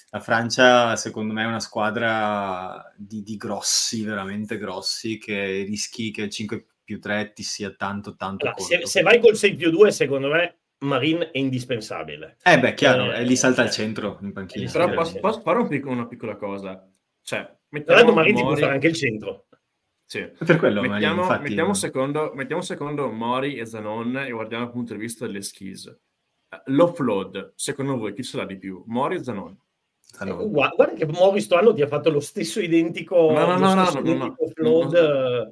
la 0.10 0.20
Francia, 0.22 0.96
secondo 0.96 1.34
me, 1.34 1.44
è 1.44 1.48
una 1.48 1.60
squadra 1.60 2.94
di, 2.96 3.24
di, 3.24 3.36
grossi, 3.36 4.04
veramente 4.04 4.58
grossi, 4.58 5.18
che 5.18 5.64
rischi 5.68 6.12
che 6.12 6.24
il 6.24 6.30
5 6.30 6.66
più 6.84 7.00
3 7.00 7.34
ti 7.34 7.44
sia 7.44 7.72
tanto, 7.72 8.16
tanto 8.16 8.46
allora, 8.46 8.62
se, 8.62 8.86
se, 8.86 9.02
vai 9.02 9.20
col 9.20 9.36
6 9.36 9.56
più 9.56 9.70
2, 9.70 9.92
secondo 9.92 10.30
me, 10.30 10.60
Marin 10.80 11.30
è 11.32 11.38
indispensabile. 11.38 12.38
Eh 12.44 12.60
beh, 12.60 12.74
chiaro, 12.74 13.12
eh, 13.12 13.22
e 13.22 13.24
lì 13.24 13.36
salta 13.36 13.64
al 13.64 13.72
centro 13.72 14.20
in 14.22 14.32
panchina. 14.32 14.70
Però 14.72 14.92
posso, 14.92 15.20
posso 15.20 15.42
fare 15.42 15.60
un 15.60 15.68
pic- 15.68 15.86
una 15.86 16.08
piccola 16.08 16.36
cosa? 16.36 16.88
Cioè, 17.22 17.58
mettiamo 17.70 18.12
Marin 18.12 18.34
Mori... 18.34 18.34
ti 18.34 18.42
può 18.42 18.56
fare 18.56 18.74
anche 18.74 18.88
il 18.88 18.96
centro. 18.96 19.48
Sì. 20.06 20.30
Per 20.38 20.58
quello, 20.58 20.82
mettiamo, 20.82 21.16
Marin, 21.16 21.18
infatti... 21.18 21.50
mettiamo, 21.50 21.74
secondo, 21.74 22.32
mettiamo 22.34 22.62
secondo 22.62 23.12
Mori 23.12 23.58
e 23.58 23.66
Zanon 23.66 24.18
e 24.18 24.32
guardiamo 24.32 24.66
dal 24.66 24.74
punto 24.74 24.94
di 24.94 25.00
vista 25.00 25.26
delle 25.26 25.42
skills. 25.42 26.00
L'offload, 26.66 27.54
secondo 27.56 27.98
voi 27.98 28.14
chi 28.14 28.24
ce 28.24 28.38
l'ha 28.38 28.46
di 28.46 28.58
più? 28.58 28.84
Mori 28.88 29.16
o 29.16 29.24
Zanon? 29.24 29.58
Allora. 30.18 30.44
Eh, 30.44 30.48
guarda, 30.48 30.94
che 30.94 31.06
Mori 31.06 31.42
sto 31.42 31.56
anno 31.56 31.74
ti 31.74 31.82
ha 31.82 31.88
fatto 31.88 32.10
lo 32.10 32.20
stesso 32.20 32.60
identico, 32.60 33.32
no, 33.32 33.46
no, 33.46 33.58
no, 33.58 33.74
no, 33.74 33.92
no, 34.02 34.14
no, 34.14 34.36
flood. 34.54 34.94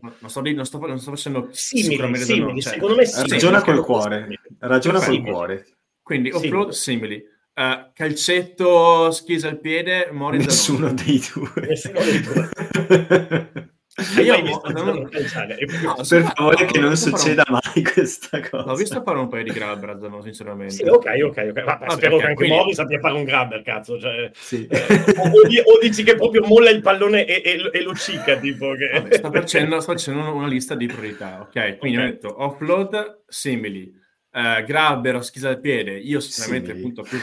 No, 0.02 0.12
non, 0.20 0.30
sto, 0.30 0.42
non, 0.42 0.66
sto, 0.66 0.78
non 0.80 1.00
sto 1.00 1.12
facendo 1.12 1.50
simili, 1.52 2.16
simili 2.18 2.62
cioè, 2.62 2.74
secondo 2.74 2.96
me 2.96 3.06
simili. 3.06 3.30
Ragiona 3.30 3.62
col 3.62 3.82
cuore, 3.84 4.28
ragiona 4.60 5.00
col 5.00 5.22
cuore. 5.22 5.66
Quindi 6.02 6.32
offload 6.32 6.70
simili. 6.70 7.34
Uh, 7.54 7.92
calcetto, 7.94 9.12
schisa 9.12 9.48
al 9.48 9.60
piede, 9.60 10.10
Mori 10.12 10.40
Nessuno 10.40 10.92
dei 10.94 11.24
due. 11.34 11.68
Nessuno 11.68 12.00
dei 12.00 12.22
due. 12.22 13.70
io 14.22 14.36
ho, 14.36 14.72
non... 14.72 14.86
no, 14.86 15.10
per 15.10 16.24
favore 16.36 16.66
che 16.66 16.80
non 16.80 16.98
succeda 16.98 17.44
un... 17.48 17.60
mai 17.64 17.84
questa 17.84 18.42
cosa. 18.42 18.66
L'ho 18.66 18.76
visto 18.76 19.02
fare 19.02 19.20
un 19.20 19.30
paio 19.30 19.44
di 19.44 19.52
grabber, 19.52 19.98
Zanon, 20.02 20.22
sinceramente. 20.22 20.74
Sì, 20.74 20.84
ok, 20.84 21.06
ok, 21.24 21.48
ok. 21.50 21.64
Ma, 21.64 21.92
spero 21.92 22.16
okay, 22.16 22.20
che 22.20 22.26
anche 22.26 22.34
quindi... 22.34 22.56
Mori 22.56 22.74
sappia 22.74 23.00
fare 23.00 23.14
un 23.14 23.24
grabber, 23.24 23.62
cazzo. 23.62 23.98
Cioè, 23.98 24.32
sì. 24.34 24.68
eh, 24.68 24.86
o, 25.18 25.72
o, 25.72 25.80
dici 25.80 26.04
che 26.04 26.16
proprio 26.16 26.46
molla 26.46 26.72
il 26.72 26.82
pallone 26.82 27.26
e, 27.26 27.42
e, 27.44 27.70
e 27.72 27.82
lo 27.82 27.94
cicca, 27.94 28.36
tipo 28.36 28.74
che... 28.74 28.90
Vabbè, 28.92 29.16
sto, 29.16 29.32
facendo, 29.32 29.80
sto 29.80 29.92
facendo 29.94 30.34
una 30.34 30.48
lista 30.48 30.76
di 30.76 30.88
priorità, 30.88 31.40
ok? 31.40 31.78
Quindi 31.78 31.98
okay. 31.98 32.10
ho 32.10 32.12
detto 32.12 32.44
offload, 32.44 33.24
simili, 33.28 33.90
uh, 34.34 34.62
grabber 34.66 35.16
o 35.16 35.22
schisa 35.22 35.48
al 35.48 35.62
piede. 35.62 35.98
Io 35.98 36.20
sicuramente 36.20 36.72
appunto 36.72 37.02
più... 37.02 37.18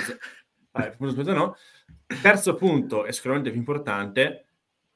Eh, 0.75 0.93
punto 0.97 1.33
no. 1.35 1.57
Terzo 2.23 2.55
punto, 2.55 3.05
e 3.05 3.13
sicuramente 3.13 3.51
più 3.51 3.59
importante, 3.59 4.47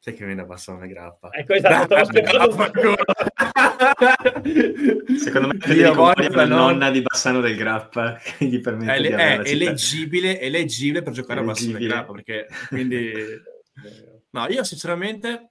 sai 0.07 0.15
che 0.15 0.25
viene 0.25 0.43
a 0.43 0.47
passare 0.47 0.79
una 0.79 0.87
grappa. 0.87 1.31
Ecco, 1.33 1.55
esatto, 1.55 1.97
te 2.07 2.23
Secondo 5.19 5.49
me 5.49 5.59
Federico 5.59 6.15
è 6.15 6.29
la 6.29 6.45
non... 6.45 6.59
nonna 6.59 6.91
di 6.91 7.03
Bassano 7.03 7.41
del 7.41 7.57
Grappa 7.57 8.15
che 8.23 8.45
gli 8.45 8.61
permette 8.61 8.93
è, 8.93 9.01
di 9.01 9.09
è, 9.09 9.41
è 9.41 9.55
leggibile, 9.55 10.39
è 10.39 10.49
leggibile 10.49 11.03
per 11.03 11.13
giocare 11.13 11.41
a 11.41 11.43
Bassano 11.43 11.73
del 11.73 11.89
Grappa 11.89 12.13
perché 12.13 12.47
quindi 12.69 13.13
no, 14.31 14.47
io 14.49 14.63
sinceramente 14.63 15.51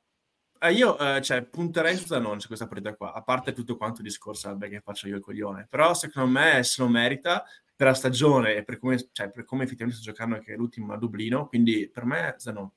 eh, 0.57 0.71
io 0.71 0.97
eh, 0.97 1.21
cioè, 1.21 1.43
punterei 1.43 1.97
su 1.97 2.05
Zanon 2.05 2.39
su 2.39 2.47
questa 2.47 2.67
partita 2.67 2.95
qua, 2.95 3.11
a 3.11 3.21
parte 3.23 3.51
tutto 3.51 3.75
quanto 3.75 3.99
il 3.99 4.07
discorso 4.07 4.47
vabbè, 4.47 4.69
che 4.69 4.79
faccio 4.79 5.09
io 5.09 5.17
il 5.17 5.21
coglione, 5.21 5.67
però 5.69 5.93
secondo 5.93 6.29
me 6.29 6.63
se 6.63 6.81
lo 6.81 6.87
merita 6.87 7.43
per 7.75 7.87
la 7.87 7.93
stagione 7.93 8.55
e 8.55 8.63
per 8.63 8.79
come, 8.79 9.09
cioè, 9.11 9.29
per 9.29 9.43
come 9.43 9.63
effettivamente 9.63 10.01
sto 10.01 10.11
giocando 10.11 10.35
anche 10.35 10.55
l'ultimo 10.55 10.93
a 10.93 10.97
Dublino, 10.97 11.47
quindi 11.47 11.89
per 11.89 12.05
me 12.05 12.35
Zanon. 12.37 12.71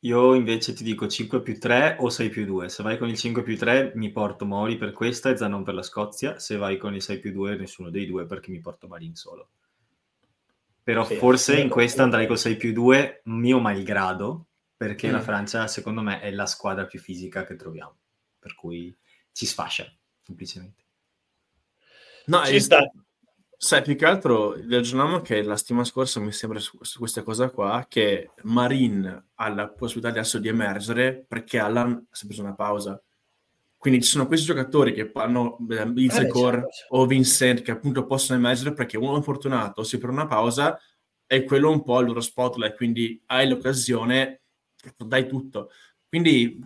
Io 0.00 0.34
invece 0.34 0.72
ti 0.72 0.82
dico 0.82 1.06
5 1.06 1.42
più 1.42 1.58
3 1.58 1.96
o 2.00 2.08
6 2.08 2.28
più 2.30 2.46
2. 2.46 2.70
Se 2.70 2.82
vai 2.82 2.96
con 2.96 3.08
il 3.08 3.18
5 3.18 3.42
più 3.42 3.56
3 3.56 3.92
mi 3.96 4.10
porto 4.10 4.46
Mori 4.46 4.76
per 4.76 4.92
questa 4.92 5.28
e 5.28 5.36
Zanon 5.36 5.62
per 5.62 5.74
la 5.74 5.82
Scozia. 5.82 6.38
Se 6.38 6.56
vai 6.56 6.78
con 6.78 6.94
il 6.94 7.02
6 7.02 7.18
più 7.18 7.32
2 7.32 7.56
nessuno 7.56 7.90
dei 7.90 8.06
due 8.06 8.24
perché 8.24 8.50
mi 8.50 8.60
porto 8.60 8.88
Marin 8.88 9.14
solo. 9.14 9.50
Però 10.82 11.04
sì, 11.04 11.16
forse 11.16 11.60
in 11.60 11.68
questa 11.68 12.02
andrei 12.02 12.26
con 12.26 12.38
6 12.38 12.56
più 12.56 12.72
2 12.72 13.22
mio 13.24 13.60
malgrado 13.60 14.46
perché 14.74 15.08
mm. 15.08 15.12
la 15.12 15.20
Francia 15.20 15.66
secondo 15.66 16.00
me 16.00 16.20
è 16.20 16.30
la 16.30 16.46
squadra 16.46 16.86
più 16.86 16.98
fisica 16.98 17.44
che 17.44 17.56
troviamo. 17.56 17.98
Per 18.38 18.54
cui 18.54 18.96
ci 19.32 19.44
sfascia 19.44 19.86
semplicemente. 20.22 20.82
No, 22.26 22.44
ci 22.46 22.58
sta. 22.58 22.90
Sai, 23.62 23.82
più 23.82 23.94
che 23.94 24.06
altro 24.06 24.54
ragionavamo 24.54 25.20
che 25.20 25.42
la 25.42 25.54
settimana 25.54 25.84
scorsa 25.84 26.18
mi 26.18 26.32
sembra 26.32 26.58
su, 26.58 26.78
su, 26.80 26.98
questa 26.98 27.22
cosa 27.22 27.50
qua, 27.50 27.84
che 27.86 28.30
Marin 28.44 29.24
ha 29.34 29.48
la 29.50 29.68
possibilità 29.68 30.08
adesso 30.08 30.38
di 30.38 30.48
emergere 30.48 31.22
perché 31.28 31.58
Allan 31.58 32.06
si 32.10 32.24
è 32.24 32.26
preso 32.26 32.40
una 32.40 32.54
pausa. 32.54 32.98
Quindi 33.76 34.00
ci 34.00 34.08
sono 34.08 34.26
questi 34.26 34.46
giocatori 34.46 34.94
che 34.94 35.10
hanno 35.12 35.58
eh, 35.68 35.92
Izekor 35.94 36.54
eh, 36.54 36.72
certo. 36.72 36.96
o 36.96 37.04
Vincent 37.04 37.60
che 37.60 37.70
appunto 37.70 38.06
possono 38.06 38.38
emergere 38.38 38.72
perché 38.72 38.96
uno 38.96 39.18
è 39.18 39.22
fortunato, 39.22 39.82
si 39.82 39.98
prende 39.98 40.20
una 40.20 40.26
pausa 40.26 40.80
e 41.26 41.44
quello 41.44 41.70
un 41.70 41.82
po' 41.82 42.00
il 42.00 42.06
loro 42.06 42.22
spotlight, 42.22 42.76
quindi 42.76 43.22
hai 43.26 43.46
l'occasione, 43.46 44.40
dai 44.96 45.28
tutto. 45.28 45.70
Quindi 46.08 46.58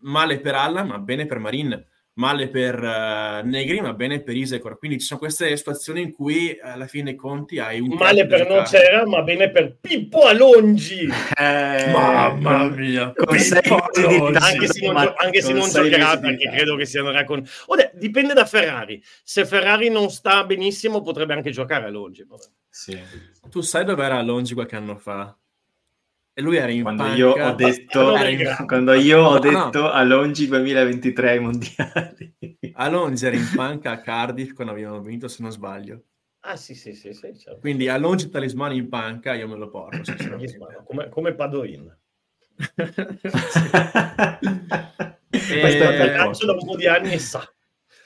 male 0.00 0.40
per 0.40 0.56
Allan, 0.56 0.88
ma 0.88 0.98
bene 0.98 1.24
per 1.24 1.38
Marin 1.38 1.86
male 2.14 2.48
per 2.48 2.78
uh, 2.78 3.46
Negri, 3.46 3.80
ma 3.80 3.94
bene 3.94 4.22
per 4.22 4.36
Isecor. 4.36 4.78
Quindi 4.78 4.98
ci 4.98 5.06
sono 5.06 5.20
queste 5.20 5.56
situazioni 5.56 6.02
in 6.02 6.12
cui 6.12 6.58
alla 6.60 6.86
fine 6.86 7.04
dei 7.04 7.14
conti 7.14 7.58
hai 7.58 7.80
un... 7.80 7.94
Male 7.94 8.26
per 8.26 8.48
non 8.48 8.64
c'era, 8.64 9.06
ma 9.06 9.22
bene 9.22 9.50
per 9.50 9.76
Pippo 9.80 10.22
Alongi. 10.22 11.04
Eh, 11.04 11.90
Mamma 11.90 12.68
mia, 12.68 13.12
anche 13.16 13.38
se 13.38 13.60
non, 14.86 14.96
anche 15.16 15.40
se 15.40 15.52
non 15.52 15.70
giocherà, 15.70 16.18
perché 16.18 16.50
credo 16.50 16.76
che 16.76 16.86
sia 16.86 17.02
una 17.02 17.24
con... 17.24 17.42
Ode, 17.66 17.92
dipende 17.94 18.34
da 18.34 18.44
Ferrari. 18.44 19.02
Se 19.22 19.44
Ferrari 19.46 19.88
non 19.88 20.10
sta 20.10 20.44
benissimo, 20.44 21.00
potrebbe 21.02 21.34
anche 21.34 21.50
giocare 21.50 21.86
Alongi. 21.86 22.26
Sì. 22.68 22.98
Tu 23.50 23.60
sai 23.60 23.84
dove 23.84 24.04
era 24.04 24.18
Alongi 24.18 24.54
qualche 24.54 24.76
anno 24.76 24.96
fa? 24.96 25.36
Lui 26.42 26.56
era 26.56 26.70
in 26.70 26.82
quando 26.82 27.04
panca. 27.04 27.16
Io 27.16 27.30
ho 27.30 27.54
detto, 27.54 28.16
in... 28.16 28.64
Quando 28.66 28.92
io 28.92 29.22
ho 29.22 29.38
detto 29.38 29.80
no. 29.80 29.90
Alongi 29.90 30.48
2023 30.48 31.30
ai 31.30 31.40
mondiali. 31.40 32.36
Alongi 32.74 33.24
era 33.24 33.36
in 33.36 33.48
panca 33.54 33.92
a 33.92 34.00
Cardiff 34.00 34.52
quando 34.52 34.72
abbiamo 34.72 35.00
vinto, 35.00 35.28
se 35.28 35.42
non 35.42 35.52
sbaglio. 35.52 36.02
Ah 36.40 36.56
sì, 36.56 36.74
sì, 36.74 36.92
sì. 36.92 37.12
sì 37.12 37.38
certo. 37.38 37.60
Quindi 37.60 37.88
Alongi 37.88 38.28
talismano 38.28 38.74
in 38.74 38.88
panca, 38.88 39.34
io 39.34 39.46
me 39.46 39.56
lo 39.56 39.70
porto. 39.70 40.12
come, 40.84 41.08
come 41.08 41.34
Padoin. 41.34 41.96
e... 42.74 42.92
Questo 45.32 45.84
è 45.84 46.12
calcio 46.12 46.46
da 46.46 46.52
un 46.52 46.64
po' 46.64 46.76
di 46.76 46.86
anni 46.86 47.12
e 47.12 47.18
sa. 47.18 47.42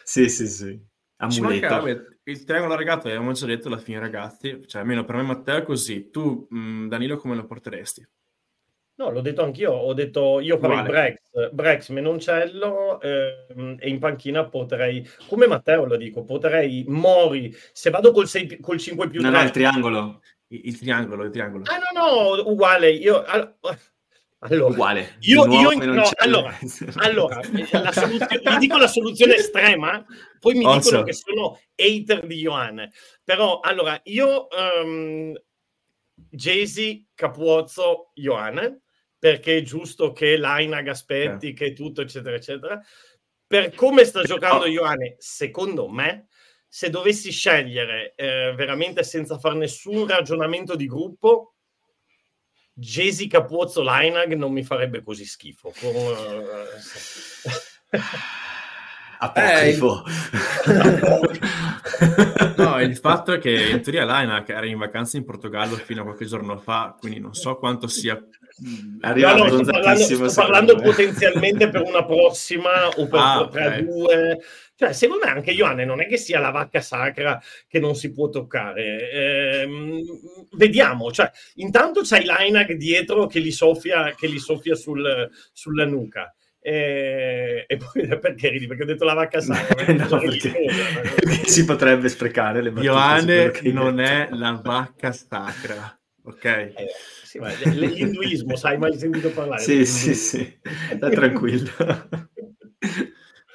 Sì, 0.05 0.29
sì, 0.29 0.47
sì. 0.47 0.81
Amuleto. 1.17 2.15
Il 2.25 2.45
triangolo 2.45 2.75
reggato, 2.75 3.07
abbiamo 3.07 3.33
già 3.33 3.47
detto 3.47 3.69
alla 3.69 3.79
fine, 3.79 4.01
ragazzi. 4.01 4.63
Cioè, 4.67 4.81
almeno 4.81 5.05
per 5.05 5.17
me 5.17 5.23
Matteo 5.23 5.57
è 5.57 5.63
così. 5.63 6.11
Tu, 6.11 6.47
mh, 6.51 6.89
Danilo, 6.89 7.17
come 7.17 7.37
lo 7.37 7.47
porteresti? 7.47 8.07
No, 8.99 9.11
l'ho 9.11 9.21
detto 9.21 9.43
anch'io, 9.43 9.73
ho 9.73 9.93
detto 9.93 10.41
io 10.41 10.57
farei 10.57 10.83
Brex, 10.83 11.51
Brex 11.53 11.89
Menoncello 11.91 12.99
eh, 13.03 13.77
e 13.79 13.89
in 13.91 13.99
panchina 13.99 14.49
potrei, 14.49 15.07
come 15.29 15.47
Matteo 15.47 15.85
lo 15.85 15.97
dico, 15.97 16.25
potrei 16.25 16.83
Mori, 16.89 17.55
se 17.73 17.91
vado 17.91 18.11
col, 18.11 18.27
6, 18.27 18.59
col 18.59 18.79
5 18.79 19.09
più 19.11 19.21
3... 19.21 19.31
No, 19.31 19.37
no, 19.37 19.43
il 19.43 19.51
triangolo. 19.51 20.23
Il, 20.49 20.61
il, 20.65 20.79
triangolo, 20.79 21.25
il 21.25 21.31
triangolo. 21.31 21.65
Ah 21.67 21.77
no, 21.77 22.01
no, 22.01 22.51
uguale, 22.51 22.91
io... 22.91 23.23
Allora, 24.41 24.67
uguale. 24.67 25.17
Io, 25.21 25.47
io 25.47 25.71
no, 25.93 26.09
allora, 26.17 26.57
allora 26.97 27.41
la 27.73 27.93
soluzio- 27.93 28.41
vi 28.43 28.59
dico 28.59 28.77
la 28.77 28.87
soluzione 28.87 29.35
estrema, 29.35 30.05
poi 30.39 30.55
mi 30.55 30.65
awesome. 30.65 30.81
dicono 30.81 31.03
che 31.03 31.13
sono 31.13 31.61
hater 31.75 32.27
di 32.27 32.39
Ioane. 32.39 32.93
Però, 33.23 33.61
allora, 33.61 34.01
io... 34.05 34.47
Um, 34.83 35.35
Jay-Z, 36.31 37.09
Capuozzo, 37.15 38.13
Ioane, 38.15 38.85
perché 39.19 39.59
è 39.59 39.63
giusto 39.63 40.13
che 40.13 40.37
Lainag 40.37 40.89
aspetti, 40.89 41.47
yeah. 41.47 41.55
che 41.55 41.73
tutto, 41.73 42.03
eccetera, 42.03 42.37
eccetera. 42.37 42.81
Per 43.47 43.75
come 43.75 44.05
sta 44.05 44.23
giocando 44.23 44.67
Ioane, 44.67 45.17
secondo 45.19 45.89
me, 45.89 46.29
se 46.69 46.91
dovessi 46.91 47.31
scegliere 47.31 48.15
eh, 48.17 48.53
veramente 48.55 49.03
senza 49.03 49.39
fare 49.39 49.55
nessun 49.57 50.07
ragionamento 50.07 50.75
di 50.75 50.87
gruppo, 50.87 51.55
Jesi 52.73 53.27
Capuozzo 53.27 53.83
Lainag 53.83 54.35
non 54.35 54.53
mi 54.53 54.63
farebbe 54.63 55.03
così 55.03 55.25
schifo. 55.25 55.73
Con, 55.81 55.95
uh, 55.95 56.67
Apocrifo. 59.19 60.05
Eh, 60.67 62.55
no, 62.57 62.81
il 62.81 62.97
fatto 62.97 63.33
è 63.33 63.39
che 63.39 63.71
in 63.71 63.83
teoria 63.83 64.05
Lainag 64.05 64.49
era 64.51 64.67
in 64.67 64.79
vacanza 64.79 65.17
in 65.17 65.25
Portogallo 65.25 65.77
fino 65.77 66.01
a 66.03 66.05
qualche 66.05 66.27
giorno 66.27 66.57
fa, 66.59 66.97
quindi 66.99 67.21
non 67.21 67.35
so 67.35 67.57
quanto 67.57 67.87
sia 67.87 68.21
Arriva 69.03 69.35
no, 69.35 69.45
no, 69.45 69.63
sto 69.63 69.71
parlando, 69.71 70.29
sto 70.29 70.41
parlando 70.41 70.77
potenzialmente 70.77 71.69
per 71.69 71.83
una 71.83 72.07
prossima 72.07 72.89
o 72.89 73.07
per 73.07 73.21
ah, 73.21 73.41
okay. 73.43 73.85
due. 73.85 74.39
Cioè, 74.75 74.93
secondo 74.93 75.27
me 75.27 75.31
anche 75.31 75.51
Ioanne 75.51 75.85
non 75.85 76.01
è 76.01 76.07
che 76.07 76.17
sia 76.17 76.39
la 76.39 76.51
vacca 76.51 76.81
sacra 76.81 77.41
che 77.69 77.79
non 77.79 77.95
si 77.95 78.13
può 78.13 78.31
toccare. 78.31 79.11
Ehm, 79.11 80.01
vediamo, 80.53 81.11
cioè, 81.13 81.31
intanto 81.57 82.01
c'hai 82.03 82.25
Lainag 82.25 82.73
dietro 82.73 83.27
che 83.27 83.41
li 83.41 83.53
soffia, 83.53 84.15
che 84.15 84.27
li 84.27 84.39
soffia 84.39 84.75
sul, 84.75 85.31
sulla 85.53 85.85
nuca. 85.85 86.35
E, 86.67 87.65
e, 87.69 87.77
poi 87.77 88.09
perché 88.19 88.49
ridi? 88.49 88.67
Perché 88.67 88.83
ho 88.83 88.87
detto 88.87 89.05
la 89.05 89.15
vacca 89.15 89.41
sacra. 89.41 89.85
no, 89.95 90.19
perché 90.19 91.47
si 91.47 91.65
potrebbe 91.65 92.09
sprecare 92.09 92.61
le 92.61 92.73
battute. 92.73 92.87
Ioanne 92.87 93.53
non 93.73 94.01
è 94.01 94.29
la 94.33 94.61
vacca 94.61 95.13
sacra, 95.13 95.97
ok? 96.25 96.45
Eh, 96.45 96.75
sì, 97.23 97.39
ma 97.39 97.53
l'induismo, 97.53 98.57
sai 98.57 98.79
mai 98.79 98.99
sentito 98.99 99.31
parlare? 99.31 99.63
Sì, 99.63 99.87
sì, 99.87 100.13
sì, 100.15 100.59
sta 100.97 101.09
tranquillo. 101.09 101.71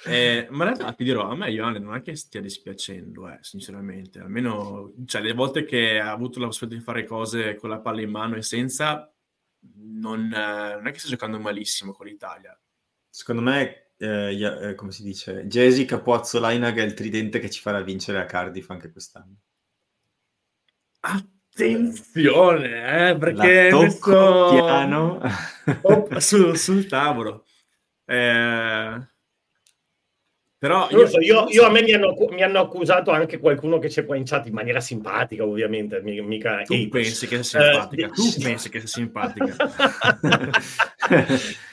Eh, 0.05 0.47
ma 0.49 0.63
in 0.63 0.73
realtà 0.73 0.93
ti 0.93 1.03
dirò, 1.03 1.29
a 1.29 1.35
me 1.35 1.51
Ioane 1.51 1.79
non 1.79 1.95
è 1.95 2.01
che 2.01 2.15
stia 2.15 2.39
dispiacendo, 2.39 3.29
eh, 3.29 3.39
sinceramente. 3.41 4.19
Almeno, 4.19 4.93
cioè, 5.05 5.21
le 5.21 5.33
volte 5.33 5.65
che 5.65 5.99
ha 5.99 6.11
avuto 6.11 6.39
la 6.39 6.45
possibilità 6.45 6.79
di 6.79 6.85
fare 6.85 7.05
cose 7.05 7.55
con 7.55 7.69
la 7.69 7.81
palla 7.81 7.99
in 7.99 8.09
mano 8.09 8.37
e 8.37 8.41
senza, 8.41 9.13
non, 9.75 10.31
eh, 10.31 10.75
non 10.75 10.87
è 10.87 10.91
che 10.91 10.99
stia 10.99 11.11
giocando 11.11 11.39
malissimo 11.39 11.91
con 11.91 12.05
l'Italia. 12.05 12.57
Secondo 13.11 13.41
me, 13.41 13.89
eh, 13.97 14.69
eh 14.69 14.75
come 14.75 14.91
si 14.91 15.03
dice, 15.03 15.45
Jesi 15.45 15.83
Capuazzo 15.83 16.39
Lainag 16.39 16.79
è 16.79 16.83
il 16.83 16.93
tridente 16.93 17.39
che 17.39 17.49
ci 17.49 17.59
farà 17.59 17.81
vincere 17.81 18.19
a 18.19 18.25
Cardiff 18.25 18.69
anche 18.69 18.89
quest'anno. 18.89 19.35
Attenzione, 21.01 23.09
eh, 23.09 23.17
perché 23.17 23.69
La 23.69 23.79
messo... 23.79 24.49
piano 24.51 25.19
oh, 25.81 26.19
sul, 26.19 26.57
sul 26.57 26.87
tavolo. 26.87 27.45
Eh, 28.05 29.07
però 30.61 30.87
io, 30.91 31.07
so, 31.07 31.19
io, 31.19 31.47
io, 31.49 31.65
a 31.65 31.71
me 31.71 31.81
mi 31.81 31.91
hanno, 31.91 32.13
mi 32.29 32.43
hanno, 32.43 32.59
accusato 32.59 33.09
anche 33.09 33.39
qualcuno 33.39 33.79
che 33.79 33.87
c'è 33.87 34.05
qua 34.05 34.15
in 34.15 34.25
chat 34.25 34.45
in 34.45 34.53
maniera 34.53 34.79
simpatica, 34.79 35.43
ovviamente. 35.43 36.01
Mica 36.03 36.61
tu 36.61 36.87
pensi 36.87 37.25
che 37.25 37.41
sia 37.41 37.63
simpatica? 37.63 38.05
Uh, 38.05 38.11
tu 38.11 38.41
pensi 38.43 38.69
che 38.69 38.77
sia 38.77 38.87
simpatica? 38.87 39.55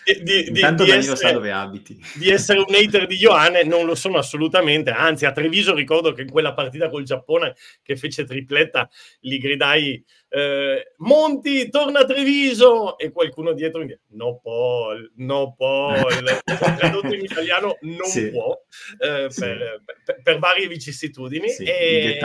di, 0.06 0.22
di, 0.22 0.46
Intanto 0.48 0.84
di 0.84 0.90
essere, 0.90 1.16
sa 1.16 1.32
dove 1.32 1.52
abiti. 1.52 2.02
Di 2.14 2.30
essere 2.30 2.60
un 2.60 2.74
hater 2.74 3.06
di 3.06 3.16
Ioane 3.16 3.62
non 3.62 3.84
lo 3.84 3.94
sono 3.94 4.16
assolutamente. 4.16 4.88
Anzi, 4.88 5.26
a 5.26 5.32
Treviso 5.32 5.74
ricordo 5.74 6.14
che 6.14 6.22
in 6.22 6.30
quella 6.30 6.54
partita 6.54 6.88
col 6.88 7.04
Giappone 7.04 7.56
che 7.82 7.94
fece 7.94 8.24
tripletta, 8.24 8.88
gli 9.20 9.36
gridai 9.36 10.02
eh, 10.30 10.92
Monti, 10.98 11.70
torna 11.70 12.00
a 12.00 12.04
Treviso! 12.04 12.98
E 12.98 13.10
qualcuno 13.10 13.52
dietro 13.52 13.80
mi 13.80 13.86
dice, 13.86 14.00
no 14.08 14.40
Paul, 14.42 15.12
no 15.16 15.54
Paul, 15.56 16.40
tradotto 16.44 17.14
in 17.14 17.24
italiano 17.24 17.78
non 17.80 18.06
sì. 18.06 18.30
può, 18.30 18.54
eh, 18.98 19.30
sì. 19.30 19.40
per, 19.40 19.82
per, 20.04 20.22
per, 20.22 20.38
varie 20.38 20.68
vicissitudini. 20.68 21.48
Sì. 21.48 21.64
E... 21.64 22.18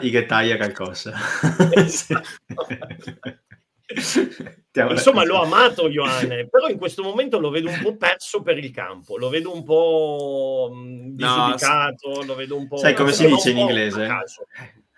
I 0.00 0.10
Ghettaia 0.10 0.56
qualcosa. 0.56 1.12
Insomma, 4.74 5.24
l'ho 5.24 5.42
amato 5.42 5.88
Ioane, 5.88 6.48
però 6.48 6.68
in 6.68 6.78
questo 6.78 7.02
momento 7.02 7.38
lo 7.38 7.50
vedo 7.50 7.68
un 7.68 7.78
po' 7.82 7.96
perso 7.96 8.40
per 8.40 8.56
il 8.56 8.70
campo, 8.70 9.18
lo 9.18 9.28
vedo 9.28 9.54
un 9.54 9.62
po' 9.64 10.72
disubicato, 11.10 12.08
no, 12.08 12.22
lo 12.22 12.34
vedo 12.34 12.56
un 12.56 12.68
po'... 12.68 12.78
Sai 12.78 12.94
come 12.94 13.12
si 13.12 13.26
dice 13.26 13.50
in 13.50 13.58
inglese? 13.58 14.08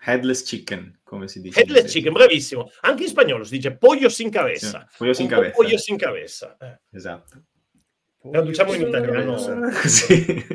Headless 0.07 0.43
chicken, 0.43 0.99
come 1.03 1.27
si 1.27 1.41
dice. 1.41 1.59
Headless 1.59 1.91
chicken, 1.91 2.13
bravissimo. 2.13 2.69
Anche 2.81 3.03
in 3.03 3.09
spagnolo 3.09 3.43
si 3.43 3.55
dice 3.55 3.75
pollo 3.75 4.07
sin 4.07 4.29
cabeza. 4.29 4.87
Sì, 4.87 4.97
pollo 4.99 5.13
sin 5.13 5.27
cabeza. 5.27 5.55
Pollo 5.55 5.77
sin 5.77 5.97
cabeza. 5.97 6.57
Eh. 6.59 6.79
Esatto. 6.91 7.43
Traduciamo 8.29 8.73
in 8.73 8.81
italiano. 8.81 9.33
Così. 9.81 10.45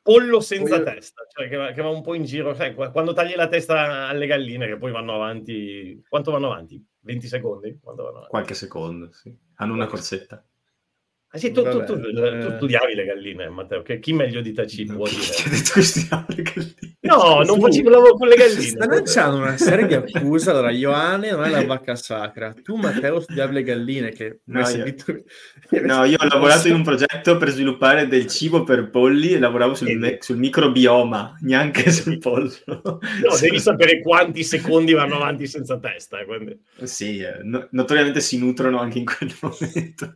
Pollo 0.00 0.40
senza 0.40 0.78
pollo... 0.78 0.90
testa, 0.90 1.26
cioè 1.28 1.48
che 1.48 1.56
va, 1.56 1.72
che 1.72 1.82
va, 1.82 1.90
un 1.90 2.00
po' 2.00 2.14
in 2.14 2.24
giro. 2.24 2.54
Sai, 2.54 2.74
quando 2.74 3.12
tagli 3.12 3.34
la 3.34 3.48
testa 3.48 4.06
alle 4.06 4.26
galline 4.26 4.66
che 4.66 4.78
poi 4.78 4.92
vanno 4.92 5.14
avanti... 5.14 6.00
Quanto 6.08 6.30
vanno 6.30 6.46
avanti? 6.46 6.82
20 7.00 7.26
secondi? 7.26 7.78
Qualche 8.28 8.54
secondo, 8.54 9.12
sì. 9.12 9.36
Hanno 9.56 9.74
una 9.74 9.86
corsetta. 9.86 10.42
Ah 11.36 11.38
sì, 11.38 11.52
tu, 11.52 11.62
tu, 11.62 11.84
tu, 11.84 12.00
tu, 12.00 12.56
studiavi 12.56 12.94
le 12.94 13.04
galline, 13.04 13.50
Matteo, 13.50 13.82
che 13.82 13.98
chi 13.98 14.14
meglio 14.14 14.40
di 14.40 14.52
può 14.52 15.06
dire? 15.06 15.20
Detto 15.50 15.72
che 15.74 15.82
studiavo 15.82 16.24
le 16.28 16.42
galline? 16.42 16.96
No, 17.00 17.42
non 17.42 17.60
facevo 17.60 17.90
lavoro 17.90 18.14
con 18.14 18.26
le 18.26 18.36
galline. 18.36 18.62
Sta 18.62 18.86
lanciando 18.86 19.36
una 19.36 19.56
serie 19.58 19.86
di 19.86 19.94
accuse. 19.94 20.48
Allora, 20.48 20.70
Ioane 20.70 21.30
non 21.30 21.44
è 21.44 21.50
la 21.50 21.64
vacca 21.64 21.94
sacra. 21.94 22.54
Tu, 22.62 22.76
Matteo, 22.76 23.20
studiavi 23.20 23.52
le 23.52 23.62
galline, 23.62 24.10
che 24.12 24.40
no, 24.44 24.66
io... 24.66 24.94
no, 25.82 26.04
io 26.04 26.16
ho 26.18 26.26
lavorato 26.26 26.68
in 26.68 26.74
un 26.74 26.82
progetto 26.82 27.36
per 27.36 27.50
sviluppare 27.50 28.08
del 28.08 28.26
cibo 28.26 28.64
per 28.64 28.88
polli 28.88 29.34
e 29.34 29.38
lavoravo 29.38 29.74
sul, 29.74 29.94
me- 29.98 30.16
sul 30.20 30.38
microbioma, 30.38 31.36
neanche 31.42 31.90
sul 31.92 32.16
pollo. 32.18 32.50
No, 32.64 33.36
devi 33.38 33.60
sapere 33.60 34.00
quanti 34.00 34.42
secondi 34.42 34.94
vanno 34.94 35.16
avanti 35.16 35.46
senza 35.46 35.78
testa. 35.78 36.18
Eh, 36.20 36.24
quindi... 36.24 36.58
Sì, 36.82 37.18
eh, 37.18 37.40
no- 37.42 37.68
notoriamente 37.72 38.20
si 38.20 38.38
nutrono 38.38 38.80
anche 38.80 38.98
in 38.98 39.04
quel 39.04 39.34
momento. 39.40 40.14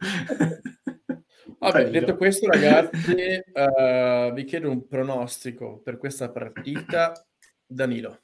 Vabbè, 1.60 1.90
detto 1.90 2.16
questo, 2.16 2.46
ragazzi, 2.46 3.12
uh, 3.52 4.32
vi 4.32 4.44
chiedo 4.44 4.70
un 4.70 4.88
pronostico 4.88 5.78
per 5.78 5.98
questa 5.98 6.30
partita. 6.30 7.12
Danilo. 7.66 8.22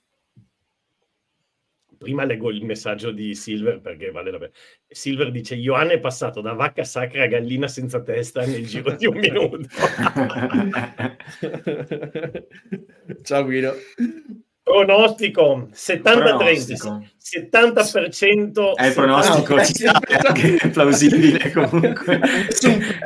prima 1.98 2.24
leggo 2.24 2.50
il 2.50 2.64
messaggio 2.64 3.10
di 3.10 3.34
Silver 3.34 3.80
perché 3.80 4.10
vale 4.10 4.30
la 4.30 4.38
pena. 4.38 4.52
Silver 4.88 5.30
dice: 5.30 5.54
Ioann 5.54 5.90
è 5.90 6.00
passato 6.00 6.40
da 6.40 6.54
vacca 6.54 6.82
sacra 6.82 7.24
a 7.24 7.26
gallina 7.26 7.68
senza 7.68 8.02
testa 8.02 8.46
nel 8.46 8.66
giro 8.66 8.92
di 8.92 9.06
un 9.06 9.18
minuto. 9.18 9.68
Ciao 13.22 13.44
Guido. 13.44 13.74
Pronostico 14.66 15.68
70-30, 15.72 17.06
70% 17.22 18.74
è 18.74 18.86
il 18.86 18.94
pronostico, 18.94 19.54
ah, 19.54 19.62
ci 19.64 19.84
è 19.84 20.70
plausibile 20.70 21.50
comunque. 21.54 22.20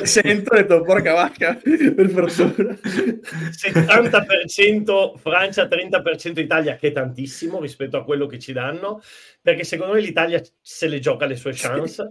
Sento 0.03 0.55
e 0.55 0.62
detto 0.62 0.81
porca 0.81 1.12
vacca, 1.12 1.61
per 1.62 2.09
fortuna. 2.09 2.73
70% 2.73 5.19
Francia, 5.19 5.65
30% 5.65 6.41
Italia, 6.41 6.77
che 6.77 6.89
è 6.89 6.93
tantissimo 6.93 7.61
rispetto 7.61 7.99
a 7.99 8.05
quello 8.05 8.24
che 8.24 8.39
ci 8.39 8.55
danno, 8.55 9.03
perché 9.43 9.65
secondo 9.65 9.93
me 9.93 10.01
l'Italia 10.01 10.43
se 10.62 10.89
le 10.89 10.99
gioca 10.99 11.27
le 11.27 11.37
sue 11.37 11.53
chance. 11.55 12.09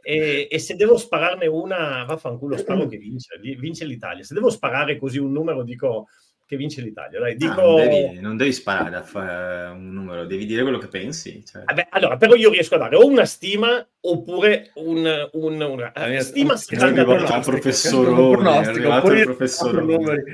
E, 0.00 0.48
e, 0.50 0.58
se 0.58 0.74
devo 0.74 0.96
spararne 0.96 1.46
una, 1.46 2.02
vaffanculo, 2.08 2.56
sparo 2.56 2.86
che 2.86 2.96
vince, 2.96 3.38
vince 3.40 3.84
l'Italia. 3.84 4.24
Se 4.24 4.32
devo 4.32 4.48
sparare 4.48 4.96
così 4.96 5.18
un 5.18 5.32
numero, 5.32 5.64
dico 5.64 6.06
che 6.46 6.56
vince 6.56 6.80
l'Italia. 6.80 7.18
Dai, 7.18 7.34
dico... 7.34 7.60
Ah, 7.60 7.64
non, 7.64 7.88
devi, 7.88 8.20
non, 8.20 8.36
devi, 8.36 8.52
sparare 8.52 8.96
a 8.96 9.02
fare 9.02 9.70
un 9.72 9.92
numero, 9.92 10.24
devi 10.24 10.46
dire 10.46 10.62
quello 10.62 10.78
che 10.78 10.86
pensi. 10.86 11.44
Cioè. 11.44 11.64
Vabbè, 11.64 11.88
allora, 11.90 12.16
però 12.16 12.34
io 12.34 12.50
riesco 12.50 12.76
a 12.76 12.78
dare 12.78 12.94
o 12.96 13.04
una 13.04 13.24
stima 13.24 13.84
oppure 14.00 14.70
un, 14.74 15.28
un, 15.32 15.60
una 15.60 15.92
stima 16.20 16.54
è 16.54 16.76
arrivato 16.76 17.36
il 17.36 17.42
professorone, 17.44 18.50
è 18.50 18.64
arrivato 18.64 19.12
il 19.12 19.24
professorone. 19.24 20.24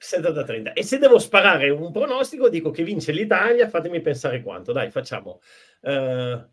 70-30. 0.00 0.72
E 0.72 0.82
se 0.82 0.98
devo 0.98 1.18
sparare 1.18 1.68
un 1.70 1.92
pronostico, 1.92 2.48
dico 2.48 2.70
che 2.70 2.82
vince 2.82 3.12
l'Italia, 3.12 3.68
fatemi 3.68 4.00
pensare 4.00 4.42
quanto. 4.42 4.72
Dai, 4.72 4.90
facciamo 4.90 5.40
uh, 5.82 6.48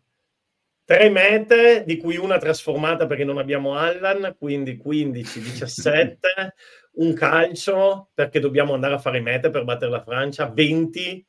tre 0.84 1.08
mete, 1.08 1.84
di 1.86 1.96
cui 1.96 2.16
una 2.16 2.38
trasformata 2.38 3.06
perché 3.06 3.24
non 3.24 3.38
abbiamo 3.38 3.76
Allan, 3.76 4.34
quindi 4.38 4.80
15-17 4.82 6.16
un 6.96 7.12
calcio 7.14 8.10
perché 8.14 8.40
dobbiamo 8.40 8.74
andare 8.74 8.94
a 8.94 8.98
fare 8.98 9.20
mete 9.20 9.50
per 9.50 9.64
battere 9.64 9.90
la 9.90 10.02
Francia 10.02 10.46
20, 10.46 11.26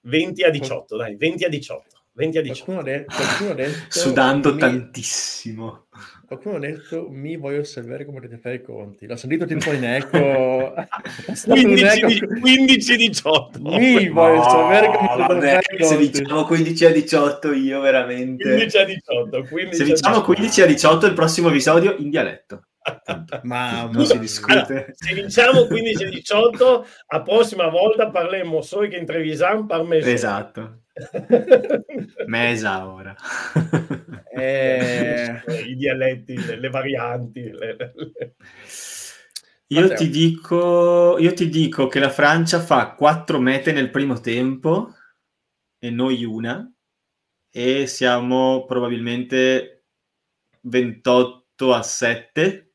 20 0.00 0.42
a 0.42 0.50
18 0.50 0.96
dai 0.96 1.16
20 1.16 1.44
a 1.44 1.48
18 1.48 2.02
20 2.14 2.38
a 2.38 2.42
18 2.42 2.64
qualcuno, 2.64 2.82
de- 2.82 3.04
qualcuno 3.06 3.54
detto, 3.54 3.78
sudando 3.88 4.52
mi... 4.52 4.58
tantissimo. 4.58 5.86
Qualcuno 6.26 6.56
ha 6.56 6.58
detto 6.58 7.08
mi 7.10 7.36
voglio 7.36 7.64
sapere 7.64 8.04
come 8.04 8.20
potete 8.20 8.38
fare 8.38 8.56
i 8.56 8.62
conti. 8.62 9.06
L'ho 9.06 9.16
sentito 9.16 9.46
tipo 9.46 9.72
in 9.72 9.84
eco. 9.84 10.74
15, 11.46 12.96
18 12.96 13.60
mi 13.62 14.08
voglio 14.10 14.36
no, 14.36 14.42
sapere 14.44 14.86
come 14.88 15.08
potete 15.26 15.46
fare 15.46 15.60
i 15.70 15.78
conti. 15.78 15.84
se 15.84 15.96
diciamo 16.20 16.44
15 16.44 16.84
a 16.84 16.90
18 16.90 17.52
io 17.52 17.80
veramente. 17.80 18.44
15 18.44 18.76
a 18.76 18.84
18 18.84 19.42
15 19.44 19.76
se 19.76 19.84
diciamo 19.84 20.20
15 20.20 20.60
a 20.60 20.66
18 20.66 21.06
il 21.06 21.14
prossimo 21.14 21.48
episodio 21.48 21.96
in 21.96 22.10
dialetto 22.10 22.66
ma 23.42 23.84
non 23.92 24.04
si 24.04 24.18
discute. 24.18 24.52
Allora, 24.54 24.86
se 24.92 25.14
vinciamo 25.14 25.60
15-18, 25.62 26.84
a 27.06 27.22
prossima 27.22 27.68
volta 27.68 28.10
parleremo 28.10 28.60
solo 28.60 28.88
che 28.88 28.96
intervisiamo 28.96 29.66
par 29.66 29.82
mese. 29.84 30.12
Esatto. 30.12 30.82
Mesa 32.26 32.86
ora. 32.86 33.14
Eh... 34.34 35.42
I 35.66 35.74
dialetti, 35.74 36.44
le, 36.44 36.56
le 36.60 36.68
varianti. 36.68 37.50
Le, 37.50 37.76
le... 37.76 37.94
Io 39.68 39.94
ti, 39.94 40.10
dico, 40.10 41.16
io 41.18 41.32
ti 41.32 41.48
dico 41.48 41.86
che 41.86 41.98
la 41.98 42.10
Francia 42.10 42.60
fa 42.60 42.92
quattro 42.94 43.38
mete 43.38 43.72
nel 43.72 43.90
primo 43.90 44.20
tempo 44.20 44.94
e 45.78 45.90
noi 45.90 46.24
una 46.24 46.70
e 47.50 47.86
siamo 47.86 48.66
probabilmente 48.66 49.84
28 50.60 51.72
a 51.72 51.82
7 51.82 52.71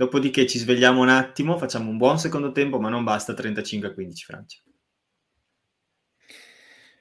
Dopodiché 0.00 0.46
ci 0.46 0.56
svegliamo 0.56 1.02
un 1.02 1.10
attimo, 1.10 1.58
facciamo 1.58 1.90
un 1.90 1.98
buon 1.98 2.18
secondo 2.18 2.52
tempo, 2.52 2.80
ma 2.80 2.88
non 2.88 3.04
basta 3.04 3.34
35-15 3.34 4.12
Francia. 4.24 4.62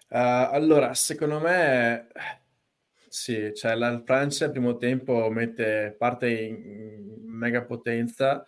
Uh, 0.09 0.51
allora, 0.51 0.93
secondo 0.93 1.39
me 1.39 2.07
sì, 3.07 3.53
cioè 3.55 3.75
la 3.75 4.03
Francia 4.03 4.43
al 4.43 4.51
primo 4.51 4.75
tempo 4.75 5.29
mette 5.29 5.95
parte 5.97 6.29
in 6.29 7.23
mega 7.25 7.63
potenza, 7.63 8.45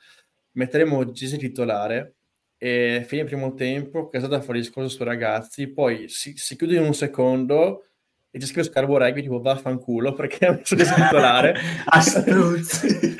metteremo 0.52 1.14
Gesi 1.14 1.38
titolare 1.38 2.16
e 2.58 3.06
fine 3.08 3.24
primo 3.24 3.54
tempo, 3.54 4.10
casata 4.10 4.42
fuori 4.42 4.60
discorso 4.60 4.90
sui 4.90 5.06
ragazzi, 5.06 5.70
poi 5.70 6.10
si, 6.10 6.36
si 6.36 6.58
chiude 6.58 6.76
in 6.76 6.84
un 6.84 6.94
secondo 6.94 7.91
e 8.34 8.40
ti 8.40 8.46
scrive 8.46 8.64
Scarbo 8.64 8.98
Rugby 8.98 9.22
tipo 9.22 9.42
vaffanculo 9.42 10.14
perché 10.14 10.46
ha 10.46 10.52
messo 10.54 10.74
di 10.74 10.86
titolare 10.86 11.54
a 11.84 12.00
struzzi 12.00 13.18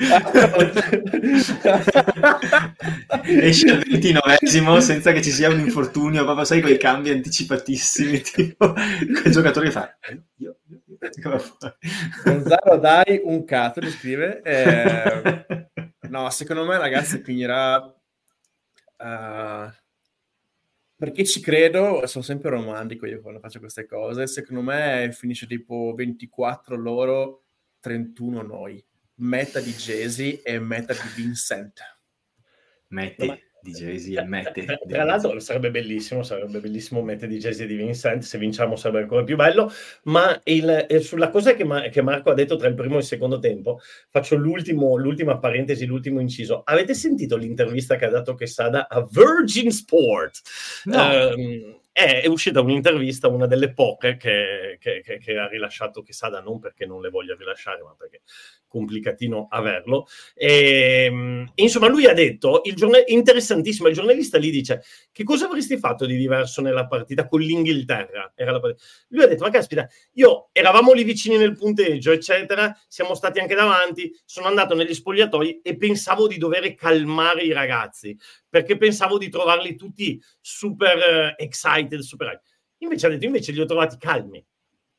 esce 3.22 3.70
al 3.70 3.84
ventinovesimo 3.86 4.80
senza 4.80 5.12
che 5.12 5.20
ci 5.20 5.30
sia 5.30 5.50
un 5.50 5.60
infortunio 5.60 6.24
proprio 6.24 6.46
sai 6.46 6.62
quei 6.62 6.78
cambi 6.78 7.10
anticipatissimi 7.10 8.22
tipo 8.24 8.72
quel 8.72 9.30
giocatore 9.30 9.66
che 9.66 9.72
fa 9.72 9.98
eh, 10.00 10.22
io, 10.38 10.56
Gonzalo 12.24 12.78
dai 12.78 13.20
un 13.22 13.44
cazzo 13.44 13.80
ti 13.80 13.90
scrive 13.90 14.40
eh, 14.40 15.68
no 16.08 16.30
secondo 16.30 16.64
me 16.64 16.78
ragazzi 16.78 17.20
finirà 17.22 17.76
uh, 17.76 19.70
perché 21.02 21.24
ci 21.24 21.40
credo, 21.40 22.06
sono 22.06 22.22
sempre 22.22 22.50
romantico 22.50 23.06
io 23.06 23.20
quando 23.20 23.40
faccio 23.40 23.58
queste 23.58 23.86
cose, 23.86 24.28
secondo 24.28 24.62
me 24.62 25.10
finisce 25.12 25.48
tipo 25.48 25.92
24 25.96 26.76
loro, 26.76 27.46
31 27.80 28.42
noi, 28.42 28.86
meta 29.14 29.58
di 29.58 29.72
Jesi 29.72 30.40
e 30.42 30.60
meta 30.60 30.92
di 30.92 31.00
Vincent. 31.16 31.80
Meta 32.90 33.36
di 33.62 33.70
Jay-Z 33.70 34.08
e 34.08 34.24
Mette. 34.24 34.64
Tra, 34.64 34.78
tra 34.86 35.04
l'altro 35.04 35.38
sarebbe 35.38 35.70
bellissimo, 35.70 36.22
sarebbe 36.22 36.58
bellissimo 36.58 37.02
Mette 37.02 37.26
di 37.26 37.38
Jay-Z 37.38 37.60
e 37.60 37.66
di 37.66 37.76
Vincent, 37.76 38.22
se 38.22 38.38
vinciamo 38.38 38.76
sarebbe 38.76 39.02
ancora 39.02 39.22
più 39.22 39.36
bello, 39.36 39.72
ma 40.04 40.38
il, 40.44 40.86
sulla 41.00 41.30
cosa 41.30 41.54
che, 41.54 41.64
Ma, 41.64 41.82
che, 41.82 42.02
Marco 42.02 42.30
ha 42.30 42.34
detto 42.34 42.56
tra 42.56 42.68
il 42.68 42.74
primo 42.74 42.96
e 42.96 42.98
il 42.98 43.04
secondo 43.04 43.38
tempo, 43.38 43.80
faccio 44.08 44.36
l'ultima 44.36 45.38
parentesi, 45.38 45.86
l'ultimo 45.86 46.20
inciso. 46.20 46.62
Avete 46.64 46.94
sentito 46.94 47.36
l'intervista 47.36 47.96
che 47.96 48.06
ha 48.06 48.10
dato 48.10 48.34
Quesada 48.34 48.88
a 48.88 49.06
Virgin 49.08 49.70
Sport? 49.70 50.40
No. 50.84 51.32
Um, 51.34 51.80
è, 51.92 52.22
è, 52.22 52.26
uscita 52.26 52.60
un'intervista, 52.60 53.28
una 53.28 53.46
delle 53.46 53.72
poche 53.74 54.16
che, 54.16 54.78
che, 54.80 55.02
che, 55.02 55.18
che 55.18 55.36
ha 55.36 55.46
rilasciato 55.46 56.02
Quesada, 56.02 56.40
non 56.40 56.58
perché 56.58 56.86
non 56.86 57.02
le 57.02 57.10
voglia 57.10 57.36
rilasciare, 57.38 57.82
ma 57.82 57.94
perché 57.96 58.22
complicatino 58.66 59.48
averlo. 59.50 60.06
E, 60.34 61.04
ehm, 61.06 61.52
insomma, 61.56 61.88
lui 61.88 62.06
ha 62.06 62.14
detto, 62.14 62.62
il 62.64 62.74
giornal- 62.74 63.04
interessantissimo, 63.06 63.88
il 63.88 63.94
giornalista 63.94 64.38
lì 64.38 64.50
dice, 64.50 64.82
che 65.12 65.22
cosa 65.22 65.44
avresti 65.44 65.76
fatto 65.76 66.06
di 66.06 66.16
diverso 66.16 66.62
nella 66.62 66.86
partita 66.86 67.28
con 67.28 67.40
l'Inghilterra? 67.40 68.32
Partita. 68.34 68.84
Lui 69.08 69.22
ha 69.22 69.26
detto, 69.26 69.44
ma 69.44 69.50
caspita, 69.50 69.86
io 70.14 70.48
eravamo 70.52 70.92
lì 70.92 71.04
vicini 71.04 71.36
nel 71.36 71.54
punteggio, 71.54 72.10
eccetera, 72.10 72.74
siamo 72.88 73.14
stati 73.14 73.38
anche 73.38 73.54
davanti, 73.54 74.10
sono 74.24 74.46
andato 74.46 74.74
negli 74.74 74.94
spogliatoi 74.94 75.60
e 75.60 75.76
pensavo 75.76 76.26
di 76.26 76.38
dover 76.38 76.74
calmare 76.74 77.42
i 77.42 77.52
ragazzi, 77.52 78.16
perché 78.52 78.76
pensavo 78.76 79.16
di 79.16 79.30
trovarli 79.30 79.76
tutti 79.76 80.22
super 80.38 81.34
uh, 81.38 81.42
excited, 81.42 82.00
super... 82.00 82.38
Invece 82.80 83.06
ha 83.06 83.08
detto, 83.08 83.24
invece 83.24 83.50
li 83.50 83.62
ho 83.62 83.64
trovati 83.64 83.96
calmi 83.96 84.44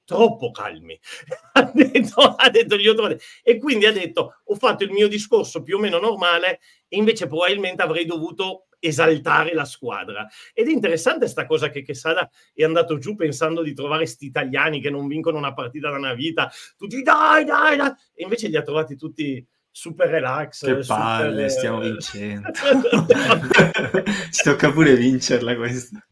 troppo 0.06 0.50
calmi. 0.50 1.00
ha, 1.54 1.72
detto, 1.72 2.22
ha 2.22 2.50
detto, 2.50 2.78
gli 2.78 2.88
ho 2.88 2.96
trovati. 2.96 3.24
E 3.44 3.60
quindi 3.60 3.86
ha 3.86 3.92
detto, 3.92 4.42
ho 4.44 4.56
fatto 4.56 4.84
il 4.84 4.90
mio 4.90 5.08
discorso 5.08 5.62
più 5.62 5.78
o 5.78 5.80
meno 5.80 6.00
normale 6.00 6.62
e 6.88 6.98
invece 6.98 7.28
probabilmente 7.28 7.84
avrei 7.84 8.06
dovuto 8.06 8.70
esaltare 8.80 9.54
la 9.54 9.66
squadra. 9.66 10.28
Ed 10.52 10.68
è 10.68 10.72
interessante 10.72 11.20
questa 11.20 11.46
cosa 11.46 11.70
che 11.70 11.84
Quesada 11.84 12.28
è 12.56 12.64
andato 12.64 12.98
giù 12.98 13.16
pensando 13.16 13.62
di 13.62 13.76
trovare 13.76 14.08
sti 14.08 14.26
italiani 14.26 14.82
che 14.82 14.90
non 14.90 15.06
vincono 15.06 15.38
una 15.38 15.54
partita 15.54 15.92
da 15.92 15.98
una 15.98 16.16
vita, 16.16 16.52
tutti 16.76 17.04
dai, 17.04 17.46
dai, 17.46 17.78
dai, 17.78 17.92
e 18.16 18.24
invece 18.24 18.48
li 18.48 18.58
ha 18.58 18.64
trovati 18.64 18.96
tutti 18.96 19.46
super 19.74 20.08
relax. 20.08 20.64
Che 20.64 20.86
palle, 20.86 21.50
super... 21.50 21.52
stiamo 21.52 21.80
vincendo. 21.80 22.52
Ci 24.32 24.44
tocca 24.44 24.72
pure 24.72 24.96
vincerla 24.96 25.56
questa. 25.56 26.08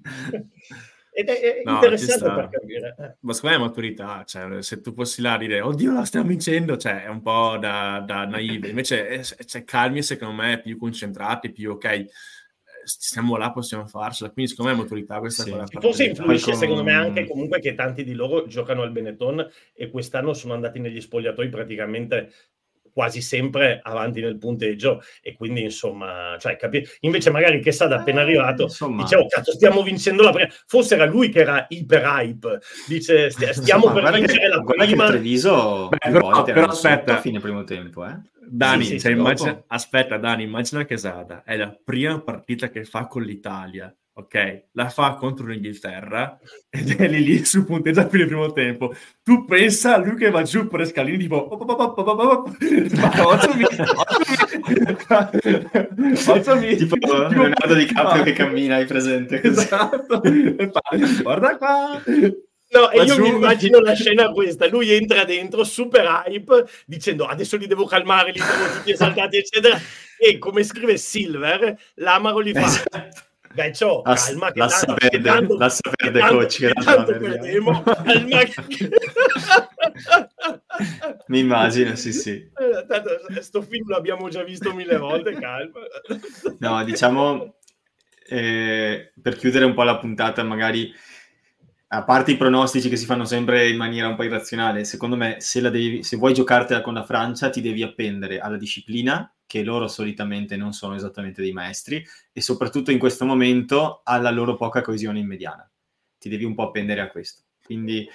Ed 1.14 1.28
è, 1.28 1.62
no, 1.64 1.74
interessante 1.74 2.24
per 2.24 2.50
capire. 2.50 2.96
Eh. 2.98 3.16
Ma 3.20 3.34
secondo 3.34 3.58
me 3.58 3.64
è 3.64 3.68
maturità, 3.68 4.24
cioè, 4.26 4.62
se 4.64 4.82
tu 4.82 4.94
fossi 4.94 5.22
là 5.22 5.34
a 5.34 5.38
dire 5.38 5.62
oddio 5.62 5.94
la 5.94 6.06
stiamo 6.06 6.28
vincendo, 6.28 6.78
cioè 6.78 7.04
è 7.04 7.10
un 7.10 7.22
po' 7.22 7.58
da, 7.60 8.04
da 8.06 8.26
naive, 8.26 8.70
invece 8.70 9.24
cioè, 9.46 9.64
calmi 9.64 10.02
secondo 10.02 10.42
me, 10.42 10.60
più 10.62 10.78
concentrati, 10.78 11.52
più 11.52 11.72
ok, 11.72 11.86
eh, 11.86 12.10
stiamo 12.84 13.36
là, 13.36 13.52
possiamo 13.52 13.86
farcela, 13.86 14.32
quindi 14.32 14.52
secondo 14.52 14.72
me 14.72 14.78
è 14.78 14.82
maturità 14.82 15.20
questa 15.20 15.44
sì. 15.44 15.52
cosa. 15.52 15.66
Forse 15.68 16.06
influisce 16.06 16.54
secondo 16.54 16.84
me 16.84 16.94
anche 16.94 17.28
comunque 17.28 17.60
che 17.60 17.76
tanti 17.76 18.06
di 18.06 18.14
loro 18.14 18.48
giocano 18.48 18.82
al 18.82 18.92
Benetton 18.92 19.48
e 19.74 19.90
quest'anno 19.90 20.34
sono 20.34 20.54
andati 20.54 20.80
negli 20.80 21.02
spogliatoi 21.02 21.50
praticamente 21.50 22.32
quasi 22.94 23.22
sempre 23.22 23.80
avanti 23.84 24.22
nel 24.22 24.38
punteggio 24.38 25.02
e 25.22 25.34
quindi 25.34 25.64
insomma, 25.64 26.36
cioè, 26.40 26.56
capi- 26.56 26.86
invece 27.02 27.30
magari 27.30 27.62
che 27.62 27.72
Sada 27.72 27.98
appena 27.98 28.22
eh, 28.22 28.24
arrivato 28.24 28.64
insomma... 28.64 29.04
dicevo 29.04 29.28
cazzo 29.28 29.52
stiamo 29.52 29.84
vincendo 29.84 30.24
la 30.24 30.32
prima, 30.32 30.50
forse 30.68 30.96
era 30.96 31.06
lui 31.06 31.30
che 31.30 31.40
era 31.40 31.66
iper 31.70 32.04
hype, 32.04 32.60
dice 32.88 33.30
stiamo 33.32 33.86
insomma, 33.86 34.10
per 34.10 34.14
vincere 34.14 34.40
che, 34.40 34.48
la 34.48 34.62
prima. 34.64 35.08
Treviso 35.08 35.88
Beh, 35.90 35.98
però, 36.12 36.44
però 36.44 36.68
aspetta, 36.68 37.18
a 37.18 37.22
fine 37.22 37.40
primo 37.40 37.64
tempo, 37.64 38.06
eh. 38.06 38.20
Dani, 38.54 38.84
sì, 38.84 38.92
sì, 38.92 39.00
cioè, 39.00 39.12
immagina, 39.14 39.64
aspetta 39.68 40.18
Dani, 40.18 40.44
immagina 40.44 40.84
che 40.84 40.98
Sada 40.98 41.44
è 41.44 41.56
la 41.56 41.74
prima 41.84 42.20
partita 42.20 42.70
che 42.70 42.84
fa 42.84 43.06
con 43.08 43.22
l'Italia 43.22 43.94
ok? 44.14 44.64
La 44.74 44.90
fa 44.90 45.14
contro 45.16 45.46
l'Inghilterra 45.48 46.38
ed 46.70 47.00
è 47.00 47.08
lì 47.08 47.24
lì 47.24 47.46
su 47.46 47.66
punteggia 47.66 48.06
più 48.06 48.20
nel 48.20 48.28
primo 48.28 48.52
tempo. 48.52 48.94
Tu 49.24 49.46
pensa 49.46 49.96
a 49.96 49.98
lui 49.98 50.16
che 50.16 50.30
va 50.30 50.44
giù 50.44 50.68
per 50.68 50.82
le 50.82 50.86
scalini 50.86 51.18
tipo 51.18 51.48
Ozzami 56.28 56.76
tipo 56.78 56.96
Leonardo 56.96 57.74
DiCaprio 57.74 58.24
che 58.24 58.34
cammina, 58.34 58.76
hai 58.76 58.86
presente? 58.86 59.42
Esatto. 59.52 60.22
Guarda 61.22 61.58
qua. 61.58 62.02
No, 62.74 62.90
e 62.90 63.04
io 63.04 63.20
mi 63.20 63.28
immagino 63.28 63.80
la 63.80 63.94
scena 63.94 64.32
questa, 64.32 64.68
lui 64.68 64.92
entra 64.92 65.26
dentro, 65.26 65.66
super 65.66 66.24
hype, 66.26 66.66
dicendo 66.86 67.26
adesso 67.26 67.58
li 67.58 67.68
devo 67.68 67.86
calmare, 67.86 68.32
li 68.32 68.40
devo 68.40 68.78
tutti 68.78 68.92
esaltati, 68.92 69.36
eccetera, 69.36 69.78
e 70.18 70.38
come 70.38 70.64
scrive 70.64 70.96
Silver, 70.96 71.78
l'Amaro 71.96 72.40
li 72.40 72.54
fa... 72.54 73.30
Beh, 73.54 73.74
ciò, 73.74 74.02
la, 74.06 74.16
calma 74.16 74.52
che 74.52 74.60
lassa 74.60 74.86
tanto, 74.86 75.08
perde, 75.08 75.22
tanto, 75.22 75.58
lassa 75.58 75.90
perde 75.96 76.20
tanto, 76.20 76.36
coach, 76.36 76.58
che 76.58 76.74
tanto 76.74 77.18
perdiamo, 77.18 77.84
calma 77.84 78.44
che... 78.68 78.90
Mi 81.28 81.40
immagino, 81.40 81.96
sì, 81.96 82.14
sì. 82.14 82.32
Eh, 82.32 82.86
tanto, 82.88 83.10
sto 83.42 83.62
film 83.62 83.90
l'abbiamo 83.90 84.30
già 84.30 84.44
visto 84.44 84.74
mille 84.74 84.98
volte, 84.98 85.34
calma. 85.34 85.80
No, 86.60 86.84
diciamo, 86.84 87.56
eh, 88.28 89.12
per 89.22 89.36
chiudere 89.36 89.66
un 89.66 89.74
po' 89.74 89.84
la 89.84 89.98
puntata, 89.98 90.44
magari, 90.44 90.94
a 91.88 92.04
parte 92.04 92.32
i 92.32 92.38
pronostici 92.38 92.88
che 92.88 92.96
si 92.96 93.06
fanno 93.06 93.26
sempre 93.26 93.68
in 93.68 93.76
maniera 93.76 94.08
un 94.08 94.16
po' 94.16 94.24
irrazionale, 94.24 94.86
secondo 94.86 95.18
me, 95.18 95.36
se, 95.40 95.62
devi, 95.62 96.04
se 96.04 96.16
vuoi 96.16 96.34
giocartela 96.34 96.82
con 96.82 96.94
la 96.94 97.04
Francia, 97.04 97.50
ti 97.50 97.62
devi 97.62 97.84
appendere 97.84 98.40
alla 98.40 98.58
disciplina 98.58 99.30
che 99.52 99.64
loro 99.64 99.90
solitamente 99.90 100.56
non 100.56 100.72
sono 100.72 100.96
esattamente 100.96 101.42
dei 101.42 101.52
maestri 101.52 102.02
e 102.32 102.40
soprattutto 102.40 102.90
in 102.90 102.98
questo 102.98 103.26
momento 103.26 104.00
alla 104.06 104.32
loro 104.32 104.56
poca 104.56 104.80
coesione 104.80 105.20
in 105.20 105.28
mediana. 105.28 105.70
Ti 106.18 106.30
devi 106.30 106.46
un 106.46 106.56
po' 106.56 106.68
appendere 106.68 107.02
a 107.02 107.10
questo. 107.10 107.44
Quindi 107.62 108.08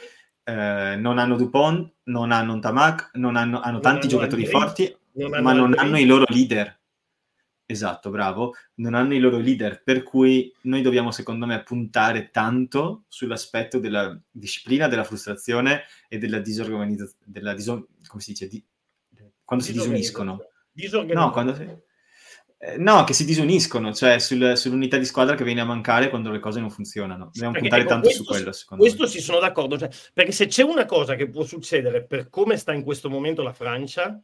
eh, 0.45 0.97
non 0.97 1.19
hanno 1.19 1.37
Dupont, 1.37 1.93
non 2.05 2.33
hanno 2.33 2.59
Tamac, 2.59 3.11
non 3.17 3.37
hanno, 3.37 3.61
hanno 3.61 3.73
non 3.73 3.83
tanti 3.83 4.07
hanno 4.07 4.09
giocatori 4.09 4.45
Andrei, 4.45 4.61
forti, 4.63 4.97
non 5.13 5.43
ma 5.43 5.53
non 5.53 5.75
hanno 5.77 5.99
i 5.99 6.07
loro 6.07 6.25
leader. 6.27 6.81
Esatto, 7.67 8.09
bravo. 8.09 8.55
Non 8.77 8.95
hanno 8.95 9.13
i 9.13 9.19
loro 9.19 9.37
leader, 9.37 9.83
per 9.83 10.05
cui 10.05 10.51
noi 10.63 10.81
dobbiamo, 10.81 11.11
secondo 11.11 11.45
me, 11.45 11.63
puntare 11.65 12.31
tanto 12.31 13.05
sull'aspetto 13.09 13.79
della 13.79 14.19
disciplina, 14.31 14.89
della 14.89 15.05
frustrazione 15.05 15.83
e 16.09 16.17
della 16.17 16.39
disorganizzazione, 16.39 17.25
della 17.27 17.53
diso- 17.53 17.89
come 18.07 18.23
si 18.23 18.31
dice, 18.31 18.49
di- 18.49 18.65
quando 19.45 19.63
si 19.63 19.75
disuniscono 19.75 20.39
No, 21.15 21.31
quando 21.31 21.55
si... 21.55 21.63
eh, 22.59 22.77
no, 22.79 23.05
che 23.05 23.13
si 23.13 23.25
disuniscono, 23.25 23.93
cioè 23.93 24.19
sul, 24.19 24.57
sull'unità 24.57 24.97
di 24.97 25.05
squadra 25.05 25.35
che 25.35 25.45
viene 25.45 25.61
a 25.61 25.65
mancare 25.65 26.09
quando 26.09 26.31
le 26.31 26.39
cose 26.39 26.61
non 26.61 26.71
funzionano. 26.71 27.27
Dobbiamo 27.27 27.53
perché, 27.53 27.69
puntare 27.69 27.83
ecco, 27.83 27.91
tanto 27.91 28.11
su 28.11 28.25
quello, 28.25 28.53
secondo 28.53 28.83
questo 28.83 29.03
me. 29.03 29.07
Questo 29.07 29.07
sì, 29.07 29.21
sono 29.21 29.41
d'accordo. 29.41 29.79
Cioè, 29.79 29.91
perché 30.13 30.33
se 30.33 30.47
c'è 30.47 30.63
una 30.63 30.87
cosa 30.87 31.15
che 31.15 31.29
può 31.29 31.45
succedere 31.45 32.07
per 32.07 32.29
come 32.29 32.57
sta 32.57 32.73
in 32.73 32.83
questo 32.83 33.11
momento 33.11 33.43
la 33.43 33.53
Francia, 33.53 34.21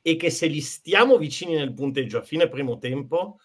è 0.00 0.16
che 0.16 0.30
se 0.30 0.46
li 0.46 0.60
stiamo 0.60 1.16
vicini 1.18 1.54
nel 1.54 1.74
punteggio 1.74 2.18
a 2.18 2.22
fine 2.22 2.48
primo 2.48 2.78
tempo, 2.78 3.38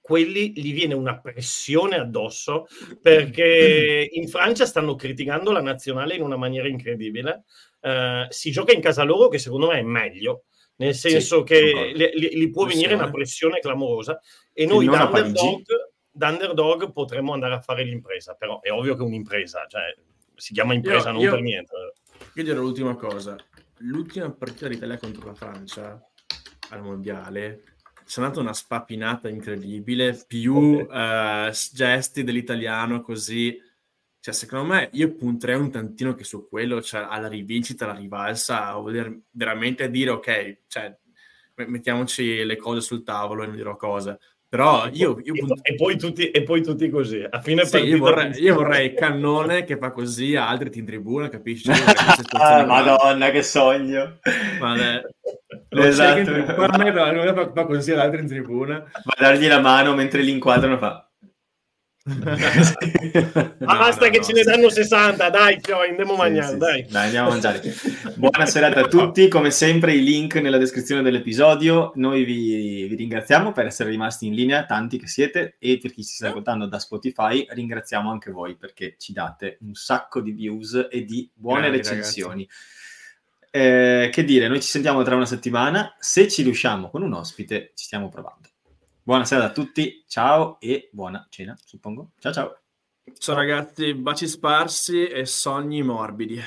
quelli 0.00 0.52
gli 0.54 0.72
viene 0.72 0.94
una 0.94 1.20
pressione 1.20 1.96
addosso 1.96 2.66
perché 3.00 4.08
in 4.14 4.28
Francia 4.28 4.66
stanno 4.66 4.94
criticando 4.94 5.52
la 5.52 5.62
nazionale 5.62 6.14
in 6.14 6.22
una 6.22 6.36
maniera 6.36 6.68
incredibile. 6.68 7.44
Uh, 7.80 8.26
si 8.28 8.50
gioca 8.50 8.72
in 8.72 8.80
casa 8.80 9.04
loro, 9.04 9.28
che 9.28 9.38
secondo 9.38 9.68
me 9.68 9.78
è 9.78 9.82
meglio 9.82 10.44
nel 10.80 10.94
senso 10.94 11.38
sì, 11.38 11.44
che 11.44 11.92
li, 11.94 12.30
li, 12.32 12.50
può 12.50 12.64
venire 12.64 12.94
una 12.94 13.10
pressione 13.10 13.60
clamorosa 13.60 14.18
e 14.52 14.64
noi 14.64 14.86
da 14.86 15.04
underdog, 15.04 15.62
da 16.10 16.28
underdog, 16.30 16.90
potremmo 16.92 17.34
andare 17.34 17.54
a 17.54 17.60
fare 17.60 17.84
l'impresa, 17.84 18.34
però 18.34 18.60
è 18.60 18.72
ovvio 18.72 18.96
che 18.96 19.02
è 19.02 19.04
un'impresa, 19.04 19.66
cioè 19.68 19.94
si 20.34 20.54
chiama 20.54 20.72
impresa 20.72 21.08
io, 21.08 21.12
non 21.12 21.22
io, 21.22 21.30
per 21.30 21.40
niente. 21.42 21.74
Io 22.34 22.42
dirò 22.42 22.60
l'ultima 22.60 22.94
cosa, 22.94 23.36
l'ultima 23.78 24.30
partita 24.30 24.68
d'Italia 24.68 24.96
contro 24.96 25.26
la 25.26 25.34
Francia 25.34 26.02
al 26.70 26.82
mondiale 26.82 27.64
c'è 28.10 28.22
stata 28.22 28.40
una 28.40 28.54
spappinata 28.54 29.28
incredibile, 29.28 30.20
più 30.26 30.80
okay. 30.80 31.48
uh, 31.48 31.52
gesti 31.72 32.24
dell'italiano 32.24 33.02
così 33.02 33.56
cioè, 34.20 34.34
secondo 34.34 34.66
me 34.66 34.90
io 34.92 35.14
punterei 35.14 35.56
un 35.56 35.70
tantino 35.70 36.14
che 36.14 36.24
su 36.24 36.46
quello, 36.46 36.82
cioè 36.82 37.06
alla 37.08 37.26
rivincita, 37.26 37.84
alla 37.84 37.98
rivalsa, 37.98 38.66
a 38.66 38.74
voler 38.74 39.18
veramente 39.30 39.88
dire 39.90 40.10
ok, 40.10 40.58
cioè, 40.66 40.94
mettiamoci 41.66 42.44
le 42.44 42.56
cose 42.56 42.82
sul 42.82 43.02
tavolo 43.02 43.42
e 43.42 43.46
non 43.46 43.56
dirò 43.56 43.76
cosa. 43.76 44.18
Però 44.46 44.88
io, 44.92 45.18
io 45.22 45.34
e, 45.62 45.74
poi 45.74 45.96
tutti, 45.96 46.30
e, 46.30 46.42
poi 46.42 46.62
tutti, 46.62 46.90
così. 46.90 47.24
A 47.28 47.40
fine 47.40 47.64
sì, 47.64 47.78
io, 47.78 47.98
vorrei, 47.98 48.32
io 48.42 48.56
vorrei 48.56 48.92
Cannone 48.98 49.64
che 49.64 49.78
fa 49.78 49.90
così, 49.90 50.36
altri 50.36 50.70
ti 50.70 50.80
in 50.80 50.86
tribuna, 50.86 51.28
capisci? 51.28 51.70
ah, 52.32 52.66
Madonna, 52.66 53.30
che 53.30 53.42
sogno! 53.42 54.18
Vabbè. 54.58 55.02
Lo 55.72 55.82
esatto. 55.82 56.24
tribuna, 56.24 57.32
fa, 57.32 57.52
fa 57.54 57.64
così, 57.64 57.92
altri 57.92 58.20
in 58.20 58.26
tribuna. 58.26 58.80
Va 58.80 59.14
a 59.16 59.22
dargli 59.22 59.46
la 59.46 59.60
mano 59.60 59.94
mentre 59.94 60.20
li 60.20 60.32
inquadrano 60.32 60.76
fa 60.76 61.09
no, 62.02 62.16
basta 63.58 64.06
no, 64.06 64.10
che 64.10 64.18
no, 64.18 64.24
ce 64.24 64.32
ne 64.32 64.42
danno 64.42 64.70
60 64.70 65.28
dai 65.28 65.60
Fio, 65.60 65.80
andiamo 65.80 66.14
a 66.14 66.16
mangiare 66.16 66.52
sì, 66.52 66.56
dai. 66.56 66.86
dai. 66.88 67.04
andiamo 67.04 67.28
a 67.28 67.30
mangiare. 67.32 67.60
Buona 68.14 68.46
serata 68.46 68.80
a 68.80 68.88
tutti. 68.88 69.28
Come 69.28 69.50
sempre 69.50 69.92
i 69.92 70.02
link 70.02 70.36
nella 70.36 70.56
descrizione 70.56 71.02
dell'episodio. 71.02 71.92
Noi 71.96 72.24
vi, 72.24 72.86
vi, 72.88 72.94
ringraziamo 72.94 73.52
per 73.52 73.66
essere 73.66 73.90
rimasti 73.90 74.26
in 74.26 74.34
linea 74.34 74.64
tanti 74.64 74.98
che 74.98 75.08
siete 75.08 75.56
e 75.58 75.76
per 75.76 75.92
chi 75.92 76.02
ci 76.02 76.14
sta 76.14 76.28
ascoltando 76.28 76.66
da 76.66 76.78
Spotify 76.78 77.46
ringraziamo 77.46 78.10
anche 78.10 78.30
voi 78.30 78.56
perché 78.56 78.94
ci 78.96 79.12
date 79.12 79.58
un 79.60 79.74
sacco 79.74 80.22
di 80.22 80.30
views 80.30 80.88
e 80.90 81.04
di 81.04 81.30
buone 81.34 81.68
Grandi, 81.68 81.76
recensioni. 81.76 82.48
Eh, 83.52 84.08
che 84.10 84.24
dire 84.24 84.48
noi 84.48 84.62
ci 84.62 84.68
sentiamo 84.68 85.02
tra 85.02 85.16
una 85.16 85.26
settimana. 85.26 85.94
Se 85.98 86.26
ci 86.28 86.42
riusciamo 86.42 86.88
con 86.88 87.02
un 87.02 87.12
ospite 87.12 87.72
ci 87.74 87.84
stiamo 87.84 88.08
provando 88.08 88.39
Buonasera 89.10 89.46
a 89.46 89.50
tutti, 89.50 90.04
ciao 90.06 90.60
e 90.60 90.88
buona 90.92 91.26
cena, 91.28 91.58
suppongo. 91.64 92.12
Ciao 92.20 92.32
ciao. 92.32 92.60
Ciao 93.18 93.34
ragazzi, 93.34 93.92
baci 93.92 94.28
sparsi 94.28 95.08
e 95.08 95.26
sogni 95.26 95.82
morbidi. 95.82 96.40